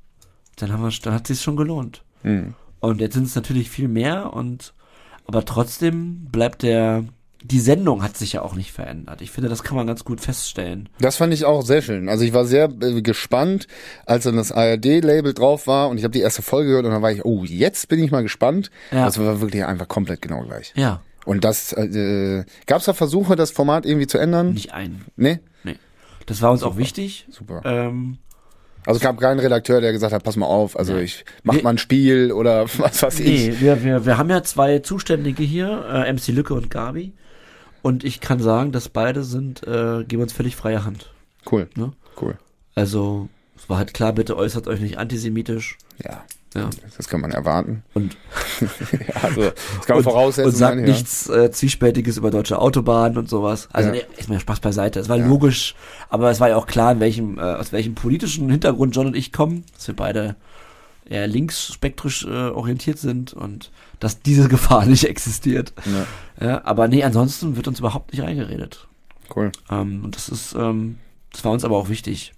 dann 0.56 0.72
haben 0.72 0.82
wir, 0.82 0.90
dann 1.02 1.12
hat 1.12 1.26
sich's 1.26 1.42
schon 1.42 1.56
gelohnt. 1.56 2.04
Mhm. 2.22 2.54
Und 2.80 3.02
jetzt 3.02 3.12
sind 3.12 3.26
es 3.26 3.34
natürlich 3.34 3.68
viel 3.68 3.86
mehr 3.86 4.32
und 4.32 4.72
aber 5.26 5.44
trotzdem 5.44 6.24
bleibt 6.32 6.62
der 6.62 7.04
die 7.42 7.60
Sendung 7.60 8.02
hat 8.02 8.16
sich 8.16 8.32
ja 8.32 8.42
auch 8.42 8.54
nicht 8.54 8.72
verändert. 8.72 9.20
Ich 9.20 9.30
finde, 9.30 9.48
das 9.48 9.62
kann 9.62 9.76
man 9.76 9.86
ganz 9.86 10.04
gut 10.04 10.20
feststellen. 10.20 10.88
Das 11.00 11.16
fand 11.16 11.32
ich 11.32 11.44
auch 11.44 11.62
sehr 11.62 11.80
schön. 11.82 12.08
Also 12.08 12.24
ich 12.24 12.32
war 12.32 12.44
sehr 12.44 12.70
äh, 12.80 13.02
gespannt, 13.02 13.66
als 14.06 14.24
dann 14.24 14.36
das 14.36 14.52
ARD-Label 14.52 15.34
drauf 15.34 15.66
war 15.66 15.88
und 15.90 15.98
ich 15.98 16.04
habe 16.04 16.12
die 16.12 16.20
erste 16.20 16.42
Folge 16.42 16.68
gehört 16.68 16.86
und 16.86 16.92
dann 16.92 17.02
war 17.02 17.12
ich, 17.12 17.24
oh, 17.24 17.44
jetzt 17.44 17.88
bin 17.88 18.02
ich 18.02 18.10
mal 18.10 18.22
gespannt. 18.22 18.70
Ja. 18.90 19.04
Das 19.04 19.18
war 19.18 19.40
wirklich 19.40 19.64
einfach 19.64 19.88
komplett 19.88 20.22
genau 20.22 20.42
gleich. 20.44 20.72
Ja, 20.76 21.00
Und 21.24 21.44
das, 21.44 21.72
äh, 21.72 22.44
gab 22.66 22.78
es 22.80 22.86
da 22.86 22.92
Versuche, 22.94 23.36
das 23.36 23.50
Format 23.50 23.84
irgendwie 23.86 24.06
zu 24.06 24.18
ändern? 24.18 24.52
nicht 24.54 24.72
ein. 24.72 25.04
Nee? 25.16 25.40
Nee. 25.64 25.76
Das 26.26 26.40
war 26.42 26.50
uns 26.52 26.62
auch 26.62 26.76
wichtig. 26.76 27.26
Super. 27.30 27.60
Ähm, 27.64 28.18
Also 28.86 28.96
es 28.98 29.02
gab 29.02 29.20
keinen 29.20 29.38
Redakteur, 29.40 29.80
der 29.82 29.92
gesagt 29.92 30.14
hat, 30.14 30.22
pass 30.24 30.36
mal 30.36 30.46
auf, 30.46 30.78
also 30.78 30.94
Ja. 30.94 31.00
ich 31.00 31.24
mach 31.42 31.54
Wir- 31.54 31.62
mal 31.62 31.70
ein 31.70 31.78
Spiel 31.78 32.32
oder 32.32 32.64
was 32.78 33.02
weiß 33.02 33.20
ich. 33.20 33.48
nee, 33.48 33.54
wir, 33.60 33.84
wir, 33.84 34.06
wir 34.06 34.16
haben 34.16 34.30
ja 34.30 34.42
zwei 34.42 34.78
Zuständige 34.78 35.42
hier, 35.42 35.84
äh, 35.92 36.10
MC 36.12 36.28
Lücke 36.28 36.54
und 36.54 36.70
Gabi. 36.70 37.12
Und 37.82 38.04
ich 38.04 38.20
kann 38.20 38.40
sagen, 38.40 38.72
dass 38.72 38.88
beide 38.88 39.22
sind, 39.22 39.62
äh, 39.66 40.04
geben 40.04 40.22
uns 40.22 40.32
völlig 40.32 40.56
freie 40.56 40.84
Hand. 40.84 41.12
Cool, 41.50 41.68
Ne? 41.76 41.92
cool. 42.20 42.36
Also, 42.74 43.28
es 43.56 43.68
war 43.68 43.76
halt 43.78 43.92
klar, 43.94 44.12
bitte 44.14 44.36
äußert 44.36 44.66
euch 44.68 44.80
nicht 44.80 44.96
antisemitisch. 44.98 45.76
Ja, 46.02 46.24
Ja. 46.54 46.68
das 46.96 47.08
kann 47.08 47.20
man 47.20 47.30
erwarten. 47.30 47.84
Und, 47.94 48.16
Ja, 48.60 49.22
also 49.22 49.40
das 49.42 49.86
kann 49.86 49.96
man 49.96 49.96
und, 49.98 50.02
voraussetzen. 50.04 50.50
und 50.50 50.56
sagt 50.56 50.76
ja. 50.80 50.82
nichts 50.86 51.28
äh, 51.28 51.50
Zwiespältiges 51.52 52.16
über 52.16 52.30
deutsche 52.32 52.58
Autobahnen 52.58 53.18
und 53.18 53.28
sowas. 53.28 53.68
Also, 53.72 53.90
Ja. 53.90 53.94
nee, 53.94 54.02
ist 54.16 54.28
mir 54.28 54.40
Spaß 54.40 54.60
beiseite. 54.60 54.98
Es 55.00 55.08
war 55.08 55.16
logisch, 55.18 55.74
aber 56.08 56.30
es 56.30 56.40
war 56.40 56.48
ja 56.48 56.56
auch 56.56 56.66
klar, 56.66 56.92
in 56.92 57.00
welchem, 57.00 57.38
äh, 57.38 57.42
aus 57.42 57.72
welchem 57.72 57.94
politischen 57.94 58.50
Hintergrund 58.50 58.96
John 58.96 59.06
und 59.06 59.16
ich 59.16 59.32
kommen, 59.32 59.64
dass 59.76 59.86
wir 59.86 59.94
beide 59.94 60.34
eher 61.08 61.26
linksspektrisch 61.26 62.24
äh, 62.24 62.28
orientiert 62.50 62.98
sind 62.98 63.32
und 63.32 63.70
dass 64.00 64.20
diese 64.22 64.48
Gefahr 64.48 64.86
nicht 64.86 65.04
existiert. 65.08 65.72
Ja, 66.40 66.46
Ja, 66.46 66.64
aber 66.64 66.88
nee, 66.88 67.04
ansonsten 67.04 67.56
wird 67.56 67.68
uns 67.68 67.78
überhaupt 67.78 68.12
nicht 68.12 68.22
reingeredet. 68.22 68.88
cool. 69.36 69.52
Ähm, 69.70 70.02
und 70.04 70.16
das 70.16 70.28
ist, 70.28 70.54
ähm, 70.54 70.98
das 71.32 71.44
war 71.44 71.52
uns 71.52 71.64
aber 71.64 71.76
auch 71.76 71.88
wichtig. 71.88 72.32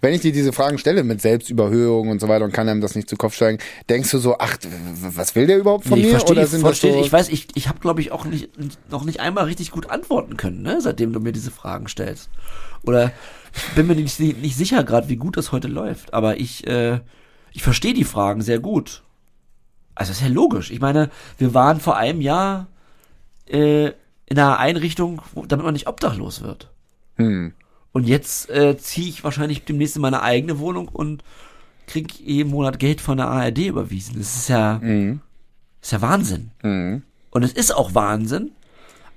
Wenn 0.00 0.12
ich 0.14 0.20
dir 0.20 0.32
diese 0.32 0.52
Fragen 0.52 0.78
stelle 0.78 1.04
mit 1.04 1.20
Selbstüberhöhung 1.22 2.08
und 2.08 2.20
so 2.20 2.28
weiter 2.28 2.44
und 2.44 2.52
kann 2.52 2.68
einem 2.68 2.80
das 2.80 2.94
nicht 2.94 3.08
zu 3.08 3.16
Kopf 3.16 3.34
steigen, 3.34 3.58
denkst 3.88 4.10
du 4.10 4.18
so, 4.18 4.36
ach, 4.38 4.56
was 5.00 5.34
will 5.34 5.46
der 5.46 5.58
überhaupt 5.58 5.84
von 5.84 5.98
Nee, 5.98 6.00
ich 6.00 6.06
mir? 6.06 6.10
verstehe, 6.12 6.32
Oder 6.32 6.42
ich, 6.44 6.50
sind 6.50 6.60
das 6.66 6.78
verstehe, 6.80 6.92
so, 6.94 7.00
ich 7.00 7.12
weiß, 7.12 7.28
ich, 7.28 7.48
ich 7.54 7.68
habe 7.68 7.78
glaube 7.80 8.00
ich 8.00 8.12
auch 8.12 8.24
nicht, 8.24 8.50
noch 8.90 9.04
nicht 9.04 9.20
einmal 9.20 9.44
richtig 9.44 9.70
gut 9.70 9.90
antworten 9.90 10.36
können, 10.36 10.62
ne, 10.62 10.80
seitdem 10.80 11.12
du 11.12 11.20
mir 11.20 11.32
diese 11.32 11.50
Fragen 11.50 11.86
stellst. 11.88 12.30
Oder 12.82 13.12
bin 13.74 13.86
mir 13.86 13.94
nicht, 13.94 14.18
nicht 14.18 14.56
sicher 14.56 14.84
gerade, 14.84 15.08
wie 15.08 15.16
gut 15.16 15.36
das 15.36 15.52
heute 15.52 15.68
läuft, 15.68 16.14
aber 16.14 16.38
ich, 16.38 16.66
äh, 16.66 17.00
ich 17.52 17.62
verstehe 17.62 17.94
die 17.94 18.04
Fragen 18.04 18.42
sehr 18.42 18.58
gut. 18.60 19.02
Also 19.94 20.12
ist 20.12 20.22
ja 20.22 20.28
logisch. 20.28 20.70
Ich 20.70 20.80
meine, 20.80 21.10
wir 21.38 21.52
waren 21.52 21.78
vor 21.80 21.96
einem 21.96 22.20
Jahr 22.20 22.68
äh, 23.46 23.86
in 24.26 24.38
einer 24.38 24.58
Einrichtung, 24.58 25.20
wo, 25.34 25.44
damit 25.44 25.64
man 25.64 25.74
nicht 25.74 25.88
obdachlos 25.88 26.42
wird. 26.42 26.70
hm, 27.16 27.52
Und 27.92 28.06
jetzt 28.06 28.48
äh, 28.50 28.76
ziehe 28.76 29.08
ich 29.08 29.24
wahrscheinlich 29.24 29.64
demnächst 29.64 29.96
in 29.96 30.02
meine 30.02 30.22
eigene 30.22 30.58
Wohnung 30.58 30.88
und 30.88 31.24
krieg 31.86 32.20
jeden 32.20 32.50
Monat 32.50 32.78
Geld 32.78 33.00
von 33.00 33.16
der 33.16 33.28
ARD 33.28 33.58
überwiesen. 33.58 34.14
Das 34.18 34.36
ist 34.36 34.48
ja, 34.48 34.78
mhm, 34.80 35.20
ist 35.82 35.92
ja 35.92 36.00
Wahnsinn. 36.00 36.52
mhm, 36.62 37.02
Und 37.30 37.42
es 37.42 37.52
ist 37.52 37.74
auch 37.74 37.94
Wahnsinn, 37.94 38.52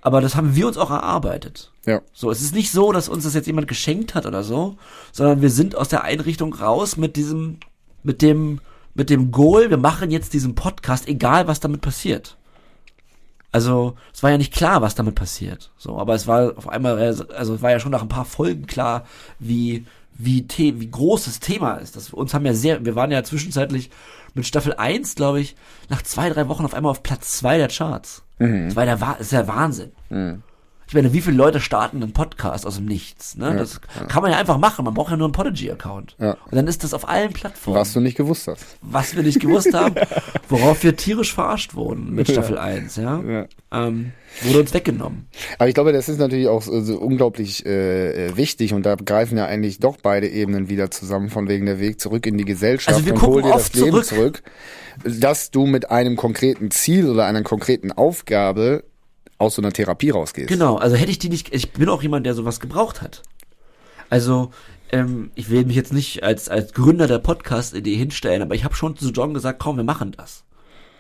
aber 0.02 0.22
das 0.22 0.36
haben 0.36 0.56
wir 0.56 0.68
uns 0.68 0.78
auch 0.78 0.90
erarbeitet. 0.90 1.72
ja, 1.86 2.02
So, 2.14 2.32
es 2.32 2.42
ist 2.42 2.56
nicht 2.56 2.72
so, 2.72 2.92
dass 2.92 3.10
uns 3.10 3.26
das 3.26 3.36
jetzt 3.36 3.46
jemand 3.48 3.68
geschenkt 3.68 4.16
hat 4.16 4.26
oder 4.26 4.44
so, 4.44 4.76
sondern 5.12 5.42
wir 5.42 5.50
sind 5.52 5.76
aus 5.76 5.90
der 5.90 6.04
Einrichtung 6.04 6.54
raus 6.56 6.98
mit 6.98 7.16
diesem, 7.16 7.58
mit 8.02 8.22
dem, 8.24 8.60
mit 8.96 9.10
dem 9.12 9.32
Goal, 9.32 9.70
wir 9.70 9.78
machen 9.78 10.10
jetzt 10.10 10.34
diesen 10.34 10.56
Podcast, 10.56 11.08
egal 11.08 11.48
was 11.48 11.60
damit 11.60 11.82
passiert. 11.82 12.38
Also, 13.54 13.96
es 14.12 14.22
war 14.24 14.32
ja 14.32 14.38
nicht 14.38 14.54
klar, 14.54 14.82
was 14.82 14.96
damit 14.96 15.16
passiert. 15.16 15.72
So, 15.78 15.98
aber 15.98 16.16
es 16.16 16.28
war 16.28 16.58
auf 16.58 16.68
einmal, 16.68 16.98
also 17.00 17.54
es 17.54 17.62
war 17.62 17.72
ja 17.72 17.80
schon 17.80 17.92
nach 17.92 18.02
ein 18.02 18.10
paar 18.10 18.26
Folgen 18.26 18.66
klar, 18.66 19.06
wie, 19.40 19.86
wie, 20.14 20.46
The 20.52 20.80
wie 20.82 20.92
groß 20.92 21.26
das 21.26 21.40
Thema 21.40 21.76
ist. 21.76 21.96
Das, 21.96 22.12
uns 22.12 22.34
haben 22.34 22.46
ja 22.46 22.54
sehr, 22.54 22.84
wir 22.84 22.96
waren 22.96 23.12
ja 23.12 23.24
zwischenzeitlich 23.24 23.90
mit 24.34 24.46
Staffel 24.48 24.74
1, 24.74 25.16
glaube 25.16 25.40
ich, 25.40 25.56
nach 25.90 26.02
zwei, 26.02 26.30
drei 26.30 26.48
Wochen 26.50 26.66
auf 26.66 26.74
einmal 26.74 26.90
auf 26.90 27.04
Platz 27.04 27.38
zwei 27.38 27.58
der 27.58 27.68
Charts. 27.70 28.24
Das 28.68 28.76
war 28.76 28.86
der, 28.86 28.98
das 28.98 29.20
ist 29.22 29.32
ja 29.32 29.48
Wahnsinn. 29.48 29.92
Ich 30.94 30.96
meine, 30.96 31.12
wie 31.12 31.22
viele 31.22 31.38
Leute 31.38 31.60
starten 31.60 32.04
einen 32.04 32.14
Podcast 32.14 32.68
aus 32.68 32.76
dem 32.76 32.86
Nichts? 32.86 33.36
Ne? 33.36 33.56
das 33.58 33.82
kann 34.10 34.22
man 34.22 34.32
ja 34.32 34.38
einfach 34.38 34.60
machen. 34.60 34.86
Man 34.86 34.94
braucht 34.94 35.10
ja 35.10 35.18
nur 35.18 35.26
einen 35.26 35.32
Podigy-Account. 35.32 36.18
Ja. 36.20 36.34
Und 36.34 36.56
dann 36.56 36.68
ist 36.68 36.84
das 36.84 36.94
auf 36.94 37.10
allen 37.10 37.34
Plattformen. 37.34 37.80
was 37.80 37.94
du 37.94 38.00
nicht 38.00 38.16
gewusst 38.16 38.48
hast. 38.48 38.64
Was 38.84 39.16
wir 39.16 39.24
nicht 39.24 39.40
gewusst 39.40 39.74
haben, 39.74 39.96
worauf 40.50 40.84
wir 40.84 40.96
tierisch 40.96 41.34
verarscht 41.34 41.74
wurden 41.74 42.14
mit 42.14 42.30
Staffel 42.30 42.60
1, 42.60 42.98
ja. 42.98 43.20
Ja. 43.24 43.46
Ähm, 43.72 44.12
wurde 44.44 44.60
uns 44.60 44.74
weggenommen. 44.76 45.28
Aber 45.58 45.68
ich 45.68 45.74
glaube, 45.74 45.94
das 45.94 46.10
ist 46.10 46.20
natürlich 46.20 46.48
auch 46.48 46.62
so, 46.62 46.80
so 46.82 47.00
unglaublich 47.00 47.66
äh, 47.66 48.28
äh, 48.28 48.38
wichtig 48.38 48.76
und 48.76 48.86
da 48.86 48.94
greifen 48.94 49.36
ja 49.36 49.48
eigentlich 49.48 49.80
doch 49.80 49.98
beide 50.00 50.30
Ebenen 50.30 50.70
wieder 50.70 50.92
zusammen, 50.92 51.30
von 51.30 51.50
wegen 51.50 51.66
der 51.66 51.80
Weg 51.80 52.00
zurück 52.02 52.28
in 52.28 52.38
die 52.38 52.46
Gesellschaft 52.46 52.96
Also 52.96 53.08
wir 53.08 53.16
und 53.16 53.22
hol 53.24 53.42
dir 53.42 53.50
das 53.50 53.74
Leben 53.74 54.04
zurück. 54.04 54.06
zurück, 54.06 54.44
dass 55.06 55.50
du 55.50 55.66
mit 55.66 55.90
einem 55.90 56.18
konkreten 56.18 56.70
Ziel 56.70 57.10
oder 57.10 57.26
einer 57.26 57.42
konkreten 57.42 57.92
Aufgabe 57.92 58.84
aus 59.38 59.56
so 59.56 59.62
einer 59.62 59.72
Therapie 59.72 60.10
rausgehst. 60.10 60.48
Genau, 60.48 60.78
also 60.78 60.96
hätte 60.96 61.12
ich 61.12 61.20
die 61.20 61.30
nicht, 61.30 61.54
ich 61.54 61.72
bin 61.72 61.90
auch 61.90 62.02
jemand, 62.04 62.26
der 62.26 62.34
sowas 62.34 62.60
gebraucht 62.60 63.02
hat. 63.02 63.24
Also, 64.10 64.52
ähm, 64.92 65.32
ich 65.36 65.50
will 65.50 65.66
mich 65.66 65.76
jetzt 65.76 65.94
nicht 65.94 66.24
als, 66.24 66.50
als 66.50 66.74
Gründer 66.74 67.08
der 67.08 67.20
Podcast-Idee 67.20 67.96
hinstellen, 67.96 68.42
aber 68.42 68.56
ich 68.56 68.64
habe 68.64 68.76
schon 68.76 68.96
zu 68.96 69.12
John 69.12 69.34
gesagt, 69.34 69.60
komm, 69.60 69.78
wir 69.78 69.84
machen 69.84 70.12
das. 70.16 70.44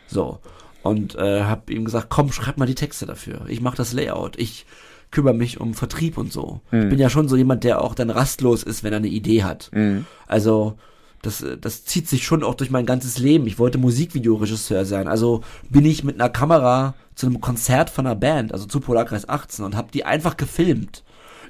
So. 0.07 0.39
Und 0.81 1.15
äh, 1.15 1.43
habe 1.43 1.71
ihm 1.71 1.85
gesagt, 1.85 2.07
komm, 2.09 2.31
schreib 2.31 2.57
mal 2.57 2.65
die 2.65 2.75
Texte 2.75 3.05
dafür. 3.05 3.45
Ich 3.47 3.61
mache 3.61 3.77
das 3.77 3.93
Layout. 3.93 4.37
Ich 4.37 4.65
kümmere 5.11 5.33
mich 5.33 5.61
um 5.61 5.75
Vertrieb 5.75 6.17
und 6.17 6.33
so. 6.33 6.59
Ich 6.71 6.89
bin 6.89 6.99
ja 6.99 7.09
schon 7.09 7.29
so 7.29 7.37
jemand, 7.37 7.63
der 7.63 7.81
auch 7.81 7.93
dann 7.93 8.09
rastlos 8.09 8.63
ist, 8.63 8.83
wenn 8.83 8.91
er 8.93 8.97
eine 8.97 9.07
Idee 9.07 9.43
hat. 9.43 9.69
Also 10.27 10.75
das, 11.23 11.41
äh, 11.41 11.57
das 11.57 11.85
zieht 11.85 12.07
sich 12.07 12.23
schon 12.23 12.43
auch 12.43 12.53
durch 12.53 12.69
mein 12.69 12.85
ganzes 12.85 13.17
Leben. 13.17 13.47
Ich 13.47 13.57
wollte 13.57 13.79
Musikvideoregisseur 13.79 14.85
sein. 14.85 15.07
Also 15.07 15.41
bin 15.69 15.85
ich 15.85 16.03
mit 16.03 16.19
einer 16.21 16.29
Kamera 16.29 16.93
zu 17.15 17.25
einem 17.25 17.41
Konzert 17.41 17.89
von 17.89 18.05
einer 18.05 18.15
Band, 18.15 18.51
also 18.51 18.65
zu 18.65 18.79
Polarkreis 18.79 19.27
18 19.27 19.65
und 19.65 19.75
habe 19.75 19.91
die 19.91 20.05
einfach 20.05 20.37
gefilmt, 20.37 21.03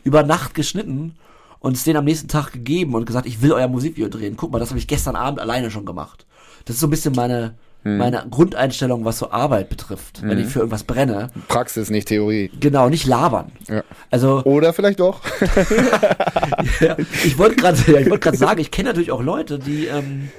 über 0.03 0.23
Nacht 0.23 0.53
geschnitten 0.53 1.15
und 1.59 1.75
es 1.75 1.83
denen 1.83 1.97
am 1.97 2.05
nächsten 2.05 2.27
Tag 2.27 2.51
gegeben 2.51 2.93
und 2.93 3.05
gesagt, 3.05 3.25
ich 3.25 3.41
will 3.41 3.51
euer 3.51 3.67
Musikvideo 3.67 4.09
drehen. 4.09 4.37
Guck 4.37 4.51
mal, 4.51 4.59
das 4.59 4.69
habe 4.69 4.79
ich 4.79 4.87
gestern 4.87 5.15
Abend 5.15 5.39
alleine 5.39 5.71
schon 5.71 5.85
gemacht. 5.85 6.25
Das 6.65 6.75
ist 6.75 6.79
so 6.79 6.87
ein 6.87 6.91
bisschen 6.91 7.15
meine 7.15 7.55
meine 7.83 8.25
Grundeinstellung, 8.29 9.05
was 9.05 9.19
so 9.19 9.31
Arbeit 9.31 9.69
betrifft, 9.69 10.21
wenn 10.23 10.39
ich 10.39 10.47
für 10.47 10.59
irgendwas 10.59 10.83
brenne. 10.83 11.29
Praxis, 11.47 11.89
nicht 11.89 12.07
Theorie. 12.07 12.49
Genau, 12.59 12.89
nicht 12.89 13.05
labern. 13.05 13.51
Ja. 13.67 13.83
Also 14.09 14.43
Oder 14.43 14.73
vielleicht 14.73 14.99
doch. 14.99 15.21
ja, 16.79 16.95
ich 17.23 17.37
wollte 17.37 17.55
gerade 17.55 17.77
ja, 17.91 17.99
ich 17.99 18.09
wollte 18.09 18.19
gerade 18.19 18.37
sagen, 18.37 18.61
ich 18.61 18.71
kenne 18.71 18.89
natürlich 18.89 19.11
auch 19.11 19.21
Leute, 19.21 19.59
die 19.59 19.87
ähm, 19.87 20.29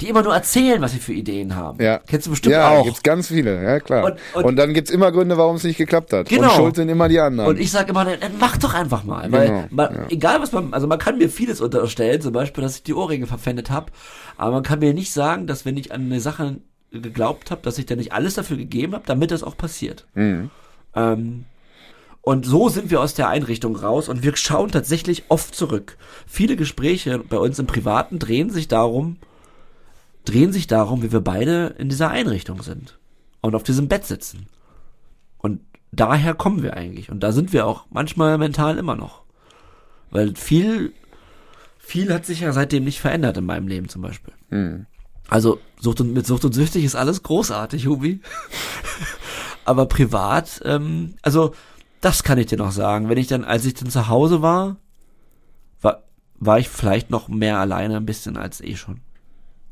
die 0.00 0.08
immer 0.08 0.22
nur 0.22 0.34
erzählen, 0.34 0.80
was 0.80 0.92
sie 0.92 0.98
für 0.98 1.12
Ideen 1.12 1.54
haben. 1.56 1.82
Ja. 1.82 1.98
Kennst 2.06 2.26
du 2.26 2.30
bestimmt 2.30 2.54
ja, 2.54 2.70
auch. 2.70 2.84
gibt's 2.84 3.02
ganz 3.02 3.28
viele, 3.28 3.62
ja 3.62 3.80
klar. 3.80 4.04
Und- 4.04 4.14
Und, 4.34 4.44
und- 4.44 4.56
dann 4.56 4.72
gibt's 4.74 4.90
immer 4.90 5.12
Gründe, 5.12 5.36
warum 5.36 5.56
es 5.56 5.64
nicht 5.64 5.76
geklappt 5.78 6.12
hat. 6.12 6.28
Genau. 6.28 6.48
Und 6.48 6.52
schuld 6.56 6.76
sind 6.76 6.88
immer 6.88 7.08
die 7.08 7.20
anderen. 7.20 7.50
Und 7.50 7.60
ich 7.60 7.70
sage 7.70 7.90
immer, 7.90 8.04
dann 8.04 8.18
mach 8.38 8.56
doch 8.56 8.74
einfach 8.74 9.04
mal. 9.04 9.30
Weil, 9.30 9.46
Genau, 9.48 9.64
man, 9.70 9.94
ja. 9.94 10.00
egal 10.10 10.40
was 10.40 10.52
man, 10.52 10.72
also 10.72 10.86
man 10.86 10.98
kann 10.98 11.18
mir 11.18 11.28
vieles 11.28 11.60
unterstellen, 11.60 12.20
zum 12.20 12.32
Beispiel, 12.32 12.62
dass 12.62 12.76
ich 12.76 12.82
die 12.82 12.94
Ohrringe 12.94 13.26
verpfändet 13.26 13.70
habe, 13.70 13.92
aber 14.36 14.52
man 14.52 14.62
kann 14.62 14.78
mir 14.78 14.94
nicht 14.94 15.12
sagen, 15.12 15.46
dass 15.46 15.64
wenn 15.64 15.76
ich 15.76 15.92
an 15.92 16.02
eine 16.06 16.20
Sache 16.20 16.56
geglaubt 16.92 17.50
habe, 17.50 17.60
dass 17.62 17.78
ich 17.78 17.86
dann 17.86 17.98
nicht 17.98 18.12
alles 18.12 18.34
dafür 18.34 18.56
gegeben 18.56 18.94
habe, 18.94 19.04
damit 19.06 19.30
das 19.30 19.42
auch 19.42 19.56
passiert. 19.56 20.06
Mhm. 20.14 20.50
Ähm, 20.96 21.44
und 22.22 22.44
so 22.44 22.68
sind 22.68 22.90
wir 22.90 23.00
aus 23.00 23.14
der 23.14 23.28
Einrichtung 23.28 23.76
raus 23.76 24.08
und 24.08 24.22
wir 24.22 24.36
schauen 24.36 24.70
tatsächlich 24.70 25.24
oft 25.28 25.54
zurück. 25.54 25.96
Viele 26.26 26.56
Gespräche 26.56 27.18
bei 27.18 27.38
uns 27.38 27.58
im 27.58 27.66
Privaten 27.66 28.18
drehen 28.18 28.50
sich 28.50 28.68
darum, 28.68 29.16
drehen 30.24 30.52
sich 30.52 30.66
darum, 30.66 31.02
wie 31.02 31.12
wir 31.12 31.20
beide 31.20 31.74
in 31.78 31.88
dieser 31.88 32.10
Einrichtung 32.10 32.62
sind 32.62 32.98
und 33.40 33.54
auf 33.54 33.62
diesem 33.62 33.88
Bett 33.88 34.04
sitzen. 34.04 34.46
Und 35.38 35.60
daher 35.92 36.34
kommen 36.34 36.62
wir 36.62 36.76
eigentlich. 36.76 37.10
Und 37.10 37.20
da 37.20 37.32
sind 37.32 37.52
wir 37.52 37.66
auch 37.66 37.86
manchmal 37.90 38.38
mental 38.38 38.78
immer 38.78 38.96
noch. 38.96 39.22
Weil 40.10 40.34
viel, 40.34 40.92
viel 41.78 42.12
hat 42.12 42.26
sich 42.26 42.40
ja 42.40 42.52
seitdem 42.52 42.84
nicht 42.84 43.00
verändert 43.00 43.36
in 43.36 43.46
meinem 43.46 43.68
Leben 43.68 43.88
zum 43.88 44.02
Beispiel. 44.02 44.34
Mhm. 44.50 44.86
Also 45.28 45.60
Sucht 45.80 46.00
und, 46.00 46.12
mit 46.12 46.26
Sucht 46.26 46.44
und 46.44 46.52
Süchtig 46.52 46.84
ist 46.84 46.96
alles 46.96 47.22
großartig, 47.22 47.86
Hubi. 47.86 48.20
Aber 49.64 49.86
privat, 49.86 50.60
ähm, 50.64 51.14
also 51.22 51.54
das 52.00 52.22
kann 52.22 52.38
ich 52.38 52.46
dir 52.46 52.58
noch 52.58 52.72
sagen. 52.72 53.08
Wenn 53.08 53.18
ich 53.18 53.28
dann, 53.28 53.44
als 53.44 53.64
ich 53.64 53.74
dann 53.74 53.90
zu 53.90 54.08
Hause 54.08 54.42
war, 54.42 54.76
war 55.80 56.02
war 56.40 56.58
ich 56.58 56.68
vielleicht 56.68 57.10
noch 57.10 57.28
mehr 57.28 57.58
alleine 57.58 57.98
ein 57.98 58.06
bisschen 58.06 58.36
als 58.36 58.60
eh 58.60 58.74
schon. 58.74 59.00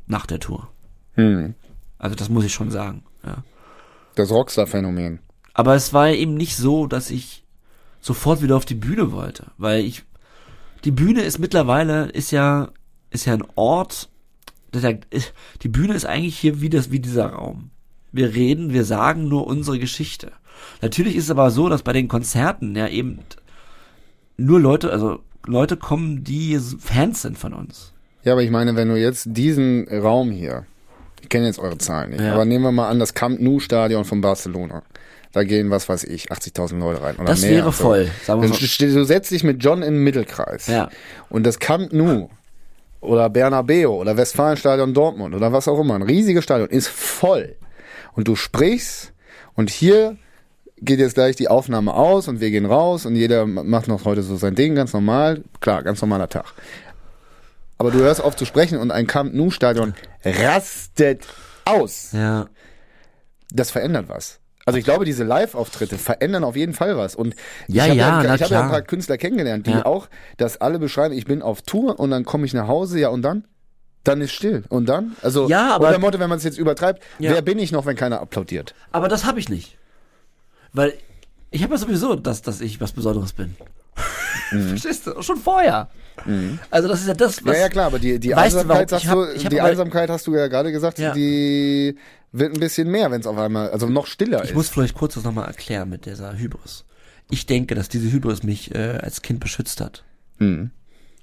Nach 0.08 0.26
der 0.26 0.40
Tour. 0.40 0.68
Hm. 1.14 1.54
Also 1.98 2.16
das 2.16 2.28
muss 2.28 2.44
ich 2.44 2.52
schon 2.52 2.70
sagen. 2.70 3.04
Ja. 3.24 3.44
Das 4.14 4.30
Rockstar-Phänomen. 4.30 5.20
Aber 5.54 5.74
es 5.74 5.92
war 5.92 6.08
eben 6.08 6.34
nicht 6.34 6.56
so, 6.56 6.86
dass 6.86 7.10
ich 7.10 7.44
sofort 8.00 8.42
wieder 8.42 8.56
auf 8.56 8.64
die 8.64 8.74
Bühne 8.74 9.12
wollte, 9.12 9.46
weil 9.58 9.84
ich 9.84 10.04
die 10.84 10.90
Bühne 10.90 11.22
ist 11.22 11.38
mittlerweile 11.38 12.06
ist 12.06 12.30
ja 12.30 12.70
ist 13.10 13.26
ja 13.26 13.34
ein 13.34 13.44
Ort, 13.54 14.08
der, 14.72 15.00
die 15.62 15.68
Bühne 15.68 15.94
ist 15.94 16.06
eigentlich 16.06 16.38
hier 16.38 16.60
wie 16.60 16.70
das 16.70 16.90
wie 16.90 17.00
dieser 17.00 17.26
Raum. 17.26 17.70
Wir 18.12 18.34
reden, 18.34 18.72
wir 18.72 18.84
sagen 18.84 19.28
nur 19.28 19.46
unsere 19.46 19.78
Geschichte. 19.78 20.32
Natürlich 20.82 21.16
ist 21.16 21.24
es 21.24 21.30
aber 21.30 21.50
so, 21.50 21.68
dass 21.68 21.82
bei 21.82 21.92
den 21.92 22.08
Konzerten 22.08 22.74
ja 22.74 22.88
eben 22.88 23.20
nur 24.36 24.60
Leute, 24.60 24.90
also 24.90 25.20
Leute 25.46 25.76
kommen, 25.76 26.24
die 26.24 26.58
Fans 26.78 27.22
sind 27.22 27.38
von 27.38 27.52
uns. 27.52 27.92
Ja, 28.28 28.34
aber 28.34 28.42
ich 28.42 28.50
meine, 28.50 28.76
wenn 28.76 28.88
du 28.90 28.96
jetzt 28.96 29.24
diesen 29.30 29.88
Raum 29.88 30.30
hier, 30.30 30.66
ich 31.22 31.30
kenne 31.30 31.46
jetzt 31.46 31.58
eure 31.58 31.78
Zahlen 31.78 32.10
nicht, 32.10 32.20
Ja. 32.20 32.34
aber 32.34 32.44
nehmen 32.44 32.62
wir 32.62 32.72
mal 32.72 32.88
an, 32.90 32.98
das 32.98 33.14
Camp 33.14 33.40
Nou 33.40 33.58
Stadion 33.58 34.04
von 34.04 34.20
Barcelona. 34.20 34.82
Da 35.32 35.44
gehen, 35.44 35.70
was 35.70 35.88
weiß 35.88 36.04
ich, 36.04 36.30
80.000 36.30 36.78
Leute 36.78 37.02
rein. 37.02 37.16
Das 37.24 37.40
mehr. 37.42 37.50
wäre 37.52 37.64
So. 37.72 37.82
voll, 37.84 38.04
wir 38.04 38.10
Dann 38.26 38.40
Du 38.50 39.04
setzt 39.04 39.30
dich 39.30 39.44
mit 39.44 39.64
John 39.64 39.82
in 39.82 39.94
den 39.94 40.04
Mittelkreis. 40.04 40.66
Ja. 40.66 40.90
Und 41.30 41.44
das 41.44 41.58
Camp 41.58 41.92
Nou 41.92 42.28
oder 43.00 43.30
Bernabeu 43.30 43.88
oder 43.88 44.16
Westfalenstadion 44.16 44.92
Dortmund 44.92 45.34
oder 45.34 45.52
was 45.52 45.68
auch 45.68 45.80
immer, 45.80 45.94
ein 45.94 46.02
riesiges 46.02 46.44
Stadion, 46.44 46.68
ist 46.68 46.88
voll. 46.88 47.56
Und 48.14 48.28
du 48.28 48.36
sprichst 48.36 49.12
und 49.54 49.70
hier 49.70 50.16
geht 50.80 50.98
jetzt 50.98 51.14
gleich 51.14 51.34
die 51.36 51.48
Aufnahme 51.48 51.92
aus 51.94 52.28
und 52.28 52.40
wir 52.40 52.50
gehen 52.50 52.66
raus 52.66 53.04
und 53.06 53.14
jeder 53.16 53.46
macht 53.46 53.88
noch 53.88 54.04
heute 54.04 54.22
so 54.22 54.36
sein 54.36 54.54
Ding, 54.54 54.74
ganz 54.74 54.92
normal. 54.92 55.42
Klar, 55.60 55.82
ganz 55.82 56.00
normaler 56.00 56.28
Tag. 56.28 56.46
Aber 57.78 57.90
du 57.90 57.98
hörst 58.00 58.20
auf 58.20 58.34
zu 58.36 58.44
sprechen 58.44 58.78
und 58.78 58.90
ein 58.90 59.06
Camp 59.06 59.32
Nou 59.34 59.50
Stadion 59.50 59.94
rastet 60.24 61.24
aus. 61.64 62.10
Ja. 62.12 62.46
Das 63.50 63.70
verändert 63.70 64.08
was. 64.08 64.40
Also 64.66 64.78
ich 64.78 64.84
glaube, 64.84 65.04
diese 65.06 65.24
Live-Auftritte 65.24 65.96
verändern 65.96 66.44
auf 66.44 66.54
jeden 66.56 66.74
Fall 66.74 66.96
was. 66.98 67.14
Und 67.14 67.34
Ja, 67.68 67.84
ich 67.84 67.90
habe 67.92 67.98
ja, 67.98 68.22
ja, 68.24 68.34
ich 68.34 68.42
habe 68.42 68.52
ja 68.54 68.62
ein 68.64 68.68
paar 68.70 68.82
Künstler 68.82 69.16
kennengelernt, 69.16 69.66
die 69.66 69.70
Ja. 69.70 69.86
auch 69.86 70.08
das 70.36 70.60
alle 70.60 70.78
beschreiben, 70.78 71.14
ich 71.14 71.24
bin 71.24 71.40
auf 71.40 71.62
Tour 71.62 71.98
und 71.98 72.10
dann 72.10 72.24
komme 72.26 72.44
ich 72.44 72.52
nach 72.52 72.68
Hause, 72.68 72.98
ja 73.00 73.08
und 73.08 73.22
dann? 73.22 73.46
Dann 74.04 74.20
ist 74.20 74.32
still. 74.32 74.64
Und 74.68 74.86
dann? 74.88 75.16
Also 75.22 75.48
Ja, 75.48 75.74
aber- 75.74 75.88
unter 75.88 75.98
Motto, 76.00 76.18
wenn 76.18 76.28
man 76.28 76.36
es 76.38 76.44
jetzt 76.44 76.58
übertreibt, 76.58 77.02
Ja. 77.18 77.32
wer 77.32 77.42
bin 77.42 77.58
ich 77.58 77.72
noch, 77.72 77.86
wenn 77.86 77.96
keiner 77.96 78.20
applaudiert? 78.20 78.74
Aber 78.92 79.08
das 79.08 79.24
habe 79.24 79.38
ich 79.40 79.48
nicht. 79.48 79.78
Weil 80.72 80.92
ich 81.50 81.62
habe 81.62 81.72
ja 81.74 81.78
sowieso, 81.78 82.14
dass, 82.16 82.42
dass 82.42 82.60
ich 82.60 82.80
was 82.80 82.92
Besonderes 82.92 83.32
bin. 83.32 83.56
Verstehst 84.68 85.06
du? 85.06 85.20
Schon 85.22 85.36
vorher. 85.38 85.88
Also 86.70 86.88
das 86.88 87.00
ist 87.00 87.08
ja 87.08 87.14
das, 87.14 87.36
was... 87.38 87.44
Mhm. 87.44 87.52
ja, 87.52 87.58
ja, 87.58 87.68
klar, 87.68 87.86
aber 87.86 87.98
die, 87.98 88.18
die? 88.18 88.34
Einsamkeit, 88.34 88.90
sagst 88.90 89.04
Ich 89.04 89.10
hab- 89.10 89.16
du, 89.18 89.32
ich 89.34 89.48
die 89.48 89.60
Einsamkeit 89.60 90.10
hast 90.10 90.26
du 90.26 90.34
ja 90.34 90.48
gerade 90.48 90.72
gesagt, 90.72 90.98
Ja. 90.98 91.12
die 91.12 91.96
wird 92.32 92.54
ein 92.54 92.60
bisschen 92.60 92.90
mehr, 92.90 93.10
wenn 93.10 93.20
es 93.20 93.26
auf 93.26 93.38
einmal, 93.38 93.70
also 93.70 93.86
noch 93.88 94.06
stiller 94.06 94.42
Ich 94.42 94.50
ist. 94.50 94.56
muss 94.56 94.68
vielleicht 94.68 94.94
kurz 94.94 95.14
das 95.14 95.24
nochmal 95.24 95.46
erklären 95.46 95.88
mit 95.88 96.06
dieser 96.06 96.36
Hybris. 96.36 96.84
Ich 97.30 97.46
denke, 97.46 97.74
dass 97.74 97.88
diese 97.88 98.10
Hybris 98.10 98.42
mich 98.42 98.74
äh, 98.74 98.98
als 99.00 99.22
Kind 99.22 99.38
beschützt 99.40 99.80
hat. 99.80 100.02
Hm. 100.38 100.70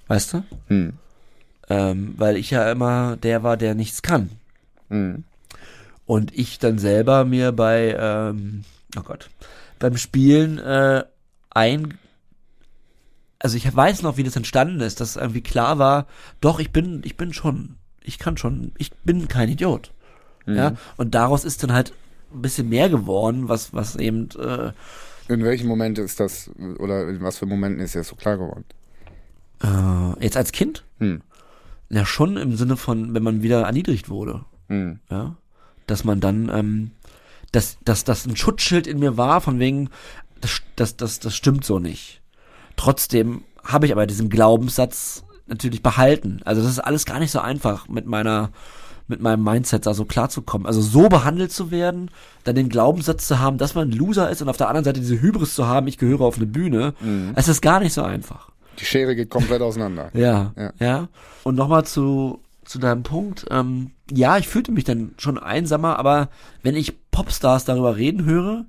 Weißt 0.07 0.33
du? 0.33 0.43
Hm. 0.67 0.93
Ähm, 1.69 2.13
weil 2.17 2.37
ich 2.37 2.51
ja 2.51 2.71
immer 2.71 3.17
der 3.17 3.43
war, 3.43 3.57
der 3.57 3.75
nichts 3.75 4.01
kann. 4.01 4.29
Hm. 4.89 5.23
Und 6.05 6.37
ich 6.37 6.59
dann 6.59 6.77
selber 6.77 7.25
mir 7.25 7.51
bei, 7.51 7.95
ähm, 7.99 8.63
oh 8.97 9.01
Gott, 9.01 9.29
beim 9.79 9.97
Spielen 9.97 10.59
äh, 10.59 11.03
ein, 11.49 11.97
also 13.45 13.57
ich 13.57 13.75
weiß 13.75 14.01
noch, 14.01 14.17
wie 14.17 14.23
das 14.23 14.35
entstanden 14.35 14.79
ist, 14.81 14.99
dass 15.01 15.17
irgendwie 15.17 15.41
klar 15.41 15.77
war, 15.77 16.07
doch, 16.41 16.59
ich 16.59 16.71
bin, 16.71 17.01
ich 17.05 17.15
bin 17.15 17.31
schon, 17.31 17.75
ich 18.01 18.17
kann 18.17 18.37
schon, 18.37 18.71
ich 18.79 18.91
bin 19.03 19.27
kein 19.27 19.49
Idiot. 19.49 19.91
Ja, 20.47 20.73
und 20.97 21.13
daraus 21.13 21.45
ist 21.45 21.61
dann 21.61 21.71
halt 21.71 21.93
ein 22.33 22.41
bisschen 22.41 22.69
mehr 22.69 22.89
geworden, 22.89 23.47
was, 23.49 23.71
was 23.71 23.95
eben, 23.97 24.29
äh, 24.39 24.71
In 25.31 25.43
welchem 25.43 25.67
Moment 25.67 25.99
ist 25.99 26.19
das, 26.19 26.49
oder 26.79 27.07
in 27.07 27.21
was 27.21 27.37
für 27.37 27.45
Momenten 27.45 27.83
ist 27.83 27.93
das 27.93 28.07
so 28.07 28.15
klar 28.15 28.37
geworden? 28.37 28.65
äh, 29.63 30.23
jetzt 30.23 30.37
als 30.37 30.51
Kind, 30.51 30.83
Hm. 30.97 31.21
ja 31.89 32.03
schon 32.03 32.37
im 32.37 32.55
Sinne 32.57 32.77
von, 32.77 33.13
wenn 33.13 33.21
man 33.21 33.43
wieder 33.43 33.61
erniedrigt 33.61 34.09
wurde. 34.09 34.43
Hm. 34.69 34.99
ja, 35.11 35.35
dass 35.85 36.03
man 36.03 36.19
dann, 36.19 36.49
ähm, 36.49 36.91
dass, 37.51 37.77
dass 37.85 38.03
das 38.05 38.25
ein 38.25 38.35
Schutzschild 38.35 38.87
in 38.87 38.97
mir 38.97 39.17
war, 39.17 39.39
von 39.39 39.59
wegen, 39.59 39.89
das, 40.41 40.61
das, 40.75 40.97
das, 40.97 41.19
das 41.19 41.35
stimmt 41.35 41.63
so 41.63 41.77
nicht. 41.77 42.21
Trotzdem 42.75 43.43
habe 43.63 43.85
ich 43.85 43.91
aber 43.91 44.05
diesen 44.07 44.29
Glaubenssatz 44.29 45.23
natürlich 45.47 45.81
behalten. 45.83 46.41
Also 46.45 46.61
das 46.61 46.71
ist 46.71 46.79
alles 46.79 47.05
gar 47.05 47.19
nicht 47.19 47.31
so 47.31 47.39
einfach 47.39 47.87
mit 47.87 48.05
meiner, 48.05 48.49
mit 49.07 49.21
meinem 49.21 49.43
Mindset 49.43 49.85
da 49.85 49.93
so 49.93 50.05
klarzukommen. 50.05 50.65
Also 50.67 50.81
so 50.81 51.07
behandelt 51.09 51.51
zu 51.51 51.71
werden, 51.71 52.09
dann 52.43 52.55
den 52.55 52.69
Glaubenssatz 52.69 53.27
zu 53.27 53.39
haben, 53.39 53.57
dass 53.57 53.75
man 53.75 53.89
ein 53.89 53.91
Loser 53.91 54.29
ist 54.29 54.41
und 54.41 54.49
auf 54.49 54.57
der 54.57 54.67
anderen 54.67 54.85
Seite 54.85 54.99
diese 54.99 55.21
Hybris 55.21 55.53
zu 55.55 55.67
haben, 55.67 55.87
ich 55.87 55.97
gehöre 55.97 56.21
auf 56.21 56.37
eine 56.37 56.47
Bühne. 56.47 56.93
Es 57.35 57.47
ist 57.47 57.61
gar 57.61 57.79
nicht 57.79 57.93
so 57.93 58.01
einfach. 58.03 58.49
Die 58.79 58.85
Schere 58.85 59.15
geht 59.15 59.29
komplett 59.29 59.61
auseinander. 59.61 60.09
Ja, 60.13 60.53
Ja. 60.57 60.73
ja. 60.79 61.07
Und 61.43 61.55
nochmal 61.55 61.85
zu, 61.85 62.39
zu 62.65 62.79
deinem 62.79 63.03
Punkt. 63.03 63.45
Ähm, 63.51 63.91
ja, 64.11 64.37
ich 64.37 64.47
fühlte 64.47 64.71
mich 64.71 64.83
dann 64.83 65.13
schon 65.17 65.37
einsamer, 65.37 65.97
aber 65.99 66.29
wenn 66.63 66.75
ich 66.75 66.93
Popstars 67.11 67.65
darüber 67.65 67.95
reden 67.95 68.25
höre, 68.25 68.65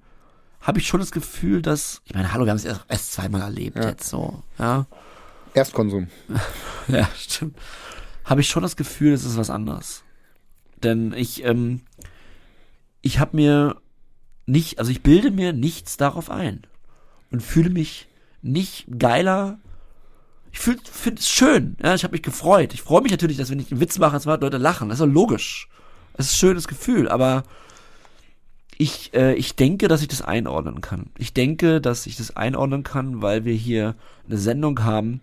habe 0.67 0.81
ich 0.81 0.87
schon 0.89 0.99
das 1.01 1.13
Gefühl, 1.13 1.63
dass, 1.63 2.03
ich 2.05 2.15
meine, 2.15 2.33
hallo, 2.33 2.45
wir 2.45 2.51
haben 2.51 2.57
es 2.57 2.65
erst, 2.65 2.85
erst 2.89 3.13
zweimal 3.13 3.43
erlebt 3.43 3.77
Ja. 3.77 3.89
jetzt 3.91 4.09
so, 4.09 4.43
ja. 4.59 4.87
Erstkonsum. 5.55 6.09
Ja, 6.89 7.09
stimmt. 7.17 7.57
Habe 8.25 8.41
ich 8.41 8.49
schon 8.49 8.63
das 8.63 8.77
Gefühl, 8.77 9.13
es 9.13 9.25
ist 9.25 9.37
was 9.37 9.51
anderes. 9.51 10.03
Denn 10.83 11.13
ich, 11.13 11.43
ähm, 11.45 11.81
ich 13.01 13.19
habe 13.19 13.37
mir 13.37 13.77
nicht, 14.47 14.79
also 14.79 14.91
ich 14.91 15.03
bilde 15.03 15.31
mir 15.31 15.53
nichts 15.53 15.97
darauf 15.97 16.31
ein 16.31 16.65
und 17.31 17.43
fühle 17.43 17.71
mich 17.71 18.09
nicht 18.43 18.87
geiler. 18.99 19.59
Ich 20.53 20.59
finde 20.61 20.83
es 21.19 21.29
schön, 21.29 21.77
ja, 21.83 21.95
ich 21.95 22.05
habe 22.05 22.13
mich 22.13 22.23
gefreut. 22.23 22.73
Ich 22.75 22.83
freue 22.83 23.03
mich 23.03 23.11
natürlich, 23.11 23.37
dass 23.37 23.51
wenn 23.51 23.59
ich 23.59 23.71
einen 23.71 23.81
Witz 23.81 23.99
mache, 23.99 24.13
dass 24.13 24.25
Leute 24.25 24.59
lachen. 24.59 24.89
Das 24.89 25.01
ist 25.01 25.07
doch 25.07 25.13
logisch. 25.13 25.69
Das 26.15 26.27
ist 26.27 26.35
ein 26.35 26.39
schönes 26.39 26.69
Gefühl, 26.69 27.09
aber 27.09 27.43
ich, 28.79 29.15
äh, 29.15 29.35
ich 29.35 29.57
denke, 29.57 29.89
dass 29.89 30.03
ich 30.03 30.09
das 30.09 30.23
einordnen 30.23 30.81
kann. 30.81 31.07
Ich 31.19 31.33
denke, 31.33 31.81
dass 31.81 32.07
ich 32.07 32.17
das 32.17 32.37
einordnen 32.37 32.83
kann, 32.83 33.23
weil 33.23 33.45
wir 33.45 33.55
hier 33.55 33.95
eine 34.27 34.39
Sendung 34.39 34.85
haben, 34.85 35.21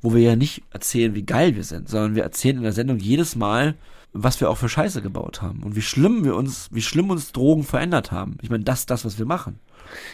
wo 0.00 0.14
wir 0.14 0.22
ja 0.22 0.36
nicht 0.36 0.62
erzählen, 0.70 1.14
wie 1.14 1.24
geil 1.24 1.56
wir 1.56 1.64
sind, 1.64 1.88
sondern 1.88 2.14
wir 2.14 2.22
erzählen 2.22 2.58
in 2.58 2.62
der 2.62 2.72
Sendung 2.72 2.98
jedes 2.98 3.36
Mal, 3.36 3.74
was 4.14 4.40
wir 4.40 4.48
auch 4.48 4.56
für 4.56 4.68
Scheiße 4.68 5.02
gebaut 5.02 5.42
haben 5.42 5.62
und 5.64 5.74
wie 5.74 5.82
schlimm 5.82 6.24
wir 6.24 6.36
uns, 6.36 6.68
wie 6.70 6.82
schlimm 6.82 7.10
uns 7.10 7.32
Drogen 7.32 7.64
verändert 7.64 8.12
haben. 8.12 8.38
Ich 8.42 8.48
meine, 8.48 8.62
das 8.62 8.80
ist 8.80 8.90
das, 8.90 9.04
was 9.04 9.18
wir 9.18 9.26
machen. 9.26 9.58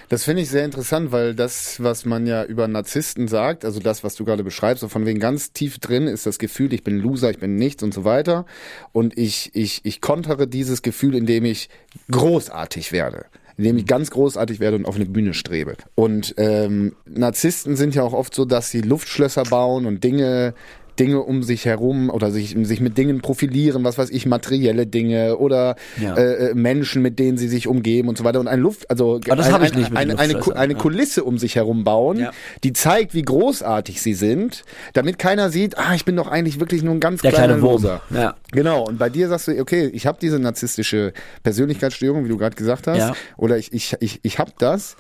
Das 0.09 0.25
finde 0.25 0.43
ich 0.43 0.49
sehr 0.49 0.65
interessant, 0.65 1.13
weil 1.13 1.35
das, 1.35 1.83
was 1.83 2.05
man 2.07 2.27
ja 2.27 2.43
über 2.45 2.67
Narzissten 2.67 3.29
sagt, 3.29 3.65
also 3.65 3.79
das, 3.79 4.03
was 4.03 4.15
du 4.15 4.25
gerade 4.25 4.43
beschreibst, 4.43 4.81
so 4.81 4.89
von 4.89 5.07
wegen 5.07 5.21
ganz 5.21 5.53
tief 5.53 5.79
drin 5.79 6.07
ist 6.07 6.27
das 6.27 6.39
Gefühl, 6.39 6.73
ich 6.73 6.83
bin 6.83 6.99
Loser, 6.99 7.31
ich 7.31 7.39
bin 7.39 7.57
nichts 7.57 7.83
und 7.83 7.95
so 7.95 8.05
weiter. 8.05 8.47
Und 8.93 9.17
ich, 9.19 9.51
ich, 9.55 9.83
ich 9.85 10.01
kontere 10.01 10.49
dieses 10.49 10.83
Gefühl, 10.83 11.15
indem 11.15 11.45
ich 11.45 11.69
großartig 12.11 12.93
werde. 12.93 13.27
Indem 13.57 13.77
ich 13.77 13.87
ganz 13.87 14.11
großartig 14.11 14.61
werde 14.61 14.77
und 14.77 14.87
auf 14.87 14.97
eine 14.97 15.05
Bühne 15.05 15.35
strebe. 15.35 15.77
Und 15.95 16.35
ähm, 16.39 16.97
Narzissten 17.05 17.77
sind 17.77 17.95
ja 17.95 18.03
auch 18.03 18.15
oft 18.15 18.35
so, 18.35 18.47
dass 18.47 18.71
sie 18.71 18.81
Luftschlösser 18.81 19.43
bauen 19.45 19.85
und 19.85 20.03
Dinge 20.03 20.55
Dinge 20.99 21.21
um 21.21 21.43
sich 21.43 21.65
herum 21.65 22.11
oder 22.11 22.31
sich, 22.31 22.57
sich 22.63 22.81
mit 22.81 22.99
Dingen 22.99 23.21
profilieren, 23.21 23.85
was 23.85 23.99
weiß 23.99 24.11
ich, 24.11 24.27
materielle 24.27 24.87
Dinge 24.87 25.37
oder 25.39 25.77
Ja. 26.01 26.15
äh, 26.17 26.51
äh, 26.51 26.55
Menschen, 26.55 27.03
mit 27.03 27.19
denen 27.19 27.39
sie 27.39 27.49
sich 27.49 27.67
umgeben 27.69 28.09
und 28.09 28.19
so 28.19 28.25
weiter. 28.25 28.41
Und 28.41 28.49
ein 28.49 28.61
Luft, 28.61 28.91
also 28.91 29.21
ein, 29.29 29.41
ein, 29.41 29.97
eine, 29.97 30.19
eine, 30.19 30.57
eine. 30.57 30.75
Kulisse 30.75 31.25
um 31.25 31.39
sich 31.39 31.57
herum 31.57 31.85
bauen, 31.85 32.19
Ja. 32.19 32.31
die 32.65 32.73
zeigt, 32.73 33.15
wie 33.15 33.23
großartig 33.23 34.01
sie 34.03 34.15
sind, 34.15 34.65
damit 34.93 35.19
keiner 35.19 35.51
sieht, 35.51 35.79
ah, 35.79 35.95
ich 35.95 36.05
bin 36.05 36.17
doch 36.17 36.29
eigentlich 36.29 36.61
wirklich 36.61 36.83
nur 36.83 36.95
ein 36.95 37.01
ganz 37.01 37.23
Der 37.23 37.31
kleiner 37.33 37.55
kleine. 37.55 37.61
Loser. 37.63 38.03
Ja. 38.11 38.35
Genau, 38.53 38.85
und 38.87 38.99
bei 38.99 39.09
dir 39.09 39.29
sagst 39.29 39.49
du, 39.49 39.61
okay, 39.61 39.87
ich 39.93 40.07
habe 40.07 40.19
diese 40.21 40.39
narzisstische 40.39 41.13
Persönlichkeitsstörung, 41.43 42.25
wie 42.25 42.29
du 42.29 42.37
gerade 42.39 42.57
gesagt 42.57 42.87
hast, 42.87 43.13
oder 43.37 43.59
ich, 43.59 43.73
ich, 43.73 43.97
ich, 44.01 44.21
ich 44.23 44.39
habe 44.39 44.53
das, 44.59 44.97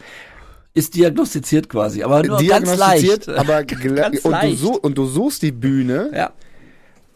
Ist 0.73 0.95
diagnostiziert 0.95 1.69
quasi, 1.69 2.03
aber 2.05 2.23
nur 2.23 2.43
ganz 2.45 2.77
leicht. 2.77 3.29
aber 3.29 3.65
Ganz 3.65 4.19
und, 4.21 4.25
du 4.25 4.29
leicht. 4.31 4.59
such, 4.59 4.77
und 4.83 4.97
du 4.97 5.07
suchst 5.07 5.43
die 5.43 5.51
Bühne, 5.53 6.11
ja. 6.15 6.33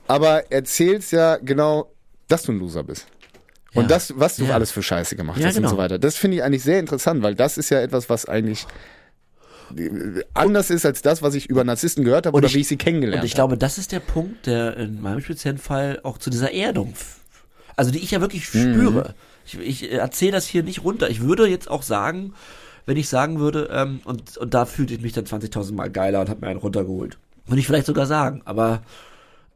aber 0.09 0.51
erzählst 0.51 1.13
ja 1.13 1.37
genau, 1.37 1.93
dass 2.29 2.43
du 2.43 2.53
ein 2.53 2.59
Loser 2.59 2.83
bist. 2.83 3.07
Und 3.75 3.83
Ja. 3.85 3.89
das, 3.89 4.13
was 4.17 4.37
du 4.37 4.45
Ja. 4.45 4.55
alles 4.55 4.73
für 4.73 4.83
Scheiße 4.83 5.15
gemacht 5.17 5.39
hast 5.39 5.47
und 5.57 5.63
genau. 5.63 5.69
so 5.71 5.77
weiter. 5.77 5.99
Das 5.99 6.17
finde 6.17 6.37
ich 6.39 6.43
eigentlich 6.43 6.63
sehr 6.65 6.81
interessant, 6.81 7.23
weil 7.23 7.35
das 7.37 7.57
ist 7.59 7.71
ja 7.71 7.81
etwas, 7.81 8.09
was 8.09 8.27
eigentlich 8.27 8.67
äh, 9.77 10.23
anders 10.35 10.71
ist 10.71 10.85
als 10.85 11.03
das, 11.03 11.23
was 11.23 11.35
ich 11.35 11.47
über 11.49 11.65
Narzissten 11.65 12.05
gehört 12.05 12.27
habe 12.27 12.37
Und 12.37 12.41
oder 12.43 12.49
ich- 12.49 12.55
wie 12.55 12.61
ich 12.61 12.69
sie 12.69 12.77
kennengelernt 12.77 13.23
Und 13.23 13.27
ich 13.27 13.33
habe. 13.33 13.49
glaube, 13.49 13.59
das 13.59 13.79
ist 13.79 13.93
der 13.93 14.01
Punkt, 14.01 14.47
der 14.47 14.77
in 14.77 15.01
meinem 15.01 15.21
speziellen 15.21 15.59
Fall 15.59 16.01
auch 16.03 16.19
zu 16.19 16.29
dieser 16.31 16.53
Erdung, 16.53 16.95
also 17.77 17.91
die 17.91 17.99
ich 17.99 18.11
ja 18.11 18.21
wirklich 18.21 18.53
Mhm. 18.53 18.75
spüre. 18.75 19.15
Ich, 19.47 19.59
ich 19.59 19.93
erzähle 19.93 20.33
das 20.33 20.47
hier 20.47 20.63
nicht 20.63 20.85
runter. 20.85 21.09
Ich 21.11 21.21
würde 21.23 21.47
jetzt 21.47 21.71
auch 21.71 21.83
sagen, 21.83 22.35
wenn 22.87 22.97
ich 22.97 23.09
sagen 23.09 23.39
würde, 23.39 23.69
ähm, 23.73 24.01
und, 24.05 24.37
und 24.37 24.55
da 24.55 24.65
fühlte 24.67 24.95
ich 24.95 25.01
mich 25.01 25.13
dann 25.13 25.25
20.000 25.25 25.73
Mal 25.75 25.91
geiler 25.91 26.21
und 26.21 26.29
habe 26.29 26.41
mir 26.41 26.49
einen 26.49 26.61
runtergeholt. 26.61 27.19
Würde 27.47 27.61
ich 27.61 27.67
vielleicht 27.67 27.87
sogar 27.87 28.07
sagen, 28.07 28.43
aber 28.45 28.83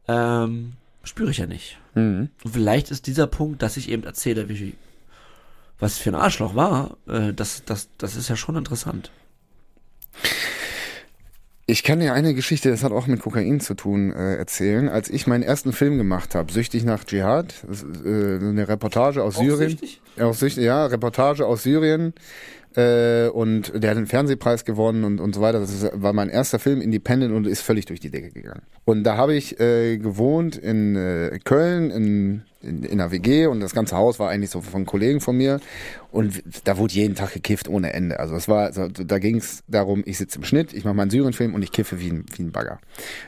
ähm, 0.07 0.73
spüre 1.03 1.31
ich 1.31 1.37
ja 1.37 1.45
nicht. 1.45 1.77
Mhm. 1.95 2.29
Und 2.43 2.51
vielleicht 2.51 2.91
ist 2.91 3.07
dieser 3.07 3.27
Punkt, 3.27 3.61
dass 3.61 3.77
ich 3.77 3.89
eben 3.89 4.03
erzähle, 4.03 4.49
wie 4.49 4.75
was 5.79 5.97
für 5.97 6.09
ein 6.09 6.15
Arschloch 6.15 6.55
war, 6.55 6.97
äh, 7.07 7.33
das, 7.33 7.63
das, 7.65 7.87
das 7.97 8.15
ist 8.15 8.29
ja 8.29 8.35
schon 8.35 8.57
interessant. 8.57 9.11
Ich 11.65 11.83
kann 11.83 11.99
dir 11.99 12.13
eine 12.13 12.33
Geschichte, 12.33 12.71
das 12.71 12.83
hat 12.83 12.91
auch 12.91 13.05
mit 13.05 13.21
Kokain 13.21 13.59
zu 13.59 13.75
tun, 13.75 14.11
äh, 14.11 14.35
erzählen. 14.35 14.89
Als 14.89 15.07
ich 15.09 15.27
meinen 15.27 15.43
ersten 15.43 15.71
Film 15.71 15.97
gemacht 15.97 16.33
habe, 16.33 16.51
Süchtig 16.51 16.83
nach 16.83 17.03
Dschihad, 17.03 17.53
äh, 18.03 18.07
eine 18.07 18.67
Reportage 18.67 19.23
aus 19.23 19.37
Auch 19.37 19.43
Syrien. 19.43 19.69
süchtig? 19.69 20.01
Auch 20.19 20.33
süchtig, 20.33 20.63
ja, 20.63 20.87
Reportage 20.87 21.45
aus 21.45 21.63
Syrien. 21.63 22.13
Äh, 22.75 23.29
und 23.29 23.71
der 23.75 23.91
hat 23.91 23.97
den 23.97 24.05
Fernsehpreis 24.05 24.63
gewonnen 24.63 25.03
und, 25.03 25.19
und 25.19 25.33
so 25.33 25.41
weiter. 25.41 25.59
Das 25.59 25.73
ist, 25.73 25.89
war 25.93 26.13
mein 26.13 26.29
erster 26.29 26.59
Film, 26.59 26.81
Independent, 26.81 27.33
und 27.33 27.47
ist 27.47 27.61
völlig 27.61 27.85
durch 27.85 27.99
die 27.99 28.11
Decke 28.11 28.29
gegangen. 28.31 28.61
Und 28.85 29.03
da 29.03 29.17
habe 29.17 29.35
ich 29.35 29.59
äh, 29.59 29.97
gewohnt 29.97 30.55
in 30.55 30.95
äh, 30.95 31.39
Köln, 31.43 31.89
in, 31.89 32.43
in, 32.61 32.83
in 32.83 32.99
einer 32.99 33.11
WG 33.11 33.47
und 33.47 33.59
das 33.61 33.73
ganze 33.73 33.95
Haus 33.95 34.19
war 34.19 34.29
eigentlich 34.29 34.49
so 34.49 34.61
von 34.61 34.85
Kollegen 34.85 35.21
von 35.21 35.37
mir. 35.37 35.59
Und 36.11 36.41
da 36.63 36.77
wurde 36.77 36.93
jeden 36.93 37.13
Tag 37.13 37.33
gekifft 37.33 37.67
ohne 37.67 37.93
Ende. 37.93 38.19
Also 38.19 38.35
es 38.35 38.47
war, 38.47 38.65
also 38.65 38.87
da 38.87 39.19
ging 39.19 39.37
es 39.37 39.63
darum, 39.67 40.01
ich 40.05 40.17
sitze 40.17 40.39
im 40.39 40.43
Schnitt, 40.43 40.73
ich 40.73 40.83
mache 40.83 40.95
meinen 40.95 41.11
Syrien-Film 41.11 41.53
und 41.53 41.61
ich 41.61 41.71
kiffe 41.71 41.99
wie 41.99 42.09
ein, 42.09 42.25
wie 42.35 42.43
ein 42.43 42.51
Bagger. 42.51 42.79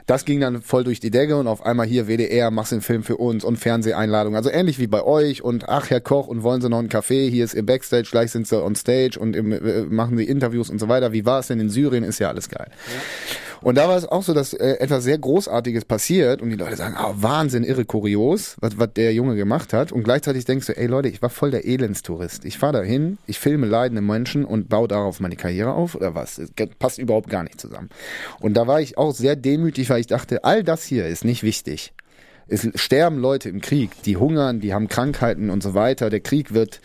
Das 0.08 0.26
ging 0.26 0.40
dann 0.40 0.62
voll 0.62 0.84
durch 0.84 1.00
die 1.00 1.12
Decke 1.12 1.38
und 1.38 1.48
auf 1.48 1.64
einmal 1.64 1.86
hier 1.86 2.08
WDR, 2.08 2.50
machst 2.50 2.72
den 2.72 2.82
Film 2.82 3.04
für 3.04 3.18
uns 3.18 3.44
und 3.44 3.58
Fernseheinladung. 3.58 4.36
Also 4.36 4.50
ähnlich 4.50 4.80
wie 4.80 4.88
bei 4.88 5.04
euch 5.04 5.44
und 5.44 5.70
ach, 5.70 5.92
Herr 5.92 6.02
Koch 6.02 6.28
und 6.28 6.42
wollen 6.42 6.62
Sie 6.62 6.70
noch 6.70 6.80
einen 6.80 6.90
Kaffee? 6.90 7.30
Hier 7.30 7.46
ist 7.46 7.54
Ihr 7.54 7.66
Backstage, 7.66 8.10
gleich 8.10 8.32
sind 8.32 8.48
Sie 8.48 8.62
on 8.62 8.76
Stage 8.76 9.20
und 9.20 9.36
im, 9.36 9.52
äh, 9.52 9.84
machen 9.84 10.18
Sie 10.18 10.24
Interviews 10.24 10.70
und 10.72 10.80
so 10.80 10.90
weiter. 10.90 11.14
Wie 11.14 11.26
war 11.26 11.40
es 11.40 11.48
denn 11.48 11.60
in 11.60 11.70
Syrien? 11.70 12.04
Ist 12.04 12.20
ja 12.20 12.30
alles 12.30 12.50
geil. 12.50 12.72
Und 13.62 13.78
da 13.78 13.88
war 13.88 13.96
es 13.96 14.06
auch 14.06 14.24
so, 14.24 14.34
dass 14.34 14.54
äh, 14.54 14.78
etwas 14.80 15.04
sehr 15.04 15.20
Großartiges 15.20 15.86
passiert 15.86 16.42
und 16.42 16.50
die 16.50 16.56
Leute 16.56 16.76
sagen, 16.76 16.96
ah, 16.98 17.14
Wahnsinn, 17.16 17.64
irre 17.64 17.86
kurios, 17.86 18.56
was, 18.60 18.78
was 18.80 18.94
der 18.94 19.14
Junge 19.14 19.36
gemacht 19.36 19.72
hat. 19.72 19.92
Und 19.92 20.04
gleichzeitig 20.04 20.46
denkst 20.46 20.68
du, 20.68 20.78
ey 20.78 20.88
Leute, 20.88 21.10
ich 21.10 21.22
war 21.22 21.30
voll 21.30 21.52
der 21.52 21.66
Elendstourist. 21.66 22.44
Ich 22.46 22.58
fahre 22.58 22.74
dahin, 22.74 23.20
ich 23.28 23.40
filme 23.40 23.68
leidende 23.68 24.02
Menschen 24.02 24.46
und 24.46 24.68
baue 24.68 24.88
darauf 24.88 25.20
meine 25.20 25.36
Karriere 25.36 25.74
auf 25.74 25.94
oder 25.96 26.16
was? 26.16 26.42
Das 26.56 26.70
passt 26.80 26.98
überhaupt 26.98 27.30
gar 27.30 27.44
nicht 27.44 27.62
zusammen. 27.62 27.90
Und 28.40 28.56
da 28.56 28.66
war 28.66 28.82
ich 28.82 28.98
auch 28.98 29.14
sehr 29.14 29.36
demütig, 29.36 29.90
weil 29.92 30.00
ich 30.00 30.08
dachte, 30.08 30.44
all 30.44 30.64
das 30.64 30.84
hier 30.84 31.08
ist 31.08 31.24
nicht 31.24 31.44
wichtig. 31.44 31.94
Es 32.48 32.68
sterben 32.76 33.20
Leute 33.20 33.50
im 33.50 33.62
Krieg, 33.62 33.92
die 34.04 34.18
hungern, 34.18 34.60
die 34.60 34.74
haben 34.74 34.88
Krankheiten 34.88 35.52
und 35.52 35.62
so 35.62 35.76
weiter. 35.76 36.10
Der 36.10 36.20
Krieg 36.20 36.54
wird 36.54 36.82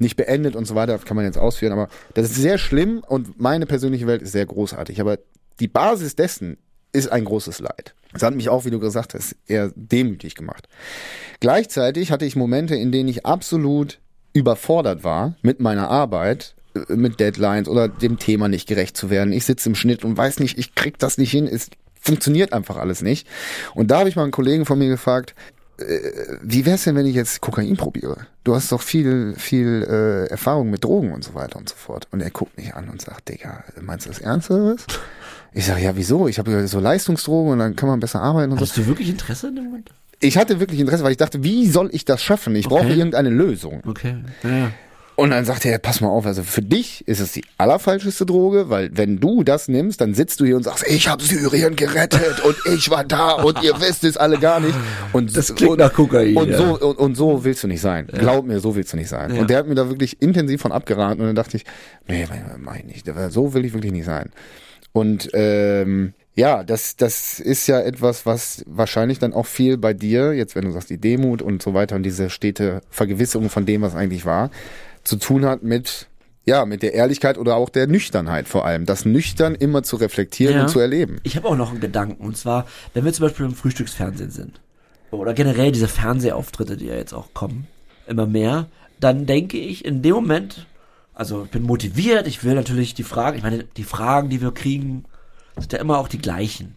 nicht 0.00 0.16
beendet 0.16 0.56
und 0.56 0.64
so 0.64 0.74
weiter, 0.74 0.98
kann 0.98 1.16
man 1.16 1.26
jetzt 1.26 1.38
ausführen, 1.38 1.72
aber 1.72 1.88
das 2.14 2.30
ist 2.30 2.36
sehr 2.36 2.58
schlimm 2.58 3.02
und 3.06 3.38
meine 3.38 3.66
persönliche 3.66 4.06
Welt 4.06 4.22
ist 4.22 4.32
sehr 4.32 4.46
großartig. 4.46 5.00
Aber 5.00 5.18
die 5.60 5.68
Basis 5.68 6.16
dessen 6.16 6.56
ist 6.92 7.12
ein 7.12 7.24
großes 7.24 7.60
Leid. 7.60 7.94
Das 8.12 8.22
hat 8.22 8.34
mich 8.34 8.48
auch, 8.48 8.64
wie 8.64 8.70
du 8.70 8.80
gesagt 8.80 9.14
hast, 9.14 9.36
eher 9.46 9.70
demütig 9.76 10.34
gemacht. 10.34 10.68
Gleichzeitig 11.38 12.10
hatte 12.10 12.24
ich 12.24 12.34
Momente, 12.34 12.74
in 12.74 12.90
denen 12.90 13.08
ich 13.08 13.24
absolut 13.24 14.00
überfordert 14.32 15.04
war 15.04 15.36
mit 15.42 15.60
meiner 15.60 15.88
Arbeit, 15.88 16.54
äh, 16.74 16.94
mit 16.94 17.20
Deadlines 17.20 17.68
oder 17.68 17.88
dem 17.88 18.18
Thema 18.18 18.48
nicht 18.48 18.68
gerecht 18.68 18.96
zu 18.96 19.10
werden. 19.10 19.32
Ich 19.32 19.44
sitze 19.44 19.68
im 19.68 19.74
Schnitt 19.74 20.04
und 20.04 20.16
weiß 20.16 20.40
nicht, 20.40 20.58
ich 20.58 20.74
krieg 20.74 20.98
das 20.98 21.18
nicht 21.18 21.30
hin, 21.30 21.46
es 21.46 21.68
funktioniert 22.00 22.52
einfach 22.52 22.76
alles 22.76 23.02
nicht. 23.02 23.26
Und 23.74 23.90
da 23.90 24.00
habe 24.00 24.08
ich 24.08 24.16
mal 24.16 24.22
einen 24.22 24.32
Kollegen 24.32 24.66
von 24.66 24.78
mir 24.78 24.88
gefragt, 24.88 25.34
äh, 25.78 26.38
wie 26.42 26.66
wär's 26.66 26.84
denn, 26.84 26.96
wenn 26.96 27.06
ich 27.06 27.14
jetzt 27.14 27.40
Kokain 27.40 27.76
probiere? 27.76 28.26
Du 28.44 28.54
hast 28.54 28.72
doch 28.72 28.82
viel, 28.82 29.34
viel 29.36 29.86
äh, 29.88 30.30
Erfahrung 30.30 30.70
mit 30.70 30.84
Drogen 30.84 31.12
und 31.12 31.24
so 31.24 31.34
weiter 31.34 31.58
und 31.58 31.68
so 31.68 31.76
fort. 31.76 32.08
Und 32.10 32.20
er 32.20 32.30
guckt 32.30 32.56
mich 32.56 32.74
an 32.74 32.88
und 32.88 33.02
sagt, 33.02 33.28
Digga, 33.28 33.64
meinst 33.80 34.06
du 34.06 34.10
das 34.10 34.20
ernst 34.20 34.50
oder 34.50 34.74
was? 34.74 34.86
Ich 35.52 35.66
sage, 35.66 35.82
ja, 35.82 35.96
wieso? 35.96 36.28
Ich 36.28 36.38
habe 36.38 36.50
ja 36.52 36.66
so 36.66 36.78
Leistungsdrogen 36.80 37.52
und 37.52 37.58
dann 37.58 37.76
kann 37.76 37.88
man 37.88 38.00
besser 38.00 38.20
arbeiten 38.22 38.52
und 38.52 38.58
so. 38.58 38.64
Hast 38.64 38.76
du 38.76 38.86
wirklich 38.86 39.08
Interesse 39.08 39.48
in 39.48 39.56
dem 39.56 39.64
Moment? 39.64 39.90
Ich 40.20 40.36
hatte 40.36 40.60
wirklich 40.60 40.80
Interesse, 40.80 41.02
weil 41.02 41.12
ich 41.12 41.16
dachte, 41.16 41.42
wie 41.42 41.66
soll 41.66 41.88
ich 41.92 42.04
das 42.04 42.22
schaffen? 42.22 42.54
Ich 42.54 42.68
brauche 42.68 42.84
Okay. 42.84 42.94
irgendeine 42.94 43.30
Lösung. 43.30 43.82
Okay. 43.86 44.16
Ja. 44.42 44.70
Und 45.16 45.30
dann 45.30 45.44
sagte 45.44 45.68
er, 45.68 45.78
pass 45.78 46.00
mal 46.00 46.08
auf, 46.08 46.24
also 46.24 46.42
für 46.42 46.62
dich 46.62 47.06
ist 47.06 47.20
es 47.20 47.32
die 47.32 47.44
allerfalscheste 47.58 48.24
Droge, 48.24 48.70
weil 48.70 48.88
wenn 48.96 49.18
du 49.20 49.42
das 49.44 49.68
nimmst, 49.68 50.00
dann 50.00 50.14
sitzt 50.14 50.40
du 50.40 50.46
hier 50.46 50.56
und 50.56 50.62
sagst, 50.62 50.86
ich 50.86 51.08
habe 51.08 51.22
Syrien 51.22 51.76
gerettet 51.76 52.40
und 52.42 52.56
ich 52.72 52.88
war 52.90 53.04
da 53.04 53.32
und 53.32 53.62
ihr 53.62 53.78
wisst 53.80 54.04
es 54.04 54.16
alle 54.16 54.38
gar 54.38 54.60
nicht. 54.60 54.74
Und 55.12 55.36
Das 55.36 55.54
klingt 55.54 55.72
und, 55.72 55.78
nach 55.78 55.92
Kokain, 55.92 56.34
Und 56.36 56.48
ja. 56.50 56.56
so 56.56 56.78
und, 56.78 56.98
und 56.98 57.14
so 57.16 57.44
willst 57.44 57.62
du 57.62 57.68
nicht 57.68 57.82
sein. 57.82 58.06
Glaub 58.06 58.46
mir, 58.46 58.60
so 58.60 58.74
willst 58.76 58.94
du 58.94 58.96
nicht 58.96 59.10
sein. 59.10 59.34
Ja. 59.34 59.40
Und 59.42 59.50
der 59.50 59.58
hat 59.58 59.66
mir 59.66 59.74
da 59.74 59.88
wirklich 59.90 60.22
intensiv 60.22 60.62
von 60.62 60.72
abgeraten 60.72 61.20
und 61.20 61.26
dann 61.26 61.36
dachte 61.36 61.56
ich, 61.58 61.64
nee, 62.08 62.26
mach 62.58 62.76
ich 62.76 62.84
nicht. 62.84 63.06
So 63.30 63.52
will 63.52 63.66
ich 63.66 63.74
wirklich 63.74 63.92
nicht 63.92 64.06
sein. 64.06 64.30
Und 64.92 65.30
ähm, 65.34 66.14
ja, 66.34 66.64
das, 66.64 66.96
das 66.96 67.38
ist 67.40 67.66
ja 67.66 67.80
etwas, 67.80 68.26
was 68.26 68.64
wahrscheinlich 68.66 69.18
dann 69.18 69.32
auch 69.32 69.46
viel 69.46 69.76
bei 69.76 69.92
dir, 69.92 70.32
jetzt 70.32 70.54
wenn 70.54 70.64
du 70.64 70.72
sagst, 70.72 70.90
die 70.90 70.98
Demut 70.98 71.42
und 71.42 71.62
so 71.62 71.74
weiter 71.74 71.96
und 71.96 72.02
diese 72.02 72.30
stete 72.30 72.80
Vergewisserung 72.90 73.50
von 73.50 73.66
dem, 73.66 73.82
was 73.82 73.94
eigentlich 73.94 74.24
war, 74.24 74.50
zu 75.04 75.16
tun 75.16 75.44
hat 75.44 75.62
mit, 75.62 76.06
ja, 76.44 76.64
mit 76.64 76.82
der 76.82 76.94
Ehrlichkeit 76.94 77.38
oder 77.38 77.56
auch 77.56 77.68
der 77.68 77.86
Nüchternheit 77.86 78.48
vor 78.48 78.64
allem. 78.64 78.86
Das 78.86 79.04
Nüchtern 79.04 79.54
immer 79.54 79.82
zu 79.82 79.96
reflektieren 79.96 80.56
Ja. 80.56 80.62
und 80.62 80.68
zu 80.68 80.80
erleben. 80.80 81.18
Ich 81.24 81.36
habe 81.36 81.48
auch 81.48 81.56
noch 81.56 81.70
einen 81.70 81.80
Gedanken. 81.80 82.24
Und 82.24 82.36
zwar, 82.36 82.66
wenn 82.94 83.04
wir 83.04 83.12
zum 83.12 83.26
Beispiel 83.26 83.46
im 83.46 83.54
Frühstücksfernsehen 83.54 84.30
sind, 84.30 84.60
oder 85.10 85.34
generell 85.34 85.72
diese 85.72 85.88
Fernsehauftritte, 85.88 86.76
die 86.76 86.86
ja 86.86 86.94
jetzt 86.94 87.12
auch 87.12 87.34
kommen, 87.34 87.66
immer 88.06 88.26
mehr, 88.26 88.66
dann 89.00 89.26
denke 89.26 89.58
ich 89.58 89.84
in 89.84 90.02
dem 90.02 90.14
Moment, 90.14 90.66
also 91.14 91.44
ich 91.44 91.50
bin 91.50 91.62
motiviert, 91.64 92.26
ich 92.26 92.44
will 92.44 92.54
natürlich 92.54 92.94
die 92.94 93.02
Fragen, 93.02 93.36
ich 93.36 93.42
meine, 93.42 93.64
die 93.64 93.84
Fragen, 93.84 94.28
die 94.30 94.40
wir 94.40 94.52
kriegen, 94.52 95.04
sind 95.56 95.72
ja 95.72 95.78
immer 95.78 95.98
auch 95.98 96.08
die 96.08 96.18
gleichen. 96.18 96.76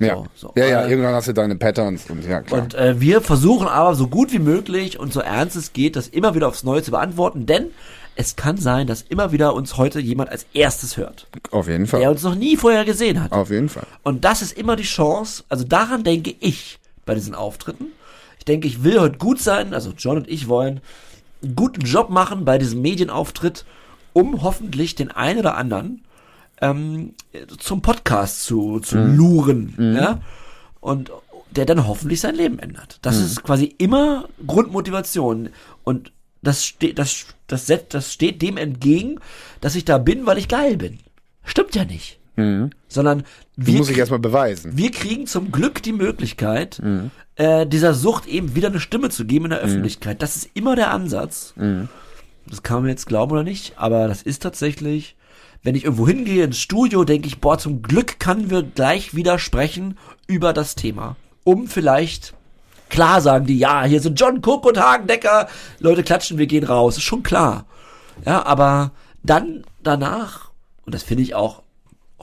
Ja, 0.00 0.16
So, 0.16 0.26
so. 0.34 0.52
ja, 0.56 0.66
ja, 0.66 0.82
Äh, 0.86 0.90
irgendwann 0.90 1.14
hast 1.14 1.28
du 1.28 1.32
deine 1.32 1.54
Patterns 1.54 2.10
und 2.10 2.24
ja, 2.24 2.40
klar. 2.42 2.62
Und 2.62 2.74
äh, 2.74 3.00
wir 3.00 3.20
versuchen 3.20 3.68
aber 3.68 3.94
so 3.94 4.08
gut 4.08 4.32
wie 4.32 4.40
möglich 4.40 4.98
und 4.98 5.12
so 5.12 5.20
ernst 5.20 5.54
es 5.56 5.72
geht, 5.72 5.94
das 5.94 6.08
immer 6.08 6.34
wieder 6.34 6.48
aufs 6.48 6.64
Neue 6.64 6.82
zu 6.82 6.90
beantworten, 6.90 7.46
denn 7.46 7.66
es 8.16 8.34
kann 8.36 8.56
sein, 8.56 8.86
dass 8.88 9.02
immer 9.02 9.30
wieder 9.32 9.54
uns 9.54 9.76
heute 9.76 10.00
jemand 10.00 10.30
als 10.30 10.46
erstes 10.52 10.96
hört, 10.96 11.26
Auf 11.52 11.68
jeden 11.68 11.86
Fall. 11.86 12.00
der 12.00 12.10
uns 12.10 12.22
noch 12.22 12.34
nie 12.34 12.56
vorher 12.56 12.84
gesehen 12.84 13.22
hat. 13.22 13.30
Auf 13.32 13.50
jeden 13.50 13.68
Fall. 13.68 13.86
Und 14.02 14.24
das 14.24 14.42
ist 14.42 14.56
immer 14.58 14.74
die 14.76 14.82
Chance, 14.84 15.44
also 15.48 15.64
daran 15.64 16.02
denke 16.04 16.34
ich 16.40 16.78
bei 17.06 17.14
diesen 17.14 17.34
Auftritten. 17.34 17.86
Ich 18.38 18.44
denke, 18.44 18.66
ich 18.66 18.82
will 18.84 19.00
heute 19.00 19.18
gut 19.18 19.40
sein, 19.40 19.74
also 19.74 19.92
John 19.96 20.16
und 20.18 20.28
ich 20.28 20.48
wollen 20.48 20.80
guten 21.54 21.82
Job 21.82 22.10
machen 22.10 22.44
bei 22.44 22.58
diesem 22.58 22.82
Medienauftritt, 22.82 23.64
um 24.12 24.42
hoffentlich 24.42 24.94
den 24.94 25.10
einen 25.10 25.40
oder 25.40 25.56
anderen 25.56 26.02
ähm, 26.60 27.14
zum 27.58 27.82
Podcast 27.82 28.44
zu, 28.44 28.80
zu 28.80 28.98
luren. 28.98 29.74
Ja? 29.96 30.20
Und 30.80 31.10
der 31.50 31.66
dann 31.66 31.86
hoffentlich 31.86 32.20
sein 32.20 32.34
Leben 32.34 32.58
ändert. 32.58 32.98
Das 33.02 33.16
ist 33.16 33.42
quasi 33.42 33.66
immer 33.78 34.28
Grundmotivation. 34.46 35.50
Und 35.84 36.12
das 36.42 36.64
steht, 36.64 36.98
das, 36.98 37.26
das, 37.46 37.70
das 37.88 38.12
steht 38.12 38.42
dem 38.42 38.56
entgegen, 38.56 39.20
dass 39.60 39.76
ich 39.76 39.84
da 39.84 39.98
bin, 39.98 40.26
weil 40.26 40.38
ich 40.38 40.48
geil 40.48 40.76
bin. 40.76 40.98
Stimmt 41.44 41.74
ja 41.74 41.84
nicht. 41.84 42.18
Sondern 42.88 43.20
Du 43.56 43.66
wir, 43.66 43.78
musst 43.78 43.90
dich 43.90 43.98
erstmal 43.98 44.18
beweisen. 44.18 44.72
wir 44.76 44.90
kriegen 44.90 45.26
zum 45.26 45.52
Glück 45.52 45.82
die 45.82 45.92
Möglichkeit, 45.92 46.80
äh, 47.36 47.66
dieser 47.66 47.94
Sucht 47.94 48.26
eben 48.26 48.54
wieder 48.54 48.68
eine 48.68 48.80
Stimme 48.80 49.10
zu 49.10 49.24
geben 49.24 49.46
in 49.46 49.50
der 49.50 49.60
Öffentlichkeit. 49.60 50.20
Das 50.22 50.36
ist 50.36 50.50
immer 50.54 50.74
der 50.76 50.90
Ansatz. 50.90 51.54
Das 52.46 52.62
kann 52.62 52.80
man 52.82 52.88
jetzt 52.90 53.06
glauben 53.06 53.32
oder 53.32 53.42
nicht, 53.44 53.74
aber 53.78 54.06
das 54.08 54.22
ist 54.22 54.42
tatsächlich, 54.42 55.16
wenn 55.62 55.74
ich 55.74 55.84
irgendwo 55.84 56.06
hingehe 56.06 56.44
ins 56.44 56.58
Studio, 56.58 57.04
denke 57.04 57.26
ich, 57.26 57.40
boah, 57.40 57.56
zum 57.56 57.80
Glück 57.82 58.20
können 58.20 58.50
wir 58.50 58.62
gleich 58.62 59.14
wieder 59.14 59.38
sprechen 59.38 59.96
über 60.26 60.52
das 60.52 60.74
Thema. 60.74 61.16
Um 61.44 61.68
vielleicht, 61.68 62.34
klar 62.90 63.20
sagen 63.20 63.46
die, 63.46 63.58
ja, 63.58 63.84
hier 63.84 64.00
sind 64.00 64.20
John 64.20 64.42
Cook 64.44 64.66
und 64.66 64.78
Hagen 64.78 65.06
Decker, 65.06 65.48
Leute 65.78 66.02
klatschen, 66.02 66.36
wir 66.38 66.46
gehen 66.46 66.64
raus, 66.64 66.96
ist 66.98 67.02
schon 67.04 67.22
klar. 67.22 67.64
Ja, 68.26 68.44
aber 68.44 68.92
dann 69.22 69.64
danach, 69.82 70.50
und 70.84 70.94
das 70.94 71.02
finde 71.02 71.22
ich 71.22 71.34
auch 71.34 71.62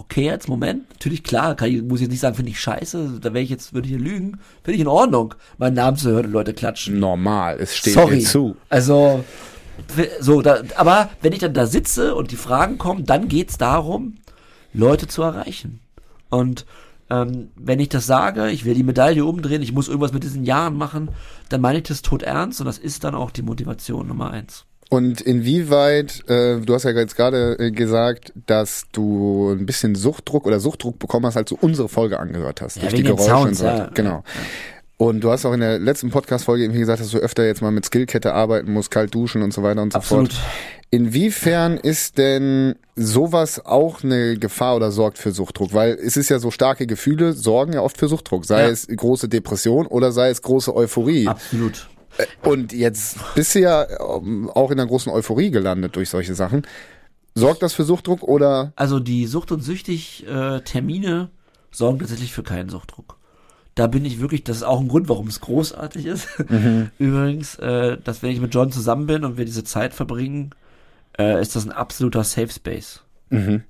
okay 0.02 0.32
als 0.32 0.48
Moment, 0.48 0.90
natürlich 0.90 1.24
klar, 1.24 1.56
kann 1.56 1.70
ich, 1.70 1.82
muss 1.82 2.00
ich 2.00 2.04
jetzt 2.04 2.12
nicht 2.12 2.20
sagen, 2.20 2.36
finde 2.36 2.52
ich 2.52 2.60
scheiße, 2.60 3.20
da 3.22 3.34
wäre 3.34 3.44
ich 3.44 3.50
jetzt, 3.50 3.74
würde 3.74 3.88
ich 3.88 3.94
hier 3.94 4.04
lügen, 4.04 4.40
finde 4.64 4.76
ich 4.76 4.82
in 4.82 4.88
Ordnung, 4.88 5.36
meinen 5.58 5.76
Namen 5.76 5.98
zu 5.98 6.10
hören 6.10 6.26
und 6.26 6.32
Leute 6.32 6.54
klatschen. 6.54 7.00
Normal, 7.00 7.58
es 7.60 7.76
steht 7.76 7.94
Sorry. 7.94 8.20
dir 8.20 8.26
zu. 8.26 8.56
Also, 8.70 9.24
so, 10.20 10.42
da, 10.42 10.62
aber 10.76 11.10
wenn 11.22 11.34
ich 11.34 11.40
dann 11.40 11.54
da 11.54 11.66
sitze 11.66 12.16
und 12.16 12.32
die 12.32 12.36
Fragen 12.36 12.78
kommen, 12.78 13.06
dann 13.06 13.28
geht's 13.28 13.58
darum, 13.58 14.16
Leute 14.74 15.08
zu 15.08 15.22
erreichen. 15.22 15.80
Und 16.30 16.66
ähm, 17.10 17.52
wenn 17.56 17.80
ich 17.80 17.90
das 17.90 18.06
sage, 18.06 18.50
ich 18.50 18.66
will 18.66 18.74
die 18.74 18.84
Medaille 18.84 19.26
umdrehen, 19.26 19.62
ich 19.62 19.74
muss 19.74 19.88
irgendwas 19.88 20.14
mit 20.14 20.24
diesen 20.24 20.46
Jahren 20.46 20.78
machen, 20.78 21.10
dann 21.50 21.62
meine 21.62 21.80
ich 21.80 21.84
das 21.84 22.02
tot 22.02 22.24
ernst 22.24 22.62
und 22.62 22.66
das 22.66 22.78
ist 22.78 23.04
dann 23.04 23.16
auch 23.16 23.32
die 23.32 23.42
Motivation 23.42 24.08
Nummer 24.08 24.32
eins. 24.32 24.66
Und 24.94 25.22
inwieweit, 25.22 26.28
äh, 26.30 26.58
du 26.60 26.74
hast 26.74 26.84
ja 26.84 26.92
jetzt 26.92 27.16
gerade 27.16 27.56
äh, 27.60 27.72
gesagt, 27.72 28.34
dass 28.46 28.88
du 28.92 29.52
ein 29.58 29.66
bisschen 29.66 29.96
Suchtdruck 29.96 30.46
oder 30.46 30.60
Suchtdruck 30.60 31.00
bekommen 31.00 31.26
hast, 31.26 31.38
als 31.38 31.48
du 31.50 31.58
unsere 31.62 31.88
Folge 31.88 32.20
angehört 32.20 32.60
hast. 32.62 32.76
Ja, 32.76 32.82
durch 32.84 32.96
die 32.96 33.04
Geräusche 33.04 33.34
und 33.36 33.56
Sounds, 33.56 33.60
so 33.60 33.66
weiter. 33.66 33.78
ja. 33.86 33.90
Genau. 33.94 34.24
Und 34.98 35.22
du 35.24 35.32
hast 35.32 35.46
auch 35.46 35.54
in 35.54 35.62
der 35.62 35.80
letzten 35.80 36.10
Podcast-Folge 36.10 36.64
irgendwie 36.64 36.82
gesagt, 36.82 37.00
dass 37.00 37.10
du 37.10 37.20
öfter 37.20 37.46
jetzt 37.46 37.62
mal 37.62 37.72
mit 37.72 37.86
Skillkette 37.86 38.34
arbeiten 38.34 38.74
musst, 38.74 38.92
kalt 38.92 39.16
duschen 39.16 39.42
und 39.44 39.54
so 39.54 39.64
weiter 39.64 39.82
und 39.82 39.94
so 39.94 39.98
Absolut. 40.00 40.34
fort. 40.34 40.44
Inwiefern 40.92 41.78
ist 41.78 42.18
denn 42.18 42.76
sowas 42.98 43.66
auch 43.66 44.04
eine 44.04 44.36
Gefahr 44.38 44.76
oder 44.76 44.92
sorgt 44.92 45.18
für 45.18 45.32
Suchtdruck? 45.32 45.74
Weil 45.74 45.92
es 45.94 46.18
ist 46.18 46.28
ja 46.30 46.38
so 46.38 46.52
starke 46.52 46.86
Gefühle 46.86 47.32
sorgen 47.32 47.72
ja 47.72 47.82
oft 47.82 47.98
für 47.98 48.10
Suchtdruck. 48.10 48.44
Sei 48.46 48.64
Ja. 48.64 48.68
es 48.70 48.88
große 48.88 49.30
Depression 49.30 49.88
oder 49.88 50.12
sei 50.12 50.30
es 50.32 50.42
große 50.42 50.76
Euphorie. 50.76 51.30
Absolut. 51.30 51.88
Und 52.44 52.74
jetzt 52.74 53.18
bist 53.36 53.56
du 53.56 53.60
ja 53.60 53.88
ähm, 54.18 54.50
auch 54.50 54.72
in 54.72 54.80
einer 54.80 54.88
großen 54.88 55.12
Euphorie 55.12 55.52
gelandet 55.52 55.96
durch 55.96 56.10
solche 56.10 56.36
Sachen. 56.36 56.64
Sorgt 57.34 57.62
das 57.62 57.74
für 57.74 57.84
Suchtdruck 57.84 58.24
oder? 58.24 58.74
Also 58.76 59.00
die 59.00 59.26
Sucht- 59.26 59.52
und 59.52 59.62
Süchtig-Termine 59.62 61.30
sorgen 61.72 62.00
tatsächlich 62.00 62.34
für 62.34 62.44
keinen 62.44 62.70
Suchtdruck. 62.70 63.18
Da 63.76 63.88
bin 63.88 64.04
ich 64.04 64.20
wirklich, 64.20 64.44
das 64.44 64.58
ist 64.58 64.64
auch 64.64 64.82
ein 64.82 64.90
Grund, 64.90 65.08
warum 65.08 65.28
es 65.28 65.40
großartig 65.40 66.06
ist. 66.06 66.28
Übrigens, 67.00 67.56
äh, 67.56 67.98
dass 68.04 68.22
wenn 68.22 68.32
ich 68.32 68.42
mit 68.42 68.54
John 68.54 68.72
zusammen 68.72 69.08
bin 69.08 69.24
und 69.24 69.38
wir 69.38 69.46
diese 69.46 69.64
Zeit 69.64 69.94
verbringen, 69.94 70.52
äh, 71.18 71.42
ist 71.42 71.56
das 71.56 71.66
ein 71.66 71.72
absoluter 71.72 72.26
Safe 72.26 72.50
Space. 72.50 73.02
Mhm. 73.30 73.64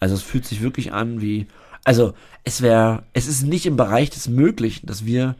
Also 0.00 0.14
es 0.14 0.22
fühlt 0.22 0.44
sich 0.44 0.60
wirklich 0.60 0.92
an 0.92 1.22
wie, 1.22 1.46
also 1.84 2.12
es 2.44 2.60
wäre, 2.60 3.04
es 3.14 3.26
ist 3.26 3.42
nicht 3.42 3.64
im 3.64 3.76
Bereich 3.76 4.10
des 4.10 4.28
Möglichen, 4.28 4.86
dass 4.86 5.06
wir 5.06 5.36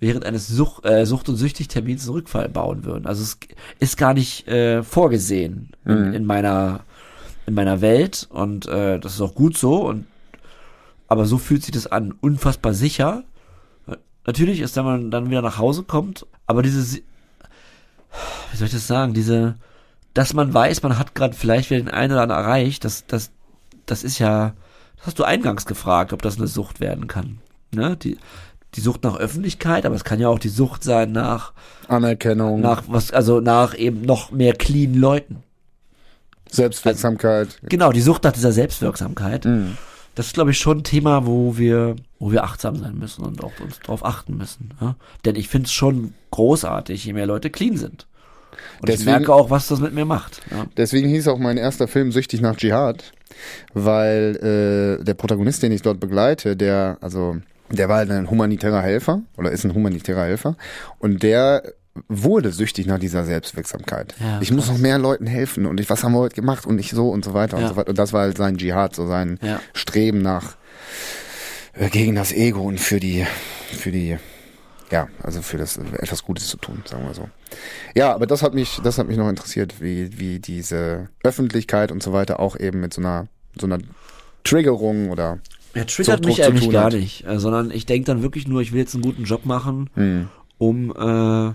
während 0.00 0.24
eines 0.24 0.48
Such, 0.48 0.84
äh, 0.84 1.04
Sucht- 1.04 1.28
und 1.28 1.36
Süchtig-Termins 1.36 2.04
einen 2.04 2.14
Rückfall 2.14 2.48
bauen 2.48 2.84
würden. 2.84 3.06
Also 3.06 3.22
es 3.22 3.38
ist 3.78 3.96
gar 3.96 4.14
nicht 4.14 4.46
äh, 4.48 4.82
vorgesehen 4.82 5.70
in, 5.84 6.14
in 6.14 6.24
meiner 6.24 6.80
in 7.46 7.54
meiner 7.54 7.80
Welt 7.80 8.28
und 8.30 8.66
äh, 8.66 9.00
das 9.00 9.14
ist 9.14 9.20
auch 9.22 9.34
gut 9.34 9.56
so 9.56 9.88
und 9.88 10.06
aber 11.08 11.24
so 11.24 11.38
fühlt 11.38 11.62
sich 11.62 11.72
das 11.72 11.86
an, 11.86 12.14
unfassbar 12.20 12.74
sicher. 12.74 13.24
Natürlich 14.26 14.60
ist, 14.60 14.76
wenn 14.76 14.84
man 14.84 15.10
dann 15.10 15.30
wieder 15.30 15.40
nach 15.40 15.56
Hause 15.56 15.82
kommt, 15.84 16.26
aber 16.46 16.62
diese, 16.62 16.98
wie 18.50 18.56
soll 18.56 18.66
ich 18.66 18.74
das 18.74 18.86
sagen, 18.86 19.14
diese, 19.14 19.56
dass 20.12 20.34
man 20.34 20.52
weiß, 20.52 20.82
man 20.82 20.98
hat 20.98 21.14
gerade 21.14 21.34
vielleicht 21.34 21.70
wieder 21.70 21.80
den 21.80 21.88
einen 21.88 22.12
oder 22.12 22.22
anderen 22.22 22.44
erreicht, 22.44 22.84
das, 22.84 23.06
das, 23.06 23.30
das 23.86 24.04
ist 24.04 24.18
ja, 24.18 24.52
das 24.98 25.06
hast 25.06 25.18
du 25.18 25.24
eingangs 25.24 25.64
gefragt, 25.64 26.12
ob 26.12 26.20
das 26.20 26.36
eine 26.36 26.46
Sucht 26.46 26.80
werden 26.80 27.06
kann. 27.06 27.38
Ne? 27.72 27.96
Die, 27.96 28.18
die 28.74 28.80
Sucht 28.80 29.02
nach 29.04 29.16
Öffentlichkeit, 29.16 29.86
aber 29.86 29.94
es 29.94 30.04
kann 30.04 30.20
ja 30.20 30.28
auch 30.28 30.38
die 30.38 30.48
Sucht 30.48 30.84
sein 30.84 31.12
nach, 31.12 31.52
Anerkennung, 31.88 32.60
nach 32.60 32.84
was, 32.86 33.12
also 33.12 33.40
nach 33.40 33.76
eben 33.76 34.02
noch 34.02 34.30
mehr 34.30 34.54
clean 34.54 34.94
Leuten. 34.94 35.42
Selbstwirksamkeit. 36.50 37.58
Genau, 37.68 37.92
die 37.92 38.00
Sucht 38.00 38.24
nach 38.24 38.32
dieser 38.32 38.52
Selbstwirksamkeit. 38.52 39.44
Mhm. 39.44 39.76
Das 40.14 40.26
ist, 40.26 40.34
glaube 40.34 40.50
ich, 40.50 40.58
schon 40.58 40.78
ein 40.78 40.84
Thema, 40.84 41.26
wo 41.26 41.58
wir, 41.58 41.94
wo 42.18 42.32
wir 42.32 42.42
achtsam 42.42 42.76
sein 42.76 42.98
müssen 42.98 43.24
und 43.24 43.44
auch 43.44 43.52
uns 43.62 43.78
drauf 43.80 44.04
achten 44.04 44.36
müssen. 44.36 44.70
Ja? 44.80 44.96
Denn 45.24 45.36
ich 45.36 45.48
finde 45.48 45.66
es 45.66 45.72
schon 45.72 46.14
großartig, 46.32 47.04
je 47.04 47.12
mehr 47.12 47.26
Leute 47.26 47.50
clean 47.50 47.76
sind. 47.76 48.06
Und 48.80 48.88
ich 48.88 48.96
Deswegen- 48.96 49.10
merke 49.12 49.32
auch, 49.32 49.50
was 49.50 49.68
das 49.68 49.78
mit 49.78 49.92
mir 49.94 50.04
macht. 50.04 50.40
Ja? 50.50 50.66
Deswegen 50.76 51.08
hieß 51.08 51.28
auch 51.28 51.38
mein 51.38 51.56
erster 51.56 51.86
Film 51.86 52.10
Süchtig 52.10 52.40
nach 52.40 52.56
Dschihad, 52.56 53.12
weil 53.74 54.98
äh, 55.00 55.04
der 55.04 55.14
Protagonist, 55.14 55.62
den 55.62 55.70
ich 55.70 55.82
dort 55.82 56.00
begleite, 56.00 56.56
der, 56.56 56.98
also, 57.00 57.36
der 57.70 57.88
war 57.88 57.96
halt 57.98 58.10
ein 58.10 58.30
humanitärer 58.30 58.82
Helfer 58.82 59.22
oder 59.36 59.50
ist 59.50 59.64
ein 59.64 59.74
humanitärer 59.74 60.24
Helfer 60.24 60.56
und 60.98 61.22
der 61.22 61.62
wurde 62.08 62.52
süchtig 62.52 62.86
nach 62.86 62.98
dieser 63.00 63.24
Selbstwirksamkeit. 63.24 64.14
Ja, 64.20 64.40
ich 64.40 64.52
muss 64.52 64.68
noch 64.68 64.78
mehr 64.78 64.98
Leuten 64.98 65.26
helfen 65.26 65.66
und 65.66 65.80
ich, 65.80 65.90
was 65.90 66.04
haben 66.04 66.12
wir 66.12 66.20
heute 66.20 66.36
gemacht 66.36 66.64
und 66.64 66.78
ich 66.78 66.90
so 66.90 67.10
und 67.10 67.24
so 67.24 67.34
weiter 67.34 67.56
Ja. 67.58 67.64
und 67.64 67.68
so 67.70 67.76
weiter. 67.76 67.88
Und 67.90 67.98
das 67.98 68.12
war 68.12 68.20
halt 68.22 68.36
sein 68.36 68.56
Dschihad, 68.56 68.94
so 68.94 69.06
sein 69.08 69.38
Ja. 69.42 69.60
Streben 69.72 70.22
nach 70.22 70.56
äh, 71.74 71.88
gegen 71.88 72.14
das 72.14 72.32
Ego 72.32 72.60
und 72.62 72.78
für 72.78 73.00
die, 73.00 73.26
für 73.72 73.90
die, 73.90 74.16
ja, 74.92 75.08
also 75.22 75.42
für 75.42 75.58
das 75.58 75.76
etwas 75.76 76.22
Gutes 76.22 76.46
zu 76.48 76.56
tun, 76.56 76.82
sagen 76.88 77.04
wir 77.04 77.14
so. 77.14 77.28
Ja, 77.96 78.14
aber 78.14 78.26
das 78.28 78.42
hat 78.42 78.54
mich, 78.54 78.80
das 78.84 78.98
hat 78.98 79.08
mich 79.08 79.16
noch 79.16 79.28
interessiert, 79.28 79.80
wie, 79.80 80.18
wie 80.20 80.38
diese 80.38 81.08
Öffentlichkeit 81.24 81.90
und 81.90 82.02
so 82.02 82.12
weiter 82.12 82.38
auch 82.38 82.56
eben 82.58 82.78
mit 82.80 82.94
so 82.94 83.00
einer, 83.00 83.26
so 83.58 83.66
einer 83.66 83.78
Triggerung 84.44 85.10
oder 85.10 85.40
Er 85.78 85.86
triggert 85.86 86.24
mich 86.26 86.44
eigentlich 86.44 86.70
gar 86.70 86.90
nicht, 86.90 87.26
äh, 87.26 87.38
sondern 87.38 87.70
ich 87.70 87.86
denke 87.86 88.06
dann 88.06 88.22
wirklich 88.22 88.46
nur, 88.48 88.60
ich 88.60 88.72
will 88.72 88.80
jetzt 88.80 88.94
einen 88.94 89.02
guten 89.02 89.24
Job 89.24 89.44
machen, 89.46 89.90
hm, 89.94 90.28
um, 90.58 90.90
äh, 90.90 91.52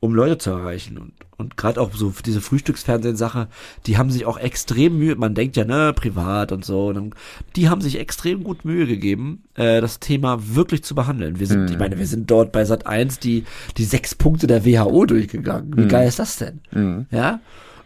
um 0.00 0.14
Leute 0.14 0.38
zu 0.38 0.50
erreichen. 0.50 0.98
Und, 0.98 1.12
und 1.38 1.56
gerade 1.56 1.80
auch 1.80 1.90
so 1.94 2.12
diese 2.24 2.40
Frühstücksfernsehen-Sache, 2.40 3.48
die 3.86 3.96
haben 3.98 4.10
sich 4.10 4.24
auch 4.26 4.38
extrem 4.38 4.98
Mühe, 4.98 5.16
man 5.16 5.34
denkt 5.34 5.56
ja, 5.56 5.64
ne, 5.64 5.92
privat 5.94 6.52
und 6.52 6.64
so, 6.64 6.88
und 6.88 6.94
dann, 6.94 7.14
die 7.56 7.68
haben 7.68 7.80
sich 7.80 7.98
extrem 7.98 8.44
gut 8.44 8.64
Mühe 8.64 8.86
gegeben, 8.86 9.42
äh, 9.54 9.80
das 9.80 9.98
Thema 10.00 10.38
wirklich 10.54 10.84
zu 10.84 10.94
behandeln. 10.94 11.40
Wir 11.40 11.46
sind, 11.46 11.62
Mhm. 11.62 11.68
ich 11.72 11.78
meine, 11.78 11.98
wir 11.98 12.06
sind 12.06 12.30
dort 12.30 12.52
bei 12.52 12.64
Sat 12.64 12.86
1 12.86 13.18
die, 13.18 13.44
die 13.78 13.84
sechs 13.84 14.14
Punkte 14.14 14.46
der 14.46 14.64
WHO 14.64 15.06
durchgegangen. 15.06 15.76
Wie 15.76 15.82
Mhm. 15.84 15.88
geil 15.88 16.08
ist 16.08 16.18
das 16.18 16.36
denn? 16.36 16.60
hm, 16.70 17.06
Ja? 17.10 17.40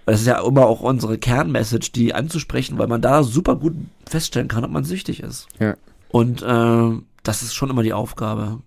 Das 0.07 0.21
ist 0.21 0.27
ja 0.27 0.45
immer 0.45 0.67
auch 0.67 0.81
unsere 0.81 1.19
Kernmessage, 1.19 1.93
die 1.93 2.15
anzusprechen, 2.15 2.79
weil 2.79 2.89
man 2.89 3.01
da 3.01 3.23
super 3.23 3.57
gut 3.57 3.75
feststellen 4.07 4.49
kann, 4.49 4.65
ob 4.65 4.71
man 4.71 4.85
süchtig 4.85 5.23
ist. 5.23 5.49
ja. 5.59 5.77
Und 6.11 6.43
äh, 6.43 7.03
das 7.23 7.43
ist 7.43 7.55
schon 7.55 7.71
immer 7.71 7.85
die 7.85 7.93
Aufgabe, 7.93 8.59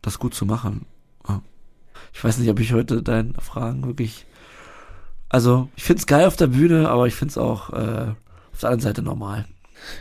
das 0.00 0.18
gut 0.18 0.34
zu 0.34 0.46
machen. 0.46 0.86
Ich 2.16 2.24
weiß 2.24 2.38
nicht, 2.38 2.48
ob 2.48 2.58
ich 2.60 2.72
heute 2.72 3.02
deine 3.02 3.34
Fragen 3.40 3.86
wirklich. 3.86 4.24
Also, 5.28 5.68
ich 5.76 5.84
find's 5.84 6.06
geil 6.06 6.26
auf 6.26 6.36
der 6.36 6.46
Bühne, 6.46 6.88
aber 6.88 7.06
ich 7.06 7.14
find's 7.14 7.36
auch 7.36 7.70
äh, 7.74 8.14
auf 8.52 8.60
der 8.60 8.70
anderen 8.70 8.80
Seite 8.80 9.02
normal. 9.02 9.44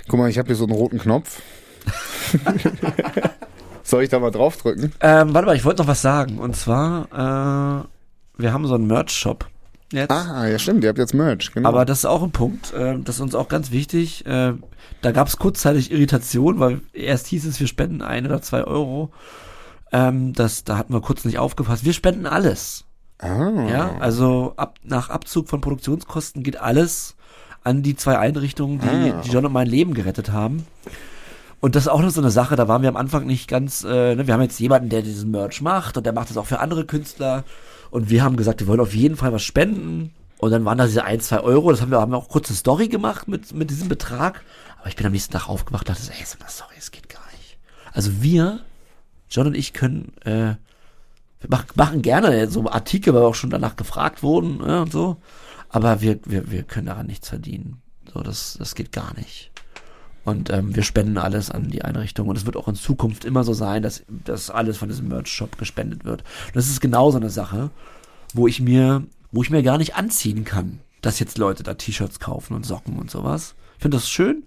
Guck 0.07 0.19
mal, 0.19 0.29
ich 0.29 0.37
habe 0.37 0.47
hier 0.47 0.55
so 0.55 0.63
einen 0.63 0.73
roten 0.75 0.97
Knopf. 0.97 1.41
Soll 3.83 4.03
ich 4.03 4.09
da 4.09 4.19
mal 4.19 4.31
draufdrücken? 4.31 4.93
Ähm, 5.01 5.33
warte 5.33 5.45
mal, 5.45 5.57
ich 5.57 5.65
wollte 5.65 5.81
noch 5.81 5.89
was 5.89 6.01
sagen. 6.01 6.39
Und 6.39 6.55
zwar, 6.55 7.05
äh, 7.11 8.41
wir 8.41 8.53
haben 8.53 8.65
so 8.65 8.75
einen 8.75 8.87
Merch-Shop 8.87 9.47
jetzt. 9.91 10.11
Ah, 10.11 10.47
ja 10.47 10.57
stimmt, 10.59 10.83
ihr 10.83 10.89
habt 10.89 10.99
jetzt 10.99 11.13
Merch, 11.13 11.51
genau. 11.53 11.69
Aber 11.69 11.85
das 11.85 11.99
ist 11.99 12.05
auch 12.05 12.23
ein 12.23 12.31
Punkt, 12.31 12.73
äh, 12.73 12.97
das 12.99 13.15
ist 13.15 13.21
uns 13.21 13.35
auch 13.35 13.47
ganz 13.47 13.71
wichtig. 13.71 14.25
Äh, 14.25 14.53
da 15.01 15.11
gab 15.11 15.27
es 15.27 15.37
kurzzeitig 15.37 15.91
Irritation, 15.91 16.59
weil 16.59 16.81
erst 16.93 17.27
hieß 17.27 17.45
es, 17.45 17.59
wir 17.59 17.67
spenden 17.67 18.01
ein 18.01 18.25
oder 18.25 18.41
zwei 18.41 18.63
Euro. 18.63 19.11
Ähm, 19.91 20.33
das, 20.33 20.63
da 20.63 20.77
hatten 20.77 20.93
wir 20.93 21.01
kurz 21.01 21.25
nicht 21.25 21.37
aufgepasst. 21.39 21.85
Wir 21.85 21.93
spenden 21.93 22.25
alles. 22.25 22.85
ah, 23.19 23.51
Ja, 23.69 23.95
also 23.99 24.53
ab, 24.57 24.79
nach 24.83 25.09
Abzug 25.09 25.47
von 25.47 25.61
Produktionskosten 25.61 26.43
geht 26.43 26.59
alles 26.59 27.15
an 27.63 27.81
die 27.81 27.95
zwei 27.95 28.17
Einrichtungen, 28.19 28.79
die, 28.79 29.11
Ah. 29.11 29.21
die 29.23 29.29
John 29.29 29.45
und 29.45 29.53
mein 29.53 29.67
Leben 29.67 29.93
gerettet 29.93 30.31
haben. 30.31 30.65
Und 31.61 31.75
das 31.75 31.83
ist 31.83 31.87
auch 31.89 32.01
noch 32.01 32.11
so 32.11 32.21
eine 32.21 32.29
Sache, 32.29 32.55
da 32.55 32.67
waren 32.67 32.81
wir 32.83 32.89
am 32.89 32.97
Anfang 32.97 33.25
nicht 33.25 33.47
ganz, 33.47 33.83
äh, 33.83 34.15
ne, 34.15 34.27
wir 34.27 34.33
haben 34.35 34.41
jetzt 34.41 34.59
jemanden, 34.59 34.89
der 34.89 35.01
diesen 35.01 35.31
Merch 35.31 35.61
macht 35.61 35.97
und 35.97 36.05
der 36.05 36.13
macht 36.13 36.29
das 36.29 36.37
auch 36.37 36.45
für 36.45 36.59
andere 36.59 36.85
Künstler. 36.85 37.43
Und 37.95 38.09
wir 38.09 38.25
haben 38.25 38.35
gesagt, 38.35 38.59
wir 38.59 38.67
wollen 38.67 38.81
auf 38.81 38.93
jeden 38.93 39.15
Fall 39.15 39.31
was 39.31 39.43
spenden. 39.43 40.13
Und 40.39 40.51
dann 40.51 40.65
waren 40.65 40.77
da 40.77 40.85
diese 40.85 41.05
ein, 41.05 41.21
zwei 41.21 41.39
Euro, 41.39 41.71
das 41.71 41.79
haben 41.79 41.91
wir, 41.91 42.01
haben 42.01 42.11
wir 42.11 42.17
auch 42.17 42.27
kurz 42.27 42.49
eine 42.49 42.57
Story 42.57 42.89
gemacht 42.89 43.29
mit, 43.29 43.53
mit 43.53 43.69
diesem 43.69 43.87
Betrag. 43.87 44.43
Aber 44.77 44.89
ich 44.89 44.97
bin 44.97 45.05
am 45.05 45.13
nächsten 45.13 45.31
Tag 45.31 45.47
aufgewacht 45.47 45.87
und 45.87 45.97
dachte, 45.97 46.11
ey, 46.11 46.25
so 46.25 46.37
eine 46.37 46.49
Story, 46.49 46.73
es 46.77 46.91
geht 46.91 47.07
gar 47.07 47.23
nicht. 47.31 47.57
Also 47.93 48.21
wir, 48.21 48.59
John 49.29 49.47
und 49.47 49.55
ich 49.55 49.71
können, 49.71 50.11
äh, 50.25 50.55
wir 51.39 51.47
mach, 51.47 51.73
machen 51.75 52.01
gerne 52.01 52.49
so 52.49 52.69
Artikel, 52.69 53.13
weil 53.13 53.21
wir 53.21 53.27
auch 53.27 53.33
schon 53.33 53.49
danach 53.49 53.77
gefragt 53.77 54.23
wurden 54.23 54.57
ne, 54.57 54.81
und 54.81 54.91
so. 54.91 55.15
Aber 55.69 56.01
wir, 56.01 56.19
wir, 56.25 56.51
wir 56.51 56.63
können 56.63 56.87
daran 56.87 57.07
nichts 57.07 57.29
verdienen. 57.29 57.81
So, 58.13 58.19
das, 58.19 58.57
das 58.59 58.75
geht 58.75 58.91
gar 58.91 59.15
nicht. 59.15 59.51
Und 60.25 60.49
ähm, 60.49 60.75
wir 60.75 60.83
spenden 60.83 61.19
alles 61.19 61.51
an 61.51 61.69
die 61.69 61.83
Einrichtung. 61.83 62.27
Und 62.27 62.35
es 62.35 62.45
wird 62.45 62.57
auch 62.57 62.67
in 62.67 62.75
Zukunft 62.75 63.25
immer 63.25 63.43
so 63.43 63.53
sein, 63.53 63.83
dass, 63.83 64.03
dass 64.09 64.49
alles 64.49 64.77
von 64.77 64.89
diesem 64.89 65.07
Merch-Shop 65.07 65.57
gespendet 65.57 66.03
wird. 66.03 66.23
Und 66.47 66.55
das 66.55 66.67
ist 66.67 66.81
genau 66.81 67.11
so 67.11 67.17
eine 67.17 67.29
Sache, 67.29 67.69
wo 68.33 68.47
ich 68.47 68.59
mir, 68.59 69.03
wo 69.31 69.43
ich 69.43 69.51
mir 69.51 69.61
gar 69.61 69.77
nicht 69.77 69.95
anziehen 69.95 70.43
kann, 70.43 70.79
dass 71.01 71.19
jetzt 71.19 71.37
Leute 71.37 71.61
da 71.61 71.75
T-Shirts 71.75 72.19
kaufen 72.19 72.55
und 72.55 72.65
Socken 72.65 72.97
und 72.97 73.11
sowas. 73.11 73.53
Ich 73.75 73.83
finde 73.83 73.97
das 73.97 74.09
schön, 74.09 74.43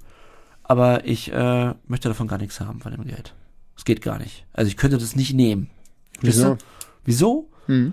aber 0.65 1.05
ich 1.05 1.33
äh, 1.33 1.75
möchte 1.87 2.09
davon 2.09 2.27
gar 2.27 2.39
nichts 2.39 2.61
haben 2.61 2.81
von 2.81 2.91
dem 2.91 3.05
Geld. 3.05 3.35
Es 3.77 3.85
geht 3.85 4.03
gar 4.03 4.19
nicht. 4.19 4.45
Also 4.53 4.69
ich 4.69 4.77
könnte 4.77 4.99
das 4.99 5.15
nicht 5.15 5.33
nehmen. 5.33 5.71
Wieso? 6.21 6.59
Wieso? 7.05 7.49
Hm. 7.67 7.93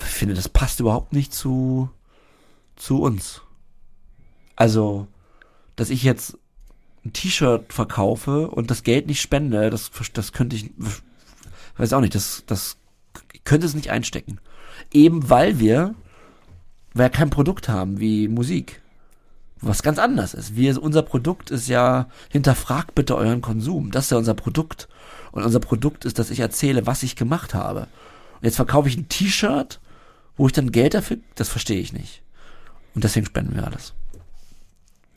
Ich 0.00 0.06
finde, 0.06 0.34
das 0.34 0.48
passt 0.48 0.80
überhaupt 0.80 1.12
nicht 1.12 1.32
zu, 1.32 1.88
zu 2.74 3.00
uns. 3.00 3.42
Also, 4.56 5.06
dass 5.76 5.90
ich 5.90 6.02
jetzt 6.02 6.36
ein 7.08 7.12
T-Shirt 7.12 7.72
verkaufe 7.72 8.48
und 8.48 8.70
das 8.70 8.82
Geld 8.82 9.06
nicht 9.06 9.20
spende, 9.20 9.70
das, 9.70 9.90
das 10.12 10.32
könnte 10.32 10.56
ich, 10.56 10.70
weiß 11.76 11.92
auch 11.92 12.00
nicht, 12.00 12.14
das, 12.14 12.44
das 12.46 12.76
ich 13.32 13.44
könnte 13.44 13.66
es 13.66 13.74
nicht 13.74 13.90
einstecken. 13.90 14.38
Eben 14.92 15.28
weil 15.28 15.58
wir, 15.58 15.94
weil 16.94 17.06
wir 17.06 17.10
kein 17.10 17.30
Produkt 17.30 17.68
haben 17.68 18.00
wie 18.00 18.28
Musik. 18.28 18.80
Was 19.60 19.82
ganz 19.82 19.98
anders 19.98 20.34
ist. 20.34 20.54
Wir, 20.54 20.80
unser 20.80 21.02
Produkt 21.02 21.50
ist 21.50 21.66
ja, 21.66 22.08
hinterfragt 22.30 22.94
bitte 22.94 23.16
euren 23.16 23.40
Konsum. 23.40 23.90
Das 23.90 24.04
ist 24.04 24.10
ja 24.12 24.18
unser 24.18 24.34
Produkt. 24.34 24.88
Und 25.32 25.42
unser 25.42 25.58
Produkt 25.58 26.04
ist, 26.04 26.18
dass 26.18 26.30
ich 26.30 26.40
erzähle, 26.40 26.86
was 26.86 27.02
ich 27.02 27.16
gemacht 27.16 27.54
habe. 27.54 27.88
Und 28.36 28.44
jetzt 28.44 28.56
verkaufe 28.56 28.88
ich 28.88 28.96
ein 28.96 29.08
T-Shirt, 29.08 29.80
wo 30.36 30.46
ich 30.46 30.52
dann 30.52 30.70
Geld 30.70 30.94
dafür, 30.94 31.18
das 31.34 31.48
verstehe 31.48 31.80
ich 31.80 31.92
nicht. 31.92 32.22
Und 32.94 33.02
deswegen 33.02 33.26
spenden 33.26 33.56
wir 33.56 33.66
alles. 33.66 33.94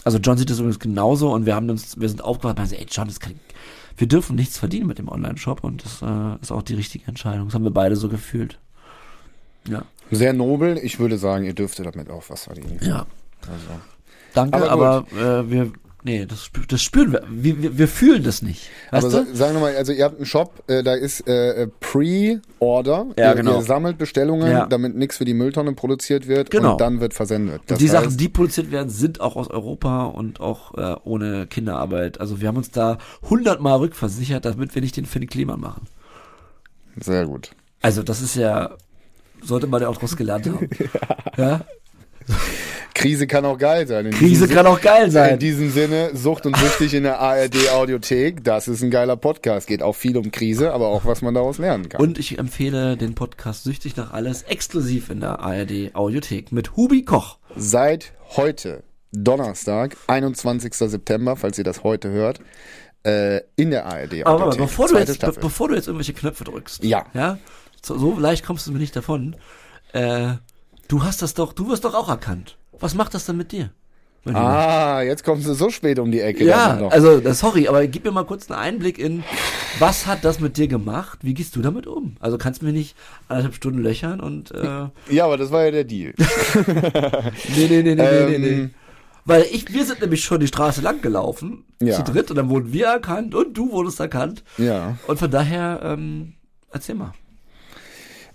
Also 0.04 0.18
John 0.18 0.38
sieht 0.38 0.50
das 0.50 0.60
übrigens 0.60 0.80
genauso 0.80 1.32
und 1.34 1.46
wir 1.46 1.56
haben 1.56 1.70
uns, 1.70 2.00
wir 2.00 2.10
sind 2.10 2.24
aufgewacht 2.24 2.58
und 2.58 2.66
sagen, 2.66 2.82
ey 2.82 2.88
John, 2.90 3.08
das 3.08 3.20
kann, 3.20 3.40
wir 3.98 4.08
dürfen 4.08 4.36
nichts 4.36 4.58
verdienen 4.58 4.88
mit 4.88 4.98
dem 4.98 5.10
Online-Shop 5.10 5.64
und 5.64 5.84
das 5.86 6.02
äh, 6.02 6.42
ist 6.42 6.52
auch 6.52 6.64
die 6.64 6.76
richtige 6.76 7.08
Entscheidung. 7.08 7.48
Das 7.48 7.56
haben 7.56 7.64
wir 7.64 7.72
beide 7.72 7.96
so 7.96 8.10
gefühlt. 8.10 8.58
Ja. 9.68 9.84
Sehr 10.10 10.34
nobel. 10.34 10.78
Ich 10.80 11.00
würde 11.00 11.18
sagen, 11.18 11.46
ihr 11.46 11.54
dürftet 11.54 11.86
damit 11.86 12.10
auch 12.10 12.24
was 12.30 12.46
verdienen. 12.46 12.80
Ja. 12.82 13.06
Also. 13.42 13.82
Danke, 14.34 14.72
Aber 14.72 15.06
aber, 15.12 15.42
äh, 15.42 15.50
wir, 15.50 15.72
nee, 16.04 16.26
das, 16.26 16.50
das 16.68 16.82
spüren 16.82 17.12
wir. 17.12 17.24
Wir, 17.30 17.62
wir. 17.62 17.78
wir 17.78 17.88
fühlen 17.88 18.24
das 18.24 18.42
nicht. 18.42 18.70
Weißt 18.92 19.06
Aber 19.06 19.24
du? 19.24 19.26
sa- 19.32 19.36
sagen 19.36 19.54
wir 19.56 19.62
mal, 19.62 19.76
also 19.76 19.92
ihr 19.92 20.04
habt 20.06 20.18
einen 20.18 20.26
Shop, 20.26 20.64
äh, 20.68 20.84
da 20.84 20.94
ist 20.94 21.28
äh, 21.28 21.64
äh, 21.64 21.68
Pre-Order. 21.80 23.08
Ja, 23.18 23.30
ihr, 23.32 23.36
genau. 23.36 23.58
ihr 23.58 23.62
sammelt 23.64 23.98
Bestellungen, 23.98 24.52
Ja. 24.52 24.66
damit 24.66 24.96
nichts 24.96 25.18
für 25.18 25.26
die 25.26 25.34
Mülltonne 25.34 25.74
produziert 25.74 26.28
wird 26.28 26.50
Genau. 26.52 26.74
und 26.74 26.82
dann 26.82 27.00
wird 27.00 27.14
versendet. 27.14 27.62
Das 27.68 27.80
die 27.80 27.88
Sachen, 27.88 28.08
heißt, 28.08 28.20
die 28.20 28.30
produziert 28.30 28.72
werden, 28.72 28.90
sind 28.90 29.22
auch 29.22 29.36
aus 29.36 29.50
Europa 29.50 30.06
und 30.06 30.40
auch 30.40 30.74
äh, 30.78 30.96
ohne 31.04 31.48
Kinderarbeit. 31.48 32.20
Also 32.20 32.42
wir 32.42 32.48
haben 32.48 32.58
uns 32.58 32.72
da 32.72 32.98
hundertmal 33.30 33.78
rückversichert, 33.80 34.46
damit 34.46 34.74
wir 34.76 34.82
nicht 34.82 34.98
den 34.98 35.06
Finn 35.06 35.28
Kliman 35.28 35.60
machen. 35.60 35.88
Sehr 37.00 37.26
gut. 37.26 37.52
Also 37.82 38.04
das 38.04 38.22
ist 38.22 38.36
ja, 38.36 38.76
sollte 39.42 39.68
man 39.68 39.82
ja 39.82 39.88
auch 39.88 39.98
draus 39.98 40.16
gelernt 40.18 40.46
haben. 40.48 40.70
ja. 41.38 41.62
Krise 42.94 43.26
kann 43.26 43.46
auch 43.46 43.58
geil 43.58 43.88
sein. 43.88 44.06
In 44.06 44.12
Krise 44.12 44.48
kann 44.48 44.68
auch 44.68 44.80
geil 44.80 45.06
In 45.06 45.12
sein. 45.12 45.40
diesem 45.40 45.72
Sinne, 45.72 46.12
Sucht 46.14 46.46
und 46.46 46.56
Süchtig 46.58 46.94
in 46.94 47.04
der 47.04 47.20
ARD 47.20 47.70
Audiothek. 47.72 48.44
Das 48.44 48.68
ist 48.68 48.84
ein 48.84 48.92
geiler 48.92 49.16
Podcast. 49.18 49.68
Geht 49.68 49.82
auch 49.82 49.96
viel 49.96 50.18
um 50.18 50.32
Krise, 50.32 50.72
aber 50.72 50.88
auch 50.90 51.06
was 51.06 51.22
man 51.22 51.34
daraus 51.34 51.58
lernen 51.58 51.90
kann. 51.90 52.02
Und 52.02 52.20
ich 52.20 52.38
empfehle 52.38 52.98
den 52.98 53.16
Podcast 53.16 53.64
Süchtig 53.64 53.96
nach 53.96 54.12
alles 54.12 54.44
exklusiv 54.44 55.10
in 55.10 55.20
der 55.20 55.40
ARD 55.40 55.96
Audiothek 55.96 56.52
mit 56.52 56.76
Hubi 56.76 57.04
Koch. 57.04 57.38
Seit 57.56 58.14
heute, 58.36 58.84
Donnerstag, 59.12 59.96
21. 60.08 60.74
September, 60.74 61.36
falls 61.36 61.58
ihr 61.58 61.64
das 61.64 61.84
heute 61.84 62.10
hört, 62.10 62.40
äh, 63.04 63.42
in 63.56 63.72
der 63.72 63.86
ARD 63.86 64.26
Audiothek. 64.26 64.28
Aber 64.28 64.56
bevor 64.56 64.88
du, 64.90 64.98
jetzt, 64.98 65.20
be 65.20 65.34
bevor 65.40 65.70
du 65.70 65.76
jetzt 65.76 65.88
irgendwelche 65.88 66.14
Knöpfe 66.14 66.44
drückst. 66.44 66.84
Ja. 66.84 67.06
Ja. 67.14 67.40
So, 67.84 67.98
so 67.98 68.20
leicht 68.20 68.46
kommst 68.46 68.68
du 68.68 68.72
mir 68.72 68.80
nicht 68.80 68.96
davon. 68.96 69.36
Äh, 69.94 70.34
du 70.92 71.04
hast 71.04 71.22
das 71.22 71.34
doch, 71.34 71.54
du 71.54 71.70
wirst 71.70 71.86
doch 71.86 71.94
auch 71.94 72.10
erkannt. 72.10 72.58
Was 72.80 72.96
macht 72.96 73.14
das 73.14 73.26
denn 73.26 73.38
mit 73.38 73.52
dir? 73.52 73.70
Ah, 74.26 75.02
jetzt 75.02 75.24
kommst 75.24 75.48
du 75.48 75.54
so 75.56 75.72
spät 75.72 75.98
um 75.98 76.12
die 76.12 76.20
Ecke. 76.22 76.44
ja, 76.46 76.88
also 76.90 77.20
das- 77.20 77.40
sorry, 77.40 77.68
aber 77.68 77.88
gib 77.88 78.04
mir 78.06 78.12
mal 78.12 78.24
kurz 78.26 78.52
einen 78.52 78.60
Einblick 78.60 79.00
in, 79.00 79.24
was 79.80 80.06
hat 80.06 80.24
das 80.24 80.40
mit 80.40 80.58
dir 80.58 80.68
gemacht? 80.68 81.20
Wie 81.24 81.34
gehst 81.34 81.56
du 81.56 81.62
damit 81.64 81.88
um? 81.88 82.18
Also 82.20 82.38
kannst 82.38 82.62
du 82.62 82.66
mir 82.68 82.72
nicht 82.72 82.96
anderthalb 83.30 83.56
Stunden 83.56 83.82
löchern 83.82 84.20
und 84.20 84.52
äh, 84.52 84.90
ja, 85.10 85.26
aber 85.26 85.38
das 85.38 85.50
war 85.52 85.64
ja 85.66 85.72
der 85.72 85.86
Deal. 85.86 86.14
nee, 87.56 87.68
nee, 87.68 87.82
nee, 87.82 87.82
nee, 87.84 87.96
nee, 87.96 88.26
nee, 88.28 88.38
nee. 88.38 88.48
Ähm, 88.52 88.74
Weil 89.26 89.46
ich, 89.52 89.74
wir 89.74 89.86
sind 89.86 90.02
nämlich 90.02 90.24
schon 90.24 90.40
die 90.40 90.48
Straße 90.48 90.82
lang 90.82 91.02
gelaufen, 91.02 91.64
Ja. 91.82 91.96
zu 91.96 92.04
dritt, 92.04 92.30
und 92.30 92.36
dann 92.36 92.50
wurden 92.50 92.72
wir 92.74 92.88
erkannt 92.88 93.34
und 93.34 93.58
du 93.58 93.72
wurdest 93.72 94.00
erkannt. 94.00 94.44
ja. 94.58 94.98
Und 95.08 95.18
von 95.18 95.32
daher, 95.32 95.80
ähm, 95.84 96.34
erzähl 96.72 96.96
mal. 96.96 97.14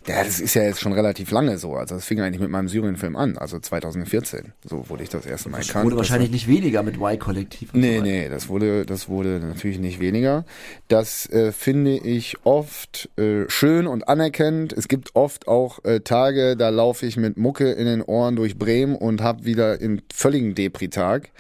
Ja, 0.07 0.23
das 0.23 0.41
ist 0.41 0.55
ja 0.55 0.63
jetzt 0.63 0.81
schon 0.81 0.93
relativ 0.93 1.31
lange 1.31 1.59
so. 1.59 1.75
Also 1.75 1.97
das 1.97 2.05
fing 2.05 2.21
eigentlich 2.21 2.41
mit 2.41 2.51
meinem 2.51 2.69
Syrien-Film 2.69 3.17
an, 3.17 3.37
also 3.39 3.59
2014. 3.59 4.53
So 4.65 4.89
wurde 4.89 5.03
ich 5.03 5.09
das 5.09 5.27
erste 5.27 5.49
Mal 5.49 5.59
erkannt. 5.59 5.85
Wurde 5.85 5.97
Das 5.97 6.05
wahrscheinlich 6.05 6.31
nicht 6.31 6.47
weniger 6.47 6.83
mit 6.83 6.97
Y-Kollektiv. 6.97 7.71
Nee, 7.73 7.99
so 7.99 8.03
nee, 8.03 8.29
das 8.29 8.49
wurde, 8.49 8.87
das 8.87 9.09
wurde 9.09 9.41
natürlich 9.41 9.79
nicht 9.79 9.99
weniger. 9.99 10.45
Das 10.89 11.29
äh, 11.31 11.51
finde 11.51 11.97
ich 11.97 12.37
oft 12.45 13.09
äh, 13.19 13.49
schön 13.49 13.87
und 13.87 14.09
anerkennend. 14.09 14.73
Es 14.73 14.87
gibt 14.89 15.17
oft 15.17 15.49
auch 15.49 15.85
äh, 15.85 16.01
Tage, 16.01 16.57
da 16.57 16.69
laufe 16.69 17.05
ich 17.07 17.17
mit 17.17 17.37
Mucke 17.37 17.73
in 17.73 17.87
den 17.87 18.03
Ohren 18.03 18.37
durch 18.37 18.59
Bremen 18.59 18.95
und 18.95 19.23
hab 19.23 19.45
wieder 19.45 19.73
einen 19.81 20.03
völligen 20.13 20.55
Depri-Tag. 20.55 21.31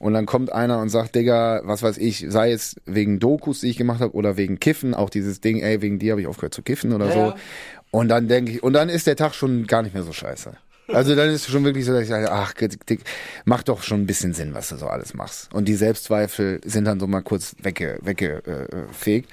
Und 0.00 0.14
dann 0.14 0.24
kommt 0.26 0.50
einer 0.50 0.80
und 0.80 0.88
sagt, 0.88 1.14
Digga, 1.14 1.60
was 1.64 1.82
weiß 1.82 1.98
ich, 1.98 2.24
sei 2.28 2.52
es 2.52 2.74
wegen 2.86 3.20
Dokus, 3.20 3.60
die 3.60 3.68
ich 3.68 3.76
gemacht 3.76 4.00
habe, 4.00 4.14
oder 4.14 4.38
wegen 4.38 4.58
Kiffen, 4.58 4.94
auch 4.94 5.10
dieses 5.10 5.40
Ding, 5.42 5.60
ey, 5.60 5.82
wegen 5.82 5.98
dir 5.98 6.12
habe 6.12 6.22
ich 6.22 6.26
aufgehört 6.26 6.54
zu 6.54 6.62
kiffen 6.62 6.92
oder 6.94 7.06
Ja, 7.08 7.12
so. 7.12 7.18
ja. 7.20 7.34
Und 7.90 8.08
dann 8.08 8.26
denke 8.26 8.52
ich, 8.52 8.62
und 8.62 8.72
dann 8.72 8.88
ist 8.88 9.06
der 9.06 9.16
Tag 9.16 9.34
schon 9.34 9.66
gar 9.66 9.82
nicht 9.82 9.92
mehr 9.92 10.02
so 10.02 10.12
scheiße. 10.12 10.54
Also 10.88 11.14
dann 11.14 11.28
ist 11.28 11.46
es 11.46 11.52
schon 11.52 11.64
wirklich 11.64 11.84
so, 11.84 11.92
dass 11.92 12.02
ich 12.02 12.08
sage, 12.08 12.32
ach, 12.32 12.54
Dick, 12.54 13.00
macht 13.44 13.68
doch 13.68 13.82
schon 13.82 14.00
ein 14.00 14.06
bisschen 14.06 14.32
Sinn, 14.32 14.54
was 14.54 14.70
du 14.70 14.76
so 14.76 14.86
alles 14.86 15.12
machst. 15.12 15.52
Und 15.52 15.68
die 15.68 15.74
Selbstzweifel 15.74 16.60
sind 16.64 16.86
dann 16.86 16.98
so 16.98 17.06
mal 17.06 17.20
kurz 17.20 17.54
wegge, 17.62 17.98
weggefegt. 18.00 19.30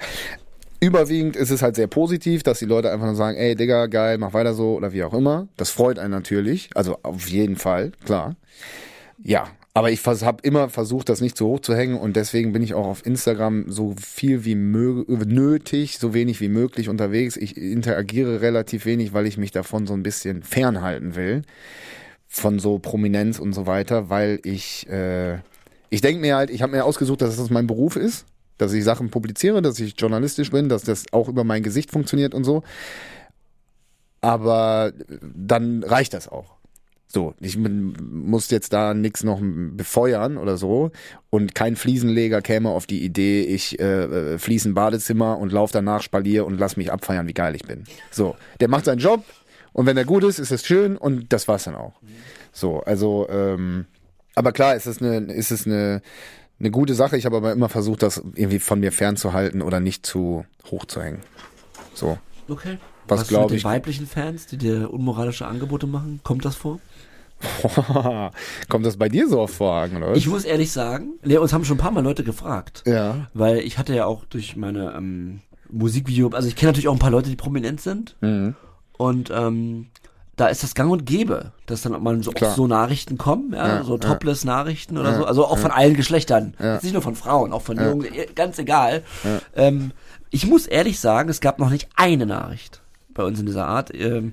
Überwiegend 0.80 1.34
ist 1.34 1.50
es 1.50 1.62
halt 1.62 1.74
sehr 1.76 1.88
positiv, 1.88 2.42
dass 2.42 2.58
die 2.60 2.64
Leute 2.66 2.92
einfach 2.92 3.06
nur 3.06 3.16
sagen, 3.16 3.36
ey 3.38 3.56
Digga, 3.56 3.86
geil, 3.86 4.18
mach 4.18 4.34
weiter 4.34 4.54
so 4.54 4.74
oder 4.76 4.92
wie 4.92 5.02
auch 5.02 5.14
immer. 5.14 5.48
Das 5.56 5.70
freut 5.70 5.98
einen 5.98 6.12
natürlich, 6.12 6.70
also 6.74 6.98
auf 7.02 7.26
jeden 7.28 7.56
Fall, 7.56 7.92
klar. 8.04 8.36
Ja, 9.20 9.48
aber 9.74 9.90
ich 9.90 10.04
habe 10.04 10.42
immer 10.42 10.68
versucht, 10.68 11.08
das 11.08 11.20
nicht 11.20 11.36
zu 11.36 11.46
hoch 11.46 11.60
zu 11.60 11.74
hängen 11.74 11.98
und 11.98 12.16
deswegen 12.16 12.52
bin 12.52 12.62
ich 12.62 12.74
auch 12.74 12.86
auf 12.86 13.06
Instagram 13.06 13.70
so 13.70 13.94
viel 14.00 14.44
wie 14.44 14.54
nötig, 14.54 15.98
so 15.98 16.14
wenig 16.14 16.40
wie 16.40 16.48
möglich 16.48 16.88
unterwegs. 16.88 17.36
Ich 17.36 17.56
interagiere 17.56 18.40
relativ 18.40 18.86
wenig, 18.86 19.12
weil 19.12 19.26
ich 19.26 19.38
mich 19.38 19.52
davon 19.52 19.86
so 19.86 19.94
ein 19.94 20.02
bisschen 20.02 20.42
fernhalten 20.42 21.14
will 21.14 21.42
von 22.26 22.58
so 22.58 22.78
Prominenz 22.78 23.38
und 23.38 23.52
so 23.52 23.66
weiter, 23.66 24.10
weil 24.10 24.40
ich 24.42 24.88
äh, 24.88 25.38
ich 25.90 26.00
denke 26.00 26.20
mir 26.20 26.36
halt, 26.36 26.50
ich 26.50 26.62
habe 26.62 26.72
mir 26.72 26.84
ausgesucht, 26.84 27.22
dass 27.22 27.36
das 27.36 27.50
mein 27.50 27.66
Beruf 27.66 27.96
ist, 27.96 28.26
dass 28.58 28.72
ich 28.72 28.84
Sachen 28.84 29.10
publiziere, 29.10 29.62
dass 29.62 29.78
ich 29.80 29.94
journalistisch 29.98 30.50
bin, 30.50 30.68
dass 30.68 30.82
das 30.82 31.04
auch 31.12 31.28
über 31.28 31.44
mein 31.44 31.62
Gesicht 31.62 31.90
funktioniert 31.90 32.34
und 32.34 32.44
so. 32.44 32.62
Aber 34.20 34.92
dann 35.22 35.82
reicht 35.82 36.12
das 36.12 36.28
auch. 36.28 36.57
So, 37.10 37.34
ich 37.40 37.56
muss 37.56 38.50
jetzt 38.50 38.74
da 38.74 38.92
nichts 38.92 39.24
noch 39.24 39.40
befeuern 39.42 40.36
oder 40.36 40.58
so 40.58 40.90
und 41.30 41.54
kein 41.54 41.74
Fliesenleger 41.74 42.42
käme 42.42 42.68
auf 42.68 42.86
die 42.86 43.02
Idee, 43.02 43.42
ich 43.44 43.80
äh, 43.80 44.34
äh, 44.34 44.38
fließen 44.38 44.74
Badezimmer 44.74 45.38
und 45.38 45.50
lauf 45.50 45.72
danach 45.72 46.02
Spalier 46.02 46.44
und 46.44 46.58
lass 46.58 46.76
mich 46.76 46.92
abfeiern, 46.92 47.26
wie 47.26 47.32
geil 47.32 47.54
ich 47.56 47.62
bin. 47.62 47.84
So, 48.10 48.36
der 48.60 48.68
macht 48.68 48.84
seinen 48.84 48.98
Job 48.98 49.24
und 49.72 49.86
wenn 49.86 49.96
er 49.96 50.04
gut 50.04 50.22
ist, 50.22 50.38
ist 50.38 50.52
es 50.52 50.66
schön 50.66 50.98
und 50.98 51.32
das 51.32 51.48
war's 51.48 51.64
dann 51.64 51.76
auch. 51.76 51.94
So, 52.52 52.80
also, 52.80 53.26
ähm, 53.30 53.86
aber 54.34 54.52
klar, 54.52 54.76
ist 54.76 54.86
es 54.86 55.00
eine, 55.00 55.32
ist 55.32 55.50
es 55.50 55.66
eine, 55.66 56.02
eine 56.60 56.70
gute 56.70 56.94
Sache. 56.94 57.16
Ich 57.16 57.24
habe 57.24 57.36
aber 57.38 57.52
immer 57.52 57.68
versucht, 57.70 58.02
das 58.02 58.18
irgendwie 58.34 58.58
von 58.58 58.80
mir 58.80 58.92
fernzuhalten 58.92 59.62
oder 59.62 59.80
nicht 59.80 60.04
zu 60.04 60.44
hoch 60.70 60.84
zu 60.84 61.00
hängen. 61.02 61.20
So. 61.94 62.18
Okay. 62.48 62.76
Was 63.06 63.20
Was 63.20 63.28
glaub 63.28 63.42
mit 63.44 63.50
den 63.52 63.56
ich- 63.58 63.64
weiblichen 63.64 64.06
Fans, 64.06 64.46
die 64.46 64.58
dir 64.58 64.92
unmoralische 64.92 65.46
Angebote 65.46 65.86
machen? 65.86 66.20
Kommt 66.22 66.44
das 66.44 66.56
vor? 66.56 66.78
Kommt 68.68 68.86
das 68.86 68.96
bei 68.96 69.08
dir 69.08 69.28
so 69.28 69.40
oft 69.40 69.54
vor, 69.54 69.74
Hagen, 69.74 69.96
oder? 69.98 70.14
Ich 70.14 70.26
muss 70.26 70.44
ehrlich 70.44 70.72
sagen, 70.72 71.14
nee, 71.22 71.36
uns 71.36 71.52
haben 71.52 71.64
schon 71.64 71.76
ein 71.76 71.80
paar 71.80 71.90
Mal 71.90 72.02
Leute 72.02 72.24
gefragt. 72.24 72.82
ja. 72.86 73.28
Weil 73.34 73.58
ich 73.58 73.78
hatte 73.78 73.94
ja 73.94 74.06
auch 74.06 74.24
durch 74.24 74.56
meine 74.56 74.94
ähm, 74.96 75.40
Musikvideo, 75.70 76.30
also 76.30 76.48
ich 76.48 76.56
kenne 76.56 76.70
natürlich 76.70 76.88
auch 76.88 76.92
ein 76.94 76.98
paar 76.98 77.10
Leute, 77.10 77.30
die 77.30 77.36
prominent 77.36 77.80
sind. 77.80 78.16
Mhm. 78.20 78.54
Und 78.96 79.30
ähm, 79.32 79.86
da 80.36 80.46
ist 80.46 80.62
das 80.62 80.74
gang 80.74 80.90
und 80.90 81.04
gäbe, 81.04 81.52
dass 81.66 81.82
dann 81.82 82.00
mal 82.02 82.22
so, 82.22 82.32
so 82.54 82.66
Nachrichten 82.66 83.18
kommen, 83.18 83.52
ja, 83.52 83.66
Ja, 83.78 83.84
so 83.84 83.94
ja. 83.94 83.98
Topless-Nachrichten 83.98 84.96
oder 84.96 85.10
Ja, 85.10 85.16
so. 85.18 85.24
Also 85.24 85.44
auch 85.46 85.58
von 85.58 85.70
allen 85.70 85.94
Geschlechtern. 85.94 86.54
Nicht 86.82 86.92
nur 86.92 87.02
von 87.02 87.16
Frauen, 87.16 87.52
auch 87.52 87.62
von. 87.62 87.76
Jungen, 87.76 88.12
eh, 88.12 88.26
ganz 88.34 88.58
egal. 88.58 89.02
Ähm, 89.56 89.92
ich 90.30 90.46
muss 90.46 90.66
ehrlich 90.66 91.00
sagen, 91.00 91.28
es 91.28 91.40
gab 91.40 91.58
noch 91.58 91.70
nicht 91.70 91.88
eine 91.96 92.26
Nachricht 92.26 92.82
bei 93.14 93.24
uns 93.24 93.40
in 93.40 93.46
dieser 93.46 93.66
Art. 93.66 93.92
Ähm, 93.94 94.32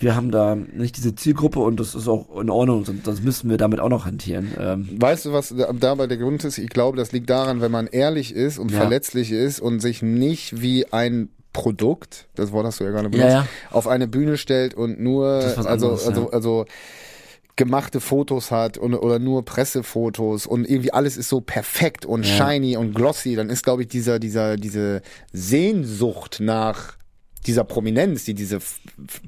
wir 0.00 0.16
haben 0.16 0.30
da 0.30 0.54
nicht 0.56 0.96
diese 0.96 1.14
Zielgruppe 1.14 1.60
und 1.60 1.78
das 1.78 1.94
ist 1.94 2.08
auch 2.08 2.40
in 2.40 2.50
Ordnung, 2.50 2.84
sonst, 2.84 3.04
sonst 3.04 3.22
müssten 3.22 3.50
wir 3.50 3.58
damit 3.58 3.80
auch 3.80 3.88
noch 3.90 4.06
hantieren. 4.06 4.52
Ähm, 4.58 4.88
Weißt 4.98 5.26
du, 5.26 5.32
was 5.32 5.54
da- 5.56 5.72
dabei 5.72 6.06
der 6.06 6.16
Grund 6.16 6.42
ist? 6.44 6.58
Ich 6.58 6.70
glaube, 6.70 6.96
das 6.96 7.12
liegt 7.12 7.28
daran, 7.30 7.60
wenn 7.60 7.70
man 7.70 7.86
ehrlich 7.86 8.34
ist 8.34 8.58
und 8.58 8.70
Ja. 8.70 8.78
verletzlich 8.78 9.30
ist 9.30 9.60
und 9.60 9.80
sich 9.80 10.02
nicht 10.02 10.60
wie 10.62 10.90
ein 10.92 11.28
Produkt, 11.52 12.28
das 12.36 12.52
Wort 12.52 12.64
hast 12.64 12.80
du 12.80 12.84
ja 12.84 12.90
gerade 12.90 13.08
benutzt, 13.10 13.28
Ja, 13.32 13.40
ja. 13.40 13.46
auf 13.70 13.88
eine 13.88 14.06
Bühne 14.08 14.36
stellt 14.36 14.72
und 14.74 15.00
nur, 15.00 15.26
also, 15.26 15.68
anderes, 15.68 16.06
also, 16.06 16.30
also, 16.30 16.64
gemachte 17.56 18.00
Fotos 18.00 18.50
hat 18.50 18.78
und, 18.78 18.94
oder 18.94 19.18
nur 19.18 19.44
Pressefotos 19.44 20.46
und 20.46 20.64
irgendwie 20.66 20.94
alles 20.94 21.18
ist 21.18 21.28
so 21.28 21.40
perfekt 21.42 22.06
und 22.06 22.24
shiny 22.24 22.76
und 22.76 22.94
glossy, 22.94 23.34
dann 23.36 23.50
ist, 23.50 23.64
glaube 23.64 23.82
ich, 23.82 23.88
dieser, 23.88 24.18
dieser, 24.18 24.56
diese 24.56 25.02
Sehnsucht 25.32 26.38
nach 26.40 26.94
dieser 27.46 27.64
Prominenz, 27.64 28.24
die 28.24 28.34
diese 28.34 28.58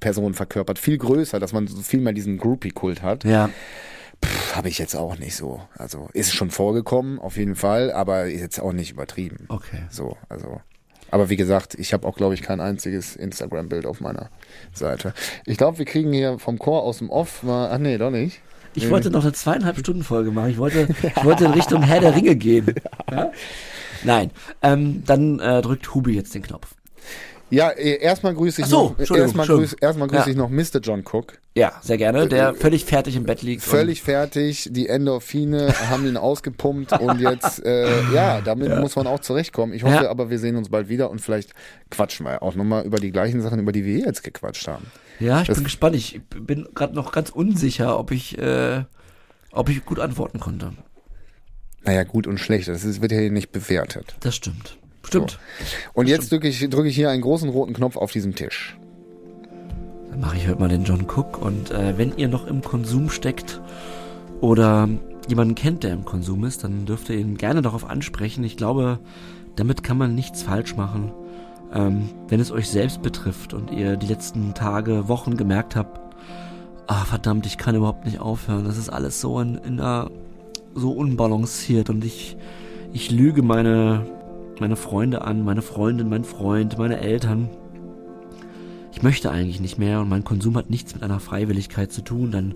Person 0.01 0.35
verkörpert, 0.35 0.79
viel 0.79 0.99
größer, 0.99 1.41
dass 1.41 1.53
man 1.53 1.67
so 1.67 1.81
viel 1.83 2.01
mehr 2.01 2.13
diesen 2.13 2.39
Groupie-Kult 2.39 3.03
hat. 3.03 3.25
ja. 3.25 3.51
Habe 4.55 4.69
ich 4.69 4.79
jetzt 4.79 4.95
auch 4.95 5.19
nicht 5.19 5.35
so. 5.35 5.61
Also 5.77 6.09
ist 6.13 6.33
schon 6.33 6.51
vorgekommen, 6.51 7.19
auf 7.19 7.37
jeden 7.37 7.57
Fall, 7.57 7.91
aber 7.91 8.27
ist 8.27 8.41
jetzt 8.41 8.61
auch 8.61 8.73
nicht 8.73 8.93
übertrieben. 8.93 9.47
Okay. 9.49 9.83
So, 9.91 10.17
also. 10.29 10.61
Aber 11.11 11.29
wie 11.29 11.37
gesagt, 11.37 11.75
ich 11.75 11.93
habe 11.93 12.07
auch, 12.07 12.17
glaube 12.17 12.35
ich, 12.35 12.43
kein 12.43 12.61
einziges 12.61 13.17
Instagram-Bild 13.17 13.85
auf 13.85 14.01
meiner 14.01 14.31
Seite. 14.73 15.13
Ich 15.45 15.59
glaube, 15.59 15.79
wir 15.79 15.87
kriegen 15.87 16.13
hier 16.13 16.39
vom 16.39 16.59
Chor 16.59 16.85
aus 16.85 16.99
dem 16.99 17.11
Off 17.11 17.43
mal. 17.43 17.71
Ach 17.73 17.79
nee, 17.79 17.99
doch 17.99 18.11
nicht. 18.11 18.41
Ich 18.75 18.89
wollte 18.91 19.11
noch 19.11 19.23
eine 19.23 19.33
zweieinhalb 19.33 19.79
Stunden 19.79 20.05
Folge 20.05 20.31
machen. 20.31 20.51
Ich 20.51 20.59
wollte, 20.59 20.89
ich 21.03 21.25
wollte 21.25 21.47
in 21.47 21.51
Richtung 21.51 21.83
Herr 21.83 22.01
der 22.01 22.15
Ringe 22.15 22.37
gehen. 22.37 22.75
Ja? 23.11 23.33
Nein. 24.05 24.31
Ähm, 24.63 25.03
dann 25.05 25.39
äh, 25.41 25.61
drückt 25.63 25.95
Hubi 25.95 26.15
jetzt 26.15 26.35
den 26.35 26.43
Knopf. 26.43 26.75
Ja, 27.53 27.69
äh, 27.69 27.99
erstmal 28.01 28.35
grüße 28.35 28.63
ich 28.63 28.67
so, 28.67 28.95
noch, 28.97 28.99
erstmal 28.99 29.47
grüße, 29.47 29.77
erstmal 29.81 30.09
grüße 30.09 30.23
Ja. 30.25 30.29
ich 30.31 30.37
noch 30.37 30.49
Mr. 30.49 30.81
John 30.83 31.05
Cook. 31.05 31.35
Ja, 31.55 31.73
sehr 31.83 31.99
gerne. 31.99 32.27
Der 32.27 32.55
völlig 32.55 32.87
fertig 32.87 33.15
im 33.15 33.25
Bett 33.25 33.43
liegt. 33.43 33.63
Völlig 33.63 34.01
fertig, 34.03 34.69
die 34.71 34.89
Endorphine 34.89 35.75
haben 35.91 36.07
ihn 36.07 36.17
ausgepumpt 36.17 36.93
und 36.99 37.21
jetzt, 37.21 37.63
äh, 37.65 37.89
ja, 38.15 38.41
damit 38.41 38.75
muss 38.79 38.97
man 38.97 39.07
auch 39.07 39.21
zurechtkommen. 39.21 39.75
Ich 39.75 39.83
hoffe 39.85 40.05
Ja. 40.05 40.11
aber, 40.11 40.31
wir 40.31 40.39
sehen 40.39 40.57
uns 40.57 40.71
bald 40.71 40.89
wieder 40.89 41.11
und 41.11 41.21
vielleicht 41.21 41.53
quatschen 41.91 42.25
wir 42.25 42.43
auch 42.43 42.55
nochmal 42.55 42.87
über 42.87 42.97
die 42.99 43.13
gleichen 43.13 43.43
Sachen, 43.43 43.59
über 43.61 43.73
die 43.73 43.85
wir 43.85 43.99
jetzt 43.99 44.25
gequatscht 44.25 44.67
haben. 44.67 44.87
Ja, 45.21 45.43
ich 45.43 45.49
Das- 45.49 45.57
bin 45.59 45.65
gespannt. 45.65 45.95
Ich 45.95 46.23
bin 46.31 46.67
gerade 46.75 46.95
noch 46.95 47.13
ganz 47.13 47.29
unsicher, 47.29 47.99
ob 47.99 48.13
ich, 48.13 48.39
äh, 48.39 48.85
ob 49.51 49.69
ich 49.69 49.85
gut 49.85 49.99
antworten 50.01 50.41
konnte. 50.41 50.73
Naja, 51.85 52.05
gut 52.05 52.27
und 52.27 52.39
schlecht, 52.39 52.69
das 52.69 52.85
ist, 52.85 53.03
wird 53.03 53.13
ja 53.13 53.19
hier 53.19 53.31
nicht 53.31 53.53
bewertet. 53.53 54.15
Das 54.21 54.37
stimmt. 54.37 54.79
Stimmt. 55.13 55.39
Und 55.93 56.09
jetzt 56.09 56.33
drücke 56.33 56.49
ich, 56.49 56.69
drücke 56.69 56.89
ich 56.89 56.95
hier 56.95 57.11
einen 57.11 57.23
großen 57.23 57.49
roten 57.49 57.75
Knopf 57.75 57.97
auf 57.97 58.13
diesem 58.13 58.35
Tisch. 58.35 58.77
Dann 60.11 60.21
mache 60.21 60.37
ich 60.37 60.49
heute 60.49 60.59
mal 60.59 60.69
den 60.69 60.85
John 60.85 61.07
Cook. 61.07 61.41
Und 61.41 61.71
äh, 61.71 61.97
wenn 61.99 62.17
ihr 62.17 62.29
noch 62.29 62.47
im 62.47 62.63
Konsum 62.63 63.11
steckt 63.11 63.61
oder 64.41 64.89
jemanden 65.29 65.55
kennt, 65.55 65.85
der 65.85 65.93
im 65.93 66.05
Konsum 66.05 66.45
ist, 66.45 66.65
dann 66.65 66.87
dürft 66.87 67.11
ihr 67.11 67.17
ihn 67.17 67.37
gerne 67.37 67.63
darauf 67.63 67.89
ansprechen. 67.89 68.45
Ich 68.45 68.57
glaube, 68.57 68.99
damit 69.57 69.83
kann 69.83 69.99
man 69.99 70.15
nichts 70.15 70.43
falsch 70.43 70.77
machen. 70.77 71.13
Ähm, 71.73 72.09
wenn 72.29 72.41
es 72.41 72.51
euch 72.51 72.69
selbst 72.69 73.03
betrifft 73.03 73.55
und 73.55 73.71
ihr 73.71 73.97
die 73.97 74.07
letzten 74.07 74.55
Tage, 74.55 75.09
Wochen 75.09 75.37
gemerkt 75.37 75.77
habt, 75.77 76.01
ah 76.87 77.05
verdammt, 77.05 77.47
ich 77.47 77.59
kann 77.59 77.75
überhaupt 77.75 78.05
nicht 78.05 78.21
aufhören. 78.21 78.65
Das 78.65 78.77
ist 78.77 78.91
alles 78.91 79.21
so 79.21 79.41
in, 79.41 79.57
in 79.57 79.81
einer, 79.81 80.11
so 80.75 80.93
unbalanciert 80.93 81.89
und 81.91 82.05
ich, 82.05 82.37
ich 82.93 83.11
lüge 83.11 83.43
meine, 83.43 84.05
meine 84.61 84.77
Freunde 84.77 85.23
an, 85.23 85.45
meine 85.45 85.63
Freundin, 85.63 86.09
mein 86.09 86.25
Freund, 86.25 86.79
meine 86.79 87.01
Eltern 87.01 87.49
ich 88.93 89.03
möchte 89.03 89.31
eigentlich 89.31 89.61
nicht 89.61 89.79
mehr 89.79 90.01
und 90.01 90.09
mein 90.09 90.23
Konsum 90.23 90.57
hat 90.57 90.71
nichts 90.71 90.95
mit 90.95 91.03
einer 91.03 91.19
Freiwilligkeit 91.19 91.91
zu 91.91 92.03
tun, 92.03 92.31
dann 92.31 92.55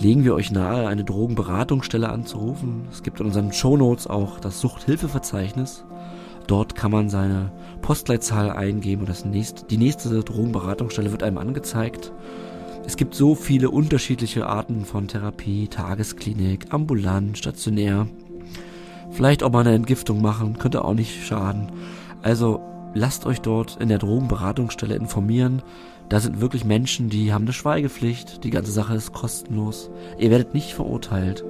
legen 0.00 0.24
wir 0.24 0.34
euch 0.34 0.50
nahe, 0.50 0.88
eine 0.88 1.04
Drogenberatungsstelle 1.04 2.08
anzurufen. 2.08 2.88
Es 2.90 3.02
gibt 3.02 3.20
in 3.20 3.26
unseren 3.26 3.52
Shownotes 3.52 4.06
auch 4.06 4.40
das 4.40 4.60
Suchthilfeverzeichnis. 4.60 5.84
Dort 6.46 6.74
kann 6.74 6.90
man 6.90 7.10
seine 7.10 7.52
Postleitzahl 7.82 8.50
eingeben 8.50 9.02
und 9.02 9.08
das 9.08 9.24
nächste, 9.24 9.66
die 9.66 9.76
nächste 9.76 10.08
Drogenberatungsstelle 10.24 11.12
wird 11.12 11.22
einem 11.22 11.38
angezeigt. 11.38 12.12
Es 12.86 12.96
gibt 12.96 13.14
so 13.14 13.34
viele 13.34 13.70
unterschiedliche 13.70 14.46
Arten 14.46 14.84
von 14.84 15.06
Therapie, 15.06 15.68
Tagesklinik, 15.68 16.66
ambulant, 16.70 17.36
stationär. 17.36 18.08
Vielleicht 19.10 19.42
auch 19.42 19.50
mal 19.50 19.60
eine 19.60 19.74
Entgiftung 19.74 20.22
machen, 20.22 20.58
könnte 20.58 20.84
auch 20.84 20.94
nicht 20.94 21.24
schaden. 21.26 21.72
Also 22.22 22.60
lasst 22.94 23.26
euch 23.26 23.40
dort 23.40 23.76
in 23.80 23.88
der 23.88 23.98
Drogenberatungsstelle 23.98 24.94
informieren. 24.94 25.62
Da 26.08 26.20
sind 26.20 26.40
wirklich 26.40 26.64
Menschen, 26.64 27.08
die 27.08 27.32
haben 27.32 27.44
eine 27.44 27.52
Schweigepflicht. 27.52 28.44
Die 28.44 28.50
ganze 28.50 28.72
Sache 28.72 28.94
ist 28.94 29.12
kostenlos. 29.12 29.90
Ihr 30.18 30.30
werdet 30.30 30.54
nicht 30.54 30.74
verurteilt. 30.74 31.44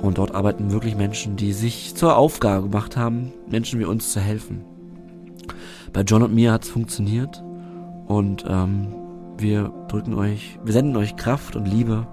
Und 0.00 0.18
dort 0.18 0.34
arbeiten 0.34 0.72
wirklich 0.72 0.96
Menschen, 0.96 1.36
die 1.36 1.52
sich 1.52 1.94
zur 1.94 2.16
Aufgabe 2.16 2.68
gemacht 2.68 2.96
haben, 2.96 3.32
Menschen 3.48 3.80
wie 3.80 3.84
uns 3.84 4.12
zu 4.12 4.20
helfen. 4.20 4.64
Bei 5.92 6.02
John 6.02 6.22
und 6.22 6.34
mir 6.34 6.52
hat's 6.52 6.68
funktioniert. 6.68 7.42
Und 8.06 8.44
ähm, 8.48 8.94
wir 9.38 9.72
drücken 9.88 10.14
euch, 10.14 10.58
wir 10.64 10.72
senden 10.72 10.96
euch 10.96 11.16
Kraft 11.16 11.56
und 11.56 11.66
Liebe 11.66 12.06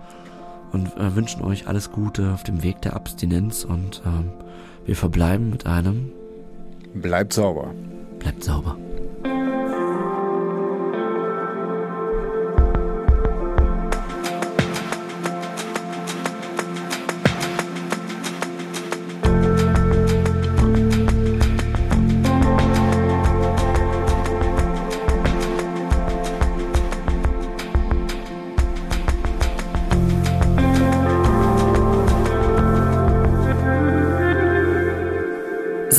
und 0.71 0.87
äh, 0.97 1.15
wünschen 1.15 1.43
euch 1.43 1.67
alles 1.67 1.91
Gute 1.91 2.33
auf 2.33 2.43
dem 2.43 2.63
Weg 2.63 2.81
der 2.81 2.95
Abstinenz. 2.95 3.63
Und 3.63 4.01
ähm, 4.05 4.31
wir 4.85 4.95
verbleiben 4.95 5.49
mit 5.49 5.65
einem 5.65 6.11
Bleibt 6.93 7.33
sauber. 7.33 7.73
Bleibt 8.19 8.43
sauber. 8.43 8.77